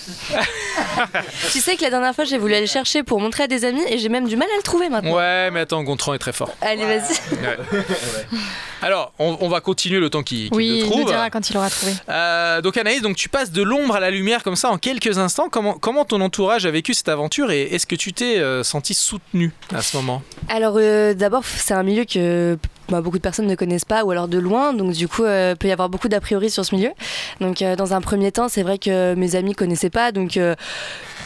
tu 1.52 1.60
sais 1.60 1.76
que 1.76 1.82
la 1.84 1.90
dernière 1.90 2.14
fois, 2.16 2.24
j'ai 2.24 2.38
voulu 2.38 2.54
aller 2.54 2.66
le 2.66 2.68
chercher 2.68 3.04
pour 3.04 3.20
montrer 3.20 3.44
à 3.44 3.48
des 3.48 3.66
amis 3.66 3.82
et 3.90 3.98
j'ai 3.98 4.10
même 4.10 4.28
du 4.28 4.36
mal 4.36 4.48
à 4.54 4.58
le 4.58 4.64
trouver 4.64 4.90
maintenant. 4.90 5.16
Ouais, 5.16 5.50
mais 5.52 5.62
attends, 5.62 5.84
Gontran 5.84 6.14
est 6.14 6.20
très 6.20 6.34
fort. 6.34 6.52
Allez, 6.62 6.86
vas-y. 6.86 7.16
Alors, 8.82 9.12
on, 9.20 9.38
on 9.42 9.50
va 9.50 9.60
continuer 9.62 10.00
le 10.00 10.10
temps 10.10 10.24
qu'il 10.24 10.50
qu'il 10.50 10.56
Oui, 10.58 10.68
le 10.70 10.76
il 10.78 10.84
trouve. 10.86 11.00
nous 11.02 11.06
dira 11.08 11.30
quand 11.30 11.50
il 11.50 11.58
aura 11.58 11.70
trouvé. 11.70 11.94
Euh, 12.08 12.62
donc 12.62 12.78
Anaïs, 12.78 13.02
donc 13.02 13.16
tu 13.18 13.28
passes 13.30 13.52
de 13.52 13.62
l'ombre 13.62 13.96
à 13.96 14.00
la 14.00 14.10
lumière 14.12 14.42
comme 14.44 14.56
ça 14.56 14.70
en 14.70 14.78
quelques 14.78 15.18
instants. 15.18 15.50
Comment, 15.50 15.74
comment 15.74 16.06
ton 16.06 16.22
entourage 16.22 16.66
a 16.66 16.72
vécu 16.72 16.94
cette 16.94 17.10
aventure 17.10 17.52
et 17.52 17.64
est-ce 17.64 17.86
que 17.86 17.96
tu 17.96 18.14
t'es 18.14 18.38
euh, 18.40 18.64
senti 18.64 18.94
soutenu 18.94 19.52
à 19.74 19.82
ce 19.82 19.98
moment? 19.98 20.22
Alors 20.48 20.76
euh, 20.78 21.14
d'abord, 21.14 21.44
c'est 21.46 21.74
un 21.74 21.84
milieu 21.84 22.06
que 22.06 22.58
bah, 22.90 23.02
beaucoup 23.02 23.18
de 23.18 23.22
personnes 23.24 23.48
ne 23.48 23.56
connaissent 23.56 23.86
pas 23.86 24.04
ou 24.04 24.12
alors 24.12 24.28
de 24.28 24.38
loin, 24.38 24.74
donc 24.74 24.94
du 24.94 25.08
coup, 25.08 25.24
euh, 25.24 25.56
peut 25.56 25.68
y 25.68 25.72
avoir 25.72 25.90
beaucoup 25.90 26.08
d'a 26.08 26.20
priori 26.20 26.50
sur 26.50 26.66
ce 26.66 26.76
milieu. 26.76 26.92
Donc 27.40 27.62
euh, 27.62 27.76
dans 27.76 27.94
un 27.94 28.02
premier 28.02 28.32
temps, 28.32 28.50
c'est 28.50 28.64
vrai 28.64 28.78
que 28.78 29.14
mes 29.16 29.36
amis 29.36 29.54
connaissaient 29.54 29.90
pas, 29.90 30.12
donc 30.12 30.38
euh, 30.38 30.56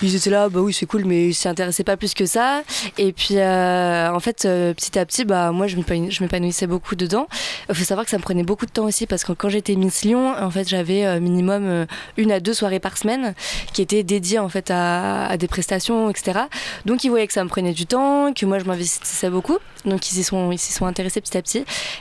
ils 0.01 0.15
étaient 0.15 0.29
là, 0.29 0.49
bah 0.49 0.59
oui, 0.59 0.73
c'est 0.73 0.85
cool, 0.85 1.05
mais 1.05 1.29
ils 1.29 1.33
s'y 1.33 1.47
intéressaient 1.47 1.83
pas 1.83 1.97
plus 1.97 2.13
que 2.13 2.25
ça. 2.25 2.63
Et 2.97 3.13
puis 3.13 3.35
en 3.39 4.19
fait, 4.19 4.41
petit 4.43 4.99
à 4.99 5.05
petit, 5.05 5.23
bah 5.23 5.51
moi, 5.51 5.67
je 5.67 5.77
m'épanoui- 5.77 6.11
je 6.11 6.21
m'épanouissais 6.23 6.67
beaucoup 6.67 6.95
dedans. 6.95 7.27
Il 7.69 7.75
faut 7.75 7.83
savoir 7.85 8.03
que 8.03 8.11
ça 8.11 8.17
me 8.17 8.23
prenait 8.23 8.43
beaucoup 8.43 8.65
de 8.65 8.71
temps 8.71 8.83
aussi 8.83 9.07
parce 9.07 9.23
que 9.23 9.31
quand 9.31 9.49
j'étais 9.49 9.75
Miss 9.75 10.03
Lyon, 10.03 10.33
en 10.37 10.49
fait, 10.49 10.67
j'avais 10.67 11.19
minimum 11.21 11.85
une 12.17 12.31
à 12.31 12.39
deux 12.41 12.53
soirées 12.53 12.79
par 12.79 12.97
semaine 12.97 13.33
qui 13.71 13.81
étaient 13.81 14.03
dédiées 14.03 14.39
en 14.39 14.49
fait 14.49 14.71
à, 14.71 15.37
des 15.37 15.47
prestations, 15.47 16.09
etc. 16.09 16.41
Donc 16.85 17.03
ils 17.03 17.09
voyaient 17.09 17.27
que 17.27 17.33
ça 17.33 17.43
me 17.43 17.49
prenait 17.49 17.73
du 17.73 17.85
temps, 17.85 18.33
que 18.33 18.45
moi 18.45 18.59
je 18.59 18.65
m'investissais 18.65 19.29
beaucoup. 19.29 19.57
Donc 19.85 20.09
ils 20.09 20.15
s'y 20.15 20.23
sont, 20.23 20.55
sont 20.57 20.85
intéressés 20.85 21.21
petit 21.21 21.37
à 21.37 21.41
petit. 21.41 21.52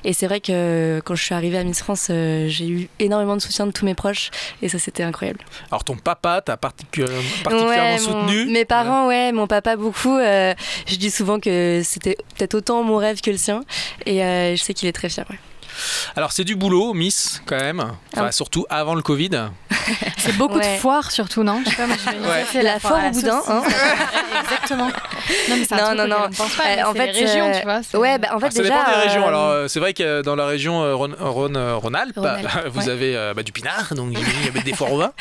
Et 0.04 0.12
c'est 0.12 0.26
vrai 0.26 0.40
que 0.40 1.00
quand 1.04 1.14
je 1.14 1.22
suis 1.24 1.34
arrivée 1.34 1.58
à 1.58 1.64
Miss 1.64 1.80
France, 1.80 2.08
euh, 2.10 2.46
j'ai 2.48 2.68
eu 2.68 2.88
énormément 2.98 3.36
de 3.36 3.40
soutien 3.42 3.66
de 3.66 3.72
tous 3.72 3.84
mes 3.84 3.94
proches. 3.94 4.30
Et 4.62 4.68
ça, 4.68 4.78
c'était 4.78 5.02
incroyable. 5.02 5.40
Alors 5.70 5.84
ton 5.84 5.96
papa 5.96 6.40
t'a 6.40 6.56
particu- 6.56 7.04
particulièrement 7.44 7.92
Ouais, 7.92 7.98
soutenu? 7.98 8.44
mon- 8.46 8.52
mes 8.52 8.64
parents, 8.64 9.06
ouais, 9.08 9.32
mon 9.32 9.46
papa 9.46 9.76
beaucoup. 9.76 10.16
euh, 10.16 10.54
je 10.86 10.96
dis 10.96 11.10
souvent 11.10 11.38
que 11.40 11.80
c'était 11.84 12.16
peut-être 12.36 12.54
autant 12.54 12.82
mon 12.82 12.96
rêve 12.96 13.20
que 13.20 13.30
le 13.30 13.36
sien. 13.36 13.62
Et 14.06 14.22
euh, 14.24 14.56
je 14.56 14.62
sais 14.62 14.74
qu'il 14.74 14.88
est 14.88 14.92
très 14.92 15.08
fier. 15.08 15.24
ouais. 15.30 15.38
Alors 16.16 16.32
c'est 16.32 16.44
du 16.44 16.56
boulot, 16.56 16.94
Miss, 16.94 17.42
quand 17.46 17.56
même. 17.56 17.80
Enfin, 17.80 18.26
Ah. 18.28 18.32
surtout 18.32 18.66
avant 18.70 18.94
le 18.94 19.02
Covid. 19.02 19.30
C'est 20.18 20.36
beaucoup 20.36 20.58
Ouais. 20.58 20.74
de 20.76 20.80
foires 20.80 21.10
surtout, 21.10 21.42
non? 21.42 21.60
Je 21.64 21.70
sais 21.70 21.76
pas, 21.76 21.86
moi, 21.88 21.96
je 21.98 22.10
Ouais. 22.28 22.44
c'est 22.52 22.62
La 22.62 22.78
foire 22.78 23.00
au 23.04 23.10
boudin, 23.10 23.40
hein. 23.48 23.62
Exactement. 24.44 24.86
Non, 24.86 25.56
mais 25.56 25.64
c'est 25.64 25.74
un 25.74 25.94
Non, 25.94 26.02
non, 26.02 26.08
non. 26.08 26.16
on 26.26 26.28
ne 26.28 26.34
pense 26.34 26.54
pas, 26.54 26.62
Euh, 26.64 26.66
mais 26.76 26.82
en 26.84 26.92
c'est 26.92 26.98
fait, 26.98 27.06
les 27.12 27.24
régions, 27.24 27.46
euh, 27.46 27.58
tu 27.58 27.64
vois. 27.64 27.80
c'est- 27.82 27.96
Ouais, 27.96 28.18
bah, 28.18 28.28
en 28.32 28.38
fait, 28.38 28.46
Alors, 28.46 28.52
ça 28.52 28.62
déjà. 28.62 28.74
dépend 28.78 28.90
des 28.90 29.06
régions. 29.08 29.24
euh, 29.24 29.28
Alors 29.28 29.48
euh, 29.48 29.68
c'est 29.68 29.80
vrai 29.80 29.92
que 29.94 30.22
dans 30.22 30.36
la 30.36 30.46
région 30.46 30.96
Rhône- 30.96 31.16
Rhône- 31.18 31.56
Rhône-Alpes, 31.56 32.16
vous 32.72 32.80
ouais. 32.82 32.88
avez 32.88 33.32
bah, 33.34 33.42
du 33.42 33.52
pinard, 33.52 33.92
donc 33.94 34.12
il 34.12 34.44
y 34.44 34.48
avait 34.48 34.60
des 34.60 34.72
foires 34.74 34.92
au 34.92 34.98
vin. 34.98 35.12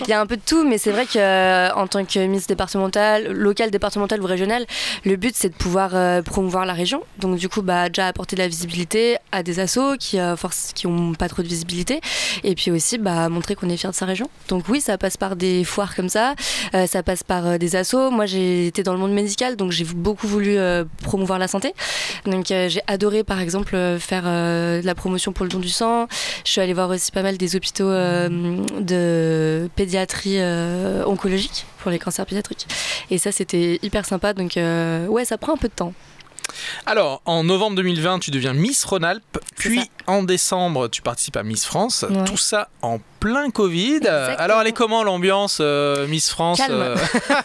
Il 0.00 0.08
y 0.08 0.12
a 0.12 0.20
un 0.20 0.26
peu 0.26 0.36
de 0.36 0.42
tout, 0.44 0.64
mais 0.68 0.76
c'est 0.78 0.90
vrai 0.90 1.06
que 1.06 1.18
euh, 1.18 1.70
en 1.74 1.86
tant 1.86 2.04
que 2.04 2.18
Miss 2.26 2.46
départementale, 2.46 3.28
locale, 3.32 3.70
départementale 3.70 4.20
ou 4.22 4.26
régionale, 4.26 4.66
le 5.04 5.16
but 5.16 5.34
c'est 5.34 5.48
de 5.48 5.54
pouvoir 5.54 5.90
euh, 5.94 6.20
promouvoir 6.22 6.66
la 6.66 6.74
région. 6.74 7.02
Donc 7.18 7.36
du 7.36 7.48
coup, 7.48 7.62
bah, 7.62 7.88
déjà 7.88 8.06
apporter 8.08 8.36
de 8.36 8.42
la 8.42 8.48
visibilité 8.48 9.16
à 9.32 9.42
des 9.42 9.60
assos 9.60 9.96
qui 10.00 10.18
euh, 10.18 10.34
force, 10.36 10.72
qui 10.74 10.88
ont 10.88 11.12
pas 11.14 11.28
trop 11.28 11.42
de 11.42 11.48
visibilité, 11.48 12.00
et 12.42 12.56
puis 12.56 12.72
aussi 12.72 12.98
bah, 12.98 13.28
montrer 13.28 13.54
qu'on 13.54 13.68
est 13.68 13.76
fier 13.76 13.90
de 13.90 13.96
sa 13.96 14.06
région. 14.06 14.28
Donc 14.48 14.64
oui, 14.68 14.80
ça 14.80 14.98
passe 14.98 15.16
par 15.16 15.36
des 15.36 15.62
foires 15.62 15.94
comme 15.94 16.08
ça, 16.08 16.34
euh, 16.74 16.86
ça 16.88 17.04
passe 17.04 17.22
par 17.22 17.46
euh, 17.46 17.58
des 17.58 17.76
assos. 17.76 18.10
Moi, 18.10 18.26
j'ai 18.26 18.66
été 18.66 18.82
dans 18.82 18.94
le 18.94 18.98
monde 18.98 19.12
médical, 19.12 19.54
donc 19.56 19.70
j'ai 19.70 19.84
beaucoup 19.84 20.26
voulu 20.26 20.56
euh, 20.56 20.84
promouvoir 21.02 21.38
la 21.38 21.46
santé. 21.46 21.74
Donc 22.24 22.50
euh, 22.50 22.68
j'ai 22.68 22.80
adoré 22.86 23.22
par 23.22 23.40
exemple 23.40 23.76
euh, 23.76 23.98
faire 23.98 24.24
euh, 24.26 24.80
de 24.80 24.86
la 24.86 24.94
promotion 24.94 25.32
pour 25.32 25.44
le 25.44 25.50
don 25.50 25.58
du 25.58 25.68
sang. 25.68 26.06
Je 26.44 26.50
suis 26.50 26.60
allée 26.60 26.74
voir 26.74 26.88
aussi 26.90 27.12
pas 27.12 27.22
mal 27.22 27.36
des 27.36 27.54
hôpitaux 27.54 27.88
euh, 27.88 28.28
de 28.80 29.68
pédiatrie 29.76 30.38
euh, 30.38 31.04
oncologique 31.04 31.66
pour 31.78 31.90
les 31.90 31.98
cancers 31.98 32.26
pédiatriques. 32.26 32.66
Et 33.10 33.18
ça 33.18 33.32
c'était 33.32 33.78
hyper 33.82 34.06
sympa, 34.06 34.32
donc 34.32 34.56
euh, 34.56 35.06
ouais 35.06 35.24
ça 35.24 35.36
prend 35.36 35.54
un 35.54 35.58
peu 35.58 35.68
de 35.68 35.74
temps. 35.74 35.92
Alors, 36.86 37.22
en 37.24 37.44
novembre 37.44 37.76
2020, 37.76 38.18
tu 38.20 38.30
deviens 38.30 38.52
Miss 38.52 38.84
Rhône-Alpes, 38.84 39.38
puis 39.56 39.90
en 40.06 40.22
décembre, 40.22 40.88
tu 40.88 41.02
participes 41.02 41.36
à 41.36 41.42
Miss 41.42 41.64
France. 41.64 42.04
Ouais. 42.08 42.24
Tout 42.24 42.36
ça 42.36 42.68
en 42.82 42.98
plein 43.20 43.50
Covid. 43.50 43.96
Exactement. 43.96 44.36
Alors, 44.38 44.60
elle 44.62 44.66
est 44.68 44.72
comment 44.72 45.04
l'ambiance 45.04 45.58
euh, 45.60 46.06
Miss 46.08 46.30
France 46.30 46.58
Calme. 46.58 46.72
euh, 46.74 46.96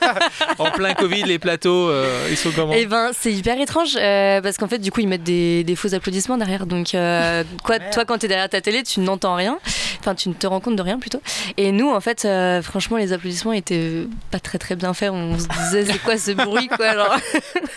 En 0.57 0.71
plein 0.71 0.93
Covid, 0.93 1.23
les 1.23 1.38
plateaux, 1.39 1.89
euh, 1.89 2.28
ils 2.30 2.38
sont 2.38 2.51
comment? 2.55 2.73
Et 2.73 2.86
ben 2.86 3.11
c'est 3.17 3.32
hyper 3.34 3.59
étrange 3.59 3.95
euh, 3.99 4.41
parce 4.41 4.57
qu'en 4.57 4.67
fait 4.67 4.80
du 4.80 4.91
coup 4.91 5.01
ils 5.01 5.07
mettent 5.07 5.23
des, 5.23 5.63
des 5.63 5.76
faux 5.76 5.93
applaudissements 5.93 6.38
derrière 6.38 6.65
donc 6.65 6.95
euh, 6.95 7.43
quoi 7.63 7.80
toi 7.80 8.05
quand 8.05 8.17
t'es 8.19 8.28
derrière 8.28 8.49
ta 8.49 8.61
télé 8.61 8.84
tu 8.84 8.99
n'entends 9.01 9.36
rien 9.36 9.57
enfin 9.99 10.15
tu 10.15 10.30
ne 10.30 10.34
te 10.34 10.47
rends 10.47 10.59
compte 10.59 10.76
de 10.76 10.82
rien 10.82 10.97
plutôt 10.99 11.21
et 11.57 11.71
nous 11.71 11.89
en 11.91 11.99
fait 11.99 12.26
euh, 12.26 12.61
franchement 12.61 12.97
les 12.97 13.11
applaudissements 13.13 13.53
étaient 13.53 14.07
pas 14.32 14.39
très 14.39 14.57
très 14.57 14.76
bien 14.76 14.93
faits 14.93 15.09
on 15.11 15.38
se 15.38 15.47
disait 15.47 15.86
c'est 15.91 15.99
quoi 15.99 16.17
ce 16.17 16.32
bruit 16.32 16.67
quoi 16.67 16.93
genre 16.93 17.15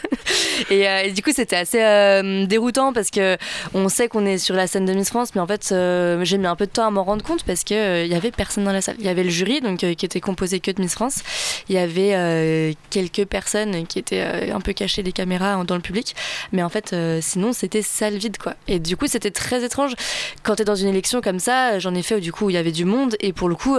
et, 0.70 0.88
euh, 0.88 1.02
et 1.04 1.12
du 1.12 1.22
coup 1.22 1.30
c'était 1.34 1.56
assez 1.56 1.82
euh, 1.82 2.46
déroutant 2.46 2.92
parce 2.92 3.10
que 3.10 3.36
on 3.74 3.88
sait 3.88 4.08
qu'on 4.08 4.26
est 4.26 4.38
sur 4.38 4.54
la 4.54 4.66
scène 4.66 4.84
de 4.84 4.92
Miss 4.92 5.08
France 5.08 5.30
mais 5.34 5.40
en 5.40 5.46
fait 5.46 5.68
euh, 5.72 6.24
j'ai 6.24 6.38
mis 6.38 6.46
un 6.46 6.56
peu 6.56 6.66
de 6.66 6.70
temps 6.70 6.86
à 6.86 6.90
m'en 6.90 7.04
rendre 7.04 7.24
compte 7.24 7.44
parce 7.44 7.64
que 7.64 7.74
euh, 7.88 8.04
il 8.04 8.10
y 8.10 8.14
avait 8.14 8.30
personne 8.30 8.64
dans 8.64 8.72
la 8.72 8.80
salle. 8.80 8.96
Il 8.98 9.04
y 9.04 9.08
avait 9.08 9.24
le 9.24 9.30
jury 9.30 9.60
donc 9.60 9.82
euh, 9.84 9.94
qui 9.94 10.04
était 10.06 10.20
composé 10.20 10.60
que 10.60 10.70
de 10.70 10.80
Miss 10.80 10.94
France. 10.94 11.22
Il 11.68 11.74
y 11.74 11.78
avait 11.78 12.14
euh, 12.14 12.72
quelques 12.90 13.24
personnes 13.24 13.86
qui 13.86 13.98
étaient 13.98 14.50
un 14.52 14.60
peu 14.60 14.72
cachées 14.72 15.02
des 15.02 15.12
caméras 15.12 15.56
en- 15.58 15.64
dans 15.64 15.74
le 15.74 15.80
public. 15.80 16.14
Mais 16.52 16.62
en 16.62 16.68
fait 16.68 16.94
sinon 17.20 17.52
c'était 17.52 17.82
salle 17.82 18.16
vide 18.18 18.38
quoi. 18.38 18.54
Et 18.68 18.78
du 18.78 18.96
coup 18.96 19.06
c'était 19.06 19.30
très 19.30 19.64
étrange. 19.64 19.94
Quand 20.42 20.56
t'es 20.56 20.64
dans 20.64 20.74
une 20.76 20.88
élection 20.88 21.20
comme 21.20 21.38
ça 21.40 21.78
j'en 21.78 21.94
ai 21.94 22.02
fait 22.02 22.14
où 22.16 22.20
du 22.20 22.32
coup 22.32 22.50
il 22.50 22.54
y 22.54 22.56
avait 22.58 22.72
du 22.72 22.84
monde. 22.84 23.16
Et 23.20 23.32
pour 23.32 23.48
le 23.48 23.54
coup 23.54 23.76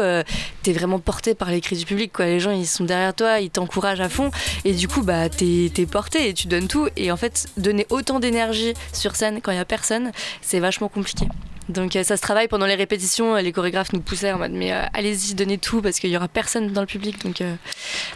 t'es 0.64 0.74
vraiment 0.74 0.99
porté 0.99 1.36
par 1.36 1.49
les 1.51 1.62
cris 1.62 1.78
du 1.78 1.86
public 1.86 2.12
quoi. 2.12 2.26
Les 2.26 2.39
gens 2.39 2.51
ils 2.51 2.68
sont 2.68 2.84
derrière 2.84 3.14
toi 3.14 3.39
ils 3.39 3.49
t'encouragent 3.49 4.01
à 4.01 4.10
fond. 4.10 4.32
Et 4.66 4.74
du 4.74 4.88
coup 4.88 5.03
bah 5.03 5.30
t'es 5.30 5.72
t'es 5.74 5.86
porté 5.86 6.30
et 6.30 6.34
tu 6.34 6.47
donnes 6.47 6.68
tout. 6.68 6.88
Et 6.97 7.12
en 7.12 7.18
fait 7.18 7.47
donner 7.57 7.86
autant 7.89 8.20
d'énergie 8.20 8.74
sur 8.93 9.16
scène 9.16 9.39
quand 9.41 9.51
il 9.51 9.57
y 9.57 9.60
a 9.60 9.66
personne 9.66 10.12
c'est 10.41 10.60
vachement 10.60 10.88
compliqué 10.89 11.26
donc 11.70 11.95
euh, 11.95 12.03
ça 12.03 12.17
se 12.17 12.22
travaille 12.22 12.47
pendant 12.47 12.65
les 12.65 12.76
répétitions, 12.76 13.36
euh, 13.36 13.41
les 13.41 13.51
chorégraphes 13.51 13.93
nous 13.93 14.01
poussaient 14.01 14.32
en 14.32 14.38
mode 14.39 14.51
mais 14.51 14.74
euh, 14.74 14.82
allez-y, 14.93 15.36
donnez 15.36 15.57
tout 15.57 15.82
parce 15.82 15.99
qu'il 15.99 16.09
y 16.09 16.17
aura 16.17 16.28
personne 16.28 16.72
dans 16.74 16.82
le 16.82 16.88
public. 16.88 17.24
Donc, 17.24 17.41
euh, 17.41 17.51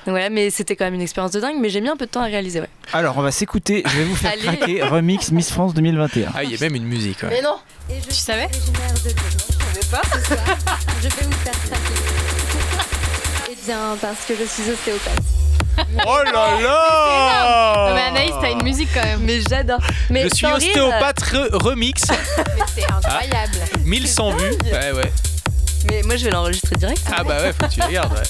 donc 0.06 0.14
voilà, 0.14 0.30
mais 0.30 0.50
c'était 0.50 0.76
quand 0.76 0.86
même 0.86 0.96
une 0.96 1.02
expérience 1.02 1.32
de 1.32 1.40
dingue, 1.40 1.58
mais 1.60 1.70
j'ai 1.70 1.80
mis 1.82 1.90
un 1.90 1.96
peu 1.96 2.06
de 2.06 2.12
temps 2.12 2.22
à 2.22 2.26
réaliser. 2.26 2.60
Ouais. 2.62 2.70
Alors, 2.92 3.18
on 3.18 3.22
va 3.22 3.32
s'écouter. 3.32 3.84
Je 3.86 3.98
vais 3.98 4.04
vous 4.06 4.16
faire 4.16 4.36
craquer 4.38 4.84
remix 4.84 5.32
Miss 5.32 5.50
France 5.52 5.74
2021. 5.74 6.32
Ah, 6.36 6.44
il 6.44 6.52
y 6.52 6.56
a 6.56 6.60
même 6.60 6.76
une 6.76 6.86
musique. 6.86 7.24
ouais. 7.24 7.30
Mais 7.30 7.42
non 7.42 7.58
Tu 7.90 8.16
savais 8.16 8.48
Je 8.54 8.60
savais 8.60 9.90
pas. 9.92 10.02
je 11.02 11.08
vais 11.08 11.24
vous 11.24 11.32
faire 11.32 11.54
craquer. 11.54 11.94
Eh 13.52 13.66
bien, 13.66 13.98
parce 14.02 14.26
que 14.26 14.34
je 14.36 14.44
suis 14.44 14.70
ostéopathe. 14.72 15.43
Oh 16.08 16.18
là 16.26 16.62
là 16.62 17.86
Non 17.90 17.96
mais 17.96 18.02
Anaïs, 18.02 18.34
t'as 18.42 18.52
une 18.52 18.64
musique 18.64 18.90
quand 18.94 19.04
même. 19.04 19.22
Mais 19.22 19.42
j'adore. 19.42 19.80
Mais 20.10 20.24
Je 20.24 20.36
suis 20.36 20.46
sans 20.48 20.56
rire, 20.56 20.68
ostéopathe 20.70 21.20
re- 21.22 21.56
remix, 21.56 22.04
Mais 22.10 22.64
c'est 22.76 22.92
incroyable 22.92 23.54
1100 23.86 24.32
vues. 24.32 24.52
Ouais, 24.72 24.92
ouais. 24.92 25.12
Mais 25.90 26.02
moi 26.04 26.16
je 26.16 26.26
vais 26.26 26.32
l'enregistrer 26.32 26.76
direct. 26.76 27.02
Ah 27.16 27.24
bah 27.24 27.42
ouais, 27.42 27.54
faut 27.54 27.68
que 27.68 27.72
tu 27.74 27.82
regardes. 27.82 28.14
Ouais. 28.14 28.24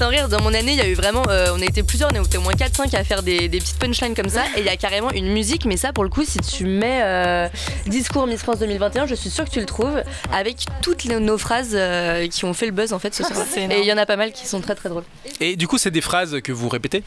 Sans 0.00 0.08
rire, 0.08 0.30
dans 0.30 0.40
mon 0.40 0.54
année, 0.54 0.72
il 0.72 0.78
y 0.78 0.80
a 0.80 0.88
eu 0.88 0.94
vraiment. 0.94 1.22
euh, 1.28 1.48
on 1.54 1.60
a 1.60 1.64
été 1.66 1.82
plusieurs, 1.82 2.08
on 2.16 2.24
était 2.24 2.38
au 2.38 2.40
moins 2.40 2.54
4-5 2.54 2.96
à 2.96 3.04
faire 3.04 3.22
des, 3.22 3.48
des 3.50 3.58
petites 3.58 3.78
punchlines 3.78 4.14
comme 4.14 4.30
ça. 4.30 4.44
Et 4.56 4.60
il 4.60 4.64
y 4.64 4.70
a 4.70 4.76
carrément 4.78 5.10
une 5.10 5.30
musique, 5.30 5.66
mais 5.66 5.76
ça 5.76 5.92
pour 5.92 6.04
le 6.04 6.08
coup, 6.08 6.24
si 6.24 6.38
tu 6.38 6.64
mets 6.64 7.00
euh, 7.02 7.48
Discours 7.86 8.26
Miss 8.26 8.40
France 8.40 8.60
2021, 8.60 9.04
je 9.06 9.14
suis 9.14 9.28
sûre 9.28 9.44
que 9.44 9.50
tu 9.50 9.60
le 9.60 9.66
trouves 9.66 10.02
avec 10.32 10.64
toutes 10.80 11.04
les- 11.04 11.20
nos 11.20 11.36
phrases 11.36 11.72
euh, 11.74 12.26
qui 12.28 12.46
ont 12.46 12.54
fait 12.54 12.64
le 12.64 12.72
buzz 12.72 12.94
en 12.94 12.98
fait 12.98 13.14
ce 13.14 13.24
soir. 13.24 13.44
Et 13.58 13.80
il 13.80 13.84
y 13.84 13.92
en 13.92 13.98
a 13.98 14.06
pas 14.06 14.16
mal 14.16 14.32
qui 14.32 14.46
sont 14.46 14.62
très 14.62 14.74
très 14.74 14.88
drôles. 14.88 15.04
Et 15.38 15.56
du 15.56 15.68
coup, 15.68 15.76
c'est 15.76 15.90
des 15.90 16.00
phrases 16.00 16.40
que 16.42 16.52
vous 16.52 16.70
répétez? 16.70 17.02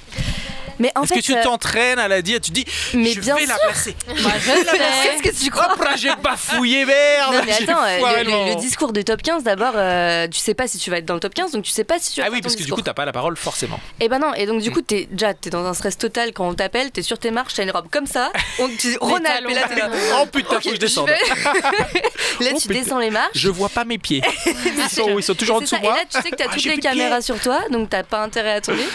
Mais 0.79 0.91
en 0.95 1.03
Est-ce 1.03 1.13
fait. 1.13 1.21
que 1.21 1.25
tu 1.25 1.35
t'entraînes 1.43 1.99
à 1.99 2.07
la 2.07 2.23
dire 2.23 2.41
Tu 2.41 2.49
dis, 2.51 2.65
Mais 2.95 3.11
je 3.11 3.21
bien 3.21 3.35
vais 3.35 3.45
la 3.45 3.55
sûr. 3.55 3.63
placer. 3.67 3.95
Moi 4.07 4.31
je 4.39 4.49
sais. 4.49 5.19
Qu'est-ce 5.21 5.37
que 5.39 5.43
tu 5.45 5.51
crois? 5.51 5.71
Hop 5.71 5.79
là, 5.83 5.95
j'ai 5.95 6.09
bafouillé, 6.21 6.83
merde 6.83 7.33
non 7.35 7.41
mais 7.45 7.53
attends, 7.53 7.83
le, 7.85 8.59
discours 8.59 8.91
du 8.91 9.03
top 9.03 9.21
15 9.21 9.43
d'abord, 9.43 9.73
euh, 9.75 10.27
tu 10.27 10.39
sais 10.39 10.55
pas 10.55 10.67
si 10.67 10.79
tu 10.79 10.89
vas 10.89 10.97
être 10.97 11.05
dans 11.05 11.13
le 11.13 11.19
top 11.19 11.33
15, 11.35 11.51
donc 11.51 11.63
tu 11.63 11.71
sais 11.71 11.83
pas 11.83 11.99
si 11.99 12.11
tu 12.13 12.21
vas 12.21 12.27
Ah 12.27 12.31
oui, 12.33 12.41
parce 12.41 12.55
que 12.55 12.63
du 12.63 12.71
coup, 12.71 12.81
t'as 12.83 12.93
pas 12.93 13.05
la 13.05 13.11
parole 13.11 13.35
forcément. 13.37 13.79
Et 13.99 14.09
ben 14.09 14.19
non, 14.19 14.33
et 14.33 14.45
donc 14.45 14.61
du 14.61 14.71
coup, 14.71 14.81
t'es 14.81 15.07
déjà 15.09 15.33
t'es 15.33 15.49
dans 15.49 15.65
un 15.65 15.73
stress 15.73 15.97
total 15.97 16.33
quand 16.33 16.47
on 16.47 16.53
t'appelle, 16.53 16.91
t'es 16.91 17.01
sur 17.01 17.17
tes 17.17 17.31
marches, 17.31 17.53
t'as 17.55 17.63
une 17.63 17.71
robe 17.71 17.87
comme 17.89 18.07
ça, 18.07 18.31
on 18.59 18.67
tu 18.67 18.87
dis 18.87 18.97
Ronald, 19.01 19.49
et 19.49 19.53
là 19.53 19.67
t'es 19.67 19.75
là. 19.75 19.89
Oh 20.21 20.25
putain, 20.25 20.59
faut 20.59 20.69
que 20.69 20.75
je 20.75 20.79
descende. 20.79 21.09
là 22.39 22.49
Oh, 22.53 22.57
tu 22.61 22.67
descends 22.67 22.99
les 22.99 23.09
marches. 23.09 23.31
Je 23.35 23.49
vois 23.49 23.69
pas 23.69 23.85
mes 23.85 23.97
pieds. 23.97 24.21
Ils 24.45 24.89
sont 24.89 25.11
où? 25.11 25.19
Ils 25.19 25.23
sont 25.23 25.35
toujours 25.35 25.57
en 25.57 25.61
dessous 25.61 25.75
de 25.75 25.81
moi 25.81 25.93
Et 25.93 25.97
là, 25.97 26.03
tu 26.09 26.21
sais 26.21 26.29
que 26.29 26.35
t'as 26.35 26.45
Ah, 26.49 26.53
toutes 26.53 26.65
les 26.65 26.77
caméras 26.77 27.21
sur 27.21 27.39
toi, 27.39 27.61
donc 27.69 27.89
t'as 27.89 28.03
pas 28.03 28.21
intérêt 28.21 28.53
à 28.53 28.61
tomber. 28.61 28.85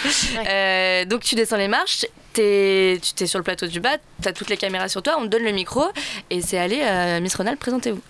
Euh, 0.47 1.05
donc 1.05 1.22
tu 1.22 1.34
descends 1.34 1.57
les 1.57 1.68
marches, 1.68 2.07
tu 2.35 3.14
t'es 3.14 3.26
sur 3.26 3.39
le 3.39 3.43
plateau 3.43 3.66
du 3.66 3.81
bas, 3.81 3.97
t'as 4.22 4.33
toutes 4.33 4.51
les 4.51 4.57
caméras 4.57 4.89
sur 4.89 5.03
toi, 5.03 5.16
on 5.18 5.22
te 5.22 5.29
donne 5.29 5.45
le 5.45 5.53
micro 5.53 5.85
et 6.31 6.41
c'est 6.41 6.59
allez, 6.59 6.81
euh, 6.83 7.20
Miss 7.20 7.35
Ronald, 7.35 7.59
présentez-vous. 7.59 8.01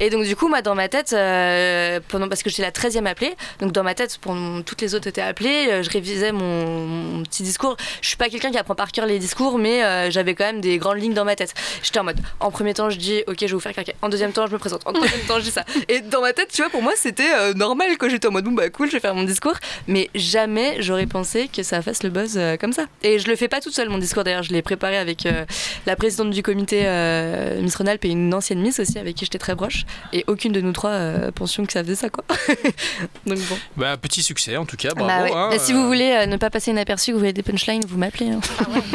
Et 0.00 0.10
donc 0.10 0.24
du 0.24 0.36
coup, 0.36 0.48
moi 0.48 0.62
dans 0.62 0.74
ma 0.74 0.88
tête, 0.88 1.12
euh, 1.12 2.00
pendant, 2.08 2.28
parce 2.28 2.42
que 2.42 2.50
j'étais 2.50 2.62
la 2.62 2.70
13e 2.70 3.06
appelée, 3.06 3.34
donc 3.60 3.72
dans 3.72 3.82
ma 3.82 3.94
tête, 3.94 4.18
pendant 4.20 4.62
toutes 4.62 4.80
les 4.80 4.94
autres 4.94 5.06
étaient 5.08 5.22
appelées, 5.22 5.68
euh, 5.70 5.82
je 5.82 5.90
révisais 5.90 6.32
mon, 6.32 7.22
petit 7.24 7.42
discours. 7.42 7.76
Je 8.00 8.08
suis 8.08 8.16
pas 8.16 8.28
quelqu'un 8.28 8.50
qui 8.50 8.58
apprend 8.58 8.74
par 8.74 8.92
cœur 8.92 9.06
les 9.06 9.18
discours, 9.18 9.58
mais 9.58 10.10
j'avais 10.10 10.34
quand 10.34 10.44
même 10.44 10.60
des 10.60 10.78
grandes 10.78 11.00
lignes 11.00 11.14
dans 11.14 11.24
ma 11.24 11.36
tête. 11.36 11.54
J'étais 11.82 11.98
en 11.98 12.04
mode, 12.04 12.18
en 12.40 12.50
premier 12.50 12.74
temps, 12.74 12.90
je 12.90 12.96
dis, 12.96 13.22
ok, 13.26 13.36
je 13.40 13.46
vais 13.46 13.52
vous 13.52 13.60
faire 13.60 13.72
craquer. 13.72 13.94
En 14.02 14.08
deuxième 14.08 14.32
temps, 14.32 14.46
je 14.46 14.52
me 14.52 14.58
présente. 14.58 14.82
En 14.86 14.92
troisième 14.92 15.20
temps, 15.22 15.38
je 15.38 15.44
dis 15.44 15.50
ça. 15.50 15.64
Et 15.88 16.00
dans 16.00 16.20
ma 16.20 16.32
tête, 16.32 16.50
tu 16.52 16.62
vois, 16.62 16.70
pour 16.70 16.82
moi, 16.82 16.92
c'était 16.96 17.54
normal 17.54 17.88
quand 17.98 18.08
j'étais 18.08 18.28
en 18.28 18.30
mode, 18.30 18.44
bon, 18.44 18.52
bah 18.52 18.70
cool, 18.70 18.88
je 18.88 18.92
vais 18.92 19.00
faire 19.00 19.14
mon 19.14 19.24
discours. 19.24 19.54
Mais 19.86 20.08
jamais 20.14 20.80
j'aurais 20.80 21.06
pensé 21.06 21.48
que 21.48 21.62
ça 21.62 21.82
fasse 21.82 22.02
le 22.02 22.10
buzz 22.10 22.38
comme 22.60 22.72
ça. 22.72 22.86
Et 23.02 23.18
je 23.18 23.28
le 23.28 23.36
fais 23.36 23.48
pas 23.48 23.60
toute 23.68 23.76
seule, 23.76 23.90
mon 23.90 23.98
discours 23.98 24.24
d'ailleurs. 24.24 24.42
Je 24.42 24.50
l'ai 24.52 24.62
préparé 24.62 24.96
avec 24.96 25.26
euh, 25.26 25.44
la 25.84 25.94
présidente 25.94 26.30
du 26.30 26.42
comité 26.42 26.82
euh, 26.84 27.60
Miss 27.60 27.76
Rhône-Alpes 27.76 28.02
et 28.06 28.08
une 28.08 28.32
ancienne 28.32 28.60
Miss 28.60 28.80
aussi, 28.80 28.98
avec 28.98 29.14
qui 29.14 29.26
j'étais 29.26 29.36
très 29.38 29.54
proche. 29.54 29.84
Et 30.14 30.24
aucune 30.26 30.52
de 30.52 30.60
nous 30.62 30.72
trois 30.72 30.90
euh, 30.90 31.30
pensions 31.30 31.66
que 31.66 31.72
ça 31.74 31.82
faisait 31.84 31.94
ça, 31.94 32.08
quoi. 32.08 32.24
Donc 33.26 33.38
bon. 33.38 33.56
Bah, 33.76 33.98
petit 33.98 34.22
succès 34.22 34.56
en 34.56 34.64
tout 34.64 34.76
cas, 34.78 34.94
bravo. 34.94 35.06
Bah 35.08 35.22
ouais. 35.22 35.32
hein, 35.34 35.48
Bah, 35.50 35.58
si 35.58 35.72
euh. 35.72 35.76
vous 35.76 35.86
voulez 35.86 36.10
euh, 36.12 36.24
ne 36.26 36.38
pas 36.38 36.48
passer 36.48 36.70
inaperçu, 36.70 37.10
que 37.10 37.12
vous 37.12 37.18
voulez 37.20 37.34
des 37.34 37.42
punchlines, 37.42 37.82
vous 37.86 37.98
m'appelez. 37.98 38.30
hein. 38.30 38.40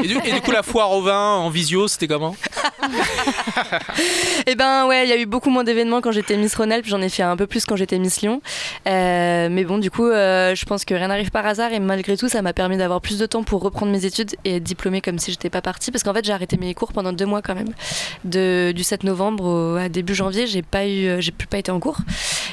Et 0.03 0.07
du, 0.07 0.17
et 0.25 0.31
du 0.33 0.41
coup, 0.41 0.51
la 0.51 0.63
foire 0.63 0.89
au 0.91 1.03
vin 1.03 1.35
en 1.35 1.49
visio, 1.51 1.87
c'était 1.87 2.07
comment? 2.07 2.35
Eh 4.47 4.55
ben 4.55 4.87
ouais, 4.87 5.05
il 5.05 5.09
y 5.09 5.13
a 5.13 5.17
eu 5.17 5.25
beaucoup 5.25 5.49
moins 5.49 5.63
d'événements 5.63 6.01
quand 6.01 6.11
j'étais 6.11 6.35
Miss 6.37 6.55
Rhône-Alpes, 6.55 6.85
j'en 6.87 7.01
ai 7.01 7.09
fait 7.09 7.23
un 7.23 7.37
peu 7.37 7.47
plus 7.47 7.65
quand 7.65 7.75
j'étais 7.75 7.97
Miss 7.99 8.21
Lyon. 8.21 8.41
Euh, 8.87 9.47
mais 9.51 9.63
bon, 9.63 9.77
du 9.77 9.89
coup, 9.91 10.07
euh, 10.07 10.55
je 10.55 10.65
pense 10.65 10.85
que 10.85 10.93
rien 10.93 11.07
n'arrive 11.07 11.29
par 11.31 11.45
hasard 11.45 11.71
et 11.73 11.79
malgré 11.79 12.17
tout, 12.17 12.27
ça 12.29 12.41
m'a 12.41 12.53
permis 12.53 12.77
d'avoir 12.77 13.01
plus 13.01 13.19
de 13.19 13.25
temps 13.25 13.43
pour 13.43 13.61
reprendre 13.61 13.91
mes 13.91 14.05
études 14.05 14.31
et 14.45 14.59
être 14.63 14.67
diplômée 14.67 15.01
comme 15.01 15.19
si 15.19 15.31
j'étais 15.31 15.49
pas 15.49 15.61
partie. 15.61 15.91
Parce 15.91 16.03
qu'en 16.03 16.13
fait, 16.13 16.25
j'ai 16.25 16.33
arrêté 16.33 16.57
mes 16.57 16.73
cours 16.73 16.93
pendant 16.93 17.13
deux 17.13 17.25
mois 17.25 17.41
quand 17.41 17.55
même. 17.55 17.69
De, 18.23 18.71
du 18.75 18.83
7 18.83 19.03
novembre 19.03 19.43
au, 19.45 19.75
à 19.75 19.89
début 19.89 20.15
janvier, 20.15 20.47
j'ai 20.47 20.61
pas 20.61 20.85
eu, 20.87 21.05
euh, 21.07 21.21
j'ai 21.21 21.31
plus 21.31 21.47
pas 21.47 21.57
été 21.57 21.71
en 21.71 21.79
cours. 21.79 21.97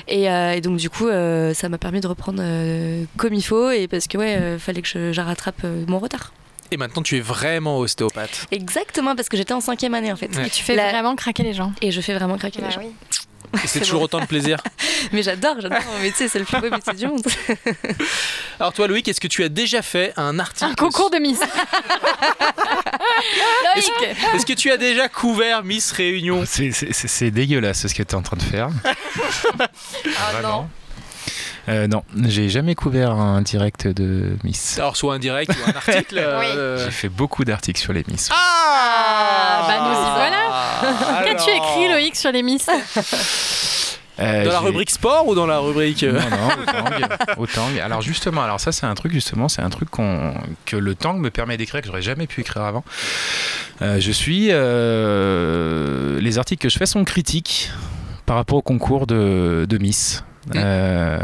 Et, 0.08 0.30
euh, 0.30 0.52
et 0.52 0.60
donc 0.60 0.76
du 0.78 0.90
coup, 0.90 1.06
euh, 1.08 1.54
ça 1.54 1.68
m'a 1.68 1.78
permis 1.78 2.00
de 2.00 2.06
reprendre 2.08 2.40
euh, 2.42 3.04
comme 3.16 3.34
il 3.34 3.42
faut 3.44 3.70
et 3.70 3.86
parce 3.88 4.06
que 4.08 4.18
ouais, 4.18 4.36
euh, 4.36 4.58
fallait 4.58 4.82
que 4.82 4.88
je, 4.88 5.12
je 5.12 5.20
rattrape 5.20 5.60
euh, 5.64 5.84
mon 5.86 5.98
retard. 5.98 6.32
Et 6.72 6.76
maintenant, 6.76 7.02
tu 7.02 7.16
es 7.16 7.20
vraiment 7.20 7.78
ostéopathe. 7.78 8.46
Exactement, 8.52 9.16
parce 9.16 9.28
que 9.28 9.36
j'étais 9.36 9.52
en 9.54 9.60
cinquième 9.60 9.92
année 9.94 10.12
en 10.12 10.16
fait. 10.16 10.34
Ouais. 10.36 10.46
Et 10.46 10.50
tu 10.50 10.62
fais 10.62 10.76
La- 10.76 10.90
vraiment 10.90 11.16
craquer 11.16 11.42
les 11.42 11.52
gens. 11.52 11.72
Et 11.82 11.90
je 11.90 12.00
fais 12.00 12.14
vraiment 12.14 12.36
craquer 12.38 12.58
les 12.60 12.64
Bah 12.68 12.70
gens. 12.70 12.80
oui. 12.80 12.92
Et 13.62 13.66
c'est 13.66 13.80
toujours 13.80 14.02
autant 14.02 14.20
de 14.20 14.26
plaisir. 14.26 14.58
Mais 15.12 15.22
j'adore, 15.22 15.56
j'adore 15.60 15.80
mon 15.92 15.98
métier, 16.02 16.28
c'est 16.28 16.38
le 16.38 16.44
plus 16.44 16.60
beau 16.60 16.70
métier 16.70 16.92
du 16.94 17.06
monde. 17.06 17.22
Alors 18.60 18.72
toi, 18.72 18.86
Louis, 18.86 19.02
est-ce 19.06 19.20
que 19.20 19.26
tu 19.28 19.42
as 19.42 19.48
déjà 19.48 19.82
fait 19.82 20.12
un 20.16 20.38
article 20.38 20.70
Un 20.70 20.74
concours 20.74 21.10
de 21.10 21.18
Miss. 21.18 21.40
Est-ce 23.76 23.88
est-ce 24.36 24.46
que 24.46 24.52
tu 24.52 24.70
as 24.70 24.76
déjà 24.76 25.08
couvert 25.08 25.62
Miss 25.64 25.92
Réunion? 25.92 26.44
C'est- 26.46 26.72
C'est 26.72 26.92
c'est- 26.92 27.08
c'est 27.08 27.30
dégueulasse 27.30 27.86
ce 27.86 27.94
que 27.94 28.02
tu 28.02 28.12
es 28.12 28.14
en 28.14 28.22
train 28.22 28.36
de 28.36 28.42
faire. 28.42 28.68
Ah 29.58 30.32
Vraiment? 30.32 30.70
Euh, 31.70 31.86
non, 31.86 32.02
j'ai 32.26 32.48
jamais 32.48 32.74
couvert 32.74 33.12
un 33.12 33.42
direct 33.42 33.86
de 33.86 34.36
Miss. 34.44 34.76
Alors 34.78 34.96
soit 34.96 35.14
un 35.14 35.18
direct 35.18 35.50
ou 35.52 35.70
un 35.70 35.74
article. 35.74 36.18
euh, 36.18 36.84
J'ai 36.84 36.90
fait 36.90 37.08
beaucoup 37.08 37.44
d'articles 37.44 37.80
sur 37.80 37.92
les 37.92 38.04
Miss. 38.08 38.28
Ah 38.34 39.64
bah, 39.68 39.78
nous 39.88 39.92
y 39.92 40.14
voilà. 40.16 41.24
Qu'as-tu 41.24 41.50
Alors. 41.50 41.64
écrit 41.76 41.88
Loïc 41.92 42.16
sur 42.16 42.32
les 42.32 42.42
Miss 42.42 42.66
Euh, 44.18 44.44
Dans 44.44 44.52
la 44.52 44.58
rubrique 44.60 44.90
sport 44.90 45.26
ou 45.28 45.34
dans 45.34 45.46
la 45.46 45.60
rubrique 45.60 46.02
euh, 46.02 46.12
Non, 46.12 46.20
non, 46.20 46.48
au 46.58 46.66
Tang. 46.66 47.38
au 47.38 47.46
Tang. 47.46 47.78
Alors 47.82 48.02
justement, 48.02 48.42
alors 48.42 48.60
ça 48.60 48.70
c'est 48.72 48.84
un 48.84 48.94
truc 48.94 49.12
justement, 49.12 49.48
c'est 49.48 49.62
un 49.62 49.70
truc 49.70 49.88
qu'on- 49.90 50.34
que 50.66 50.76
le 50.76 50.94
Tang 50.94 51.14
me 51.18 51.30
permet 51.30 51.56
d'écrire 51.56 51.80
que 51.80 51.86
j'aurais 51.86 52.02
jamais 52.02 52.26
pu 52.26 52.40
écrire 52.42 52.62
avant. 52.64 52.84
Euh, 53.80 53.98
je 53.98 54.10
suis, 54.12 54.48
euh, 54.50 56.20
les 56.20 56.36
articles 56.38 56.60
que 56.62 56.68
je 56.68 56.76
fais 56.76 56.84
sont 56.86 57.04
critiques 57.04 57.70
par 58.26 58.36
rapport 58.36 58.58
au 58.58 58.62
concours 58.62 59.06
de, 59.06 59.66
de 59.68 59.78
Miss. 59.78 60.22
Euh, 60.54 61.18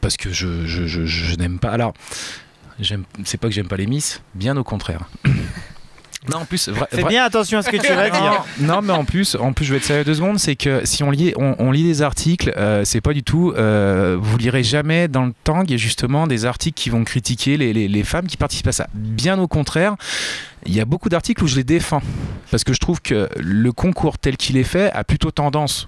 parce 0.00 0.16
que 0.16 0.30
je, 0.32 0.66
je, 0.66 0.86
je- 0.86 1.06
je 1.06 1.36
n'aime 1.36 1.58
pas. 1.58 1.70
Alors, 1.70 1.94
J'aime, 2.80 3.04
c'est 3.24 3.36
pas 3.38 3.48
que 3.48 3.52
j'aime 3.54 3.68
pas 3.68 3.76
les 3.76 3.86
Miss, 3.86 4.22
bien 4.34 4.56
au 4.56 4.64
contraire. 4.64 5.00
non, 6.32 6.38
en 6.38 6.44
plus, 6.46 6.68
vra- 6.70 6.86
Fais 6.90 7.02
vra- 7.02 7.08
bien 7.08 7.24
attention 7.24 7.58
à 7.58 7.62
ce 7.62 7.68
que 7.68 7.76
tu 7.76 7.92
vas 7.92 8.08
dire. 8.08 8.42
non, 8.58 8.76
non, 8.76 8.80
mais 8.82 8.92
en 8.94 9.04
plus, 9.04 9.34
en 9.34 9.52
plus, 9.52 9.66
je 9.66 9.72
vais 9.72 9.76
être 9.76 9.84
sérieux 9.84 10.02
deux 10.04 10.14
secondes, 10.14 10.38
c'est 10.38 10.56
que 10.56 10.80
si 10.86 11.02
on 11.02 11.10
lit, 11.10 11.34
on, 11.36 11.56
on 11.58 11.72
lit 11.72 11.82
des 11.84 12.00
articles, 12.00 12.50
euh, 12.56 12.86
c'est 12.86 13.02
pas 13.02 13.12
du 13.12 13.22
tout, 13.22 13.52
euh, 13.54 14.16
vous 14.18 14.38
lirez 14.38 14.62
jamais 14.62 15.08
dans 15.08 15.26
le 15.26 15.34
Tang 15.44 15.66
justement 15.76 16.26
des 16.26 16.46
articles 16.46 16.80
qui 16.80 16.88
vont 16.88 17.04
critiquer 17.04 17.58
les, 17.58 17.74
les- 17.74 17.86
les 17.88 18.02
femmes 18.02 18.26
qui 18.26 18.38
participent 18.38 18.68
à 18.68 18.72
ça. 18.72 18.86
Bien 18.94 19.38
au 19.38 19.46
contraire, 19.46 19.96
il 20.64 20.74
y 20.74 20.80
a 20.80 20.86
beaucoup 20.86 21.10
d'articles 21.10 21.44
où 21.44 21.46
je 21.48 21.56
les 21.56 21.64
défends 21.64 22.02
parce 22.50 22.64
que 22.64 22.72
je 22.72 22.80
trouve 22.80 23.00
que 23.02 23.28
le 23.38 23.72
concours 23.72 24.16
tel 24.18 24.36
qu'il 24.38 24.56
est 24.56 24.64
fait 24.64 24.90
a 24.92 25.04
plutôt 25.04 25.30
tendance 25.30 25.86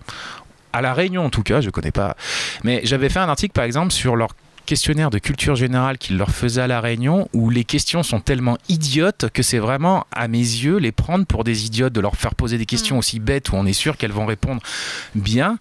à 0.72 0.80
la 0.80 0.94
Réunion 0.94 1.24
en 1.24 1.30
tout 1.30 1.42
cas, 1.42 1.60
je 1.60 1.70
connais 1.70 1.92
pas, 1.92 2.16
mais 2.64 2.80
j'avais 2.84 3.08
fait 3.08 3.18
un 3.18 3.28
article 3.28 3.52
par 3.52 3.64
exemple 3.64 3.92
sur 3.92 4.16
leur 4.16 4.30
questionnaire 4.64 5.10
de 5.10 5.18
culture 5.18 5.54
générale 5.56 5.98
qu'ils 5.98 6.16
leur 6.16 6.30
faisaient 6.30 6.62
à 6.62 6.66
la 6.66 6.80
Réunion 6.80 7.28
où 7.32 7.50
les 7.50 7.64
questions 7.64 8.02
sont 8.02 8.20
tellement 8.20 8.58
idiotes 8.68 9.26
que 9.32 9.42
c'est 9.42 9.58
vraiment 9.58 10.06
à 10.12 10.28
mes 10.28 10.38
yeux 10.38 10.76
les 10.78 10.92
prendre 10.92 11.26
pour 11.26 11.44
des 11.44 11.66
idiotes 11.66 11.92
de 11.92 12.00
leur 12.00 12.16
faire 12.16 12.34
poser 12.34 12.58
des 12.58 12.66
questions 12.66 12.98
aussi 12.98 13.18
bêtes 13.20 13.50
où 13.50 13.54
on 13.56 13.66
est 13.66 13.72
sûr 13.72 13.96
qu'elles 13.96 14.12
vont 14.12 14.26
répondre 14.26 14.62
bien. 15.14 15.58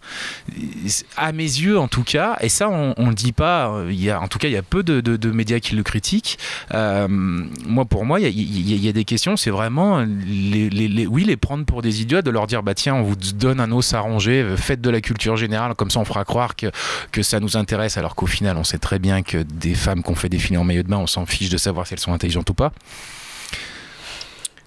À 1.17 1.31
mes 1.31 1.43
yeux 1.43 1.79
en 1.79 1.87
tout 1.87 2.03
cas 2.03 2.37
et 2.41 2.49
ça 2.49 2.69
on, 2.69 2.93
on 2.97 3.09
le 3.09 3.15
dit 3.15 3.31
pas 3.33 3.83
il 3.89 4.01
y 4.01 4.09
a 4.09 4.19
en 4.21 4.27
tout 4.27 4.39
cas 4.39 4.47
il 4.47 4.53
y 4.53 4.57
a 4.57 4.61
peu 4.63 4.83
de, 4.83 5.01
de- 5.01 5.17
de 5.17 5.31
médias 5.31 5.59
qui 5.59 5.75
le 5.75 5.83
critiquent. 5.83 6.37
Euh, 6.73 7.07
moi 7.09 7.85
pour 7.85 8.05
moi 8.05 8.19
il 8.19 8.23
y 8.23 8.25
a, 8.25 8.29
y 8.29 8.87
y 8.87 8.93
des 8.93 9.05
questions 9.05 9.37
c'est 9.37 9.51
vraiment 9.51 9.99
les, 9.99 10.69
les- 10.69 10.87
les- 10.87 11.07
oui 11.07 11.23
les 11.23 11.37
prendre 11.37 11.65
pour 11.65 11.81
des 11.81 12.01
idiots 12.01 12.21
de 12.21 12.29
leur 12.29 12.47
dire 12.47 12.63
bah 12.63 12.73
tiens 12.73 12.95
on 12.95 13.03
vous 13.03 13.15
donne 13.15 13.59
un 13.59 13.71
os 13.71 13.93
à 13.93 13.99
ronger 13.99 14.41
euh, 14.41 14.57
faites 14.57 14.81
de 14.81 14.89
la 14.89 15.01
culture 15.01 15.37
générale 15.37 15.75
comme 15.75 15.89
ça 15.91 15.99
on 15.99 16.05
fera 16.05 16.25
croire 16.25 16.55
que, 16.55 16.67
que 17.11 17.23
ça 17.23 17.39
nous 17.39 17.57
intéresse 17.57 17.97
alors 17.97 18.15
qu'au 18.15 18.27
final 18.27 18.57
on 18.57 18.63
sait 18.63 18.77
très 18.79 18.90
bien 18.99 19.23
que 19.23 19.37
des 19.37 19.75
femmes 19.75 20.03
qu'on 20.03 20.15
fait 20.15 20.29
défiler 20.29 20.57
en 20.57 20.63
maillot 20.63 20.83
de 20.83 20.87
bain 20.87 20.97
on 20.97 21.07
s'en 21.07 21.25
fiche 21.25 21.49
de 21.49 21.57
savoir 21.57 21.87
si 21.87 21.93
elles 21.93 21.99
sont 21.99 22.13
intelligentes 22.13 22.49
ou 22.49 22.53
pas 22.53 22.71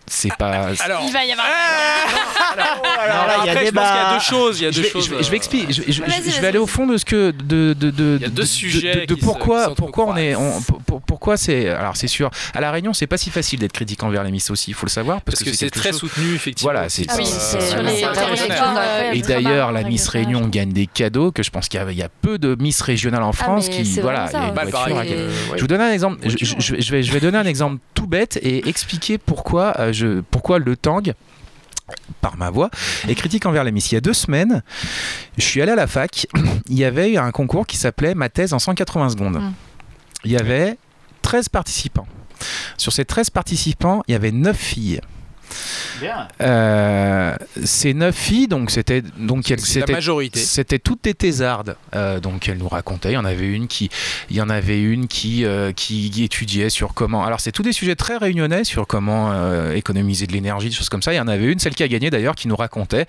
c'est 0.06 0.34
pas 0.36 0.50
Alors, 0.84 1.00
Il 1.06 1.12
va 1.12 1.24
y 1.24 1.32
avoir. 1.32 1.46
Alors 3.00 3.26
là, 3.26 3.34
il 3.42 3.46
y 3.46 3.48
a 3.48 3.52
après, 3.52 3.66
je 3.66 3.70
pense 3.72 3.82
débat. 3.82 3.82
qu'il 3.88 3.96
y 3.96 4.04
a 4.04 4.14
deux 4.14 4.20
choses. 4.24 4.60
Il 4.60 4.64
y 4.64 4.66
a 4.66 4.70
je 4.70 4.76
deux 4.76 4.82
vais, 4.82 4.88
choses. 4.90 5.06
je 5.06 5.14
vais- 5.14 5.22
je 5.22 5.30
vais 5.30 5.36
expliquer. 5.36 5.72
Je, 5.72 5.82
je- 5.86 5.92
je- 5.92 6.00
Vas-y, 6.02 6.10
je 6.24 6.30
vas-y, 6.30 6.40
vais 6.40 6.46
aller 6.48 6.58
au 6.58 6.66
fond 6.66 6.86
de 6.86 6.96
ce 6.96 7.04
que 7.04 7.30
de 7.30 7.74
de 7.78 7.90
de, 7.90 8.16
Il 8.20 8.22
y 8.22 8.24
a 8.24 8.28
deux 8.28 8.42
de- 8.42 8.46
sujets 8.46 9.06
de, 9.06 9.14
de 9.14 9.18
se- 9.20 9.24
pourquoi 9.24 9.74
pourquoi 9.74 10.06
on 10.06 10.16
est 10.16 10.34
on- 10.36 10.60
pour- 10.86 11.00
pourquoi 11.02 11.36
c'est 11.36 11.68
alors 11.68 11.96
c'est 11.96 12.06
sûr 12.08 12.30
à 12.54 12.60
la 12.60 12.70
Réunion 12.70 12.92
c'est 12.92 13.06
pas 13.06 13.16
si 13.16 13.30
facile 13.30 13.58
d'être 13.60 13.72
critique 13.72 14.02
envers 14.02 14.22
les 14.24 14.30
Miss 14.30 14.50
aussi 14.50 14.70
il 14.70 14.74
faut 14.74 14.86
le 14.86 14.90
savoir 14.90 15.20
parce, 15.22 15.38
Parce 15.38 15.50
que 15.50 15.56
c'est 15.56 15.70
très 15.70 15.90
chose- 15.90 16.00
soutenu, 16.00 16.34
effectivement. 16.34 16.72
Voilà, 16.72 16.88
c'est- 16.88 17.06
Ah 17.08 17.14
oui, 17.16 17.24
Euh, 17.24 17.58
euh, 18.76 19.12
et 19.12 19.22
d'ailleurs, 19.22 19.72
la 19.72 19.82
Miss. 19.82 20.08
Réunion 20.08 20.46
gagne 20.48 20.72
des 20.72 20.86
cadeaux 20.86 21.32
que 21.32 21.42
je 21.42 21.50
pense 21.50 21.68
qu'il 21.68 21.80
y 21.80 21.82
a, 21.82 21.90
il 21.90 21.96
y 21.96 22.02
a 22.02 22.08
peu 22.22 22.38
de 22.38 22.56
Miss 22.60 22.80
régionales 22.82 23.22
en 23.22 23.32
France 23.32 23.68
mais 23.68 23.82
qui 23.82 24.00
voilà, 24.00 24.26
vraiment 24.26 24.52
il 24.52 24.68
y 24.68 24.68
a 24.68 24.72
ça, 24.72 24.88
une 24.90 24.94
Bah, 24.94 25.02
euh, 25.10 25.30
je 25.56 25.60
vous 25.60 25.66
donne 25.66 25.80
un 25.80 25.92
exemple. 25.92 26.18
Je, 26.24 26.92
vais, 26.92 27.02
je 27.02 27.12
vais- 27.12 27.20
donner 27.20 27.38
un 27.38 27.46
exemple 27.46 27.78
tout 27.94 28.06
bête 28.06 28.38
et 28.42 28.68
expliquer 28.68 29.16
pourquoi, 29.18 29.74
euh, 29.78 29.92
je, 29.94 30.20
pourquoi 30.30 30.58
le 30.58 30.76
Tang, 30.76 31.12
par 32.20 32.36
ma 32.36 32.50
voix, 32.50 32.70
est 33.08 33.14
critique 33.14 33.46
envers 33.46 33.64
les 33.64 33.72
Miss. 33.72 33.92
Il 33.92 33.94
y 33.94 33.98
a 33.98 34.00
deux 34.00 34.14
semaines, 34.14 34.62
je 35.38 35.44
suis 35.44 35.62
allé 35.62 35.72
à 35.72 35.76
la 35.76 35.86
fac. 35.86 36.26
Il 36.68 36.78
y 36.78 36.84
avait 36.84 37.12
eu 37.12 37.16
un 37.16 37.30
concours 37.30 37.66
qui 37.66 37.76
s'appelait 37.76 38.14
Ma 38.14 38.28
thèse 38.28 38.52
en 38.52 38.58
180 38.58 39.10
secondes. 39.10 39.38
Mm. 39.38 39.52
Il 40.24 40.32
y 40.32 40.36
avait 40.36 40.78
13 41.22 41.48
participants. 41.48 42.06
Sur 42.76 42.92
ces 42.92 43.04
13 43.04 43.30
participants, 43.30 44.02
il 44.08 44.12
y 44.12 44.14
avait 44.14 44.32
9 44.32 44.56
filles. 44.56 45.00
Bien. 46.00 46.28
Euh, 46.40 47.34
ces 47.64 47.94
9 47.94 48.14
filles, 48.14 48.48
donc 48.48 48.70
c'était 48.70 49.02
donc 49.18 49.50
elles- 49.50 49.60
c'était 49.60 49.92
majorité. 49.92 50.38
c'était 50.40 50.78
toutes 50.78 51.04
des 51.04 51.14
thésardes. 51.14 51.76
Euh, 51.94 52.20
donc 52.20 52.48
elle 52.48 52.58
nous 52.58 52.68
racontait. 52.68 53.10
Il 53.10 53.14
y 53.14 53.18
en 53.18 53.24
avait 53.24 53.46
une 53.48 53.66
qui, 53.68 53.90
il 54.30 54.36
y 54.36 54.40
en 54.40 54.50
avait 54.50 54.80
une 54.80 55.08
qui, 55.08 55.44
euh, 55.44 55.72
qui 55.72 56.22
étudiait 56.24 56.70
sur 56.70 56.94
comment. 56.94 57.24
Alors 57.24 57.40
c'est 57.40 57.52
tous 57.52 57.62
des 57.62 57.72
sujets 57.72 57.96
très 57.96 58.16
réunionnais 58.16 58.64
sur 58.64 58.86
comment 58.86 59.32
euh, 59.32 59.74
économiser 59.74 60.26
de 60.26 60.32
l'énergie, 60.32 60.68
des 60.68 60.74
choses 60.74 60.88
comme 60.88 61.02
ça. 61.02 61.12
Il 61.12 61.16
y 61.16 61.20
en 61.20 61.28
avait 61.28 61.44
une, 61.50 61.58
celle 61.58 61.74
qui 61.74 61.82
a 61.82 61.88
gagné 61.88 62.10
d'ailleurs, 62.10 62.34
qui 62.34 62.48
nous 62.48 62.56
racontait. 62.56 63.06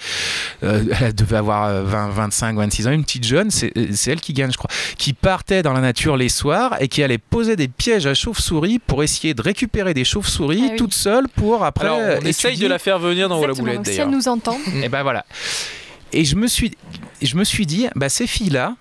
euh, 0.63 0.83
elle 1.01 1.13
devait 1.15 1.37
avoir 1.37 1.65
euh, 1.65 1.83
20, 1.83 2.09
25, 2.09 2.55
26 2.57 2.87
ans, 2.87 2.91
une 2.91 3.03
petite 3.03 3.23
jeune. 3.25 3.51
C'est 3.51 3.71
elle 4.07 4.21
qui 4.21 4.33
gagne, 4.33 4.51
je 4.51 4.57
crois. 4.57 4.69
Qui 4.97 5.13
partait 5.13 5.63
dans 5.63 5.73
la 5.73 5.81
nature 5.81 6.17
les 6.17 6.29
soirs 6.29 6.75
et 6.79 6.87
qui 6.87 7.03
allait 7.03 7.17
poser 7.17 7.55
des 7.55 7.67
pièges 7.67 8.05
à 8.07 8.13
chauves-souris 8.13 8.79
pour 8.79 9.03
essayer 9.03 9.33
de 9.33 9.41
récupérer 9.41 9.93
des 9.93 10.03
chauves-souris 10.05 10.63
Ah 10.65 10.69
oui. 10.71 10.77
toute 10.77 10.93
seule 10.93 11.27
pour 11.35 11.63
après. 11.63 11.85
Alors, 11.85 11.99
on 12.21 12.25
essaye 12.37 12.57
de 12.57 12.67
la 12.67 12.79
faire 12.79 12.99
venir 12.99 13.29
dans 13.29 13.45
la 13.45 13.53
boulette, 13.53 13.75
Donc, 13.77 13.85
Si 13.85 13.91
d'ailleurs. 13.93 14.07
elle 14.07 14.13
nous 14.15 14.27
entend, 14.27 14.57
Et 14.83 14.89
ben 14.89 15.03
voilà. 15.03 15.25
Et 16.13 16.23
je 16.25 16.35
me 16.35 16.47
suis, 16.47 16.71
je 17.21 17.35
me 17.35 17.43
suis 17.43 17.65
dit, 17.65 17.87
bah 17.95 18.09
ces 18.09 18.27
filles-là, 18.27 18.75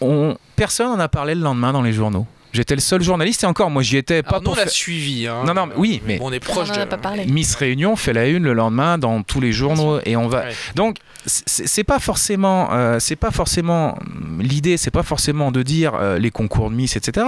on, 0.00 0.36
personne 0.56 0.88
n'en 0.88 0.98
a 0.98 1.08
parlé 1.08 1.34
le 1.34 1.40
lendemain 1.40 1.72
dans 1.72 1.82
les 1.82 1.92
journaux. 1.92 2.26
J'étais 2.58 2.74
le 2.74 2.80
seul 2.80 3.02
journaliste 3.04 3.44
et 3.44 3.46
encore, 3.46 3.70
moi 3.70 3.84
j'y 3.84 3.98
étais 3.98 4.24
pas 4.24 4.30
Alors, 4.30 4.42
nous, 4.42 4.50
on 4.50 4.54
l'a 4.56 4.62
faire- 4.62 4.70
suivi. 4.72 5.28
hein. 5.28 5.44
Non, 5.46 5.54
non, 5.54 5.66
mais 5.66 5.74
oui, 5.76 6.02
mais- 6.04 6.18
bon, 6.18 6.26
on 6.28 6.32
est 6.32 6.40
proche 6.40 6.72
de. 6.72 6.80
a 6.80 6.86
pas 6.86 6.96
parlé. 6.98 7.24
Miss 7.26 7.54
Réunion 7.54 7.94
fait 7.94 8.12
la 8.12 8.26
une 8.26 8.42
le 8.42 8.52
lendemain 8.52 8.98
dans 8.98 9.22
tous 9.22 9.40
les 9.40 9.52
journaux 9.52 10.00
et 10.04 10.16
on 10.16 10.26
va. 10.26 10.40
Ouais. 10.40 10.52
Donc 10.74 10.96
c'est 11.26 11.84
pas 11.84 12.00
forcément, 12.00 12.70
euh, 12.72 12.98
c'est 12.98 13.14
pas 13.14 13.30
forcément 13.30 13.96
hum, 14.00 14.40
l'idée, 14.42 14.76
c'est 14.76 14.90
pas 14.90 15.04
forcément 15.04 15.52
de 15.52 15.62
dire 15.62 15.94
euh, 15.94 16.18
les 16.18 16.30
concours 16.32 16.68
de 16.70 16.74
Miss, 16.74 16.96
etc. 16.96 17.26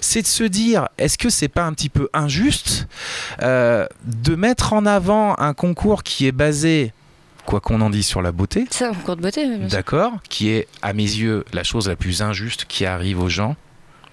C'est 0.00 0.22
de 0.22 0.26
se 0.28 0.44
dire, 0.44 0.88
est-ce 0.96 1.18
que 1.18 1.28
c'est 1.28 1.48
pas 1.48 1.64
un 1.64 1.72
petit 1.72 1.88
peu 1.88 2.08
injuste 2.12 2.86
euh, 3.42 3.84
de 4.04 4.36
mettre 4.36 4.74
en 4.74 4.86
avant 4.86 5.34
un 5.38 5.54
concours 5.54 6.04
qui 6.04 6.26
est 6.28 6.32
basé, 6.32 6.92
quoi 7.46 7.60
qu'on 7.60 7.80
en 7.80 7.90
dise, 7.90 8.06
sur 8.06 8.22
la 8.22 8.30
beauté. 8.30 8.66
C'est 8.70 8.84
un 8.84 8.92
concours 8.92 9.16
de 9.16 9.22
beauté. 9.22 9.46
D'accord, 9.70 10.12
qui 10.28 10.50
est 10.50 10.68
à 10.82 10.92
mes 10.92 11.02
yeux 11.02 11.44
la 11.52 11.64
chose 11.64 11.88
la 11.88 11.96
plus 11.96 12.22
injuste 12.22 12.66
qui 12.68 12.84
arrive 12.86 13.20
aux 13.20 13.28
gens. 13.28 13.56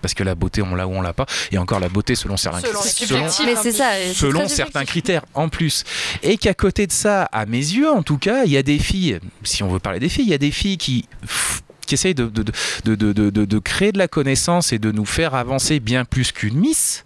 Parce 0.06 0.14
que 0.14 0.24
la 0.24 0.36
beauté, 0.36 0.62
on 0.62 0.76
l'a 0.76 0.86
ou 0.88 0.92
on 0.94 1.02
l'a 1.02 1.14
pas. 1.14 1.26
Et 1.52 1.58
encore, 1.58 1.80
la 1.80 1.90
beauté, 1.90 2.14
selon 2.14 2.38
certains, 2.38 2.60
Selon 2.62 2.80
les 2.84 2.90
selon- 2.90 3.28
subjectifs. 3.30 3.46
Mais 3.48 3.56
c'est 3.56 3.72
ça. 3.72 4.00
et 4.00 4.10
c'est 4.10 4.14
selon 4.14 4.42
très 4.42 4.50
certains 4.50 4.86
critères 4.86 5.24
en 5.34 5.50
plus. 5.50 5.84
Et 6.22 6.38
qu'à 6.38 6.54
côté 6.54 6.86
de 6.86 6.92
ça, 6.92 7.24
à 7.32 7.48
mes 7.48 7.58
yeux 7.58 7.90
en 7.90 8.04
tout 8.04 8.20
cas, 8.20 8.44
il 8.46 8.52
y 8.52 8.58
a 8.58 8.62
des 8.62 8.78
filles, 8.78 9.20
si 9.44 9.64
on 9.64 9.68
veut 9.70 9.80
parler 9.80 10.00
des 10.00 10.10
filles, 10.10 10.26
il 10.26 10.30
y 10.30 10.36
a 10.36 10.38
des 10.38 10.52
filles 10.52 10.78
qui 10.78 11.08
qui 11.88 11.94
essayent 11.96 12.16
de, 12.16 12.26
de, 12.26 12.44
de, 12.44 12.52
de, 12.86 12.96
de- 12.96 13.14
de- 13.14 13.30
de- 13.32 13.46
de 13.46 13.60
créer 13.60 13.92
de 13.92 13.98
la 14.00 14.08
connaissance 14.08 14.74
et 14.74 14.80
de 14.80 14.92
nous 14.92 15.06
faire 15.06 15.34
avancer 15.36 15.80
bien 15.80 16.04
plus 16.06 16.32
qu'une 16.32 16.56
Miss. 16.60 17.04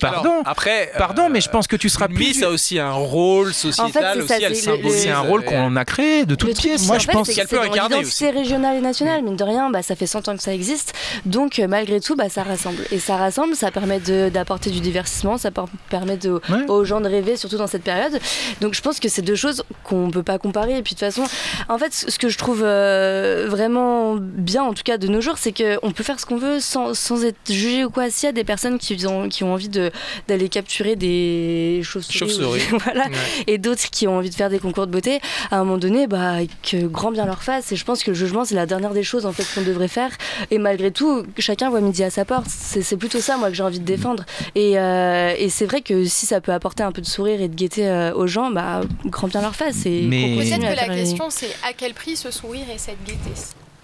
Pardon, 0.00 0.30
Alors, 0.30 0.42
après, 0.46 0.90
pardon, 0.98 1.24
euh, 1.24 1.28
mais 1.30 1.40
je 1.40 1.48
pense 1.48 1.66
que 1.66 1.76
tu 1.76 1.88
seras 1.88 2.08
plus... 2.08 2.16
Miss 2.18 2.42
a 2.42 2.50
aussi 2.50 2.78
un 2.78 2.92
rôle 2.92 3.52
sociétal, 3.54 3.92
c'est 4.22 4.26
ça, 4.26 4.34
aussi 4.36 4.44
elle 4.44 4.56
c'est. 4.56 4.90
C'est 4.90 5.10
un 5.10 5.20
rôle 5.20 5.42
euh, 5.42 5.44
qu'on 5.50 5.76
a 5.76 5.84
créé 5.84 6.24
de 6.26 6.34
toutes 6.34 6.58
pièces. 6.58 6.86
moi, 6.86 6.98
je 6.98 7.06
pense 7.06 7.14
pense 7.16 7.26
c'est 7.28 7.34
qu'elle 7.34 7.46
que 7.46 7.50
peut 7.56 7.60
c'est 7.62 7.68
incarner 7.70 7.96
l'identité 7.96 8.30
régionale 8.30 8.76
et 8.76 8.80
nationale, 8.80 9.22
mine 9.22 9.36
de 9.36 9.44
rien, 9.44 9.70
bah, 9.70 9.82
ça 9.82 9.94
fait 9.96 10.06
100 10.06 10.28
ans 10.28 10.36
que 10.36 10.42
ça 10.42 10.52
existe. 10.52 10.92
Donc, 11.24 11.58
euh, 11.58 11.66
malgré 11.68 12.00
tout, 12.00 12.16
bah, 12.16 12.28
ça 12.28 12.42
rassemble. 12.42 12.82
Et 12.90 12.98
ça 12.98 13.16
rassemble, 13.16 13.54
ça 13.54 13.70
permet 13.70 14.00
de- 14.00 14.28
d'apporter 14.28 14.70
du 14.70 14.80
divertissement, 14.80 15.38
ça 15.38 15.50
per- 15.50 15.62
permet 15.88 16.16
de- 16.16 16.40
Ouais. 16.50 16.66
aux 16.68 16.84
gens 16.84 17.00
de 17.00 17.08
rêver, 17.08 17.36
surtout 17.36 17.56
dans 17.56 17.66
cette 17.66 17.82
période. 17.84 18.18
Donc, 18.60 18.74
je 18.74 18.80
pense 18.80 19.00
que 19.00 19.08
c'est 19.08 19.22
deux 19.22 19.34
choses 19.36 19.64
qu'on 19.84 20.06
ne 20.08 20.12
peut 20.12 20.22
pas 20.22 20.38
comparer. 20.38 20.78
Et 20.78 20.82
puis, 20.82 20.94
de 20.94 20.98
toute 21.00 21.08
façon, 21.08 21.24
en 21.68 21.78
fait, 21.78 21.92
ce 21.94 22.10
ce 22.10 22.18
que 22.18 22.28
je 22.30 22.38
trouve 22.38 22.62
euh, 22.64 23.46
vraiment 23.48 24.16
bien, 24.18 24.62
en 24.62 24.72
tout 24.72 24.82
cas 24.84 24.96
de 24.98 25.06
nos 25.08 25.20
jours, 25.20 25.36
c'est 25.38 25.52
qu'on 25.52 25.90
peut 25.92 26.02
faire 26.04 26.18
ce 26.18 26.24
qu'on 26.26 26.36
veut 26.38 26.60
sans, 26.60 26.94
sans 26.94 27.24
être 27.24 27.36
jugé 27.52 27.84
ou 27.84 27.90
quoi. 27.90 28.08
S'il 28.10 28.26
y 28.26 28.30
a 28.30 28.32
des 28.32 28.44
personnes 28.44 28.78
qui 28.78 29.06
ont, 29.06 29.28
qui 29.28 29.44
ont 29.44 29.52
envie 29.52 29.65
d'aller 29.70 30.48
capturer 30.48 30.96
des 30.96 31.80
chauves-souris, 31.84 32.60
voilà, 32.84 33.04
Ouais. 33.06 33.12
et 33.46 33.58
d'autres 33.58 33.88
qui 33.90 34.06
ont 34.08 34.16
envie 34.18 34.30
de 34.30 34.34
faire 34.34 34.50
des 34.50 34.58
concours 34.58 34.86
de 34.86 34.92
beauté, 34.92 35.20
à 35.50 35.56
un 35.56 35.64
moment 35.64 35.78
donné, 35.78 36.06
bah, 36.06 36.36
que 36.62 36.86
grand 36.86 37.10
bien 37.12 37.26
leur 37.26 37.42
fasse. 37.42 37.72
Et 37.72 37.76
je 37.76 37.84
pense 37.84 38.02
que 38.02 38.10
le 38.10 38.16
jugement, 38.16 38.44
c'est 38.44 38.54
la 38.54 38.66
dernière 38.66 38.92
des 38.92 39.02
choses 39.02 39.26
en 39.26 39.32
fait 39.32 39.44
qu'on 39.54 39.62
devrait 39.66 39.88
faire. 39.88 40.10
Et 40.50 40.58
malgré 40.58 40.90
tout, 40.90 41.24
chacun 41.38 41.70
voit 41.70 41.80
midi 41.80 42.02
à 42.04 42.10
sa 42.10 42.24
porte. 42.24 42.46
C'est 42.48 42.82
c'est 42.82 42.96
plutôt 42.96 43.20
ça, 43.20 43.36
moi, 43.36 43.48
que 43.50 43.54
j'ai 43.54 43.62
envie 43.62 43.80
de 43.80 43.84
défendre. 43.84 44.24
Et, 44.54 44.78
euh, 44.78 45.34
et 45.38 45.48
c'est 45.48 45.66
vrai 45.66 45.80
que 45.82 46.04
si 46.04 46.26
ça 46.26 46.40
peut 46.40 46.52
apporter 46.52 46.82
un 46.82 46.92
peu 46.92 47.00
de 47.02 47.06
sourire 47.06 47.40
et 47.40 47.48
de 47.48 47.54
gaieté 47.54 47.86
euh, 47.88 48.12
aux 48.14 48.26
gens, 48.26 48.50
bah, 48.50 48.80
grand 49.06 49.28
bien 49.28 49.40
leur 49.42 49.54
fasse. 49.56 49.86
Et 49.86 50.02
Mais- 50.02 50.36
Peut-être 50.36 50.60
que 50.60 50.88
la 50.88 50.94
question, 50.94 51.30
c'est 51.30 51.50
à 51.68 51.72
quel 51.76 51.94
prix 51.94 52.16
ce 52.16 52.30
sourire 52.30 52.64
et 52.74 52.78
cette 52.78 53.02
gaieté? 53.04 53.30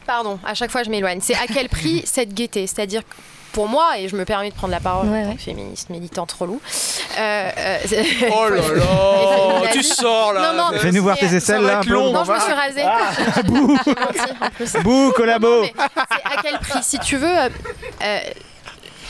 Pardon, 0.07 0.39
à 0.45 0.55
chaque 0.55 0.71
fois 0.71 0.83
je 0.83 0.91
m'éloigne. 0.91 1.21
C'est 1.23 1.35
à 1.35 1.47
quel 1.53 1.69
prix 1.69 2.03
cette 2.07 2.35
gaieté? 2.35 2.67
C'est-à-dire 2.67 3.03
pour 3.53 3.69
moi, 3.69 3.99
et 3.99 4.09
je 4.09 4.17
me 4.17 4.25
permets 4.25 4.51
de 4.51 4.55
prendre 4.55 4.71
la 4.73 4.81
parole 4.81 5.09
Ouais, 5.09 5.21
en 5.21 5.23
tant 5.25 5.29
ouais. 5.31 5.37
que 5.37 5.43
féministe 5.43 5.91
militante 5.91 6.33
relou. 6.33 6.61
euh, 7.19 7.51
euh, 7.57 7.79
c'est- 7.87 8.05
Oh 8.35 8.49
là 8.49 8.57
là, 8.57 9.69
tu 9.73 9.83
sors 9.83 10.33
là. 10.33 10.53
Non, 10.53 10.73
non, 10.73 10.79
Fais-nous 10.79 11.03
voir 11.03 11.17
tes 11.19 11.27
aisselles 11.35 11.63
là 11.63 11.79
un 11.79 11.83
peu. 11.83 11.91
long. 11.91 12.13
Non, 12.13 12.25
je 12.25 12.33
me 12.33 12.41
suis 12.41 12.53
rasée. 12.53 12.83
En 12.85 14.51
plus. 14.51 14.73
Bouh, 14.83 15.13
collabo 15.13 15.65
c'est 15.65 15.75
à 15.79 16.43
quel 16.43 16.59
prix 16.59 16.83
Si 16.83 16.99
tu 16.99 17.17
veux, 17.17 17.27
euh, 17.39 17.49
euh, 18.03 18.19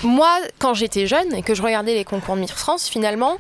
moi, 0.03 0.39
quand 0.59 0.75
j'étais 0.75 1.07
jeune 1.07 1.33
et 1.35 1.43
que 1.43 1.55
je 1.55 1.63
regardais 1.63 1.95
les 1.95 2.05
concours 2.05 2.35
de 2.35 2.41
Miss 2.41 2.51
France, 2.53 2.89
finalement, 2.89 3.37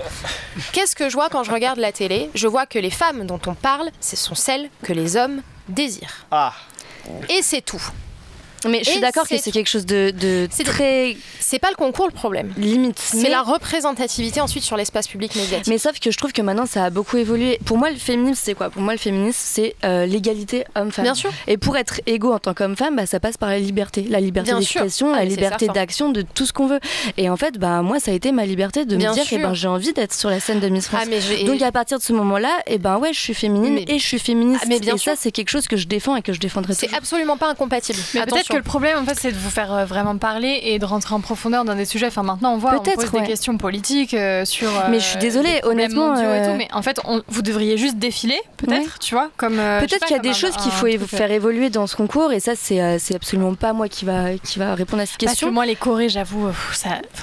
qu'est-ce 0.72 0.94
que 0.94 1.08
je 1.08 1.14
vois 1.14 1.28
quand 1.28 1.42
je 1.42 1.50
regarde 1.50 1.78
la 1.78 1.90
télé? 1.92 2.30
Je 2.34 2.46
vois 2.46 2.66
que 2.66 2.78
les 2.78 2.90
femmes 2.90 3.26
dont 3.26 3.40
on 3.46 3.54
parle, 3.54 3.90
ce 4.00 4.16
sont 4.16 4.34
celles 4.36 4.68
que 4.84 4.92
les 4.92 5.16
hommes 5.16 5.42
désirent. 5.68 6.26
Ah. 6.30 6.52
Et 7.28 7.42
c'est 7.42 7.62
tout. 7.62 7.82
Mais 8.68 8.84
je 8.84 8.90
suis 8.90 9.00
d'accord 9.00 9.28
que 9.28 9.36
c'est- 9.38 9.50
quelque 9.50 9.68
chose 9.68 9.86
de, 9.86 10.12
de 10.18 10.48
C'est- 10.50 10.64
très 10.64 11.16
C'est 11.40 11.58
pas 11.58 11.70
le 11.70 11.76
concours 11.76 12.06
le 12.06 12.12
problème. 12.12 12.52
limite. 12.56 12.98
C'est 12.98 13.22
Mais- 13.24 13.28
la 13.30 13.42
représentativité 13.42 14.40
ensuite 14.40 14.62
sur 14.64 14.76
l'espace 14.76 15.08
public 15.08 15.34
médiatique. 15.36 15.66
Mais 15.68 15.78
sauf 15.78 15.98
que 15.98 16.10
je 16.10 16.16
trouve 16.18 16.32
que 16.32 16.42
maintenant 16.42 16.66
ça 16.66 16.84
a 16.84 16.90
beaucoup 16.90 17.16
évolué. 17.16 17.58
Pour 17.64 17.78
moi, 17.78 17.90
le 17.90 17.96
féminisme, 17.96 18.40
c'est 18.44 18.54
quoi? 18.54 18.70
Pour 18.70 18.82
moi, 18.82 18.92
le 18.92 18.98
féminisme, 18.98 19.38
c'est 19.38 19.74
euh, 19.84 20.06
l'égalité 20.06 20.64
homme-femme. 20.74 21.04
Bien 21.04 21.14
sûr. 21.14 21.30
Et 21.46 21.56
pour 21.58 21.76
être 21.76 22.00
égaux 22.06 22.32
en 22.32 22.38
tant 22.38 22.54
qu'homme-femme, 22.54 22.96
bah, 22.96 23.06
ça 23.06 23.20
passe 23.20 23.36
par 23.36 23.48
la 23.50 23.58
liberté. 23.58 24.06
La 24.08 24.20
liberté 24.20 24.52
d'expression, 24.54 25.12
Ah, 25.12 25.16
la 25.16 25.22
c'est 25.22 25.28
liberté 25.36 25.66
d'action, 25.68 26.10
de 26.10 26.22
tout 26.22 26.46
ce 26.46 26.52
qu'on 26.52 26.66
veut. 26.66 26.80
Et 27.16 27.28
en 27.28 27.36
fait, 27.36 27.58
bah, 27.58 27.82
moi, 27.82 27.98
ça 28.00 28.10
a 28.10 28.14
été 28.14 28.32
ma 28.32 28.44
liberté 28.46 28.84
de 28.84 28.96
Bien 28.96 29.10
me 29.10 29.14
dire 29.14 29.28
que 29.28 29.36
ben, 29.36 29.54
j'ai 29.54 29.68
envie 29.68 29.92
d'être 29.92 30.12
sur 30.14 30.30
la 30.30 30.40
scène 30.40 30.60
de 30.60 30.68
Miss 30.68 30.88
France. 30.88 31.02
Ah, 31.04 31.08
mais 31.08 31.44
Donc 31.44 31.60
à 31.62 31.72
partir 31.72 31.98
de 31.98 32.02
ce 32.02 32.12
moment-là, 32.12 32.50
et 32.66 32.78
ben 32.78 32.98
ouais, 32.98 33.12
je 33.12 33.18
suis 33.20 33.34
féminine 33.34 33.74
Mais- 33.74 33.84
et 33.88 33.98
je 33.98 34.04
suis 34.06 34.18
féministe. 34.18 34.60
Ah, 34.64 34.66
mais 34.68 34.80
bien 34.80 34.94
et 34.94 34.98
sûr. 34.98 35.12
ça, 35.12 35.18
c'est 35.20 35.32
quelque 35.32 35.48
chose 35.50 35.66
que 35.68 35.76
je 35.76 35.86
défends 35.86 36.16
et 36.16 36.22
que 36.22 36.32
je 36.32 36.40
défendrai 36.40 36.74
c'est 36.74 36.92
absolument 36.94 37.36
pas 37.36 37.48
incompatible. 37.48 37.98
Mais 38.14 38.20
peut-être 38.20 38.34
Attention. 38.36 38.51
Que 38.52 38.56
le 38.56 38.62
problème, 38.62 38.98
en 38.98 39.04
fait, 39.04 39.14
c'est 39.18 39.32
de 39.32 39.36
vous 39.38 39.50
faire 39.50 39.72
euh, 39.72 39.84
vraiment 39.84 40.16
parler 40.16 40.60
et 40.64 40.78
de 40.78 40.84
rentrer 40.84 41.14
en 41.14 41.20
profondeur 41.20 41.64
dans 41.64 41.74
des 41.74 41.84
sujets. 41.84 42.06
Enfin, 42.06 42.22
maintenant, 42.22 42.52
on 42.54 42.58
voit, 42.58 42.74
on 42.76 42.80
Peut-être, 42.80 42.96
pose 43.00 43.10
ouais. 43.12 43.20
des 43.22 43.26
questions 43.26 43.56
politiques 43.58 44.14
euh, 44.14 44.44
sur. 44.44 44.68
euh, 44.68 44.88
Mais 44.90 45.00
je 45.00 45.04
suis 45.04 45.18
désolée, 45.18 45.60
honnêtement, 45.64 46.08
mondiaux 46.14 46.32
et 46.34 46.42
tout, 46.46 46.54
mais 46.56 46.68
en 46.72 46.82
fait, 46.82 47.00
on- 47.04 47.22
vous 47.28 47.42
devriez 47.42 47.76
juste 47.78 47.96
défiler, 47.96 48.40
peut-être, 48.56 48.80
Ouais. 48.82 48.86
tu 49.00 49.14
vois, 49.14 49.30
comme. 49.36 49.58
euh, 49.58 49.80
Peut-être 49.80 50.04
qu'il 50.06 50.16
y 50.16 50.18
a 50.18 50.22
des 50.22 50.30
un- 50.30 50.32
choses 50.34 50.56
qu'il 50.56 50.70
faut 50.72 50.86
truc, 50.88 51.02
euh, 51.02 51.06
faire 51.06 51.30
évoluer 51.30 51.70
dans 51.70 51.86
ce 51.86 51.96
concours 51.96 52.32
et 52.32 52.40
ça 52.40 52.52
c'est 52.56 52.80
euh, 52.80 52.96
c'est 52.98 53.14
absolument 53.14 53.54
pas 53.54 53.72
moi 53.72 53.88
qui 53.88 54.04
va 54.04 54.34
qui 54.42 54.58
va 54.58 54.74
répondre 54.74 55.02
à 55.02 55.06
cette 55.06 55.18
Parce 55.18 55.32
que 55.32 55.40
question. 55.40 55.52
moi, 55.52 55.66
les 55.66 55.76
chorés, 55.76 56.08
j'avoue, 56.08 56.48
ça. 56.72 56.88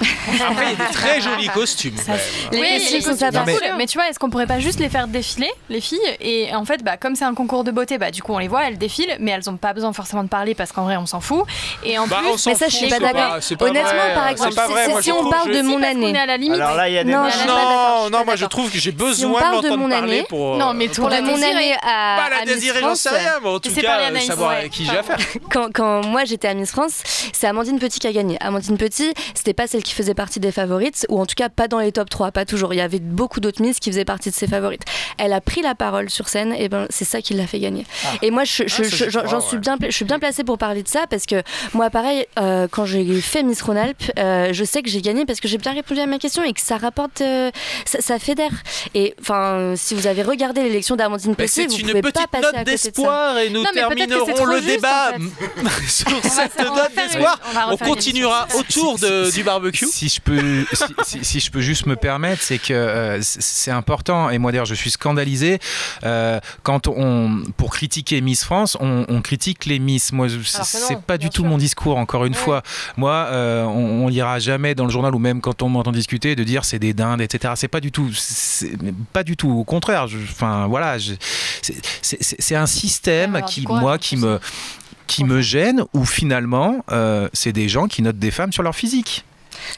Après, 0.50 0.72
il 0.72 0.78
y 0.78 0.82
a 0.82 0.86
des 0.86 0.92
très 0.92 1.20
jolis 1.20 1.48
costumes. 1.48 1.96
Ça. 1.96 2.12
Les 2.52 2.60
Oui, 2.60 2.68
costumes 2.68 2.94
les 2.96 3.00
sont 3.02 3.10
costumes 3.10 3.16
sympas. 3.32 3.46
sont 3.52 3.58
cool, 3.58 3.68
mais 3.78 3.86
tu 3.86 3.98
vois, 3.98 4.08
est-ce 4.08 4.18
qu'on 4.18 4.30
pourrait 4.30 4.46
pas 4.46 4.60
juste 4.60 4.80
les 4.80 4.88
faire 4.88 5.08
défiler, 5.08 5.50
les 5.68 5.80
filles? 5.80 5.98
Et 6.20 6.54
en 6.54 6.64
fait, 6.64 6.82
bah, 6.82 6.96
comme 6.96 7.14
c'est 7.14 7.24
un 7.24 7.34
concours 7.34 7.64
de 7.64 7.70
beauté, 7.70 7.98
bah, 7.98 8.10
du 8.10 8.22
coup, 8.22 8.32
on 8.32 8.38
les 8.38 8.48
voit, 8.48 8.66
elles 8.66 8.78
défilent, 8.78 9.16
mais 9.20 9.30
elles 9.32 9.48
ont 9.50 9.56
pas 9.56 9.72
besoin 9.72 9.92
forcément 9.92 10.22
de 10.24 10.28
parler 10.28 10.54
parce 10.54 10.72
qu'en 10.72 10.84
vrai, 10.84 10.96
on 10.96 11.06
s'en 11.06 11.19
fout. 11.20 11.44
Et 11.84 11.98
en 11.98 12.06
Bah, 12.06 12.18
plus, 12.22 12.46
Mais 12.46 12.54
ça, 12.54 12.66
je 12.68 12.74
suis 12.76 12.88
pas 12.88 12.98
d'accord. 12.98 13.36
Honnêtement, 13.60 13.82
vrai, 13.90 14.14
par 14.14 14.24
c'est 14.26 14.32
exemple, 14.32 14.54
pas 14.54 14.66
si- 14.66 14.72
vrai, 14.72 14.84
si- 14.84 14.90
moi, 14.90 15.02
si 15.02 15.08
je 15.10 15.14
on 15.14 15.30
parle 15.30 15.50
de 15.52 15.62
mon 15.62 15.82
année. 15.82 16.10
est 16.12 16.18
à 16.18 16.26
la 16.26 16.36
limite. 16.36 16.60
Alors 16.60 16.74
là, 16.76 16.88
il 16.88 16.94
y 16.94 16.98
a 16.98 17.04
des 17.04 17.12
Non, 17.12 17.28
je 17.28 17.38
je 17.38 18.10
Non, 18.10 18.24
moi 18.24 18.36
je 18.36 18.46
trouve 18.46 18.70
que 18.70 18.78
j'ai 18.78 18.92
besoin 18.92 19.40
de 19.40 19.56
d'entendre 19.56 19.76
mon 19.78 19.88
parler 19.88 20.18
année- 20.18 20.26
pour. 20.28 20.56
Non, 20.56 20.72
mais 20.74 20.88
euh, 20.88 20.92
pour 20.92 21.06
de 21.08 21.14
la 21.14 21.20
mon 21.22 21.34
année 21.34 21.74
à, 21.82 22.16
Pas 22.18 22.30
la 22.38 22.44
désirée, 22.44 22.80
j'en 22.80 22.86
France, 22.88 23.00
sais 23.00 23.08
rien, 23.10 23.34
mais 23.42 23.48
en 23.48 23.58
tout 23.60 23.70
c'est 23.70 23.82
pas 23.82 23.96
les 23.96 24.02
cas, 24.02 24.08
Anaïs, 24.08 24.26
savoir 24.26 24.50
avec 24.52 24.70
qui 24.72 24.84
j'ai 24.84 24.96
affaire. 24.96 25.16
quand, 25.50 25.68
quand 25.72 26.04
moi 26.06 26.24
j'étais 26.24 26.48
à 26.48 26.54
Miss 26.54 26.70
France, 26.70 27.02
c'est 27.32 27.46
Amandine 27.46 27.78
Petit 27.78 27.98
qui 28.00 28.06
a 28.06 28.12
gagné. 28.12 28.36
Amandine 28.40 28.76
Petit, 28.78 29.12
c'était 29.34 29.54
pas 29.54 29.66
celle 29.66 29.82
qui 29.82 29.92
faisait 29.94 30.14
partie 30.14 30.40
des 30.40 30.52
favorites, 30.52 31.06
ou 31.08 31.20
en 31.20 31.26
tout 31.26 31.34
cas 31.36 31.48
pas 31.48 31.68
dans 31.68 31.78
les 31.78 31.92
top 31.92 32.08
3, 32.10 32.30
pas 32.32 32.44
toujours. 32.44 32.72
Il 32.74 32.78
y 32.78 32.80
avait 32.80 32.98
beaucoup 33.00 33.40
d'autres 33.40 33.62
Miss 33.62 33.78
qui 33.80 33.90
faisaient 33.90 34.04
partie 34.04 34.30
de 34.30 34.34
ses 34.34 34.46
favorites. 34.46 34.82
Elle 35.18 35.32
a 35.32 35.40
pris 35.40 35.62
la 35.62 35.74
parole 35.74 36.10
sur 36.10 36.28
scène, 36.28 36.54
et 36.56 36.68
ben 36.68 36.86
c'est 36.90 37.04
ça 37.04 37.20
qui 37.22 37.34
l'a 37.34 37.46
fait 37.46 37.58
gagner. 37.60 37.86
Et 38.22 38.30
moi, 38.30 38.44
je, 38.44 38.64
je- 38.66 38.82
Ah, 38.82 38.88
je- 38.90 39.10
j'en 39.10 39.26
j'en 39.26 39.40
suis 39.40 39.56
ouais. 39.56 39.60
bien, 39.60 39.76
je 39.82 39.90
suis 39.94 40.04
bien 40.04 40.18
placée 40.18 40.44
pour 40.44 40.58
parler 40.58 40.82
de 40.82 40.88
ça 40.88 41.06
parce 41.10 41.26
que 41.26 41.42
moi, 41.74 41.90
pareil, 41.90 42.26
euh, 42.38 42.68
quand 42.70 42.84
j'ai 42.86 43.20
fait 43.20 43.42
Miss 43.42 43.60
Rhône-Alpes, 43.62 44.12
euh, 44.18 44.52
je 44.52 44.64
sais 44.64 44.82
que 44.82 44.88
j'ai 44.88 45.02
gagné 45.02 45.26
parce 45.26 45.40
que 45.40 45.48
j'ai 45.48 45.58
bien 45.58 45.72
répondu 45.72 46.00
à 46.00 46.06
ma 46.06 46.18
question 46.18 46.42
et 46.44 46.52
que 46.52 46.60
ça 46.60 46.76
rapporte, 46.78 47.20
euh, 47.20 47.50
ça, 47.84 48.00
ça 48.00 48.18
fédère. 48.18 48.50
Et 48.94 49.14
enfin, 49.20 49.74
si 49.76 49.94
vous 49.94 50.06
avez 50.06 50.22
regardé 50.22 50.62
l'élection 50.62 50.96
Petit, 50.96 51.48
c'est 51.48 51.66
vous 51.66 51.78
pouvez 51.78 52.02
pas 52.02 52.26
passer 52.30 52.42
note 52.46 52.54
à 52.54 52.58
côté 52.58 52.64
de 52.64 52.70
d'espoir 52.70 53.38
et 53.38 53.50
nous 53.50 53.62
Non, 53.62 53.70
terminerons 53.74 54.44
le 54.46 54.56
juste, 54.60 54.66
débat 54.68 55.12
en 55.16 55.68
sur 55.88 56.08
On 56.08 56.20
va 56.20 56.28
cette 56.30 56.56
va 56.56 56.64
note 56.64 56.94
d'espoir. 56.94 57.40
on 57.70 57.76
continuera 57.76 58.46
autour 58.58 58.98
de- 58.98 59.30
du 59.30 59.42
barbecue. 59.42 59.86
Si 59.86 60.08
je 60.08 60.20
peux, 60.20 60.64
si, 60.72 60.84
si- 61.06 61.24
si 61.24 61.40
je 61.40 61.50
peux 61.50 61.60
juste 61.60 61.86
me 61.86 61.96
permettre, 61.96 62.42
c'est 62.42 62.58
que 62.58 62.72
euh, 62.72 63.18
c'est 63.22 63.70
important. 63.70 64.30
Et 64.30 64.38
moi 64.38 64.52
d'ailleurs, 64.52 64.66
je 64.66 64.74
suis 64.74 64.90
scandalisé 64.90 65.58
euh, 66.04 66.38
quand 66.62 66.86
on, 66.88 67.42
pour 67.56 67.70
critiquer 67.72 68.20
Miss 68.20 68.44
France, 68.44 68.76
on, 68.80 69.04
on 69.08 69.22
critique 69.22 69.66
les 69.66 69.78
Miss. 69.78 70.12
Moi, 70.12 70.28
c'est 70.28 70.98
pas 71.00 71.18
du 71.18 71.28
tout 71.30 71.42
sûr. 71.42 71.50
mon 71.50 71.58
discours. 71.58 71.96
Encore 71.98 72.24
une 72.24 72.32
Ouais. 72.34 72.38
fois, 72.38 72.62
moi, 72.96 73.26
euh, 73.30 73.64
on, 73.64 74.04
on 74.04 74.08
lira 74.08 74.38
jamais 74.38 74.74
dans 74.74 74.84
le 74.84 74.90
journal 74.90 75.14
ou 75.14 75.18
même 75.18 75.40
quand 75.40 75.62
on 75.62 75.68
m'entend 75.68 75.92
discuter 75.92 76.36
de 76.36 76.44
dire 76.44 76.64
c'est 76.64 76.78
des 76.78 76.92
dindes, 76.94 77.20
etc. 77.20 77.54
C'est 77.56 77.68
pas 77.68 77.80
du 77.80 77.90
tout, 77.92 78.10
pas 79.12 79.22
du 79.22 79.36
tout. 79.36 79.50
Au 79.50 79.64
contraire, 79.64 80.06
enfin 80.30 80.66
voilà, 80.68 80.96
c'est- 81.00 82.54
un 82.56 82.66
système 82.66 83.40
qui, 83.46 83.66
moi, 83.66 83.98
qui 83.98 84.16
me 84.16 84.38
qui 85.06 85.24
me 85.24 85.40
gêne, 85.40 85.82
où 85.92 86.04
finalement, 86.04 86.84
euh, 86.92 87.28
c'est 87.32 87.52
des 87.52 87.68
gens 87.68 87.88
qui 87.88 88.00
notent 88.00 88.18
des 88.18 88.30
femmes 88.30 88.52
sur 88.52 88.62
leur 88.62 88.76
physique. 88.76 89.24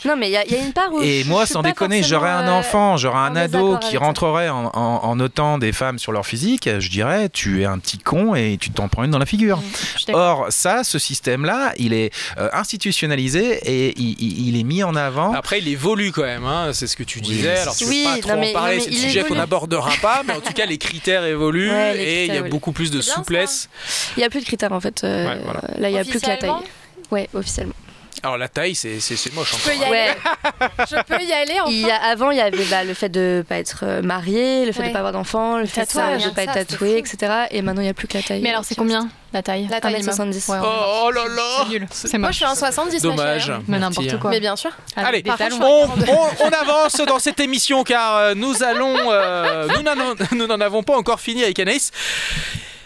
Non, 0.04 0.16
mais 0.16 0.28
il 0.28 0.32
y, 0.32 0.36
a- 0.36 0.44
il 0.44 0.52
y 0.52 0.56
a 0.56 0.58
une 0.58 0.72
part 0.72 0.92
où. 0.92 1.00
Et 1.02 1.22
je 1.22 1.28
moi, 1.28 1.46
sans 1.46 1.62
déconner, 1.62 2.02
j'aurais 2.02 2.30
un 2.30 2.38
forcément, 2.38 2.56
euh, 2.56 2.60
enfant, 2.60 2.96
j'aurais 2.96 3.18
un 3.18 3.36
ado 3.36 3.78
qui 3.78 3.96
rentrerait 3.96 4.48
en, 4.48 4.66
en- 4.66 5.00
en 5.04 5.16
notant 5.16 5.58
des 5.58 5.72
femmes 5.72 5.98
sur 5.98 6.12
leur 6.12 6.26
physique, 6.26 6.68
je 6.78 6.88
dirais, 6.90 7.28
tu 7.28 7.62
es 7.62 7.64
un 7.64 7.78
petit 7.78 7.98
con 7.98 8.34
et 8.34 8.58
tu 8.60 8.70
t'en 8.70 8.88
prends 8.88 9.04
une 9.04 9.10
dans 9.10 9.18
la 9.18 9.26
figure. 9.26 9.62
D'accord. 10.06 10.40
Or, 10.40 10.46
ça, 10.50 10.84
ce 10.84 10.98
système-là, 10.98 11.72
il 11.76 11.92
est 11.92 12.12
euh, 12.38 12.48
institutionnalisé 12.52 13.60
et 13.64 13.94
il, 13.98 14.16
il- 14.20 14.48
il 14.48 14.60
est 14.60 14.64
mis 14.64 14.82
en 14.82 14.94
avant. 14.94 15.32
Après, 15.32 15.58
il 15.60 15.68
évolue 15.68 16.12
quand 16.12 16.22
même, 16.22 16.44
hein, 16.44 16.70
c'est 16.72 16.86
ce 16.86 16.96
que 16.96 17.02
tu 17.04 17.18
Oui, 17.18 17.24
disais. 17.24 17.48
mais 17.54 17.58
Alors, 17.60 17.76
tu 17.76 17.84
Oui, 17.84 17.98
veux 18.00 18.04
pas 18.04 18.14
non, 18.16 18.20
trop 18.20 18.36
mais- 18.40 18.50
en 18.50 18.52
parler, 18.52 18.80
c'est 18.80 18.90
il 18.90 18.98
sujet 18.98 19.22
qu'on 19.24 19.34
n'abordera 19.36 19.92
pas, 20.00 20.22
mais 20.26 20.34
en 20.34 20.40
tout 20.40 20.52
cas, 20.52 20.66
les 20.66 20.78
critères 20.78 21.24
évoluent 21.24 21.70
Ouais, 21.70 21.94
les 21.96 22.02
et 22.02 22.26
il 22.26 22.34
y 22.34 22.38
a 22.38 22.42
beaucoup 22.42 22.72
plus 22.72 22.90
de 22.90 23.00
souplesse. 23.00 23.68
Il 24.16 24.20
n'y 24.20 24.24
a 24.24 24.30
plus 24.30 24.40
de 24.40 24.44
critères 24.44 24.72
en 24.72 24.80
fait. 24.80 25.04
euh, 25.04 25.26
Ouais, 25.28 25.40
voilà. 25.44 25.60
Là, 25.78 25.88
il 25.88 25.92
n'y 25.92 25.98
a 25.98 26.04
plus 26.04 26.20
que 26.20 26.26
la 26.26 26.36
taille. 26.36 26.50
Ouais, 27.10 27.28
officiellement. 27.34 27.74
Alors, 28.24 28.38
la 28.38 28.48
taille, 28.48 28.74
c'est 28.74 29.00
c'est- 29.00 29.16
c'est 29.16 29.32
moche. 29.34 29.52
Je 29.56 29.68
peux 29.70 29.76
y 29.76 29.82
aller. 29.82 29.90
Ouais. 29.90 30.16
Je 30.90 31.02
peux 31.02 31.22
y 31.22 31.32
aller 31.32 31.58
enfin. 31.60 31.70
Il 31.72 31.80
y 31.80 31.90
a, 31.90 31.96
avant, 31.96 32.30
il 32.30 32.38
y 32.38 32.40
avait 32.40 32.64
bah, 32.66 32.84
le 32.84 32.94
fait 32.94 33.08
de 33.08 33.38
ne 33.38 33.42
pas 33.42 33.56
être 33.58 33.80
euh, 33.82 34.02
marié, 34.02 34.64
le 34.64 34.72
fait 34.72 34.82
de 34.82 34.88
ne 34.88 34.92
pas 34.92 34.98
avoir 35.00 35.12
d'enfant, 35.12 35.58
le 35.58 35.66
fait 35.66 35.80
de 35.92 36.24
ne 36.24 36.30
pas 36.30 36.42
être 36.44 36.52
ça, 36.54 36.64
tatoué, 36.64 36.98
etc. 36.98 37.46
Et 37.50 37.62
maintenant, 37.62 37.80
il 37.82 37.86
n'y 37.86 37.90
a 37.90 37.94
plus 37.94 38.06
que 38.06 38.16
la 38.16 38.22
taille. 38.22 38.40
Mais 38.42 38.50
alors, 38.50 38.64
c'est 38.64 38.74
combien 38.76 39.08
la 39.32 39.42
taille 39.42 39.66
La 39.70 39.80
taille, 39.80 40.00
1m70. 40.02 40.50
Ouais, 40.52 40.58
Oh, 40.62 41.02
oh 41.06 41.10
là 41.10 41.22
là 41.26 41.42
C'est 41.64 41.68
nul. 41.78 41.86
C'est 41.90 42.18
Moi, 42.18 42.30
je 42.30 42.36
suis 42.36 42.44
un 42.44 42.54
70. 42.54 43.02
ma 43.02 43.10
Dommage. 43.10 43.46
chérie. 43.46 43.58
Mais 43.66 43.78
n'importe 43.78 44.06
Merci, 44.06 44.20
quoi. 44.20 44.30
Mais 44.30 44.40
bien 44.40 44.56
sûr. 44.56 44.70
Avec 44.94 45.26
Allez, 45.26 45.54
On, 45.60 45.84
on- 45.88 46.46
on 46.46 46.48
avance 46.50 46.96
dans 47.06 47.18
cette 47.18 47.40
émission 47.40 47.82
car 47.82 48.16
euh, 48.16 48.34
nous 48.34 48.62
allons, 48.62 48.94
euh, 49.10 49.66
nous 49.74 49.82
n'en- 49.82 50.14
nous 50.36 50.46
n'en 50.46 50.60
avons 50.60 50.82
pas 50.82 50.96
encore 50.96 51.20
fini 51.20 51.42
avec 51.42 51.58
Anaïs. 51.58 51.90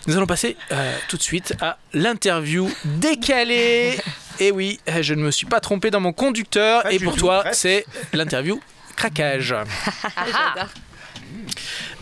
Nous 0.07 0.17
allons 0.17 0.27
passer 0.27 0.57
euh, 0.73 0.97
tout 1.09 1.17
de 1.17 1.23
suite 1.23 1.55
à 1.61 1.79
l'interview 1.93 2.71
décalée. 2.85 3.99
Et 4.41 4.51
oui, 4.51 4.81
euh, 4.89 5.03
je 5.03 5.15
ne 5.15 5.23
me 5.23 5.31
suis 5.31 5.47
pas 5.47 5.61
trompé 5.61 5.91
dans 5.91 6.01
mon 6.01 6.13
conducteur. 6.13 6.83
Pas 6.83 6.93
et 6.93 6.99
pour 6.99 7.15
tout, 7.15 7.21
toi, 7.21 7.45
c'est 7.53 7.85
l'interview 8.13 8.61
craquage. 8.97 9.55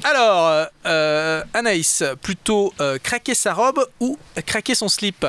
Alors, 0.05 0.67
euh, 0.87 1.43
Anaïs, 1.55 2.05
plutôt 2.23 2.73
euh, 2.81 2.99
craquer 3.03 3.35
sa 3.35 3.53
robe 3.55 3.87
ou 4.01 4.19
craquer 4.47 4.75
son 4.75 4.89
slip? 4.89 5.27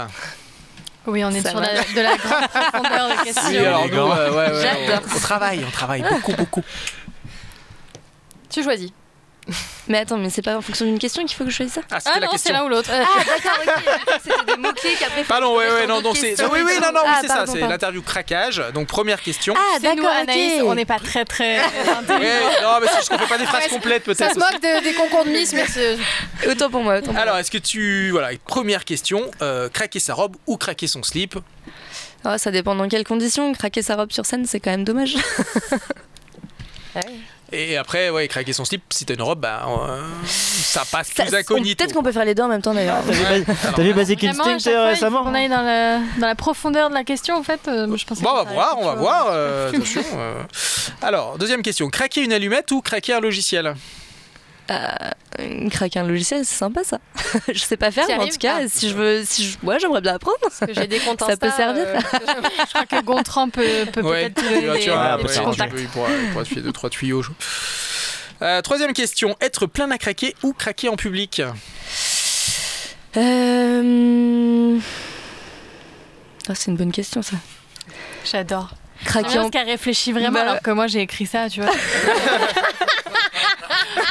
Oui, 1.07 1.23
on 1.23 1.29
est 1.31 1.41
Ça 1.41 1.51
sur 1.51 1.59
la, 1.59 1.83
de 1.83 2.01
la 2.01 2.17
grande 2.17 2.47
profondeur 2.49 3.09
de 3.09 3.23
questions. 3.23 3.49
Oui, 3.49 3.57
alors 3.57 3.87
nous, 3.87 3.95
euh, 3.97 4.31
ouais, 4.31 4.51
ouais, 4.53 4.61
J'adore. 4.61 5.03
on, 5.11 5.15
on 5.15 5.19
travaille, 5.19 5.63
on 5.65 5.71
travaille 5.71 6.01
beaucoup, 6.01 6.33
beaucoup. 6.33 6.63
Tu 8.49 8.63
choisis. 8.63 8.91
Mais 9.87 9.99
attends, 9.99 10.17
mais 10.17 10.31
c'est 10.31 10.41
pas 10.41 10.57
en 10.57 10.61
fonction 10.61 10.83
d'une 10.85 10.97
question 10.97 11.23
qu'il 11.23 11.35
faut 11.37 11.43
que 11.43 11.51
je 11.51 11.55
choisisse 11.57 11.75
ça 11.75 11.81
Ah, 11.91 11.99
c'était 11.99 12.11
Ah 12.15 12.19
la 12.19 12.25
non, 12.25 12.31
c'est 12.31 12.37
question. 12.49 12.53
l'un 12.55 12.63
ou 12.65 12.69
l'autre. 12.69 12.89
Ah, 12.91 13.05
d'accord, 13.23 13.59
ok. 13.63 14.19
C'était 14.23 14.45
des 14.55 14.57
mots-clés 14.59 14.95
qu'après. 14.99 15.23
Pardon, 15.25 15.55
ouais, 15.55 15.69
ouais, 15.71 15.85
non, 15.85 16.01
d'autres 16.01 16.17
c'est, 16.19 16.41
oui, 16.45 16.59
oui, 16.65 16.71
non, 16.81 16.91
non, 16.91 17.01
oui, 17.03 17.11
Ah, 17.13 17.17
c'est 17.21 17.27
ça, 17.27 17.45
c'est 17.45 17.59
l'interview 17.59 18.01
craquage. 18.01 18.63
Donc 18.73 18.87
première 18.87 19.21
question. 19.21 19.53
Ah, 19.55 19.77
d'accord, 19.79 20.09
Anaïs, 20.09 20.63
on 20.63 20.73
n'est 20.73 20.85
pas 20.85 20.97
très 20.97 21.23
très 21.25 21.57
Ouais, 22.09 22.39
non, 22.63 22.79
mais 22.81 22.87
c'est 22.87 22.95
juste 22.97 23.09
qu'on 23.09 23.19
fait 23.19 23.27
pas 23.27 23.37
des 23.37 23.45
phrases 23.45 23.63
Ouais, 23.65 23.69
complètes 23.69 24.05
Ça 24.05 24.13
peut-être. 24.15 24.33
se 24.33 24.39
moque 24.39 24.59
de- 24.61 24.83
des 24.83 24.93
concours 24.93 25.23
de 25.25 25.29
Miss, 25.29 25.53
mais 25.53 25.67
c'est- 25.67 25.97
Autant 26.49 26.71
pour 26.71 26.81
moi, 26.81 26.97
autant 26.97 27.11
pour 27.13 27.21
Alors, 27.21 27.37
est-ce 27.37 27.51
que 27.51 27.59
tu, 27.59 28.09
voilà, 28.09 28.29
première 28.47 28.85
question, 28.85 29.29
euh, 29.43 29.69
craquer 29.69 29.99
sa 29.99 30.15
robe 30.15 30.35
ou 30.47 30.57
craquer 30.57 30.87
son 30.87 31.03
slip. 31.03 31.35
Ah, 32.23 32.39
ça 32.39 32.49
dépend 32.49 32.73
dans 32.73 32.87
quelles 32.89 33.03
conditions. 33.05 33.53
Craquer 33.53 33.83
sa 33.83 33.95
robe 33.95 34.11
sur 34.11 34.25
scène, 34.25 34.45
c'est 34.47 34.59
quand 34.59 34.71
même 34.71 34.83
dommage. 34.83 35.15
Et 37.51 37.77
après, 37.77 38.09
ouais, 38.09 38.27
craquer 38.27 38.53
son 38.53 38.65
slip, 38.65 38.81
si 38.91 39.05
t'as 39.05 39.13
une 39.13 39.21
robe, 39.21 39.39
bah, 39.39 39.65
euh, 39.67 40.01
ça 40.25 40.83
passe 40.91 41.09
Ça- 41.15 41.23
plus 41.25 41.33
on- 41.35 41.37
incognito. 41.37 41.83
Peut-être 41.83 41.93
qu'on 41.95 42.03
peut 42.03 42.11
faire 42.11 42.25
les 42.25 42.33
deux 42.35 42.43
en 42.43 42.47
même 42.47 42.61
temps 42.61 42.73
d'ailleurs. 42.73 42.97
T'as 43.75 43.81
vu, 43.83 43.93
Basic 43.93 44.23
Instinct 44.23 44.57
euh, 44.67 44.87
récemment 44.87 45.23
qu'on 45.23 45.33
aille 45.33 45.49
dans 45.49 45.61
la, 45.61 45.99
dans 46.19 46.27
la 46.27 46.35
profondeur 46.35 46.89
de 46.89 46.93
la 46.95 47.03
question, 47.03 47.35
en 47.35 47.43
fait. 47.43 47.61
euh, 47.67 47.85
je 47.95 48.05
pensais 48.05 48.23
Bon, 48.23 48.31
on 48.31 48.35
va 48.35 48.43
voir, 48.51 48.75
on 48.79 48.85
va 48.85 48.95
voir. 48.95 49.27
euh, 49.29 49.69
attention. 49.73 50.01
euh. 50.15 50.41
Alors, 51.01 51.37
deuxième 51.37 51.61
question. 51.61 51.89
Craquer 51.89 52.21
une 52.23 52.33
allumette 52.33 52.71
ou 52.71 52.81
craquer 52.81 53.13
un 53.13 53.19
logiciel? 53.19 53.75
Euh, 54.71 55.69
Craquer 55.69 55.99
un 55.99 56.07
logiciel, 56.07 56.45
c'est 56.45 56.55
sympa 56.55 56.83
ça. 56.83 56.99
je 57.53 57.59
sais 57.59 57.77
pas 57.77 57.91
faire, 57.91 58.05
mais 58.07 58.15
en 58.15 58.27
tout 58.27 58.37
cas, 58.39 58.59
Ah. 58.61 58.67
si 58.67 58.89
je 58.89 58.95
veux, 58.95 59.23
si 59.25 59.43
je, 59.49 59.57
ouais, 59.65 59.77
j'aimerais 59.79 60.01
bien 60.01 60.15
apprendre. 60.15 60.37
parce 60.41 60.59
que 60.59 60.73
j'ai 60.73 60.87
des 60.87 60.99
comptes 60.99 61.19
Ça 61.27 61.35
peut 61.37 61.51
servir. 61.51 61.83
euh, 61.85 61.99
Je 62.13 62.73
crois 62.73 62.85
que 62.85 63.01
Gontran 63.03 63.49
peut, 63.49 63.85
peut 63.91 64.01
Ouais, 64.01 64.29
peut-être 64.29 64.35
te 64.35 64.41
donner 64.65 64.79
tu 64.79 64.89
vas- 64.89 65.17
des, 65.17 65.23
ouais, 65.23 65.43
contacts. 65.43 65.73
il 65.77 65.87
pourra, 65.89 66.07
il 66.11 66.29
pourra 66.31 66.43
deux, 66.61 66.71
trois 66.71 66.89
tuyaux. 66.89 67.21
je- 67.21 67.31
Euh, 68.41 68.61
troisième 68.61 68.93
question. 68.93 69.35
Être 69.41 69.65
plein 69.67 69.89
à 69.91 69.97
craquer 69.97 70.35
ou 70.43 70.53
craquer 70.53 70.89
en 70.89 70.95
public? 70.95 71.41
Euh... 73.17 74.79
Ah, 76.49 76.55
c'est 76.55 76.71
une 76.71 76.77
bonne 76.77 76.91
question 76.91 77.21
ça. 77.21 77.37
J'adore. 78.29 78.71
En 79.15 79.21
bien 79.21 79.49
qu'elle 79.49 79.67
réfléchit 79.67 80.11
vraiment 80.11 80.31
Bah, 80.31 80.41
alors 80.41 80.61
que 80.61 80.71
moi 80.71 80.87
j'ai 80.87 81.01
écrit 81.01 81.25
ça, 81.25 81.49
tu 81.49 81.61
vois. 81.61 81.71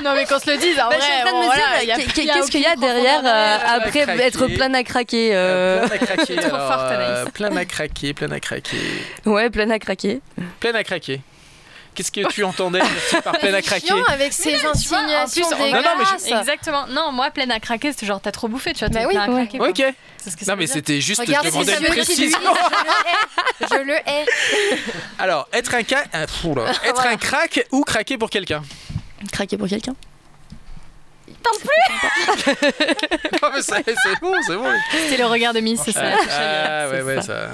Non, 0.02 0.12
mais 0.14 0.24
qu'on 0.26 0.38
se 0.38 0.50
le 0.50 0.58
dise, 0.58 0.78
en 0.78 0.88
Bah, 0.88 0.96
vrai. 0.96 1.30
bon, 1.30 1.42
voilà, 1.44 1.82
a 1.92 1.96
qu'est-ce 1.96 2.50
qu'il 2.50 2.60
y 2.60 2.66
a 2.66 2.76
derrière 2.76 3.22
euh, 3.24 3.76
après 3.78 4.02
craquer. 4.02 4.22
être 4.22 4.46
plein 4.48 4.74
à 4.74 4.82
craquer 4.82 5.30
euh, 5.32 5.86
Plein 5.86 5.94
à 5.96 5.98
craquer. 5.98 6.36
Trop 6.48 6.56
alors, 6.56 6.88
euh, 6.90 7.24
plein 7.32 7.56
à 7.56 7.64
craquer, 7.64 8.12
plein 8.12 8.30
à 8.32 8.40
craquer. 8.40 8.76
Ouais, 9.24 9.50
plein 9.50 9.70
à 9.70 9.78
craquer. 9.78 10.20
Plein 10.60 10.74
à 10.74 10.84
craquer. 10.84 11.20
Qu'est-ce 11.94 12.10
que 12.12 12.26
tu 12.28 12.42
entendais 12.44 12.80
par 13.24 13.38
plein 13.38 13.54
à 13.54 13.62
craquer 13.62 13.86
Chiant 13.86 14.02
avec 14.08 14.32
ses 14.32 14.56
vois, 14.56 14.70
en 14.70 14.72
insinuations 14.72 15.48
plus, 15.48 15.54
on- 15.62 15.70
Non, 15.72 15.82
non, 15.82 15.90
mais. 15.98 16.38
Exactement. 16.40 16.86
Non, 16.88 17.12
moi, 17.12 17.30
pleine 17.30 17.50
à 17.52 17.60
craquer, 17.60 17.92
c'est 17.96 18.04
genre, 18.06 18.20
t'as 18.20 18.32
trop 18.32 18.48
bouffé, 18.48 18.72
tu 18.72 18.80
vois. 18.80 18.88
Bah 18.88 19.00
t'es 19.00 19.06
oui, 19.06 19.16
à 19.16 19.28
ouais. 19.28 19.46
craquer. 19.46 19.60
Ok. 19.88 19.94
C'est 20.18 20.30
ce 20.30 20.36
que 20.36 20.44
Non, 20.44 20.56
mais 20.56 20.66
c'était 20.66 21.00
juste. 21.00 21.20
Regarde 21.20 21.46
je 21.46 21.50
demandais 21.52 21.76
une 21.78 21.84
précision. 21.86 22.38
Je 23.60 23.66
le 23.66 23.68
hais. 23.68 23.68
Je 23.70 23.76
le 23.84 23.94
hais. 23.94 24.24
Alors, 25.18 25.48
être 25.52 25.74
un, 25.74 25.82
ca- 25.88 26.04
là. 26.56 26.64
être 26.84 27.06
un 27.06 27.16
crack 27.16 27.66
ou 27.72 27.82
craquer 27.82 28.18
pour 28.18 28.30
quelqu'un 28.30 28.62
Craquer 29.32 29.56
pour 29.56 29.68
quelqu'un. 29.68 29.94
Non, 33.42 33.50
mais 33.54 33.62
c'est 33.62 34.20
bon, 34.20 34.32
c'est 34.46 34.56
bon. 34.56 34.72
C'est 35.08 35.16
le 35.16 35.26
regard 35.26 35.52
de 35.52 35.60
Miss, 35.60 35.80
c'est 35.84 35.92
ça. 35.92 36.02
Ah, 36.30 36.88
ouais, 36.88 37.02
ouais, 37.02 37.22
ça. 37.22 37.50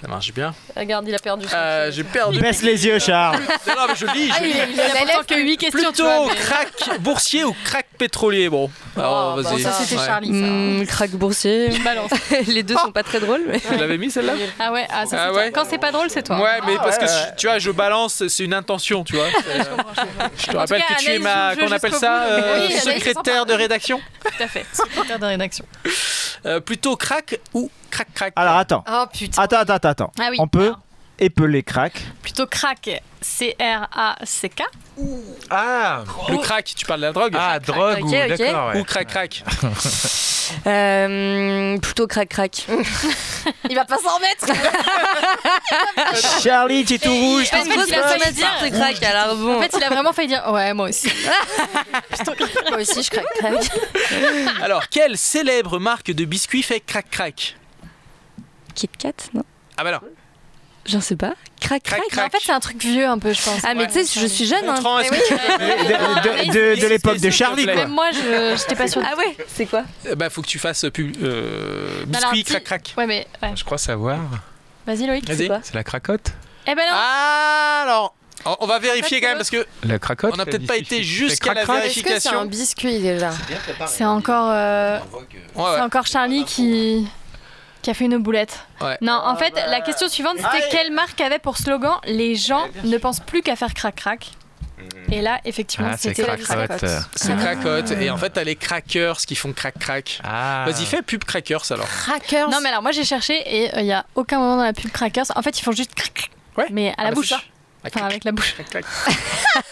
Ça 0.00 0.08
marche 0.08 0.32
bien. 0.34 0.54
Regarde, 0.76 1.06
il 1.08 1.14
a 1.14 1.18
perdu 1.18 1.46
Euh, 1.54 1.90
J'ai 1.90 2.04
perdu. 2.04 2.38
Baisse 2.38 2.60
les 2.62 2.84
yeux, 2.84 2.98
Charles. 2.98 3.38
Non, 3.66 3.74
non, 3.76 3.82
mais 3.88 3.94
je 3.96 4.04
lis, 4.06 4.30
Ah, 4.30 4.36
je 4.40 4.44
lis. 4.44 4.50
est- 4.50 4.68
il 4.74 4.80
a 4.80 4.84
Pourtant 4.90 5.22
que 5.26 5.40
8 5.40 5.56
questions. 5.56 5.90
Plutôt 5.92 6.26
mais- 6.28 6.34
crack 6.34 7.00
boursier 7.00 7.44
ou 7.44 7.56
crack 7.64 7.86
pétrolier 7.96 8.50
Bon, 8.50 8.70
alors 8.94 9.36
Oh, 9.38 9.42
bah, 9.42 9.50
vas-y. 9.50 9.62
Ça, 9.62 9.72
c'était 9.72 9.98
Ouais. 9.98 10.06
Charlie, 10.06 10.28
ça. 10.28 10.34
Mmh, 10.34 10.86
crack 10.86 11.10
boursier. 11.12 11.70
Balance. 11.82 12.10
Les 12.46 12.62
deux 12.62 12.76
sont 12.76 12.92
pas 12.92 13.02
très 13.04 13.20
drôles, 13.20 13.44
mais. 13.48 13.58
Tu 13.58 13.74
l'avais 13.74 13.96
mis 13.96 14.10
celle-là 14.10 14.34
Ah 14.60 14.70
ouais, 14.70 14.86
ah, 14.90 15.06
ça, 15.06 15.16
Ah 15.18 15.28
c'est 15.30 15.36
ouais. 15.36 15.50
toi. 15.50 15.62
Quand 15.62 15.70
c'est 15.70 15.78
pas 15.78 15.92
drôle, 15.92 16.10
c'est 16.10 16.22
toi. 16.22 16.42
Ouais, 16.42 16.60
mais 16.66 16.76
parce 16.76 16.98
que 16.98 17.04
ouais, 17.04 17.10
je- 17.32 17.36
tu 17.40 17.46
vois, 17.46 17.58
je 17.58 17.70
balance, 17.70 18.22
c'est 18.28 18.44
une 18.44 18.52
intention, 18.54 19.02
tu 19.02 19.16
vois. 19.16 19.26
Je 20.36 20.46
te 20.52 20.56
rappelle 20.56 20.82
cas, 20.82 20.94
que 20.94 21.00
tu 21.02 21.10
es 21.12 21.18
ma, 21.18 21.56
qu'on 21.56 21.72
appelle 21.72 21.94
ça, 21.94 22.24
euh, 22.24 22.68
secrétaire 22.70 23.46
de 23.46 23.54
rédaction. 23.54 24.00
Tout 24.22 24.42
à 24.42 24.46
fait. 24.48 24.66
Secrétaire 24.72 25.18
de 25.18 25.26
rédaction. 25.26 25.64
Euh, 26.44 26.60
plutôt 26.60 26.96
crack 26.96 27.38
ou 27.54 27.70
crack 27.90 28.12
crack. 28.14 28.32
Alors 28.36 28.56
attends. 28.56 28.84
Oh 28.90 29.04
putain. 29.12 29.42
Attends, 29.42 29.58
attends, 29.58 29.74
attends, 29.74 29.88
attends. 29.88 30.12
Ah 30.18 30.28
oui. 30.30 30.36
On 30.40 30.48
peut 30.48 30.66
alors, 30.66 30.80
épeler 31.18 31.62
crack. 31.62 32.02
Plutôt 32.22 32.46
crack, 32.46 33.02
C-R-A-C-K. 33.20 34.62
Ah, 35.50 36.04
Le 36.28 36.38
crack, 36.38 36.72
tu 36.76 36.86
parles 36.86 37.00
de 37.00 37.06
la 37.06 37.12
drogue 37.12 37.36
ah 37.38 37.58
drogue 37.58 38.04
ou 38.04 38.08
Ok, 38.08 38.14
ok. 38.14 38.38
d'accord. 38.38 38.68
ouais. 38.68 38.80
Ou 38.80 38.84
crack 38.84 39.08
crack. 39.08 39.44
Euh, 40.66 41.78
plutôt 41.78 42.06
crack 42.06 42.28
crack. 42.28 42.66
Il 43.68 43.74
va 43.74 43.84
pas 43.84 43.98
s'en 43.98 44.14
remettre. 44.16 44.46
Charlie, 46.42 46.84
tu 46.84 46.94
es 46.94 46.98
tout 46.98 47.12
rouge. 47.12 47.46
En 47.52 47.56
fait, 47.56 47.64
tout 47.64 47.84
il 47.86 47.94
a 47.94 48.08
failli 48.08 48.32
dire. 48.32 49.08
Alors 49.08 49.36
bon. 49.36 49.58
En 49.58 49.62
fait, 49.62 49.72
il 49.76 49.82
a 49.82 49.88
vraiment 49.88 50.12
failli 50.12 50.28
dire. 50.28 50.44
Ouais, 50.50 50.72
moi 50.72 50.88
aussi. 50.88 51.10
Moi 52.70 52.78
aussi, 52.80 53.02
je 53.02 53.10
craque. 53.10 53.24
craque. 53.38 53.70
Alors, 54.62 54.88
quelle 54.88 55.16
célèbre 55.16 55.78
marque 55.78 56.12
de 56.12 56.24
biscuits 56.24 56.62
fait 56.62 56.80
crack 56.80 57.10
crack 57.10 57.56
Kit 58.76 58.88
Kat, 58.98 59.12
non 59.34 59.42
Ah 59.76 59.82
bah 59.82 59.90
non. 59.90 59.98
J'en 60.84 61.00
sais 61.00 61.16
pas. 61.16 61.34
Crack, 61.60 61.82
crack. 61.82 62.00
Mais 62.14 62.22
en 62.22 62.28
fait, 62.30 62.38
c'est 62.40 62.52
un 62.52 62.60
truc 62.60 62.80
vieux 62.80 63.06
un 63.08 63.18
peu, 63.18 63.32
je 63.32 63.42
pense. 63.42 63.58
Ah, 63.66 63.74
mais 63.74 63.88
tu 63.88 64.04
sais, 64.04 64.20
je 64.20 64.26
suis 64.26 64.46
jeune. 64.46 64.68
Hein. 64.68 64.76
Que 64.76 65.08
tu 65.26 65.34
De, 65.34 66.46
de- 66.52 66.76
de- 66.76 66.80
de 66.80 66.86
l'époque 66.86 67.18
de 67.18 67.30
Charlie, 67.30 67.64
quoi. 67.64 67.74
Même 67.74 67.90
moi, 67.90 68.10
je 68.12 68.54
j'étais 68.56 68.76
pas 68.76 68.86
sûre. 68.86 69.02
Ah 69.04 69.16
ouais 69.16 69.36
C'est 69.48 69.66
quoi 69.66 69.82
Bah, 70.16 70.30
faut 70.30 70.42
que 70.42 70.46
tu 70.46 70.60
fasses 70.60 70.84
pub- 70.94 71.16
euh, 71.24 72.04
biscuit 72.06 72.44
crack 72.44 72.62
crack. 72.62 72.94
Ouais, 72.96 73.06
mais. 73.06 73.26
ouais. 73.42 73.50
Je 73.56 73.64
crois 73.64 73.78
savoir. 73.78 74.18
Vas-y, 74.86 75.06
Loïc. 75.08 75.26
Vas-y. 75.28 75.48
quoi 75.48 75.58
C'est 75.64 75.74
la 75.74 75.82
cracotte 75.82 76.32
Eh 76.68 76.74
ben 76.76 76.82
non. 76.86 76.92
Ah, 76.94 77.80
alors, 77.82 78.14
on- 78.60 78.66
va 78.66 78.78
vérifier 78.78 79.20
quand 79.20 79.26
même 79.28 79.38
parce 79.38 79.50
que 79.50 79.66
La 79.82 79.98
cracotte 79.98 80.34
on 80.34 80.36
n'a 80.36 80.44
peut-être 80.44 80.68
pas 80.68 80.76
été 80.76 81.02
jusqu'à 81.02 81.52
la 81.54 81.62
que 81.62 81.66
c'est 81.66 81.72
un 81.72 81.80
vérification. 81.80 82.44
biscuit 82.44 83.00
déjà 83.00 83.30
C'est 83.88 84.04
encore. 84.04 84.50
euh, 84.52 85.00
Ouais, 85.00 85.24
C'est 85.56 85.60
ouais. 85.62 85.80
encore 85.80 86.06
Charlie 86.06 86.44
qui. 86.44 87.08
Qui 87.86 87.90
a 87.90 87.94
fait 87.94 88.06
une 88.06 88.18
boulette. 88.18 88.58
Ouais. 88.80 88.98
Non, 89.00 89.12
en 89.12 89.36
fait, 89.36 89.54
la 89.68 89.80
question 89.80 90.08
suivante, 90.08 90.38
c'était 90.38 90.68
quelle 90.72 90.90
marque 90.90 91.20
avait 91.20 91.38
pour 91.38 91.56
slogan 91.56 91.92
Les 92.04 92.34
gens 92.34 92.66
ne 92.82 92.98
pensent 92.98 93.20
plus 93.20 93.42
qu'à 93.42 93.54
faire 93.54 93.74
crac-crac. 93.74 94.32
Et 95.12 95.20
là, 95.20 95.38
effectivement, 95.44 95.90
Ah, 95.92 95.96
c'était 95.96 96.22
la 96.26 96.36
cracotte. 96.36 96.66
cracotte. 96.80 96.90
C'est 97.14 97.36
cracotte. 97.36 97.92
Et 97.92 98.10
en 98.10 98.16
fait, 98.16 98.30
t'as 98.30 98.42
les 98.42 98.56
crackers 98.56 99.18
qui 99.18 99.36
font 99.36 99.52
crack 99.52 99.78
crack. 99.78 100.20
Ah. 100.24 100.64
Vas-y, 100.66 100.84
fais 100.84 101.00
pub 101.00 101.22
crackers 101.22 101.70
alors. 101.70 101.86
Crackers. 101.86 102.50
Non, 102.50 102.58
mais 102.60 102.70
alors 102.70 102.82
moi 102.82 102.90
j'ai 102.90 103.04
cherché 103.04 103.34
et 103.46 103.70
il 103.78 103.86
y 103.86 103.92
a 103.92 104.04
aucun 104.16 104.40
moment 104.40 104.56
dans 104.56 104.64
la 104.64 104.72
pub 104.72 104.90
Crackers. 104.90 105.26
En 105.36 105.42
fait, 105.42 105.56
ils 105.56 105.62
font 105.62 105.70
juste 105.70 105.94
crac 105.94 106.12
crac. 106.12 106.30
Ouais. 106.58 106.66
Mais 106.72 106.88
à 106.90 106.94
Ah 106.98 107.04
la 107.04 107.10
bah, 107.10 107.14
bouche. 107.14 107.34
Enfin, 107.86 108.04
avec 108.06 108.24
la 108.24 108.32
bouche. 108.32 108.56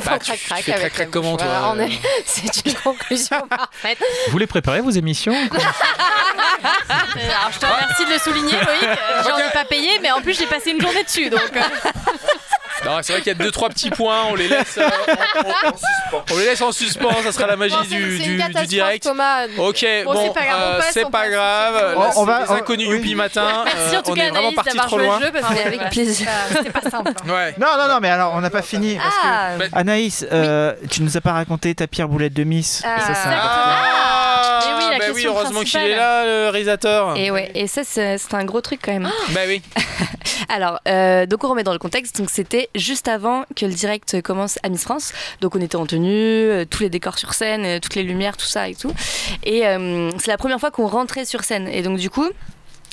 faut 0.02 0.10
Bah, 0.10 0.18
crac 0.18 0.38
crac 0.40 0.62
fais 0.64 0.72
avec 0.72 0.92
crac-crac 0.92 1.06
la 1.06 1.12
comment, 1.12 1.36
toi, 1.36 1.46
Voilà, 1.46 1.84
euh 1.84 1.88
est- 1.88 2.00
C'est 2.26 2.66
une 2.66 2.74
conclusion 2.74 3.40
parfaite. 3.48 3.98
Vous 4.28 4.38
les 4.38 4.46
préparez 4.46 4.80
vos 4.80 4.90
émissions 4.90 5.32
Alors 5.34 5.50
je 7.52 7.58
te 7.58 7.66
remercie 7.66 8.04
de 8.06 8.12
le 8.12 8.18
souligner, 8.18 8.52
Loïc. 8.52 8.84
Euh, 8.84 9.22
J'en 9.26 9.38
ai 9.38 9.50
pas 9.52 9.64
payé, 9.64 9.98
mais 10.00 10.10
en 10.10 10.20
plus 10.20 10.38
j'ai 10.38 10.46
passé 10.46 10.70
une 10.70 10.80
journée 10.80 11.04
dessus. 11.04 11.30
Donc, 11.30 11.50
euh, 11.56 11.60
Non, 12.84 12.98
c'est 13.02 13.12
vrai 13.12 13.22
qu'il 13.22 13.32
y 13.32 13.34
a 13.34 13.38
deux 13.44 13.50
trois 13.50 13.68
petits 13.68 13.90
points, 13.90 14.24
on 14.30 14.34
les 14.34 14.48
laisse, 14.48 14.76
euh, 14.78 14.88
on, 15.64 16.16
on- 16.16 16.22
on 16.32 16.38
les 16.38 16.44
laisse 16.46 16.60
en 16.62 16.72
suspens, 16.72 17.22
ça 17.22 17.32
sera 17.32 17.46
la 17.46 17.56
magie 17.56 17.74
du, 17.88 18.18
c'est 18.18 18.24
du- 18.24 18.36
du 18.42 18.66
direct. 18.66 19.04
Thomas. 19.04 19.46
Ok, 19.58 19.86
Bon, 20.04 20.14
bon, 20.14 20.24
c'est 20.26 20.34
pas 20.34 20.44
grave, 20.46 20.60
on 20.60 20.78
euh, 20.78 20.82
c'est 20.92 21.04
on 21.04 21.10
pas 21.10 21.20
passe. 21.22 21.30
grave. 21.30 21.94
On- 21.96 22.00
Là, 22.00 22.10
on 22.16 22.24
va- 22.24 22.44
on- 22.48 22.52
inconnus 22.54 22.88
oui. 22.88 22.96
Youpi 22.96 23.14
matin. 23.14 23.64
merci 23.64 23.94
euh, 23.94 23.98
en 23.98 24.02
tout 24.02 24.10
on 24.10 24.14
cas 24.14 24.22
est 24.24 24.28
vraiment 24.30 24.40
Anaïs 24.48 24.54
parti 24.56 24.70
d'avoir 24.70 24.86
trop 24.86 24.98
loin. 24.98 25.18
le 25.20 25.26
jeu 25.26 25.32
parce 25.32 25.54
que 25.54 25.66
Avec 25.66 25.90
plaisir. 25.90 26.28
c'était 26.48 26.70
pas- 26.70 26.80
C'était 26.80 26.90
pas 26.90 26.90
simple. 26.90 27.12
Ouais. 27.28 27.54
Non, 27.58 27.66
non, 27.78 27.88
non, 27.88 27.98
mais 28.00 28.10
alors 28.10 28.32
on 28.34 28.40
n'a 28.40 28.50
pas 28.50 28.62
fini. 28.62 28.96
Parce 28.96 29.14
que 29.16 29.20
Ah 29.72 29.78
Anaïs, 29.78 30.26
euh, 30.32 30.74
tu 30.90 31.02
nous 31.02 31.16
as 31.16 31.20
pas 31.20 31.32
raconté 31.32 31.74
ta 31.74 31.86
pire 31.86 32.08
boulette 32.08 32.34
de 32.34 32.44
Miss. 32.44 32.82
Ah. 32.84 33.00
Ça, 33.00 33.14
c'est. 33.14 33.28
Ah, 33.30 34.76
oui, 34.78 34.84
la 34.90 34.98
bah 34.98 35.04
question 35.06 35.30
heureusement 35.36 35.60
qu'il 35.60 35.80
est 35.80 35.96
là, 35.96 36.24
le 36.24 36.48
réalisateur. 36.50 37.16
Et 37.16 37.30
ouais, 37.30 37.50
et 37.54 37.66
ça 37.66 37.82
c'est 37.84 38.18
un 38.32 38.44
gros 38.44 38.60
truc 38.60 38.80
quand 38.84 38.92
même. 38.92 39.10
Bah 39.30 39.40
oui. 39.46 39.62
Alors, 40.48 40.80
euh, 40.88 41.24
donc 41.26 41.44
on 41.44 41.48
remet 41.48 41.62
dans 41.62 41.72
le 41.72 41.78
contexte. 41.78 42.18
Donc 42.18 42.28
c'était 42.30 42.68
juste 42.74 43.08
avant 43.08 43.44
que 43.56 43.66
le 43.66 43.72
direct 43.72 44.22
commence 44.22 44.58
à 44.62 44.68
Miss 44.68 44.82
France. 44.82 45.12
Donc 45.40 45.54
on 45.56 45.60
était 45.60 45.76
en 45.76 45.86
tenue, 45.86 46.10
euh, 46.10 46.64
tous 46.68 46.82
les 46.82 46.90
décors 46.90 47.18
sur 47.18 47.34
scène, 47.34 47.64
euh, 47.64 47.78
toutes 47.80 47.94
les 47.94 48.02
lumières, 48.02 48.36
tout 48.36 48.46
ça 48.46 48.68
et 48.68 48.74
tout. 48.74 48.92
Et 49.44 49.66
euh, 49.66 50.10
c'est 50.18 50.30
la 50.30 50.38
première 50.38 50.60
fois 50.60 50.70
qu'on 50.70 50.86
rentrait 50.86 51.24
sur 51.24 51.44
scène. 51.44 51.68
Et 51.68 51.82
donc 51.82 51.98
du 51.98 52.10
coup. 52.10 52.28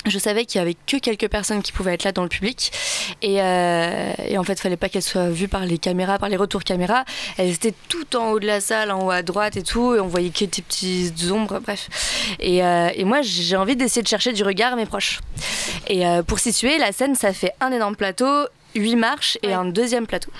Je 0.06 0.18
savais 0.18 0.46
qu'il 0.46 0.58
y 0.58 0.62
avait 0.62 0.76
que 0.86 0.96
quelques 0.96 1.28
personnes 1.28 1.60
qui 1.60 1.72
pouvaient 1.72 1.92
être 1.92 2.04
là 2.04 2.12
dans 2.12 2.22
le 2.22 2.30
public 2.30 2.72
et, 3.20 3.38
en 3.42 4.44
fait, 4.44 4.54
il 4.54 4.60
fallait 4.60 4.78
pas 4.78 4.88
qu'elles 4.88 5.02
soient 5.02 5.28
vues 5.28 5.46
par 5.46 5.66
les 5.66 5.76
caméras, 5.76 6.18
par 6.18 6.30
les 6.30 6.38
retours 6.38 6.64
caméras. 6.64 7.04
Elles 7.36 7.50
étaient 7.50 7.74
tout 7.90 8.16
en 8.16 8.30
haut 8.30 8.40
de 8.40 8.46
la 8.46 8.62
salle, 8.62 8.92
en 8.92 9.04
haut 9.04 9.10
à 9.10 9.20
droite 9.20 9.58
et 9.58 9.62
tout, 9.62 9.94
et 9.94 10.00
on 10.00 10.06
voyait 10.06 10.30
que 10.30 10.46
des 10.46 10.62
petites 10.62 11.30
ombres, 11.30 11.60
bref. 11.60 11.90
Et, 12.38 12.62
moi, 13.04 13.20
j'ai 13.20 13.56
envie 13.56 13.76
d'essayer 13.76 14.02
de 14.02 14.08
chercher 14.08 14.32
du 14.32 14.42
regard 14.42 14.72
à 14.72 14.76
mes 14.76 14.86
proches. 14.86 15.20
Et 15.86 16.02
pour 16.26 16.38
situer, 16.38 16.78
la 16.78 16.92
scène, 16.92 17.14
ça 17.14 17.34
fait 17.34 17.52
un 17.60 17.70
énorme 17.70 17.94
plateau, 17.94 18.46
huit 18.74 18.96
marches 18.96 19.36
et 19.42 19.48
Ouais. 19.48 19.52
un 19.54 19.64
deuxième 19.64 20.06
plateau. 20.06 20.30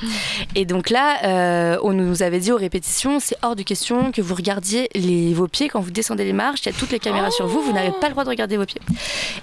Et 0.55 0.65
donc 0.65 0.91
là, 0.91 1.19
euh, 1.25 1.79
on 1.83 1.93
nous 1.93 2.23
avait 2.23 2.39
dit 2.41 2.53
aux 2.53 2.57
répétitions, 2.57 3.19
c'est 3.21 3.37
hors 3.43 3.57
de 3.57 3.63
question 3.63 4.13
que 4.13 4.23
vous 4.23 4.35
regardiez 4.35 4.89
les, 4.95 5.33
vos 5.35 5.49
pieds 5.49 5.69
quand 5.69 5.81
vous 5.81 5.91
descendez 5.91 6.25
les 6.25 6.33
marches. 6.33 6.61
Il 6.63 6.73
y 6.73 6.75
a 6.75 6.79
toutes 6.79 6.91
les 6.93 6.99
caméras 7.01 7.31
sur 7.31 7.47
vous, 7.47 7.61
vous 7.63 7.73
n'avez 7.73 7.93
pas 8.01 8.07
le 8.07 8.13
droit 8.13 8.25
de 8.25 8.29
regarder 8.31 8.57
vos 8.57 8.67
pieds. 8.67 8.81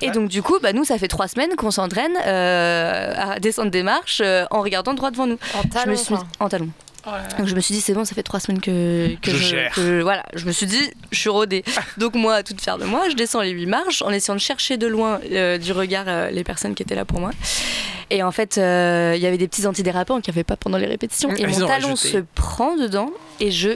Et 0.01 0.09
donc 0.11 0.29
du 0.29 0.41
coup, 0.41 0.57
bah, 0.61 0.73
nous, 0.73 0.83
ça 0.85 0.97
fait 0.97 1.07
trois 1.07 1.27
semaines 1.27 1.55
qu'on 1.57 1.71
s'entraîne 1.71 2.13
euh, 2.25 3.13
à 3.17 3.39
descendre 3.39 3.71
des 3.71 3.83
marches 3.83 4.21
euh, 4.23 4.45
en 4.51 4.61
regardant 4.61 4.93
droit 4.93 5.11
devant 5.11 5.27
nous. 5.27 5.37
En 5.55 5.61
Je 5.63 5.67
talons, 5.69 5.91
me 5.91 5.95
suis 5.97 6.15
en 6.39 6.49
talons. 6.49 6.69
Donc 7.37 7.47
je 7.47 7.55
me 7.55 7.59
suis 7.61 7.73
dit 7.73 7.81
c'est 7.81 7.93
bon, 7.93 8.05
ça 8.05 8.15
fait 8.15 8.23
trois 8.23 8.39
semaines 8.39 8.61
que, 8.61 9.15
que 9.21 9.31
Je 9.31 9.37
gère. 9.37 9.71
que- 9.73 10.01
voilà, 10.01 10.23
je 10.35 10.45
me 10.45 10.51
suis 10.51 10.65
dit 10.65 10.91
je 11.11 11.19
suis 11.19 11.29
rodée. 11.29 11.63
Donc 11.97 12.15
moi, 12.15 12.35
à 12.35 12.43
toute 12.43 12.59
fière 12.61 12.77
de 12.77 12.85
moi, 12.85 13.09
je 13.09 13.15
descends 13.15 13.41
les 13.41 13.51
huit 13.51 13.65
marches 13.65 14.01
en 14.01 14.09
essayant 14.11 14.35
de 14.35 14.41
chercher 14.41 14.77
de 14.77 14.87
loin 14.87 15.19
euh, 15.31 15.57
du 15.57 15.71
regard 15.71 16.05
euh, 16.07 16.29
les 16.29 16.43
personnes 16.43 16.75
qui 16.75 16.83
étaient 16.83 16.95
là 16.95 17.05
pour 17.05 17.19
moi. 17.19 17.31
Et 18.09 18.23
en 18.23 18.31
fait, 18.31 18.57
euh, 18.57 19.13
il 19.15 19.21
y 19.21 19.25
avait 19.25 19.37
des 19.37 19.47
petits 19.47 19.67
antidérapants 19.67 20.21
qu'il 20.21 20.33
n'y 20.33 20.37
avait 20.37 20.43
pas 20.45 20.55
pendant 20.55 20.77
les 20.77 20.85
répétitions. 20.87 21.29
Et 21.35 21.41
Ils 21.41 21.47
mon 21.47 21.67
talon 21.67 21.89
rajouté. 21.89 22.09
se 22.11 22.17
prend 22.35 22.75
dedans 22.77 23.11
et 23.39 23.51
je, 23.51 23.71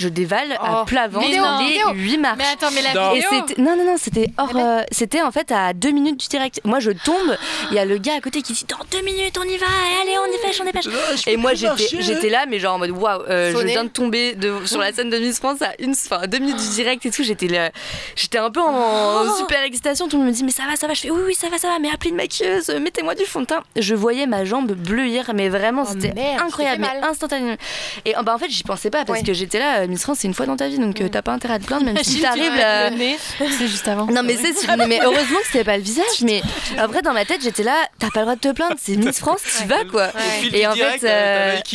je 0.00 0.08
dévale 0.08 0.52
à 0.52 0.80
Oh, 0.82 0.84
plat 0.84 1.08
ventre 1.08 1.26
les 1.28 1.34
vidéo. 1.34 1.88
huit 1.94 2.18
marches. 2.18 2.38
Mais 2.38 2.44
attends, 2.52 2.70
mais 2.74 2.82
la 2.82 3.12
vidéo. 3.12 3.30
non 3.58 3.76
non 3.76 3.84
non 3.84 3.96
c'était 3.98 4.30
hors 4.38 4.52
euh, 4.56 4.82
c'était 4.90 5.22
en 5.22 5.30
fait 5.30 5.52
à 5.52 5.72
deux 5.72 5.90
minutes 5.90 6.18
du 6.18 6.26
direct. 6.28 6.60
Moi 6.64 6.80
je 6.80 6.90
tombe, 6.90 7.36
il 7.70 7.76
y 7.76 7.78
a 7.78 7.84
le 7.84 7.98
gars 7.98 8.14
à 8.16 8.20
côté 8.20 8.42
qui 8.42 8.52
dit 8.52 8.64
dans 8.68 8.78
deux 8.90 9.02
minutes 9.04 9.36
on 9.38 9.44
y 9.48 9.56
va, 9.58 9.66
allez 10.02 10.12
on 10.26 10.32
dépêche 10.32 10.60
on 10.60 10.64
dépêche. 10.64 10.86
Et 11.26 11.36
moi 11.36 11.52
j'étais 11.54 12.28
là 12.30 12.46
mais 12.48 12.58
genre 12.58 12.74
en 12.74 12.78
mode 12.78 12.90
waouh 12.90 13.22
euh, 13.28 13.52
je 13.52 13.66
viens 13.66 13.84
de 13.84 13.88
tomber 13.90 14.34
de, 14.34 14.54
sur 14.66 14.80
la 14.80 14.92
scène 14.92 15.10
de 15.10 15.18
Miss 15.18 15.38
France 15.38 15.62
à 15.62 15.72
une 15.78 15.90
enfin 15.92 16.20
à 16.22 16.26
deux 16.26 16.38
minutes 16.38 16.56
du 16.60 16.68
direct 16.70 17.04
et 17.06 17.10
tout 17.10 17.22
j'étais 17.22 17.48
là 17.48 17.70
j'étais 18.16 18.38
un 18.38 18.50
peu 18.50 18.60
en 18.60 19.36
super 19.36 19.62
excitation 19.62 20.08
tout 20.08 20.16
le 20.16 20.22
monde 20.24 20.32
me 20.32 20.36
dit 20.36 20.44
mais 20.44 20.50
ça 20.52 20.62
va 20.68 20.76
ça 20.76 20.86
va 20.86 20.94
je 20.94 21.00
fais 21.02 21.10
oui 21.10 21.20
oui 21.26 21.34
ça 21.34 21.48
va 21.48 21.58
ça 21.58 21.68
va 21.68 21.78
mais 21.78 21.90
appelez 21.92 22.10
une 22.10 22.16
maquilleuse 22.16 22.68
mettez-moi 22.70 23.14
du 23.14 23.24
fond 23.24 23.40
de 23.40 23.46
teint 23.46 23.62
je 23.76 23.94
voyais 23.94 24.26
ma 24.26 24.44
jambe 24.44 24.72
bleuir, 24.72 25.30
mais 25.34 25.48
vraiment, 25.48 25.84
Oh 25.86 25.90
c'était 25.92 26.12
incroyable, 26.40 26.86
instantanément. 27.02 27.56
Et 28.04 28.16
euh, 28.16 28.22
bah, 28.22 28.34
en 28.34 28.38
fait, 28.38 28.48
j'y 28.50 28.62
pensais 28.62 28.90
pas 28.90 29.04
parce 29.04 29.20
Ouais. 29.20 29.24
que 29.24 29.32
j'étais 29.32 29.58
là, 29.58 29.86
Miss 29.90 30.02
France, 30.02 30.18
c'est 30.20 30.28
une 30.28 30.34
fois 30.34 30.46
dans 30.46 30.56
ta 30.56 30.68
vie, 30.68 30.78
donc 30.78 31.00
euh, 31.00 31.08
t'as 31.08 31.22
pas 31.22 31.32
intérêt 31.32 31.54
à 31.54 31.58
te 31.58 31.64
plaindre, 31.66 31.84
même 31.84 31.96
si 32.02 32.20
t'arrives. 32.20 32.52
vas 32.52 32.86
euh, 32.86 32.90
c'est 33.38 33.68
juste 33.68 33.86
avant. 33.88 34.06
non 34.06 34.22
mais 34.22 34.36
c'est 34.36 34.54
mais, 34.76 34.86
mais 34.86 35.00
heureusement 35.02 35.38
que 35.40 35.46
c'était 35.46 35.64
pas 35.64 35.76
le 35.76 35.82
visage 35.82 36.04
mais 36.22 36.42
après 36.78 37.02
dans 37.02 37.12
ma 37.12 37.24
tête 37.24 37.40
j'étais 37.42 37.62
là 37.62 37.74
t'as 37.98 38.10
pas 38.10 38.20
le 38.20 38.26
droit 38.26 38.34
de 38.36 38.40
te 38.40 38.52
plaindre 38.52 38.76
c'est 38.80 38.96
Miss 38.96 39.18
France 39.18 39.40
tu 39.58 39.66
vas 39.66 39.84
quoi. 39.84 40.08
Et 40.52 40.66
en 40.66 40.74
fait, 40.74 41.04
euh. 41.04 41.56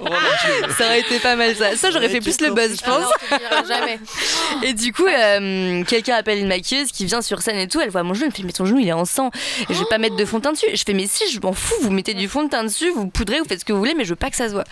Oh 0.00 0.04
ça 0.78 0.84
aurait 0.86 1.00
été 1.00 1.18
pas 1.18 1.34
mal 1.34 1.56
ça. 1.56 1.76
Ça 1.76 1.90
j'aurais 1.90 2.08
fait 2.08 2.20
plus 2.20 2.40
le 2.40 2.52
buzz 2.52 2.76
je 2.78 2.84
pense. 2.84 3.04
Diras 3.28 3.64
jamais. 3.66 3.98
et 4.62 4.72
du 4.72 4.92
coup 4.92 5.06
euh, 5.06 5.82
quelqu'un 5.84 6.14
appelle 6.14 6.38
une 6.38 6.46
maquilleuse 6.46 6.92
qui 6.92 7.04
vient 7.04 7.20
sur 7.20 7.42
scène 7.42 7.56
et 7.56 7.66
tout 7.66 7.80
elle 7.80 7.90
voit 7.90 8.04
mon 8.04 8.14
genou 8.14 8.26
elle 8.26 8.30
me 8.30 8.36
fait 8.36 8.42
mais 8.44 8.52
ton 8.52 8.64
genou 8.64 8.78
il 8.78 8.86
est 8.88 8.92
en 8.92 9.04
sang. 9.04 9.30
Et 9.68 9.74
je 9.74 9.78
vais 9.80 9.86
pas 9.90 9.98
mettre 9.98 10.14
de 10.14 10.24
fond 10.24 10.38
de 10.38 10.44
teint 10.44 10.52
dessus 10.52 10.66
je 10.72 10.82
fais 10.86 10.94
mais 10.94 11.06
si 11.08 11.24
je 11.32 11.40
m'en 11.40 11.52
fous 11.52 11.74
vous 11.82 11.90
mettez 11.90 12.14
du 12.14 12.28
fond 12.28 12.44
de 12.44 12.48
teint 12.48 12.62
dessus 12.62 12.90
vous 12.90 13.08
poudrez 13.08 13.40
vous 13.40 13.44
faites 13.46 13.60
ce 13.60 13.64
que 13.64 13.72
vous 13.72 13.78
voulez 13.80 13.94
mais 13.94 14.04
je 14.04 14.10
veux 14.10 14.16
pas 14.16 14.30
que 14.30 14.36
ça 14.36 14.48
se 14.48 14.52
voit. 14.54 14.64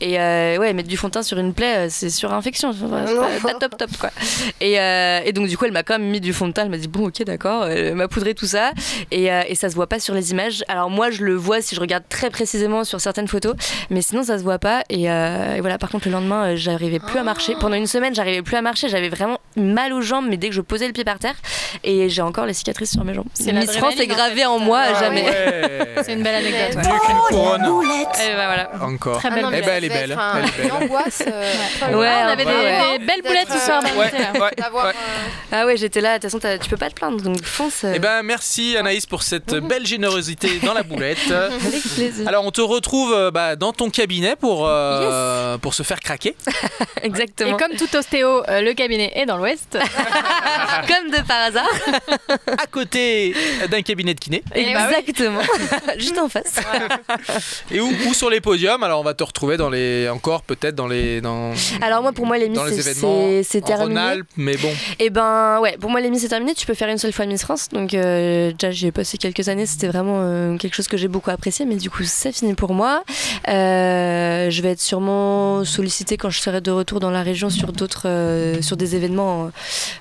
Et 0.00 0.18
euh, 0.18 0.58
ouais 0.58 0.61
mettre 0.72 0.88
du 0.88 0.96
fond 0.96 1.08
de 1.08 1.12
teint 1.12 1.22
sur 1.22 1.38
une 1.38 1.52
plaie 1.54 1.76
euh, 1.76 1.86
c'est 1.90 2.10
sur 2.10 2.32
infection 2.32 2.70
Enfin, 2.70 3.04
c'est 3.06 3.42
pas, 3.42 3.52
pas 3.52 3.58
top 3.58 3.76
top 3.76 3.90
quoi 3.98 4.10
et, 4.60 4.78
euh, 4.80 5.20
et 5.24 5.32
donc 5.32 5.48
du 5.48 5.56
coup 5.58 5.64
elle 5.64 5.72
m'a 5.72 5.82
quand 5.82 5.98
même 5.98 6.08
mis 6.08 6.20
du 6.20 6.32
fond 6.32 6.46
de 6.48 6.52
teint 6.52 6.62
elle 6.64 6.70
m'a 6.70 6.76
dit 6.78 6.88
bon 6.88 7.08
ok 7.08 7.24
d'accord 7.24 7.66
elle 7.66 7.94
m'a 7.94 8.08
poudré 8.08 8.34
tout 8.34 8.46
ça 8.46 8.72
et, 9.10 9.32
euh, 9.32 9.42
et 9.48 9.54
ça 9.54 9.68
se 9.70 9.74
voit 9.74 9.88
pas 9.88 9.98
sur 10.00 10.14
les 10.14 10.30
images 10.30 10.64
alors 10.68 10.90
moi 10.90 11.10
je 11.10 11.22
le 11.24 11.34
vois 11.34 11.60
si 11.60 11.74
je 11.74 11.80
regarde 11.80 12.04
très 12.08 12.30
précisément 12.30 12.84
sur 12.84 13.00
certaines 13.00 13.28
photos 13.28 13.54
mais 13.90 14.02
sinon 14.02 14.22
ça 14.22 14.38
se 14.38 14.42
voit 14.42 14.58
pas 14.58 14.82
et, 14.88 15.10
euh, 15.10 15.56
et 15.56 15.60
voilà 15.60 15.78
par 15.78 15.90
contre 15.90 16.06
le 16.08 16.12
lendemain 16.12 16.54
j'arrivais 16.56 16.98
plus 17.00 17.18
à 17.18 17.22
marcher 17.24 17.54
pendant 17.58 17.76
une 17.76 17.86
semaine 17.86 18.14
j'arrivais 18.14 18.42
plus 18.42 18.56
à 18.56 18.62
marcher 18.62 18.88
j'avais 18.88 19.08
vraiment 19.08 19.38
mal 19.56 19.92
aux 19.92 20.00
jambes 20.02 20.26
mais 20.28 20.36
dès 20.36 20.48
que 20.48 20.54
je 20.54 20.60
posais 20.60 20.86
le 20.86 20.92
pied 20.92 21.04
par 21.04 21.18
terre 21.18 21.34
et 21.84 22.08
j'ai 22.08 22.22
encore 22.22 22.46
les 22.46 22.54
cicatrices 22.54 22.92
sur 22.92 23.04
mes 23.04 23.14
jambes 23.14 23.26
Miss 23.40 23.72
France 23.76 23.94
est 23.98 24.10
en 24.10 24.14
gravé 24.14 24.36
fait. 24.36 24.44
en 24.46 24.58
moi 24.58 24.78
à 24.80 24.92
Ah 24.94 25.00
jamais 25.00 25.22
ouais. 25.24 25.88
C'est 26.02 26.12
une 26.14 26.22
belle 26.22 26.34
anecdote. 26.34 26.76
ouais. 26.76 26.92
Mieux 26.92 26.98
qu'une 27.06 27.16
couronne. 27.28 27.62
et 27.62 28.34
bah 28.36 28.46
voilà 28.46 28.70
Encore. 28.82 29.18
Très 29.18 29.28
Ah 29.30 29.34
belle 29.34 29.42
non, 29.44 29.50
Eh 29.52 29.60
ben, 29.60 29.64
ça 29.66 29.72
elle 29.72 29.84
est 29.84 29.88
belle. 29.88 30.10
Elle 30.12 30.44
est 30.58 30.62
belle. 30.62 30.66
Une 30.66 30.72
angoisse. 30.72 31.22
euh. 31.26 31.52
Ouais, 31.92 32.08
on 32.24 32.28
avait 32.28 32.44
ouais, 32.44 32.52
des, 32.52 32.60
ouais. 32.60 32.98
des 32.98 33.04
belles 33.04 33.22
boulettes 33.22 33.48
ce 33.48 33.52
D'être, 33.54 33.64
soir 33.64 33.82
euh, 33.84 34.92
ah 35.52 35.66
ouais 35.66 35.76
j'étais 35.76 36.00
là 36.00 36.18
de 36.18 36.26
toute 36.26 36.40
façon 36.40 36.58
tu 36.62 36.68
peux 36.70 36.76
pas 36.76 36.88
te 36.90 36.94
plaindre 36.94 37.20
donc 37.22 37.42
fonce 37.44 37.84
euh, 37.84 37.92
Eh 37.94 37.98
ben, 37.98 38.22
merci 38.22 38.76
Anaïs 38.76 39.06
pour 39.06 39.22
cette 39.22 39.54
belle 39.54 39.86
générosité 39.86 40.58
dans 40.60 40.74
la 40.74 40.82
boulette. 40.82 41.18
avec 41.30 41.82
plaisir 41.94 42.26
Alors, 42.28 42.44
on 42.44 42.50
te 42.50 42.60
retrouve 42.60 43.12
euh, 43.12 43.30
bah, 43.30 43.56
dans 43.56 43.72
ton 43.72 43.90
cabinet 43.90 44.36
pour, 44.36 44.66
euh, 44.66 45.58
pour 45.58 45.74
se 45.74 45.82
faire 45.82 46.00
craquer. 46.00 46.36
Et 47.02 47.06
exactement 47.06 47.56
comme 47.56 47.76
tout 47.76 47.94
ostéo, 47.96 48.42
euh, 48.48 48.60
le 48.62 48.72
cabinet 48.74 49.12
est 49.14 49.26
dans 49.26 49.36
l'ouest. 49.36 49.78
comme 50.88 51.10
de 51.10 51.26
par 51.26 51.42
hasard 51.46 51.68
À 52.58 52.66
côté 52.70 53.34
d'un 53.70 53.82
cabinet 53.82 54.14
de 54.14 54.20
kiné. 54.20 54.42
Et 54.54 54.72
bah 54.72 54.88
oui. 54.88 54.94
exactement 54.98 55.40
juste 55.98 56.18
en 56.18 56.28
face 56.28 56.54
Et 57.70 57.80
où, 57.80 57.92
ou 58.08 58.14
sur 58.14 58.30
les 58.30 58.40
podiums. 58.40 58.82
Alors, 58.82 59.00
on 59.00 59.04
va 59.04 59.14
te 59.14 59.24
retrouver 59.24 59.56
dans 59.56 59.70
les, 59.70 60.08
encore 60.08 60.31
peut-être 60.40 60.74
dans 60.74 60.88
les, 60.88 61.20
dans, 61.20 61.52
alors 61.82 62.00
moi 62.00 62.12
pour 62.12 62.24
moi 62.24 62.38
les 62.38 62.48
Miss 62.48 62.58
les 62.70 62.80
c'est- 62.82 63.42
c'est 63.42 63.60
terminé 63.60 64.00
Rhône-Alpes. 64.00 64.26
Mais 64.38 64.56
bon, 64.56 64.70
Et 64.98 65.10
ben 65.10 65.60
ouais, 65.60 65.76
pour 65.78 65.90
moi 65.90 66.00
les 66.00 66.08
Miss 66.08 66.22
c'est 66.22 66.28
terminé. 66.28 66.54
Tu 66.54 66.64
peux 66.64 66.72
faire 66.72 66.88
une 66.88 66.96
seule 66.96 67.12
fois 67.12 67.26
Miss 67.26 67.42
France. 67.42 67.68
Donc 67.70 67.92
euh, 67.92 68.52
déjà 68.52 68.70
j'y 68.70 68.86
ai 68.86 68.92
passé 68.92 69.18
quelques 69.18 69.48
années. 69.48 69.66
C'était 69.66 69.88
vraiment 69.88 70.20
euh, 70.22 70.56
quelque 70.56 70.74
chose 70.74 70.88
que 70.88 70.96
j'ai 70.96 71.08
beaucoup 71.08 71.30
apprécié. 71.30 71.66
Mais 71.66 71.74
du 71.76 71.90
coup 71.90 72.04
c'est 72.04 72.32
fini 72.32 72.54
pour 72.54 72.72
moi. 72.72 73.02
Euh, 73.48 74.48
je 74.50 74.62
vais 74.62 74.70
être 74.70 74.80
sûrement 74.80 75.64
sollicitée 75.64 76.16
quand 76.16 76.30
je 76.30 76.40
serai 76.40 76.60
de 76.60 76.70
retour 76.70 77.00
dans 77.00 77.10
la 77.10 77.22
région 77.22 77.50
sur 77.50 77.72
d'autres, 77.72 78.06
euh, 78.06 78.62
sur 78.62 78.76
des 78.76 78.96
événements 78.96 79.50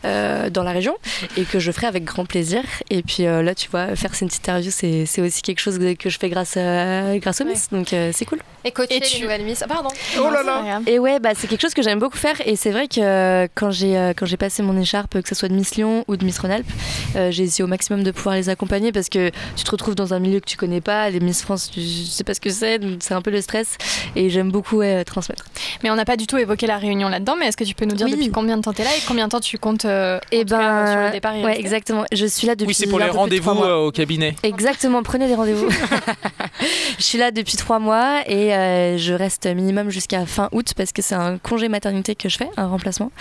euh, 0.06 0.50
dans 0.50 0.64
la 0.64 0.72
région 0.72 0.96
et 1.38 1.44
que 1.44 1.60
je 1.60 1.72
ferai 1.72 1.88
avec 1.88 2.04
grand 2.06 2.26
plaisir. 2.26 2.62
Et 2.90 3.02
puis 3.04 3.26
euh, 3.26 3.42
là 3.42 3.56
tu 3.56 3.70
vois 3.70 3.96
faire 3.96 4.16
cette 4.16 4.34
interview 4.36 4.72
c'est 4.72 5.06
c'est 5.06 5.22
aussi 5.22 5.42
quelque 5.42 5.60
chose 5.60 5.80
que 6.00 6.10
je 6.10 6.18
fais 6.20 6.30
grâce 6.30 6.56
à, 6.58 7.18
grâce 7.18 7.42
aux 7.42 7.46
Miss. 7.46 7.70
Donc 7.72 7.94
euh, 7.94 8.12
c'est 8.14 8.26
cool. 8.26 8.40
Et 8.64 8.72
coacher 8.72 8.98
Et 8.98 9.00
les 9.00 9.08
tu- 9.08 9.22
nouvelles 9.24 9.44
Miss. 9.44 9.64
Ah, 9.64 9.68
pardon. 9.68 9.90
Oh 10.28 10.32
là 10.32 10.44
là. 10.44 10.82
Et 10.88 11.00
ouais, 11.00 11.20
bah, 11.20 11.32
c'est 11.36 11.48
quelque 11.48 11.62
chose 11.62 11.74
que 11.74 11.82
j'aime 11.82 12.00
beaucoup 12.00 12.18
faire. 12.18 12.36
Et 12.46 12.56
c'est 12.56 12.72
vrai 12.72 12.88
que 12.88 13.02
euh, 13.02 13.48
quand 13.56 13.72
j'ai 13.72 13.98
euh, 13.98 14.14
quand 14.16 14.26
j'ai 14.26 14.38
passé 14.38 14.64
mon 14.64 14.78
écharpe, 14.78 15.22
que 15.22 15.28
ce 15.28 15.36
soit 15.36 15.50
de 15.50 15.54
Miss 15.54 15.76
Lyon 15.76 16.04
ou 16.08 16.18
de 16.18 16.26
Miss 16.26 16.40
Rhône-Alpes, 16.40 16.70
euh, 17.16 17.32
j'ai 17.32 17.44
essayé 17.44 17.64
au 17.64 17.68
maximum 17.68 18.04
de 18.04 18.12
pouvoir 18.12 18.36
les 18.36 18.50
accompagner 18.50 18.92
parce 18.92 19.10
que 19.10 19.32
tu 19.56 19.64
te 19.64 19.72
retrouves 19.72 19.96
dans 19.96 20.14
un 20.14 20.20
milieu 20.20 20.40
que 20.40 20.46
tu 20.46 20.58
connais 20.58 20.82
pas. 20.82 21.10
Les 21.10 21.20
Miss 21.20 21.42
France, 21.42 21.70
tu 21.72 21.82
sais 21.82 22.24
pas 22.24 22.34
ce 22.34 22.42
que 22.42 22.50
c'est, 22.50 22.80
c'est 23.00 23.14
un 23.14 23.22
peu 23.22 23.32
le 23.32 23.42
stress. 23.42 23.78
Et 24.16 24.30
j'aime 24.30 24.52
beaucoup 24.52 24.78
ouais, 24.78 25.04
transmettre. 25.04 25.46
Mais 25.84 25.90
on 25.90 25.96
n'a 25.96 26.06
pas 26.06 26.18
du 26.18 26.28
tout 26.28 26.38
évoqué 26.38 26.68
la 26.68 26.78
réunion 26.78 27.10
là-dedans. 27.10 27.36
Mais 27.40 27.48
est-ce 27.48 27.58
que 27.58 27.64
tu 27.64 27.76
peux 27.76 27.86
nous 27.86 27.96
dire 27.96 28.06
Oui. 28.06 28.14
depuis 28.14 28.32
combien 28.32 28.58
de 28.58 28.62
temps 28.62 28.74
tu 28.74 28.82
es 28.82 28.86
là 28.86 28.92
et 28.96 29.02
combien 29.08 29.26
de 29.26 29.32
temps 29.32 29.40
tu 29.40 29.58
comptes 29.58 29.86
euh, 29.86 30.20
Et 30.32 30.46
cas, 30.46 30.58
ben, 30.58 30.92
sur 30.92 31.02
le 31.02 31.12
départ 31.12 31.36
et 31.36 31.40
ouais, 31.40 31.46
rester 31.48 31.62
exactement. 31.62 32.06
Je 32.12 32.26
suis 32.26 32.48
là 32.48 32.56
depuis. 32.56 32.68
oui, 32.68 32.74
c'est 32.74 32.88
pour 32.88 33.00
les 33.00 33.10
rendez-vous 33.10 33.64
euh, 33.64 33.88
au 33.88 33.92
cabinet. 33.92 34.36
Exactement, 34.44 35.04
prenez 35.04 35.28
des 35.28 35.36
rendez-vous. 35.36 35.70
je 36.98 37.04
suis 37.04 37.18
là 37.18 37.32
depuis 37.32 37.58
trois 37.58 37.80
mois 37.80 38.22
et 38.28 38.54
euh, 38.54 38.98
je 38.98 39.14
reste 39.14 39.48
minimum 39.48 39.90
jusqu'à 39.90 40.11
fin 40.26 40.50
août 40.52 40.74
parce 40.76 40.92
que 40.92 41.02
c'est 41.02 41.16
un 41.16 41.38
congé 41.38 41.70
maternité 41.70 42.16
que 42.16 42.30
je 42.30 42.38
fais, 42.38 42.50
un 42.58 42.68
remplacement. 42.68 43.12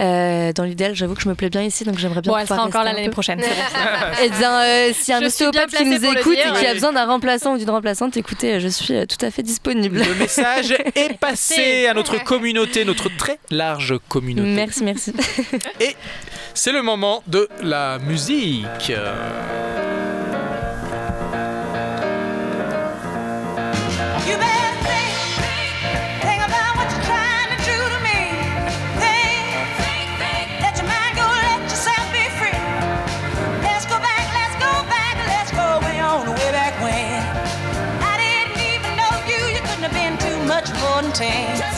Euh, 0.00 0.52
dans 0.52 0.64
l'idéal, 0.64 0.94
j'avoue 0.94 1.14
que 1.14 1.22
je 1.22 1.28
me 1.28 1.34
plais 1.34 1.50
bien 1.50 1.62
ici, 1.62 1.84
donc 1.84 1.98
j'aimerais 1.98 2.20
bien 2.20 2.32
Bon, 2.32 2.38
elle 2.38 2.46
sera 2.46 2.64
encore 2.64 2.84
là 2.84 2.92
l'année 2.92 3.10
prochaine. 3.10 3.40
Eh 4.22 4.30
bien, 4.30 4.60
euh, 4.60 4.90
si 4.92 5.12
un 5.12 5.22
ostéopathe 5.22 5.70
qui 5.70 5.84
nous 5.84 6.04
écoute 6.04 6.34
dire, 6.34 6.54
et 6.56 6.60
qui 6.60 6.66
a 6.66 6.74
besoin 6.74 6.92
d'un 6.92 7.06
remplaçant 7.06 7.54
ou 7.54 7.58
d'une 7.58 7.70
remplaçante, 7.70 8.16
écoutez, 8.16 8.58
je 8.60 8.68
suis 8.68 8.94
euh, 8.94 9.06
tout 9.06 9.24
à 9.24 9.30
fait 9.30 9.42
disponible. 9.42 9.98
Le 9.98 10.14
message 10.14 10.74
est 10.94 11.16
passé 11.20 11.86
à 11.86 11.94
notre 11.94 12.22
communauté, 12.24 12.84
notre 12.84 13.14
très 13.16 13.38
large 13.50 13.94
communauté. 14.08 14.48
Merci, 14.48 14.84
merci. 14.84 15.12
Et 15.80 15.94
c'est 16.54 16.72
le 16.72 16.82
moment 16.82 17.22
de 17.26 17.48
la 17.62 17.98
musique. 17.98 18.92
haunting. 40.76 41.77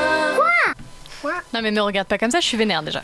Non 1.53 1.61
mais 1.61 1.71
me 1.71 1.81
regarde 1.81 2.07
pas 2.07 2.17
comme 2.17 2.31
ça, 2.31 2.39
je 2.39 2.45
suis 2.47 2.55
vénère 2.55 2.81
déjà. 2.81 3.01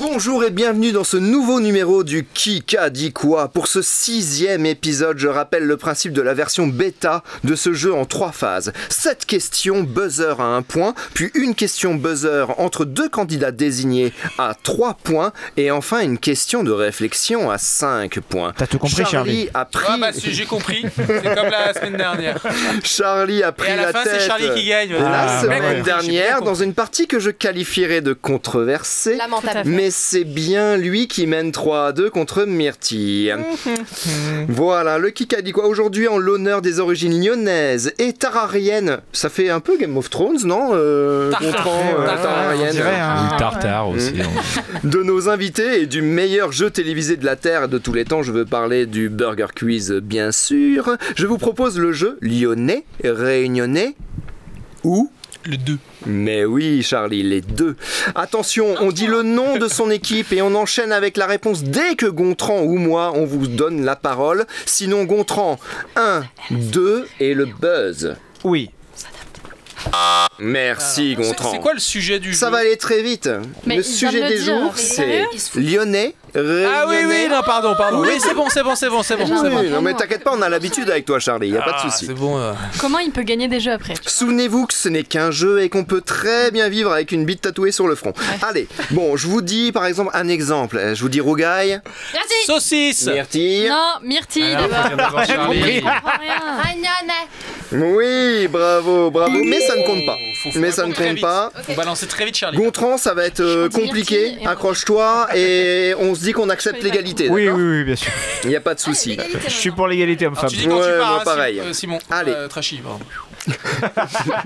Bonjour 0.00 0.42
et 0.42 0.50
bienvenue 0.50 0.90
dans 0.92 1.04
ce 1.04 1.18
nouveau 1.18 1.60
numéro 1.60 2.02
du 2.02 2.24
Qui 2.24 2.62
qu'a 2.62 2.88
dit 2.88 3.12
quoi. 3.12 3.48
Pour 3.48 3.66
ce 3.66 3.82
sixième 3.82 4.64
épisode, 4.64 5.18
je 5.18 5.28
rappelle 5.28 5.64
le 5.64 5.76
principe 5.76 6.14
de 6.14 6.22
la 6.22 6.32
version 6.32 6.66
bêta 6.66 7.22
de 7.44 7.54
ce 7.54 7.74
jeu 7.74 7.92
en 7.92 8.06
trois 8.06 8.32
phases. 8.32 8.72
Sept 8.88 9.26
questions 9.26 9.82
buzzer 9.82 10.40
à 10.40 10.44
un 10.44 10.62
point, 10.62 10.94
puis 11.12 11.30
une 11.34 11.54
question 11.54 11.94
buzzer 11.94 12.46
entre 12.58 12.86
deux 12.86 13.10
candidats 13.10 13.52
désignés 13.52 14.14
à 14.38 14.54
trois 14.60 14.94
points, 14.94 15.32
et 15.58 15.70
enfin 15.70 16.00
une 16.00 16.18
question 16.18 16.64
de 16.64 16.72
réflexion 16.72 17.50
à 17.50 17.58
cinq 17.58 18.18
points. 18.20 18.54
T'as 18.56 18.66
tout 18.66 18.78
compris, 18.78 19.04
Charlie 19.04 19.50
a 19.52 19.66
pris... 19.66 19.84
Ah 19.86 19.98
bah 20.00 20.12
si 20.14 20.32
j'ai 20.32 20.46
compris, 20.46 20.86
c'est 20.96 21.34
comme 21.34 21.50
la 21.50 21.74
semaine 21.74 21.98
dernière. 21.98 22.38
Charlie 22.82 23.42
a 23.42 23.52
pris 23.52 23.68
Et 23.68 23.72
à 23.72 23.76
la 23.76 23.82
la, 23.82 23.92
fin, 23.92 24.04
c'est 24.04 24.12
tête 24.12 24.26
Charlie 24.26 24.48
qui 24.54 24.66
gagne. 24.68 24.92
la 24.94 25.22
Ah, 25.38 25.42
semaine 25.42 25.62
ouais. 25.62 25.82
Dernière 25.82 26.40
dans 26.40 26.54
une 26.54 26.72
partie 26.72 27.06
que 27.06 27.18
je 27.18 27.30
de 27.74 28.12
controversée. 28.12 29.16
Lamentable. 29.16 29.68
Mais 29.68 29.90
c'est 29.90 30.22
bien 30.22 30.76
lui 30.76 31.08
qui 31.08 31.26
mène 31.26 31.50
3 31.50 31.86
à 31.86 31.92
2 31.92 32.08
contre 32.08 32.44
Myrtille. 32.44 33.34
voilà, 34.48 34.98
le 34.98 35.10
kick 35.10 35.34
a 35.34 35.42
dit 35.42 35.50
quoi 35.50 35.66
Aujourd'hui, 35.66 36.06
en 36.06 36.16
l'honneur 36.16 36.62
des 36.62 36.78
origines 36.78 37.20
lyonnaises 37.20 37.92
et 37.98 38.12
tarariennes. 38.12 39.00
Ça 39.12 39.28
fait 39.28 39.50
un 39.50 39.58
peu 39.58 39.76
Game 39.76 39.96
of 39.96 40.08
Thrones, 40.08 40.38
non 40.44 40.70
euh, 40.72 41.32
euh, 41.42 41.52
hein. 42.86 43.36
Tartare 43.38 43.88
aussi. 43.88 44.14
De 44.84 45.02
nos 45.02 45.28
invités 45.28 45.82
et 45.82 45.86
du 45.86 46.00
meilleur 46.00 46.52
jeu 46.52 46.70
télévisé 46.70 47.16
de 47.16 47.24
la 47.24 47.34
Terre 47.34 47.68
de 47.68 47.78
tous 47.78 47.92
les 47.92 48.04
temps, 48.04 48.22
je 48.22 48.30
veux 48.30 48.44
parler 48.44 48.86
du 48.86 49.08
Burger 49.08 49.48
Quiz, 49.54 49.92
bien 49.92 50.30
sûr. 50.30 50.96
Je 51.16 51.26
vous 51.26 51.38
propose 51.38 51.78
le 51.78 51.92
jeu 51.92 52.18
lyonnais, 52.20 52.84
réunionnais 53.02 53.96
ou 54.84 55.10
Le 55.46 55.56
2. 55.58 55.78
mais 56.06 56.44
oui, 56.44 56.82
Charlie, 56.82 57.22
les 57.22 57.42
deux. 57.42 57.76
Attention, 58.14 58.74
on 58.80 58.92
dit 58.92 59.06
le 59.06 59.22
nom 59.22 59.58
de 59.58 59.68
son 59.68 59.90
équipe 59.90 60.32
et 60.32 60.40
on 60.40 60.54
enchaîne 60.54 60.90
avec 60.90 61.16
la 61.18 61.26
réponse 61.26 61.62
dès 61.62 61.96
que 61.96 62.06
Gontran 62.06 62.62
ou 62.62 62.76
moi, 62.76 63.12
on 63.14 63.26
vous 63.26 63.46
donne 63.46 63.84
la 63.84 63.94
parole. 63.94 64.46
Sinon, 64.64 65.04
Gontran, 65.04 65.58
1, 65.96 66.24
2 66.50 67.06
et 67.20 67.34
le 67.34 67.46
buzz. 67.46 68.16
Oui. 68.42 68.70
Merci, 70.38 71.14
Gontran. 71.14 71.52
c'est 71.52 71.60
quoi 71.60 71.74
le 71.74 71.80
sujet 71.80 72.18
du 72.18 72.34
Ça 72.34 72.46
jeu 72.46 72.52
va 72.52 72.58
aller 72.58 72.76
très 72.76 73.02
vite. 73.02 73.28
Mais 73.66 73.76
le 73.76 73.82
il 73.82 73.84
vient 73.84 74.08
de 74.08 74.12
sujet 74.12 74.20
le 74.22 74.28
des 74.28 74.38
dire. 74.42 74.44
jours, 74.58 74.72
Mais 74.74 74.82
c'est 74.82 74.94
sérieux 74.96 75.26
lyonnais. 75.56 76.14
Ah 76.36 76.86
oui, 76.88 76.96
oui, 77.06 77.28
non, 77.30 77.42
pardon, 77.46 77.74
pardon. 77.78 78.00
Oui, 78.00 78.18
c'est 78.18 78.34
bon, 78.34 78.46
c'est 78.50 78.64
bon, 78.64 78.74
c'est 78.74 78.88
bon, 78.88 79.04
c'est 79.04 79.16
bon. 79.16 79.22
Oui, 79.24 79.38
c'est 79.40 79.50
bon. 79.50 79.62
non 79.70 79.80
mais 79.82 79.94
t'inquiète 79.94 80.24
pas, 80.24 80.32
on 80.34 80.42
a 80.42 80.48
l'habitude 80.48 80.90
avec 80.90 81.04
toi 81.04 81.20
Charlie, 81.20 81.50
y 81.50 81.56
a 81.56 81.62
pas 81.62 81.70
de 81.70 81.76
Ah, 81.78 81.90
souci. 81.90 82.06
C'est 82.06 82.14
bon. 82.14 82.36
euh. 82.36 82.52
Comment 82.80 82.98
il 82.98 83.12
peut 83.12 83.22
gagner 83.22 83.46
des 83.46 83.60
jeux 83.60 83.70
après 83.70 83.94
Souvenez-vous 84.04 84.66
que 84.66 84.74
ce 84.74 84.88
n'est 84.88 85.04
qu'un 85.04 85.30
jeu 85.30 85.62
et 85.62 85.68
qu'on 85.68 85.84
peut 85.84 86.00
très 86.00 86.50
bien 86.50 86.68
vivre 86.68 86.90
avec 86.92 87.12
une 87.12 87.24
bite 87.24 87.42
tatouée 87.42 87.70
sur 87.70 87.86
le 87.86 87.94
front. 87.94 88.12
Allez, 88.42 88.66
bon, 88.90 89.16
je 89.16 89.28
vous 89.28 89.42
dis 89.42 89.70
par 89.70 89.86
exemple 89.86 90.10
un 90.14 90.26
exemple. 90.26 90.80
Je 90.94 91.00
vous 91.00 91.08
dis 91.08 91.20
Rougaille, 91.20 91.80
Merci. 92.12 92.34
Saucisse 92.46 93.06
Myrtille. 93.06 93.68
Non, 93.68 93.92
Myrtille 94.02 94.42
Alors, 94.56 94.68
d'abord. 94.68 94.82
faut 94.82 94.88
bien 94.88 94.96
d'abord 94.96 95.24
Charlie. 95.28 95.74
Je 95.76 95.80
comprends 95.82 96.18
rien. 96.20 96.34
Ragnone. 96.62 97.14
Oui, 97.74 98.46
bravo, 98.48 99.10
bravo. 99.10 99.36
Mais 99.44 99.60
ça 99.60 99.74
ne 99.76 99.82
compte 99.84 100.06
pas. 100.06 100.16
Faut- 100.42 100.52
faut 100.52 100.58
Mais 100.60 100.70
ça 100.70 100.86
ne 100.86 100.92
compte 100.94 101.06
vite. 101.06 101.20
pas. 101.20 101.50
Faut 101.62 101.74
balancer 101.74 102.06
très 102.06 102.24
vite, 102.24 102.36
Charlie. 102.36 102.56
Gontran, 102.58 102.96
ça 102.98 103.14
va 103.14 103.24
être 103.24 103.40
euh, 103.40 103.68
compliqué. 103.68 104.36
Accroche-toi 104.46 105.28
et 105.34 105.94
on 105.98 106.14
se 106.14 106.20
dit 106.20 106.32
qu'on 106.32 106.50
accepte 106.50 106.82
l'égalité. 106.82 107.28
Oui, 107.28 107.42
oui, 107.42 107.46
d'accord 107.46 107.58
oui, 107.60 107.84
bien 107.84 107.96
sûr. 107.96 108.12
Il 108.44 108.50
n'y 108.50 108.56
a 108.56 108.60
pas 108.60 108.74
de 108.74 108.80
souci. 108.80 109.18
Je 109.46 109.50
suis 109.50 109.70
pour 109.70 109.88
l'égalité 109.88 110.24
Alors, 110.26 110.34
homme-femme. 110.38 110.50
tu 110.50 110.56
dis 110.56 110.68
quand 110.68 110.78
Ouais, 110.78 110.92
tu 110.92 110.98
pars, 110.98 111.08
moi, 111.10 111.18
hein, 111.20 111.24
pareil. 111.24 111.54
Simon- 111.56 111.68
euh, 111.68 111.72
Simon. 111.72 111.98
Allez. 112.10 112.32
Euh, 112.32 112.48
Trashy, 112.48 112.80
pardon. 112.82 113.00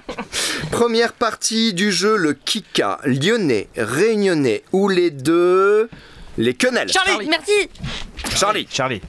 Première 0.70 1.12
partie 1.12 1.72
du 1.74 1.92
jeu, 1.92 2.16
le 2.16 2.32
Kika, 2.34 2.98
lyonnais, 3.05 3.68
réunionnais 3.76 4.62
ou 4.72 4.88
les 4.88 5.10
deux. 5.10 5.88
Les 6.36 6.55
quenelles. 6.55 6.88
Charlie 6.92 7.28
Merci 7.28 7.68
Charlie. 8.36 8.68
Charlie. 8.70 9.00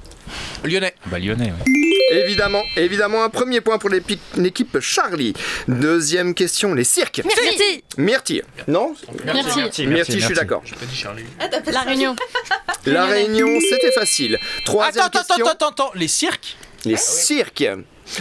Lyonnais. 0.63 0.93
Bah 1.07 1.19
lyonnais, 1.19 1.51
ouais. 1.51 1.73
Évidemment, 2.11 2.63
évidemment, 2.75 3.23
un 3.23 3.29
premier 3.29 3.61
point 3.61 3.77
pour 3.77 3.89
l'équipe 3.89 4.79
Charlie. 4.79 5.33
Deuxième 5.67 6.33
question, 6.33 6.73
les 6.73 6.83
cirques. 6.83 7.21
Merci 7.23 7.83
Myrtille. 7.97 8.43
Non. 8.67 8.95
Myrtille, 9.25 10.19
je 10.19 10.25
suis 10.25 10.35
d'accord. 10.35 10.61
J'ai 10.65 10.75
pas 10.75 10.85
dit 10.85 10.95
Charlie. 10.95 11.23
La 11.71 11.81
Réunion. 11.81 12.15
La. 12.85 13.05
Réunion, 13.05 13.59
c'était 13.69 13.91
facile. 13.91 14.37
Troisième 14.65 15.05
Attends, 15.05 15.19
attends, 15.19 15.27
question. 15.27 15.45
attends, 15.47 15.67
attends, 15.67 15.85
attends. 15.85 15.91
Les 15.95 16.07
cirques 16.07 16.57
Les 16.85 16.97
cirques. 16.97 17.63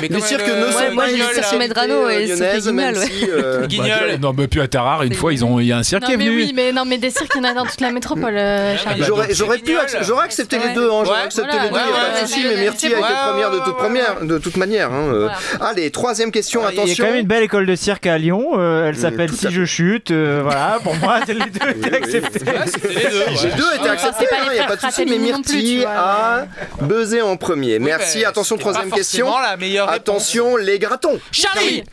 Mais 0.00 0.20
cirques 0.20 0.42
euh, 0.48 0.66
ne 0.66 0.72
sont 0.72 0.78
ouais, 0.78 0.86
pas 0.88 0.92
moi, 0.94 1.04
j'ai 1.08 1.16
une 1.16 1.22
cirque 1.42 1.58
Medrano 1.58 2.08
et 2.10 2.30
euh, 2.30 2.36
cirque 2.36 2.64
même 2.74 2.92
Guignol, 2.94 3.08
si, 3.10 3.30
euh, 3.30 3.66
Guignol. 3.66 4.18
non, 4.20 4.34
mais 4.36 4.46
puis 4.46 4.60
à 4.60 4.68
Tarare, 4.68 5.02
une 5.04 5.14
fois, 5.14 5.32
ils 5.32 5.44
ont, 5.44 5.58
il 5.60 5.66
y 5.66 5.72
a 5.72 5.78
un 5.78 5.82
cirque 5.82 6.04
qui 6.04 6.12
est 6.12 6.16
mais 6.16 6.26
venu. 6.26 6.36
oui, 6.36 6.52
mais 6.54 6.72
non 6.72 6.84
mais 6.84 6.98
des 6.98 7.10
cirques 7.10 7.32
il 7.34 7.38
y 7.38 7.46
en 7.46 7.50
a 7.50 7.54
dans 7.54 7.64
toute 7.64 7.80
la 7.80 7.90
métropole, 7.90 8.36
euh, 8.36 8.76
Charlie. 8.76 9.02
J'aurais 9.02 9.28
c'est 9.32 9.64
pu 9.64 9.76
j'aurais 10.02 10.24
accepté 10.24 10.58
les 10.58 10.74
deux, 10.74 10.90
hein, 10.90 11.02
j'aurais 11.04 11.22
accepté 11.22 11.56
les 11.56 11.68
deux, 11.68 11.74
pas 11.74 11.86
ouais, 11.86 12.22
de 12.22 12.26
souci, 12.26 12.44
mais 12.48 12.56
Myrtille 12.56 12.90
c'est 12.90 12.96
a 12.96 12.98
été 12.98 13.14
première 13.30 13.50
de 13.50 13.58
toute 13.60 13.76
première, 13.76 14.20
de 14.24 14.38
toute 14.38 14.56
manière. 14.56 14.92
hein, 14.92 15.08
euh. 15.12 15.28
Allez, 15.60 15.90
troisième 15.90 16.30
question, 16.32 16.60
Il 16.60 16.64
y 16.64 16.66
a 16.66 16.82
attention. 16.82 17.04
quand 17.04 17.10
même 17.10 17.20
une 17.20 17.26
belle 17.26 17.42
école 17.44 17.66
de 17.66 17.74
cirque 17.76 18.06
à 18.06 18.18
Lyon. 18.18 18.50
euh, 18.58 18.88
elle 18.88 18.96
s'appelle 18.96 19.30
Si 19.32 19.50
je 19.50 19.64
chute. 19.64 20.10
euh, 20.10 20.40
voilà, 20.42 20.78
pour 20.82 20.94
moi, 20.96 21.20
les 21.28 21.34
deux 21.34 21.70
étaient 21.70 21.96
acceptés. 21.96 22.40
Les 22.44 23.50
deux. 23.50 23.64
Étaient 23.78 23.88
acceptés, 23.88 24.26
c'est 24.28 24.36
il 24.48 24.52
n'y 24.52 24.58
a 24.58 24.64
pas 24.64 24.76
de 24.76 24.80
souci, 24.80 25.04
mais 25.08 25.18
Myrtille 25.18 25.84
a 25.86 26.46
buzzé 26.80 27.22
en 27.22 27.36
premier. 27.36 27.78
Merci, 27.78 28.24
attention, 28.24 28.56
troisième 28.58 28.90
question. 28.90 29.28
la 29.38 29.56
meilleure 29.56 29.77
réponse. 29.86 29.96
Attention, 29.96 30.56
les 30.56 30.78
gratons. 30.78 31.20
Charlie 31.30 31.84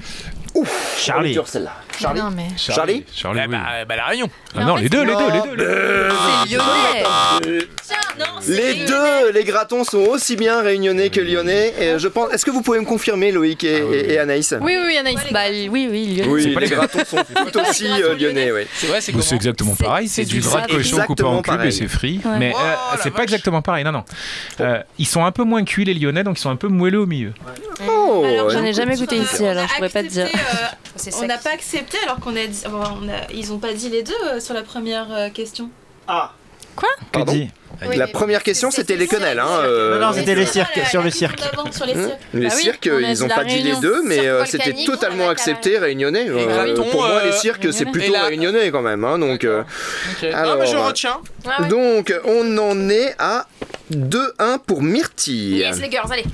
Charlie. 0.97 1.33
Dure 1.33 1.47
celle-là. 1.47 1.73
Charlie. 1.99 2.19
Non 2.21 2.29
mais 2.35 2.47
Charlie 2.57 3.03
Charlie, 3.13 3.41
Eh 3.43 3.47
oui. 3.47 3.51
bah, 3.55 3.85
bah, 3.87 3.95
la 3.95 4.05
Réunion. 4.05 4.29
Ah 4.55 4.63
non, 4.65 4.75
les 4.75 4.89
deux, 4.89 5.03
les 5.03 5.15
deux, 5.15 5.31
les 5.31 5.41
deux. 5.41 5.55
les 5.55 5.65
deux. 5.65 6.09
c'est 6.47 6.55
lyonnais. 6.55 7.03
Les 8.47 8.85
deux, 8.85 9.31
les 9.33 9.43
gratons 9.43 9.83
sont 9.83 9.97
aussi 9.99 10.35
bien 10.35 10.61
réunionnais 10.61 11.09
que 11.09 11.19
lyonnais. 11.19 11.73
Et 11.79 11.99
je 11.99 12.07
pense. 12.07 12.31
Est-ce 12.31 12.45
que 12.45 12.51
vous 12.51 12.61
pouvez 12.61 12.79
me 12.79 12.85
confirmer, 12.85 13.31
Loïc 13.31 13.63
et, 13.63 13.77
et- 13.77 14.13
et 14.13 14.19
Anaïs? 14.19 14.53
Oui 14.61 14.75
oui 14.85 14.97
Anaïs. 14.97 15.19
Bah 15.31 15.41
oui 15.49 15.87
oui 15.91 16.15
lyonnais. 16.17 16.29
Oui, 16.31 16.53
pas 16.53 16.59
les 16.61 16.67
gratons 16.69 17.03
sont 17.05 17.17
tout 17.51 17.59
aussi 17.59 17.87
euh, 17.87 18.15
lyonnais, 18.15 18.51
oui. 18.51 18.61
C'est 18.73 18.87
vrai, 18.87 19.01
c'est 19.01 19.11
exactement 19.35 19.75
pareil, 19.75 20.07
c'est 20.07 20.25
du 20.25 20.39
gras 20.39 20.61
de 20.61 20.71
cochon 20.71 21.01
coupé 21.05 21.23
en 21.23 21.41
cubes 21.41 21.63
et 21.63 21.71
c'est 21.71 21.87
frit. 21.87 22.19
Mais 22.39 22.53
Oh, 22.55 22.59
euh, 22.61 22.97
c'est 23.03 23.11
pas 23.11 23.23
exactement 23.23 23.61
pareil, 23.61 23.83
non, 23.83 23.91
non. 23.91 24.03
Euh, 24.61 24.81
ils 24.97 25.05
sont 25.07 25.25
un 25.25 25.31
peu 25.31 25.43
moins 25.43 25.63
cuits 25.63 25.85
les 25.85 25.93
lyonnais, 25.93 26.23
donc 26.23 26.37
ils 26.37 26.41
sont 26.41 26.49
un 26.49 26.55
peu 26.55 26.67
moelleux 26.67 26.99
au 27.01 27.05
milieu. 27.05 27.33
Oh, 27.89 28.23
Alors, 28.25 28.49
J'en 28.49 28.63
ai 28.63 28.73
jamais 28.73 28.95
goûté 28.95 29.17
ici 29.17 29.45
alors 29.45 29.67
je 29.67 29.73
pourrais 29.75 29.89
pas 29.89 30.03
te 30.03 30.07
dire. 30.07 30.27
euh, 30.27 31.11
on 31.21 31.25
n'a 31.27 31.37
pas 31.37 31.51
accepté 31.51 31.84
alors 32.03 32.19
qu'on 32.19 32.35
a 32.35 32.45
dit. 32.47 32.63
enfin, 32.65 32.97
on 33.01 33.09
a- 33.09 33.31
ils 33.33 33.51
ont 33.53 33.59
pas 33.59 33.73
dit 33.73 33.89
les 33.89 34.03
deux 34.03 34.13
euh, 34.25 34.39
sur 34.39 34.53
la 34.53 34.63
première 34.63 35.07
euh, 35.11 35.29
question. 35.29 35.69
Que 36.77 36.85
Pardon 37.11 37.31
dit 37.33 37.49
Oui, 37.87 37.95
La 37.97 38.05
mais 38.05 38.11
première 38.11 38.43
question, 38.43 38.69
c'était 38.71 38.95
les 38.97 39.07
quenelles. 39.07 39.39
Hein, 39.39 39.47
euh, 39.63 39.99
Non, 39.99 40.07
non, 40.07 40.13
c'était 40.13 40.35
les 40.35 40.45
cirques, 40.45 40.79
sur 40.89 41.01
le 41.01 41.09
cirque. 41.09 41.39
sur 41.71 41.85
les 41.85 41.93
Hein 41.93 42.07
cirques. 42.07 42.19
les 42.33 42.47
Ah 42.47 42.53
oui, 42.55 42.61
cirques, 42.61 42.89
on 42.91 42.97
a 42.97 43.01
ils 43.01 43.15
dit 43.15 43.23
ont 43.23 43.27
la 43.27 43.35
pas 43.35 43.43
dit 43.45 43.55
les 43.55 43.61
Réunion. 43.63 43.79
deux, 43.81 44.03
mais 44.03 44.15
Cirque 44.15 44.27
euh, 44.27 44.45
c'était 44.45 44.63
volcanique, 44.65 44.85
totalement 44.87 45.27
a 45.27 45.31
accepté 45.31 45.77
réunionnais. 45.77 46.25
Euh, 46.29 46.45
gratons, 46.45 46.89
pour 46.89 47.01
moi, 47.01 47.09
euh, 47.21 47.25
les 47.27 47.31
cirques, 47.31 47.61
c'est 47.63 47.69
réunionnais. 47.85 47.91
plutôt 47.91 48.07
Et 48.07 48.17
la- 48.17 48.23
réunionnais 48.25 48.71
quand 48.71 48.81
même. 48.81 49.03
Hein, 49.05 49.19
donc, 49.19 49.43
euh, 49.45 49.63
Ah, 50.33 50.55
bah, 50.57 50.65
je 50.65 50.75
euh, 50.75 50.85
retiens. 50.87 51.17
Ah 51.47 51.61
ouais. 51.61 51.67
donc, 51.69 52.13
on 52.25 52.57
en 52.57 52.89
est 52.89 53.15
à 53.19 53.45
2-1 53.91 54.57
pour 54.59 54.81
Myrtille. 54.81 55.57
Yes 55.59 55.79
les 55.79 55.89
girls, 55.89 56.11
allez. 56.11 56.25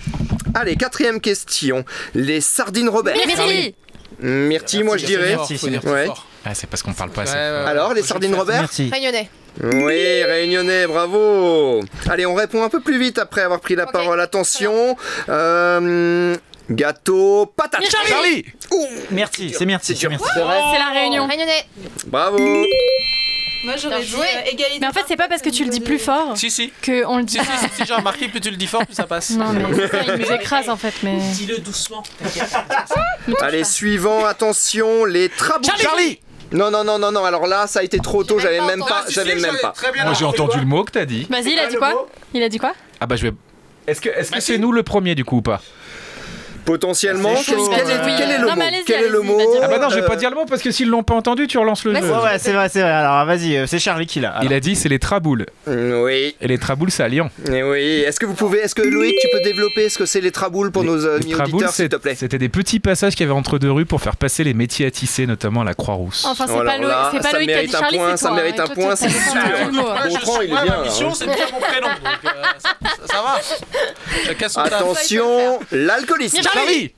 Allez, 0.56 0.76
quatrième 0.76 1.22
question. 1.22 1.86
Les 2.16 2.42
sardines 2.42 2.90
Robert. 2.90 3.16
Merci. 3.28 3.76
Myrtille, 4.22 4.84
moi 4.84 4.98
je 4.98 5.06
dirais. 5.06 5.36
Merci, 5.36 5.58
c'est 5.58 5.86
Ouais. 5.86 6.08
Ah, 6.46 6.54
c'est 6.54 6.68
parce 6.68 6.82
qu'on 6.84 6.94
parle 6.94 7.12
pas 7.12 7.24
assez. 7.24 7.36
Alors, 7.36 7.94
les 7.94 8.02
sardines. 8.04 8.36
Robert 8.36 8.62
Merci. 8.62 8.90
Réunionnais. 8.92 9.30
Oui, 9.62 10.24
réunionnais, 10.24 10.88
bravo. 10.88 11.82
Allez, 12.10 12.26
on 12.26 12.34
répond 12.34 12.64
un 12.64 12.70
peu 12.70 12.80
plus 12.80 12.98
vite 12.98 13.20
après 13.20 13.42
avoir 13.42 13.60
pris 13.60 13.76
la 13.76 13.84
Ok. 13.84 13.92
parole. 13.92 14.20
Attention. 14.22 14.96
Euh, 15.30 16.36
gâteau, 16.70 17.52
patate. 17.56 17.84
Charlie 17.90 18.46
Merci, 19.12 19.54
c'est 19.56 19.66
merci. 19.66 19.94
C'est 19.94 20.00
dur. 20.00 20.10
merci. 20.10 20.26
C'est 20.34 20.80
la 20.80 20.90
Réunion. 20.94 21.28
Réunionnais. 21.28 21.66
Bravo. 22.08 22.38
Moi 23.64 23.76
j'aurais 23.78 24.04
joué. 24.04 24.26
euh, 24.26 24.52
égalité. 24.52 24.80
Mais 24.82 24.88
en 24.88 24.92
fait 24.94 25.04
c'est 25.08 25.16
pas 25.16 25.28
parce 25.28 25.42
que 25.42 25.50
tu 25.50 25.64
le 25.64 25.70
dis 25.70 25.82
plus 25.82 26.00
fort 26.00 26.36
Si, 26.38 26.50
si. 26.50 26.72
que 26.82 27.06
on 27.06 27.18
le 27.18 27.24
dit. 27.24 27.38
Si, 27.38 27.46
si, 27.46 27.52
si, 27.70 27.76
si, 27.76 27.86
j'ai 27.86 27.94
remarqué, 27.94 28.28
plus 28.28 28.42
tu 28.42 28.50
le 28.50 28.58
dis 28.58 28.68
fort, 28.68 28.86
plus 28.86 28.96
ça 28.96 29.06
passe. 29.06 29.32
Non 29.32 29.54
mais 29.54 29.88
ça, 29.88 29.98
il 30.08 30.14
nous 30.16 30.32
écrase 30.32 30.70
en 30.70 30.78
fait 30.78 30.94
mais. 31.04 31.18
Dis-le 31.18 31.60
doucement. 31.60 32.04
Allez, 33.42 33.64
suivant, 33.64 34.26
attention, 34.26 35.06
les 35.06 35.30
trabous. 35.30 35.70
Charlie 35.78 36.20
Non, 36.52 36.70
non, 36.72 36.84
non, 36.84 36.98
non, 37.00 37.12
non. 37.12 37.24
Alors 37.24 37.48
là, 37.48 37.68
ça 37.68 37.80
a 37.80 37.84
été 37.84 37.98
trop 38.00 38.24
tôt. 38.24 38.40
J'avais 38.40 38.62
même 38.62 38.80
pas. 38.84 39.06
J'avais 39.10 39.36
même 39.36 39.58
pas. 39.62 39.74
Moi 40.04 40.14
j'ai 40.18 40.26
entendu 40.26 40.60
le 40.60 40.66
mot 40.66 40.84
que 40.84 40.92
t'as 40.92 41.06
dit. 41.06 41.28
Vas-y 41.30 41.52
il 41.52 41.60
a 41.60 41.68
dit 41.68 41.76
quoi 41.76 42.08
Il 42.34 42.44
a 42.44 42.50
dit 42.50 42.58
quoi 42.60 42.74
Ah 43.00 43.06
bah 43.08 43.16
je 43.16 43.28
vais. 43.28 43.34
Est-ce 43.88 44.00
que 44.02 44.10
est-ce 44.10 44.32
que 44.32 44.40
c'est 44.40 44.58
nous 44.58 44.72
le 44.72 44.84
premier 44.84 45.16
du 45.16 45.26
coup 45.26 45.38
ou 45.38 45.42
pas? 45.42 45.62
Potentiellement, 46.66 47.36
C'est 47.38 47.54
chaud, 47.54 47.70
quel, 47.76 47.80
est, 47.90 47.94
ouais. 47.94 48.16
quel 48.18 48.32
est 48.32 48.38
le 48.38 48.48
Non, 48.48 48.56
mot 48.56 48.62
Quel 48.86 49.04
est 49.06 49.10
le. 49.10 49.22
Ah 49.64 49.68
bah 49.68 49.80
non, 49.80 49.90
je 49.90 49.96
vais 49.96 50.02
Euh, 50.04 50.08
pas 50.08 50.16
dire 50.16 50.30
le 50.30 50.36
mot 50.36 50.46
parce 50.46 50.62
que 50.62 50.72
s'ils 50.72 50.88
l'ont 50.90 51.04
pas 51.04 51.16
entendu, 51.16 51.48
tu 51.48 51.58
relances 51.58 51.84
le 51.86 51.96
jeu. 51.96 52.02
Ouais, 52.02 52.10
ouais, 52.24 52.40
c'est 52.40 52.52
vrai, 52.54 52.70
c'est 52.70 52.82
vrai. 52.82 52.92
Alors 52.92 53.26
vas-y, 53.26 53.58
euh, 53.58 53.66
c'est 53.68 53.80
Charlie 53.80 54.06
qui 54.06 54.20
l'a. 54.20 54.40
Il 54.44 54.54
a 54.54 54.60
dit 54.60 54.76
c'est 54.76 54.90
les 54.90 55.00
traboules. 55.00 55.46
Mm, 55.68 55.94
Oui, 56.04 56.36
Et 56.42 56.48
les 56.48 56.58
traboules, 56.58 56.92
c'est 56.92 57.04
à 57.04 57.08
Lyon. 57.08 57.30
eh 57.52 57.64
oui. 57.64 58.04
Est-ce 58.06 58.20
que 58.20 58.26
vous 58.26 58.34
pouvez, 58.36 58.60
est-ce 58.60 58.76
que 58.76 58.82
Loïc, 58.82 59.16
tu 59.22 59.28
peux 59.32 59.42
développer 59.44 59.90
ce 59.90 59.98
que 59.98 60.06
c'est 60.06 60.22
les 60.22 60.32
traboules 60.32 60.72
pour 60.72 60.84
Les- 60.84 60.90
nos 60.90 61.08
amis 61.08 61.32
traboules, 61.32 61.56
auditeurs, 61.56 61.72
s'il 61.74 61.90
te 61.90 61.96
c'est- 61.96 62.00
plaît 62.02 62.16
c'était 62.16 62.38
des 62.38 62.50
petits 62.50 62.80
passages 62.80 63.14
qu'il 63.16 63.26
y 63.26 63.30
avait 63.30 63.38
entre 63.38 63.58
deux 63.58 63.72
rues 63.72 63.86
pour 63.86 64.02
faire 64.02 64.16
passer 64.16 64.44
les 64.44 64.54
métiers 64.54 64.86
à 64.86 64.92
tisser, 64.92 65.26
notamment 65.26 65.64
la 65.64 65.74
Croix-Rousse. 65.74 66.26
Enfin, 66.26 66.46
c'est 66.48 66.54
Oh 66.56 66.64
pas, 66.64 66.78
là 66.78 67.10
c'est 67.12 67.18
pas 67.18 67.30
ça 67.30 67.38
Loïc 67.38 67.48
qui 67.48 67.54
a 67.54 67.56
mérite 67.56 67.70
dit 67.72 67.76
un 67.76 67.80
Charlie, 67.80 67.98
point, 67.98 68.18
c'est 68.18 68.26
ça 68.26 68.32
mérite 68.32 68.60
hein. 68.60 68.66
un 68.70 68.74
point, 68.74 68.96
c'est 68.96 69.10
sûr. 69.10 70.42
il 70.44 70.52
est 70.52 70.64
bien, 70.64 70.84
mission, 70.84 71.10
hein. 71.10 71.14
c'est 71.16 71.26
de 71.26 71.32
faire 71.32 71.52
mon 71.54 71.60
prénom. 71.60 71.88
Euh, 71.88 73.08
ça, 73.08 73.22
va. 73.24 74.62
Attention, 74.64 75.60
l'alcoolisme. 75.72 76.38
Charlie 76.54 76.92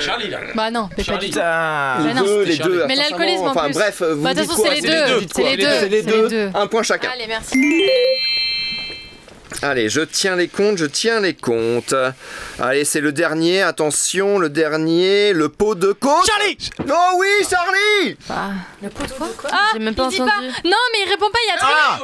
Charlie, 0.00 0.28
là. 0.30 0.38
Bah 0.54 0.70
non, 0.70 0.88
Charlie. 1.00 1.28
Putain. 1.28 1.98
Les 2.00 2.14
Bah 2.14 2.14
non, 2.20 2.22
deux, 2.24 2.42
les 2.42 2.56
deux. 2.56 2.84
Mais 2.88 2.96
l'alcoolisme, 2.96 3.42
en 3.44 3.50
Enfin 3.50 3.64
plus. 3.66 3.74
bref, 3.74 4.02
vous 4.02 4.22
Bah, 4.22 4.34
de 4.34 4.40
dites 4.40 4.48
toute 4.48 4.56
façon, 4.56 4.62
quoi 4.62 4.74
c'est 4.74 4.80
les 4.80 4.88
deux. 4.88 5.14
Vous 5.14 5.20
dites 5.20 5.32
C'est 5.34 5.42
quoi 5.42 5.50
les 5.50 5.56
deux. 5.56 5.68
C'est 5.78 5.88
les 5.88 6.02
C'est 6.02 6.10
les 6.10 6.22
deux. 6.22 6.28
deux. 6.28 6.50
Un 6.54 6.66
point 6.66 6.82
chacun. 6.82 7.08
Allez, 7.14 7.26
merci. 7.28 7.84
Allez, 9.62 9.88
je 9.88 10.00
tiens 10.00 10.36
les 10.36 10.48
comptes, 10.48 10.78
je 10.78 10.84
tiens 10.86 11.20
les 11.20 11.34
comptes. 11.34 11.94
Allez, 12.60 12.84
c'est 12.84 13.00
le 13.00 13.12
dernier, 13.12 13.62
attention, 13.62 14.38
le 14.38 14.48
dernier, 14.48 15.32
le 15.32 15.48
pot 15.48 15.76
de 15.76 15.92
côte. 15.92 16.26
Charlie 16.26 16.58
Oh 16.90 17.16
oui, 17.18 17.28
Charlie 17.48 18.16
Le 18.82 18.88
pot 18.88 19.04
de 19.04 19.12
quoi 19.12 19.50
Ah, 19.52 19.56
J'ai 19.74 19.78
même 19.78 19.94
pas 19.94 20.08
il 20.10 20.16
dit 20.16 20.20
entendu. 20.20 20.30
pas. 20.30 20.68
Non, 20.68 20.76
mais 20.92 20.98
il 21.06 21.08
répond 21.08 21.30
pas, 21.30 21.38
il 21.44 21.48
y 21.48 21.52
a. 21.52 21.58
Ah 21.62 21.98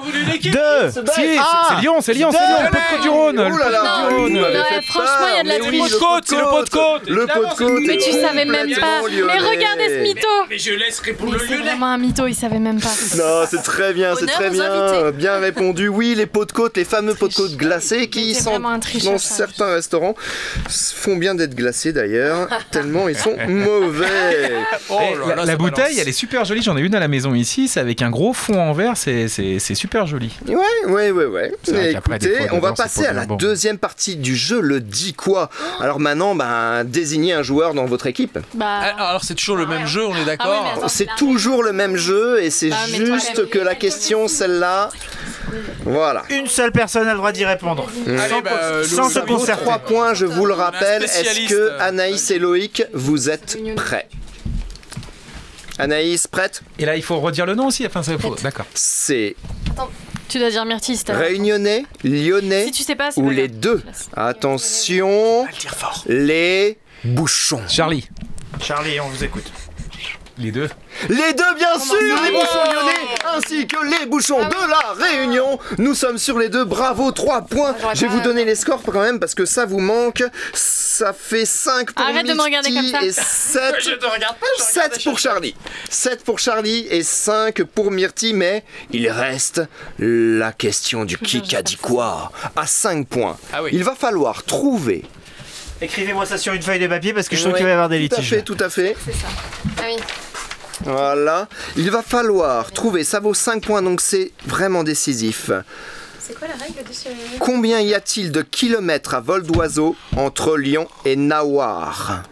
Deux 0.85 0.91
Si, 0.91 1.01
c'est 1.13 1.37
Ah 1.41 1.67
c'est 1.71 1.81
Lyon, 1.83 1.97
c'est 2.01 2.13
Lyon, 2.15 2.31
c'est. 2.31 2.39
Lyon, 2.39 2.57
le 2.63 2.71
pot 2.71 2.77
de 2.79 2.93
Côte 2.95 3.03
du 3.03 3.09
Rhône. 3.09 3.51
Oh 3.53 3.57
là 3.59 3.69
là, 3.71 4.09
Non, 4.11 4.29
non, 4.29 4.43
ouais, 4.43 4.83
franchement, 4.89 5.27
il 5.33 5.37
y 5.37 5.41
a 5.41 5.43
de 5.43 5.49
la 5.49 5.69
oui, 5.69 5.73
Le 5.73 5.79
pot 5.79 5.89
de 5.89 5.95
côte, 5.99 6.25
c'est 6.27 6.37
le 6.37 6.45
pot 6.45 6.63
de 6.63 6.71
côte. 6.71 7.09
Le 7.09 7.27
pot 7.27 7.43
de 7.43 7.55
côte. 7.57 7.83
Mais 7.87 7.97
tu 7.97 8.13
savais 8.13 8.45
même 8.45 8.71
pas. 8.77 9.01
Mais 9.11 9.39
regardez 9.39 9.89
ce 9.89 10.03
mytho. 10.03 10.29
Mais 10.49 10.59
je 10.59 10.73
laisse 10.73 11.01
répondre 11.01 11.33
le 11.33 11.41
c'est 11.41 11.57
vraiment 11.57 11.87
un 11.87 11.99
mytho, 11.99 12.29
il 12.29 12.35
savait 12.35 12.61
même 12.61 12.81
pas. 12.81 12.95
Non, 13.17 13.45
c'est 13.51 13.63
très 13.63 13.93
bien, 13.93 14.15
c'est 14.15 14.27
très 14.27 14.51
bien. 14.51 15.11
Bien 15.11 15.39
répondu. 15.41 15.89
Oui, 15.89 16.15
les 16.17 16.27
pots 16.27 16.45
de 16.45 16.53
côte, 16.53 16.77
les 16.77 16.85
fameux 16.85 17.15
pots 17.15 17.27
de 17.27 17.35
côte 17.35 17.57
glacés 17.57 18.09
qui 18.09 18.37
sont 18.37 18.61
dans 18.61 19.19
certains 19.19 19.75
restaurants 19.75 20.15
font 20.69 21.17
bien 21.17 21.35
d'être 21.35 21.55
glacés 21.55 21.93
d'ailleurs, 21.93 22.49
tellement 22.71 23.09
ils 23.09 23.17
sont 23.17 23.37
mauvais. 23.49 24.53
Oh 24.91 24.99
Eh, 25.01 25.15
là 25.15 25.21
la, 25.21 25.35
là, 25.37 25.45
la 25.45 25.47
ça 25.53 25.57
bouteille, 25.57 25.85
balance. 25.85 25.99
elle 26.01 26.09
est 26.09 26.13
super 26.13 26.45
jolie. 26.45 26.61
J'en 26.63 26.77
ai 26.77 26.81
une 26.81 26.95
à 26.95 27.01
la 27.01 27.09
maison 27.09 27.33
ici. 27.35 27.69
C'est 27.69 27.81
avec 27.81 28.03
un 28.03 28.11
gros 28.11 28.33
fond 28.35 28.61
en 28.61 28.73
verre. 28.75 28.97
C'est 28.97 29.29
super 29.75 30.07
joli. 30.07 30.31
Ouais, 30.47 30.57
ouais, 30.87 31.11
ouais, 31.11 31.25
ouais. 31.25 31.53
Mais 31.73 31.93
écoutez, 31.93 32.37
on 32.53 32.59
va 32.59 32.73
passer 32.75 33.05
pas 33.05 33.09
à 33.11 33.13
la 33.13 33.27
bon. 33.27 33.37
deuxième 33.37 33.79
partie 33.79 34.17
du 34.17 34.37
jeu, 34.37 34.61
le 34.61 34.81
dit 34.81 35.15
quoi 35.15 35.49
Alors 35.81 36.01
maintenant, 36.01 36.35
ben, 36.35 36.85
désignez 36.85 37.33
un 37.33 37.43
joueur 37.43 37.73
dans 37.75 37.87
votre 37.87 38.07
équipe. 38.07 38.39
Bah, 38.55 38.81
Ah, 38.97 39.09
Alors 39.11 39.25
c'est 39.25 39.35
toujours 39.35 39.57
le 39.57 39.67
même 39.67 39.87
jeu, 39.87 40.05
on 40.05 40.11
est 40.15 40.17
Ah 40.17 40.21
oui, 40.21 40.27
d'accord. 40.27 40.85
C'est 40.89 41.09
toujours 41.17 41.63
le 41.63 41.73
même 41.73 41.97
jeu 41.97 42.43
et 42.43 42.51
c'est 42.51 42.71
Ah, 42.73 42.77
toi, 42.89 42.97
juste 43.19 43.49
que 43.49 43.59
la 43.59 43.75
question, 43.75 44.29
celle-là, 44.29 44.91
voilà. 45.85 46.23
Une 46.31 46.47
seule 46.47 46.73
personne 46.73 47.07
a 47.07 47.13
le 47.13 47.19
droit 47.19 47.33
d'y 47.33 47.45
répondre. 47.45 47.87
Allez, 48.07 48.43
bah, 48.43 48.51
euh, 48.63 48.85
sans 48.85 49.05
le- 49.09 49.11
se 49.15 49.19
concerter. 49.21 49.63
Trois 49.63 49.79
points, 49.79 50.15
je 50.15 50.27
vous 50.27 50.34
le 50.47 50.55
rappelle. 50.55 51.03
Est-ce 51.05 51.49
que 51.49 51.79
Anaïs 51.81 52.31
et 52.31 52.39
Loïc, 52.39 52.85
vous 52.93 53.31
êtes 53.31 53.59
prêts 53.77 54.09
Anaïs, 55.79 56.27
prête 56.29 56.63
Et 56.79 56.85
là, 56.85 56.97
il 56.97 57.03
faut 57.03 57.19
redire 57.21 57.47
le 57.47 57.55
nom 57.55 57.67
aussi. 57.67 57.85
Enfin, 57.87 58.03
ça 58.03 58.17
faut. 58.19 58.37
D'accord. 58.43 58.67
C'est 58.75 59.35
tu 60.29 60.39
dois 60.39 60.51
dire 60.51 60.65
t'as- 61.05 61.17
Réunionnais, 61.17 61.85
Lyonnais 62.03 62.65
Si 62.67 62.71
tu 62.73 62.83
sais 62.83 62.97
pas, 62.97 63.11
c'est 63.11 63.21
ou 63.21 63.27
pas 63.27 63.33
les 63.33 63.49
deux. 63.49 63.83
Attention, 64.17 65.47
les 66.07 66.79
bouchons. 67.05 67.61
Charlie. 67.69 68.09
Charlie, 68.61 68.99
on 69.01 69.09
vous 69.09 69.23
écoute. 69.23 69.45
Les 70.37 70.51
deux. 70.51 70.69
Les 71.09 71.33
deux, 71.33 71.55
bien 71.57 71.79
sûr, 71.79 71.97
les 72.25 72.31
bouchons 72.33 72.65
lyonnais 72.73 73.15
ainsi 73.37 73.67
que 73.69 74.01
les 74.01 74.07
bouchons 74.07 74.39
Ah 74.43 74.49
de 74.49 74.71
la 74.71 75.07
Réunion. 75.07 75.59
Nous 75.79 75.95
sommes 75.95 76.19
sur 76.19 76.39
les 76.39 76.49
deux, 76.49 76.65
bravo, 76.65 77.13
3 77.13 77.43
points. 77.43 77.75
Je 77.95 78.01
vais 78.01 78.07
vous 78.09 78.21
donner 78.21 78.45
les 78.45 78.57
scores 78.57 78.83
quand 78.83 79.01
même 79.01 79.21
parce 79.21 79.35
que 79.35 79.45
ça 79.45 79.65
vous 79.65 79.79
manque. 79.79 80.25
Ça 80.53 81.13
fait 81.13 81.45
5 81.45 81.93
pour 81.93 82.05
Arrête 82.05 82.27
de 82.27 82.35
me 82.35 82.43
regarder 82.43 82.73
comme 82.73 82.87
ça. 82.89 83.03
et 83.05 83.13
7, 83.13 83.77
Je 83.85 83.91
te 83.95 84.07
regarde 84.07 84.37
pas, 84.39 84.47
je 84.59 84.63
te 84.65 84.69
7 84.73 84.83
regarde 84.83 85.03
pour 85.05 85.19
Charlie. 85.19 85.55
7 85.89 86.25
pour 86.25 86.39
Charlie 86.41 86.87
et 86.91 87.03
5 87.05 87.63
pour 87.65 87.91
Myrtille, 87.93 88.35
mais 88.35 88.65
il 88.91 89.09
reste 89.09 89.63
la 89.99 90.53
question 90.53 91.05
du 91.05 91.17
qui 91.19 91.55
a 91.55 91.63
dit 91.63 91.77
quoi 91.77 92.33
à 92.57 92.67
5 92.67 93.07
points. 93.07 93.37
Ah 93.53 93.63
oui. 93.63 93.71
Il 93.73 93.85
va 93.85 93.95
falloir 93.95 94.43
trouver. 94.43 95.05
Écrivez-moi 95.81 96.25
ça 96.27 96.39
sur 96.39 96.53
une 96.55 96.63
feuille 96.63 96.79
de 96.79 96.87
papier 96.87 97.13
parce 97.13 97.29
que 97.29 97.37
je 97.37 97.41
trouve 97.43 97.53
Ouais, 97.53 97.59
qu'il 97.59 97.65
va 97.67 97.71
y 97.71 97.75
avoir 97.75 97.89
des 97.89 98.09
Tout 98.09 98.15
à 98.15 98.19
litiges. 98.19 98.31
fait, 98.31 98.43
tout 98.43 98.57
à 98.61 98.69
fait. 98.71 98.97
Ah 99.79 99.83
oui. 99.87 99.97
Voilà. 100.85 101.49
Il 101.77 101.91
va 101.91 102.03
falloir 102.03 102.71
trouver, 102.73 103.05
ça 103.05 103.21
vaut 103.21 103.35
5 103.35 103.63
points 103.65 103.83
donc 103.83 104.01
c'est 104.01 104.33
vraiment 104.47 104.83
décisif. 104.85 105.51
C'est 106.19 106.39
quoi 106.39 106.49
la 106.49 106.55
règle 106.55 106.89
de 106.89 106.93
ce. 106.93 107.09
Combien 107.39 107.81
y 107.81 107.93
a-t-il 107.95 108.33
de 108.33 108.43
kilomètres 108.43 109.15
à 109.15 109.21
vol 109.21 109.43
d'oiseau 109.43 109.95
entre 110.17 110.57
Lyon 110.57 110.89
et 111.05 111.17
Nawar 111.17 112.23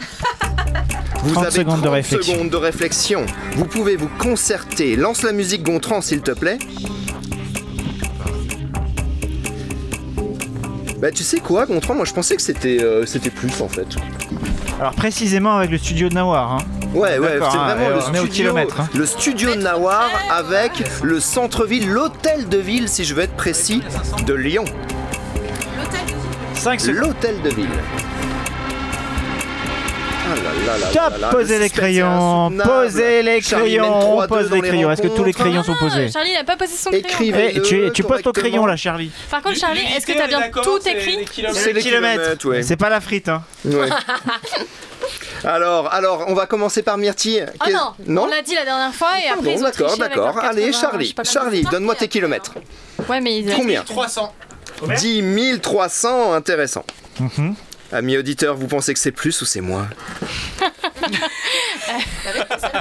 Vous 1.24 1.34
30 1.34 1.44
avez 1.46 1.56
secondes 1.56 1.76
de 1.80 1.86
30 1.86 1.92
réflexion. 1.94 2.32
secondes 2.34 2.50
de 2.50 2.56
réflexion. 2.56 3.26
Vous 3.56 3.64
pouvez 3.66 3.96
vous 3.96 4.08
concerter. 4.18 4.96
Lance 4.96 5.22
la 5.22 5.32
musique 5.32 5.62
Gontran 5.62 6.00
s'il 6.00 6.22
te 6.22 6.30
plaît. 6.30 6.58
Bah 11.00 11.12
tu 11.12 11.22
sais 11.22 11.38
quoi 11.38 11.64
Gontran, 11.64 11.94
moi 11.94 12.04
je 12.04 12.12
pensais 12.12 12.34
que 12.34 12.42
c'était 12.42 12.82
euh, 12.82 13.06
c'était 13.06 13.30
plus 13.30 13.60
en 13.60 13.68
fait. 13.68 13.86
Alors 14.80 14.94
précisément 14.94 15.56
avec 15.56 15.70
le 15.70 15.78
studio 15.78 16.08
de 16.08 16.14
Nawar. 16.14 16.54
Hein. 16.54 16.58
Ouais, 16.92 17.18
ouais, 17.18 17.38
c'est 17.38 17.56
hein, 17.56 17.74
vraiment 17.74 17.88
le 17.90 17.94
on 17.94 18.14
est 18.14 18.18
au 18.18 18.26
studio, 18.26 18.30
kilomètre, 18.30 18.80
hein. 18.80 18.88
le 18.94 19.06
studio 19.06 19.54
de 19.54 19.60
Nawar 19.60 20.10
avec 20.30 20.72
le 21.02 21.20
centre-ville, 21.20 21.88
l'hôtel 21.88 22.48
de 22.48 22.58
ville, 22.58 22.88
si 22.88 23.04
je 23.04 23.14
veux 23.14 23.22
être 23.22 23.36
précis, 23.36 23.82
de 24.26 24.34
Lyon. 24.34 24.64
5 26.54 26.80
secondes. 26.80 26.96
L'hôtel 26.96 27.42
de 27.42 27.50
ville. 27.50 27.66
Là 27.66 27.74
là 27.76 27.76
là 27.76 28.07
Top, 30.92 31.12
là 31.12 31.18
là, 31.18 31.28
posez 31.30 31.56
le 31.56 31.62
les 31.64 31.70
crayons, 31.70 32.52
posez 32.64 33.22
les 33.22 33.40
crayons, 33.40 33.84
3-2 33.84 34.24
on 34.24 34.26
pose 34.26 34.50
les 34.50 34.60
crayons. 34.60 34.90
Est-ce 34.90 35.02
que 35.02 35.08
tous 35.08 35.24
les 35.24 35.32
crayons 35.32 35.62
sont 35.62 35.74
Ah, 35.76 35.80
posés 35.80 36.10
Charlie, 36.10 36.30
il 36.32 36.36
a 36.36 36.44
pas 36.44 36.56
posé 36.56 36.74
son 36.76 36.90
crayon. 36.90 37.04
Écrivez. 37.06 37.52
Eh, 37.56 37.62
tu, 37.62 37.90
tu 37.92 38.02
poses 38.02 38.22
ton 38.22 38.32
crayon 38.32 38.66
là, 38.66 38.76
Charlie. 38.76 39.10
Par 39.30 39.42
contre, 39.42 39.56
Charlie, 39.56 39.82
est-ce 39.96 40.06
que 40.06 40.12
t'as 40.12 40.26
bien 40.26 40.50
tout 40.62 40.78
écrit 40.86 41.24
C'est 41.52 41.72
les 41.72 41.82
kilomètres. 41.82 42.36
C'est 42.62 42.76
pas 42.76 42.88
la 42.88 43.00
frite, 43.00 43.28
hein. 43.28 43.42
Alors, 45.44 45.92
alors, 45.92 46.24
on 46.28 46.34
va 46.34 46.46
commencer 46.46 46.82
par 46.82 46.98
Myrtille. 46.98 47.46
Ah 47.60 47.70
non, 47.70 48.22
on 48.22 48.26
l'a 48.26 48.42
dit 48.42 48.54
la 48.54 48.64
dernière 48.64 48.92
fois 48.92 49.12
et 49.18 49.28
après 49.28 49.34
Pardon, 49.36 49.50
ils 49.54 49.58
ont 49.58 49.62
d'accord, 49.62 49.96
d'accord. 49.96 50.38
Allez, 50.38 50.66
80, 50.66 50.72
je 50.72 50.80
Charlie, 50.80 51.14
Charlie, 51.24 51.62
ça 51.62 51.70
donne-moi 51.70 51.94
tes 51.94 52.08
kilomètres. 52.08 52.54
Ouais, 53.08 53.20
mais 53.20 53.38
ils 53.38 53.54
Combien 53.54 53.82
300. 53.82 54.34
10 54.96 55.60
300, 55.60 56.32
intéressant. 56.32 56.84
Mhm. 57.20 57.54
Amis 57.92 58.18
auditeurs, 58.18 58.54
vous 58.54 58.66
pensez 58.66 58.92
que 58.92 59.00
c'est 59.00 59.12
plus 59.12 59.40
ou 59.40 59.44
c'est 59.44 59.60
moins 59.62 59.88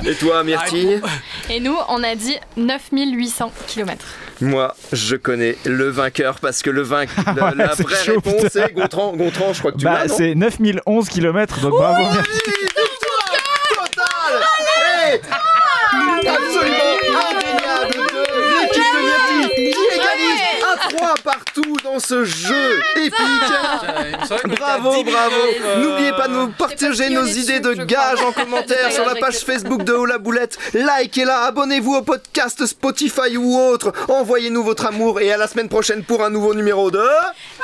Et 0.06 0.16
toi, 0.16 0.44
Myrtille 0.44 1.02
Et 1.50 1.60
nous, 1.60 1.76
on 1.90 2.04
a 2.04 2.16
dit 2.16 2.36
9800 2.58 3.52
km. 3.68 4.06
Moi, 4.42 4.76
je 4.94 5.16
connais 5.16 5.56
le 5.66 5.90
vainqueur 5.90 6.40
parce 6.40 6.62
que 6.62 6.70
le 6.70 6.82
vainqueur, 6.82 7.24
la, 7.56 7.74
vraie 7.74 8.04
chaud, 8.04 8.14
réponse 8.24 8.44
putain. 8.44 8.66
est 8.68 8.74
Gontran, 8.74 9.16
Gontran, 9.16 9.54
je 9.54 9.60
crois 9.60 9.72
que 9.72 9.78
tu 9.78 9.86
Bah, 9.86 10.08
c'est 10.08 10.36
9011 10.36 11.10
km, 11.10 11.60
donc 11.62 11.72
bravo. 11.72 12.04
merci. 12.14 12.42
Partout 21.28 21.76
dans 21.84 22.00
ce 22.00 22.24
jeu 22.24 22.80
épique. 22.96 23.18
Bravo, 24.58 25.04
bravo. 25.04 25.36
N'oubliez 25.78 26.12
pas 26.12 26.30
de 26.30 26.34
nous 26.34 26.48
partager 26.52 27.10
nos 27.10 27.26
idées 27.26 27.60
de 27.60 27.74
gages 27.74 28.22
en 28.22 28.32
commentaire 28.32 28.94
sur 28.94 29.06
la 29.06 29.16
page 29.16 29.40
Facebook 29.40 29.84
de 29.84 29.92
Haut 29.92 30.06
la 30.06 30.20
Boulette. 30.20 30.58
Likez-la, 30.74 31.42
abonnez-vous 31.42 31.96
au 31.96 32.02
podcast 32.02 32.66
Spotify 32.66 33.36
ou 33.36 33.60
autre. 33.60 33.92
Envoyez-nous 34.08 34.64
votre 34.64 34.86
amour 34.86 35.20
et 35.20 35.34
à 35.34 35.38
la 35.38 35.48
semaine 35.48 35.68
prochaine 35.68 36.06
pour 36.06 36.24
un 36.24 36.30
nouveau 36.30 36.54
numéro 36.54 36.92
de... 36.92 37.04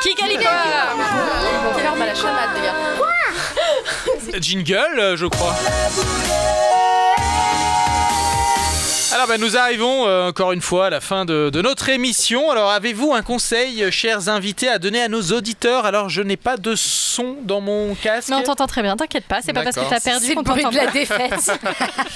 Qui 0.02 0.14
qualifie 0.14 0.40
Quelle 0.40 1.86
heure 1.86 1.96
va 1.96 2.06
la 2.06 2.16
chamade, 2.16 2.50
les 2.56 2.64
gars 4.34 4.40
Jingle, 4.42 5.00
euh, 5.00 5.16
je 5.16 5.28
crois. 5.28 5.56
Alors 9.14 9.28
ben, 9.28 9.40
nous 9.40 9.58
arrivons 9.58 10.08
euh, 10.08 10.30
encore 10.30 10.54
une 10.54 10.62
fois 10.62 10.88
à 10.88 10.90
la 10.90 11.00
fin 11.00 11.24
de, 11.24 11.52
de 11.52 11.62
notre 11.62 11.88
émission. 11.90 12.50
Alors 12.50 12.72
avez-vous 12.72 13.14
un 13.14 13.22
conseil, 13.22 13.84
euh, 13.84 13.92
chers 13.92 14.28
invités, 14.28 14.68
à 14.68 14.80
donner 14.80 15.04
à 15.04 15.08
nos 15.08 15.22
auditeurs? 15.22 15.86
Alors 15.86 16.10
je 16.10 16.24
n'ai 16.24 16.36
pas 16.36 16.58
de 16.58 16.74
son 16.76 17.36
dans 17.44 17.62
mon 17.62 17.94
casque. 17.94 18.30
Mais 18.30 18.36
on 18.38 18.42
t'entend 18.42 18.66
très 18.66 18.82
bien, 18.82 18.98
t'inquiète 18.98 19.26
pas, 19.26 19.44
c'est 19.44 19.54
pas 19.54 19.62
parce 19.64 19.76
que 19.76 19.88
t'as 19.88 20.00
perdu 20.00 20.26
C'est 20.26 20.34
qu'on 20.34 20.44
t'entend 20.44 20.72
de 20.72 20.78
la 20.78 20.88
défaite. 20.88 21.52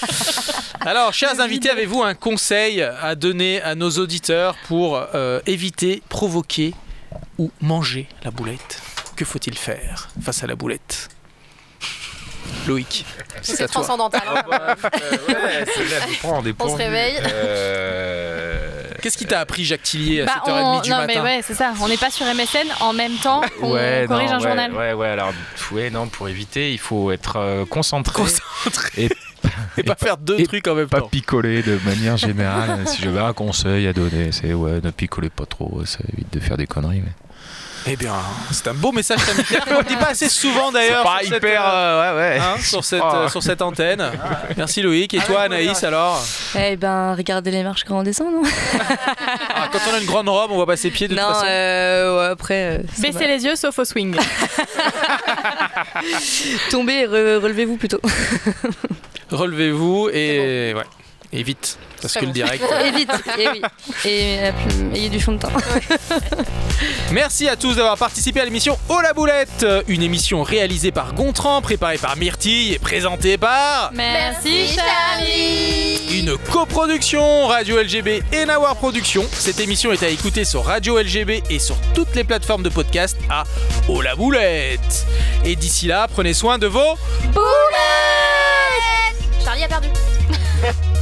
Alors 0.82 1.14
chers 1.14 1.40
invités, 1.40 1.70
avez-vous 1.70 2.02
un 2.02 2.16
conseil 2.16 2.82
à 2.82 3.14
donner 3.14 3.62
à 3.62 3.76
nos 3.76 3.92
auditeurs 3.92 4.56
pour 4.68 5.00
euh, 5.14 5.40
éviter, 5.46 6.02
provoquer 6.10 6.74
ou 7.38 7.52
manger 7.62 8.10
la 8.24 8.32
boulette? 8.32 8.82
Que 9.16 9.24
faut-il 9.24 9.56
faire 9.56 10.10
face 10.20 10.44
à 10.44 10.48
la 10.48 10.56
boulette? 10.56 11.10
Loïc. 12.68 13.06
C'est 13.42 13.68
transcendantal. 13.68 14.22
hein. 14.52 14.76
On 16.60 16.70
se 16.70 16.76
réveille. 16.76 17.16
Qu'est-ce 19.02 19.18
qui 19.18 19.26
t'a 19.26 19.40
appris 19.40 19.64
Jacques 19.64 19.84
Tillier 19.84 20.22
à 20.22 20.26
Bah, 20.26 20.34
7h30 20.46 20.52
on- 20.64 20.82
du 20.82 20.90
non, 20.90 20.98
matin 20.98 21.14
mais 21.16 21.22
ouais, 21.22 21.40
c'est 21.44 21.54
ça. 21.54 21.72
On 21.82 21.88
n'est 21.88 21.98
pas 21.98 22.10
sur 22.10 22.26
MSN 22.26 22.68
en 22.82 22.94
même 22.94 23.16
temps 23.18 23.42
qu'on 23.60 23.74
Ouais, 23.74 24.06
corrige 24.08 24.30
non, 24.30 24.36
un 24.36 24.40
ouais, 24.40 24.44
journal. 24.44 24.74
Ouais, 24.74 24.94
ouais, 24.94 25.08
alors, 25.08 25.32
ouais, 25.72 25.90
non, 25.92 26.08
pour 26.08 26.28
éviter, 26.30 26.72
il 26.74 26.80
faut 26.80 27.12
être 27.12 27.36
euh, 27.38 27.66
concentré. 27.66 28.24
Et, 28.98 29.10
Et 29.78 29.84
pas 29.84 29.96
faire 29.96 30.18
deux 30.18 30.42
trucs 30.44 30.68
en 30.68 30.74
même 30.74 30.88
pas 30.90 31.02
temps. 31.02 31.08
picoler 31.10 31.62
de 31.62 31.80
manière 31.86 32.18
générale. 32.18 32.88
si 32.88 33.02
j'avais 33.04 33.20
un 33.20 33.34
conseil 33.34 33.88
à 33.88 33.94
donner, 33.94 34.32
c'est 34.32 34.54
ouais, 34.54 34.82
ne 34.84 34.90
picolez 34.90 35.30
pas 35.30 35.46
trop, 35.46 35.86
ça 35.86 36.00
évite 36.12 36.34
de 36.34 36.40
faire 36.40 36.58
des 36.58 36.66
conneries. 36.66 37.02
Mais... 37.06 37.12
Eh 37.90 37.96
bien, 37.96 38.16
c'est 38.52 38.68
un 38.68 38.74
beau 38.74 38.92
message 38.92 39.20
familial 39.20 39.64
qu'on 39.66 39.78
ne 39.82 39.88
dit 39.88 39.96
pas 39.96 40.10
assez 40.10 40.28
souvent 40.28 40.74
d'ailleurs. 40.74 41.04
pas 41.04 41.20
sur 41.20 41.30
cette, 41.30 41.38
hyper, 41.44 41.66
euh, 41.66 41.72
euh, 41.72 42.16
ouais, 42.16 42.20
ouais. 42.36 42.40
hein, 42.42 42.56
sur, 42.62 42.84
cette, 42.84 43.02
Oh. 43.02 43.16
euh, 43.16 43.30
sur 43.30 43.42
cette 43.42 43.62
antenne. 43.62 44.12
Merci 44.58 44.82
Loïc. 44.82 45.14
Et 45.14 45.20
toi 45.20 45.42
Anaïs 45.44 45.82
alors 45.86 46.22
Eh 46.60 46.76
ben, 46.76 47.14
regardez 47.16 47.50
les 47.52 47.64
marches 47.64 47.86
quand 47.86 48.00
on 48.00 48.04
descend, 48.04 48.34
non 48.34 48.42
Ah, 49.56 49.70
Quand 49.72 49.80
on 49.90 49.94
a 49.96 50.00
une 50.00 50.06
grande 50.06 50.28
robe, 50.28 50.52
on 50.52 50.56
voit 50.56 50.66
pas 50.66 50.76
ses 50.78 50.92
pieds 50.92 51.08
de 51.08 51.16
toute 51.16 51.24
Non, 51.24 51.30
façon. 51.34 51.46
euh, 51.48 52.20
ouais, 52.20 52.26
après. 52.32 52.80
euh, 52.80 52.84
Baissez 53.00 53.26
les 53.28 53.46
yeux 53.46 53.56
sauf 53.56 53.78
au 53.80 53.86
swing. 53.86 54.18
Tombez 56.70 56.94
et 56.94 57.06
re- 57.08 57.40
relevez-vous 57.42 57.78
plutôt. 57.78 58.02
Relevez-vous 59.32 60.10
et 60.12 60.74
ouais. 60.76 60.84
Et 61.34 61.44
vite. 61.44 61.78
Parce 62.02 62.14
que 62.14 62.26
le 62.26 62.32
direct. 62.32 62.64
Et 62.86 62.92
vite, 62.92 63.12
et 63.38 63.48
oui. 63.50 63.62
Et 64.06 64.38
euh, 64.40 64.52
ayez 64.94 65.10
du 65.10 65.20
fond 65.20 65.34
de 65.34 65.40
teint. 65.40 65.50
Merci 67.12 67.50
à 67.50 67.56
tous 67.56 67.76
d'avoir 67.76 67.98
participé 67.98 68.40
à 68.40 68.46
l'émission 68.46 68.78
Oh 68.88 69.00
la 69.02 69.14
boulette, 69.14 69.66
une 69.88 70.04
émission 70.04 70.44
réalisée 70.44 70.92
par 70.92 71.14
Gontran, 71.14 71.62
préparée 71.62 71.98
par 71.98 72.16
Myrtille 72.16 72.74
et 72.74 72.80
présentée 72.80 73.38
par 73.38 73.92
Merci 73.94 74.68
Charlie. 74.68 76.20
une 76.20 76.38
coproduction 76.38 77.48
Radio 77.48 77.82
LGB 77.82 78.24
et 78.32 78.46
Nawar 78.46 78.76
Productions. 78.78 79.26
Cette 79.32 79.60
émission 79.60 79.92
est 79.92 80.04
à 80.04 80.10
écouter 80.10 80.46
sur 80.46 80.64
Radio 80.66 81.00
LGB 81.02 81.44
et 81.50 81.60
sur 81.60 81.78
toutes 81.94 82.16
les 82.16 82.24
plateformes 82.24 82.64
de 82.64 82.70
podcast 82.70 83.18
à 83.30 83.44
Oh 83.88 84.02
la 84.02 84.16
boulette. 84.16 85.06
Et 85.44 85.56
d'ici 85.56 85.88
là, 85.88 86.08
prenez 86.08 86.34
soin 86.34 86.58
de 86.58 86.68
vos 86.68 86.96
Charlie 89.44 89.64
a 89.64 89.68
perdu. 89.68 89.88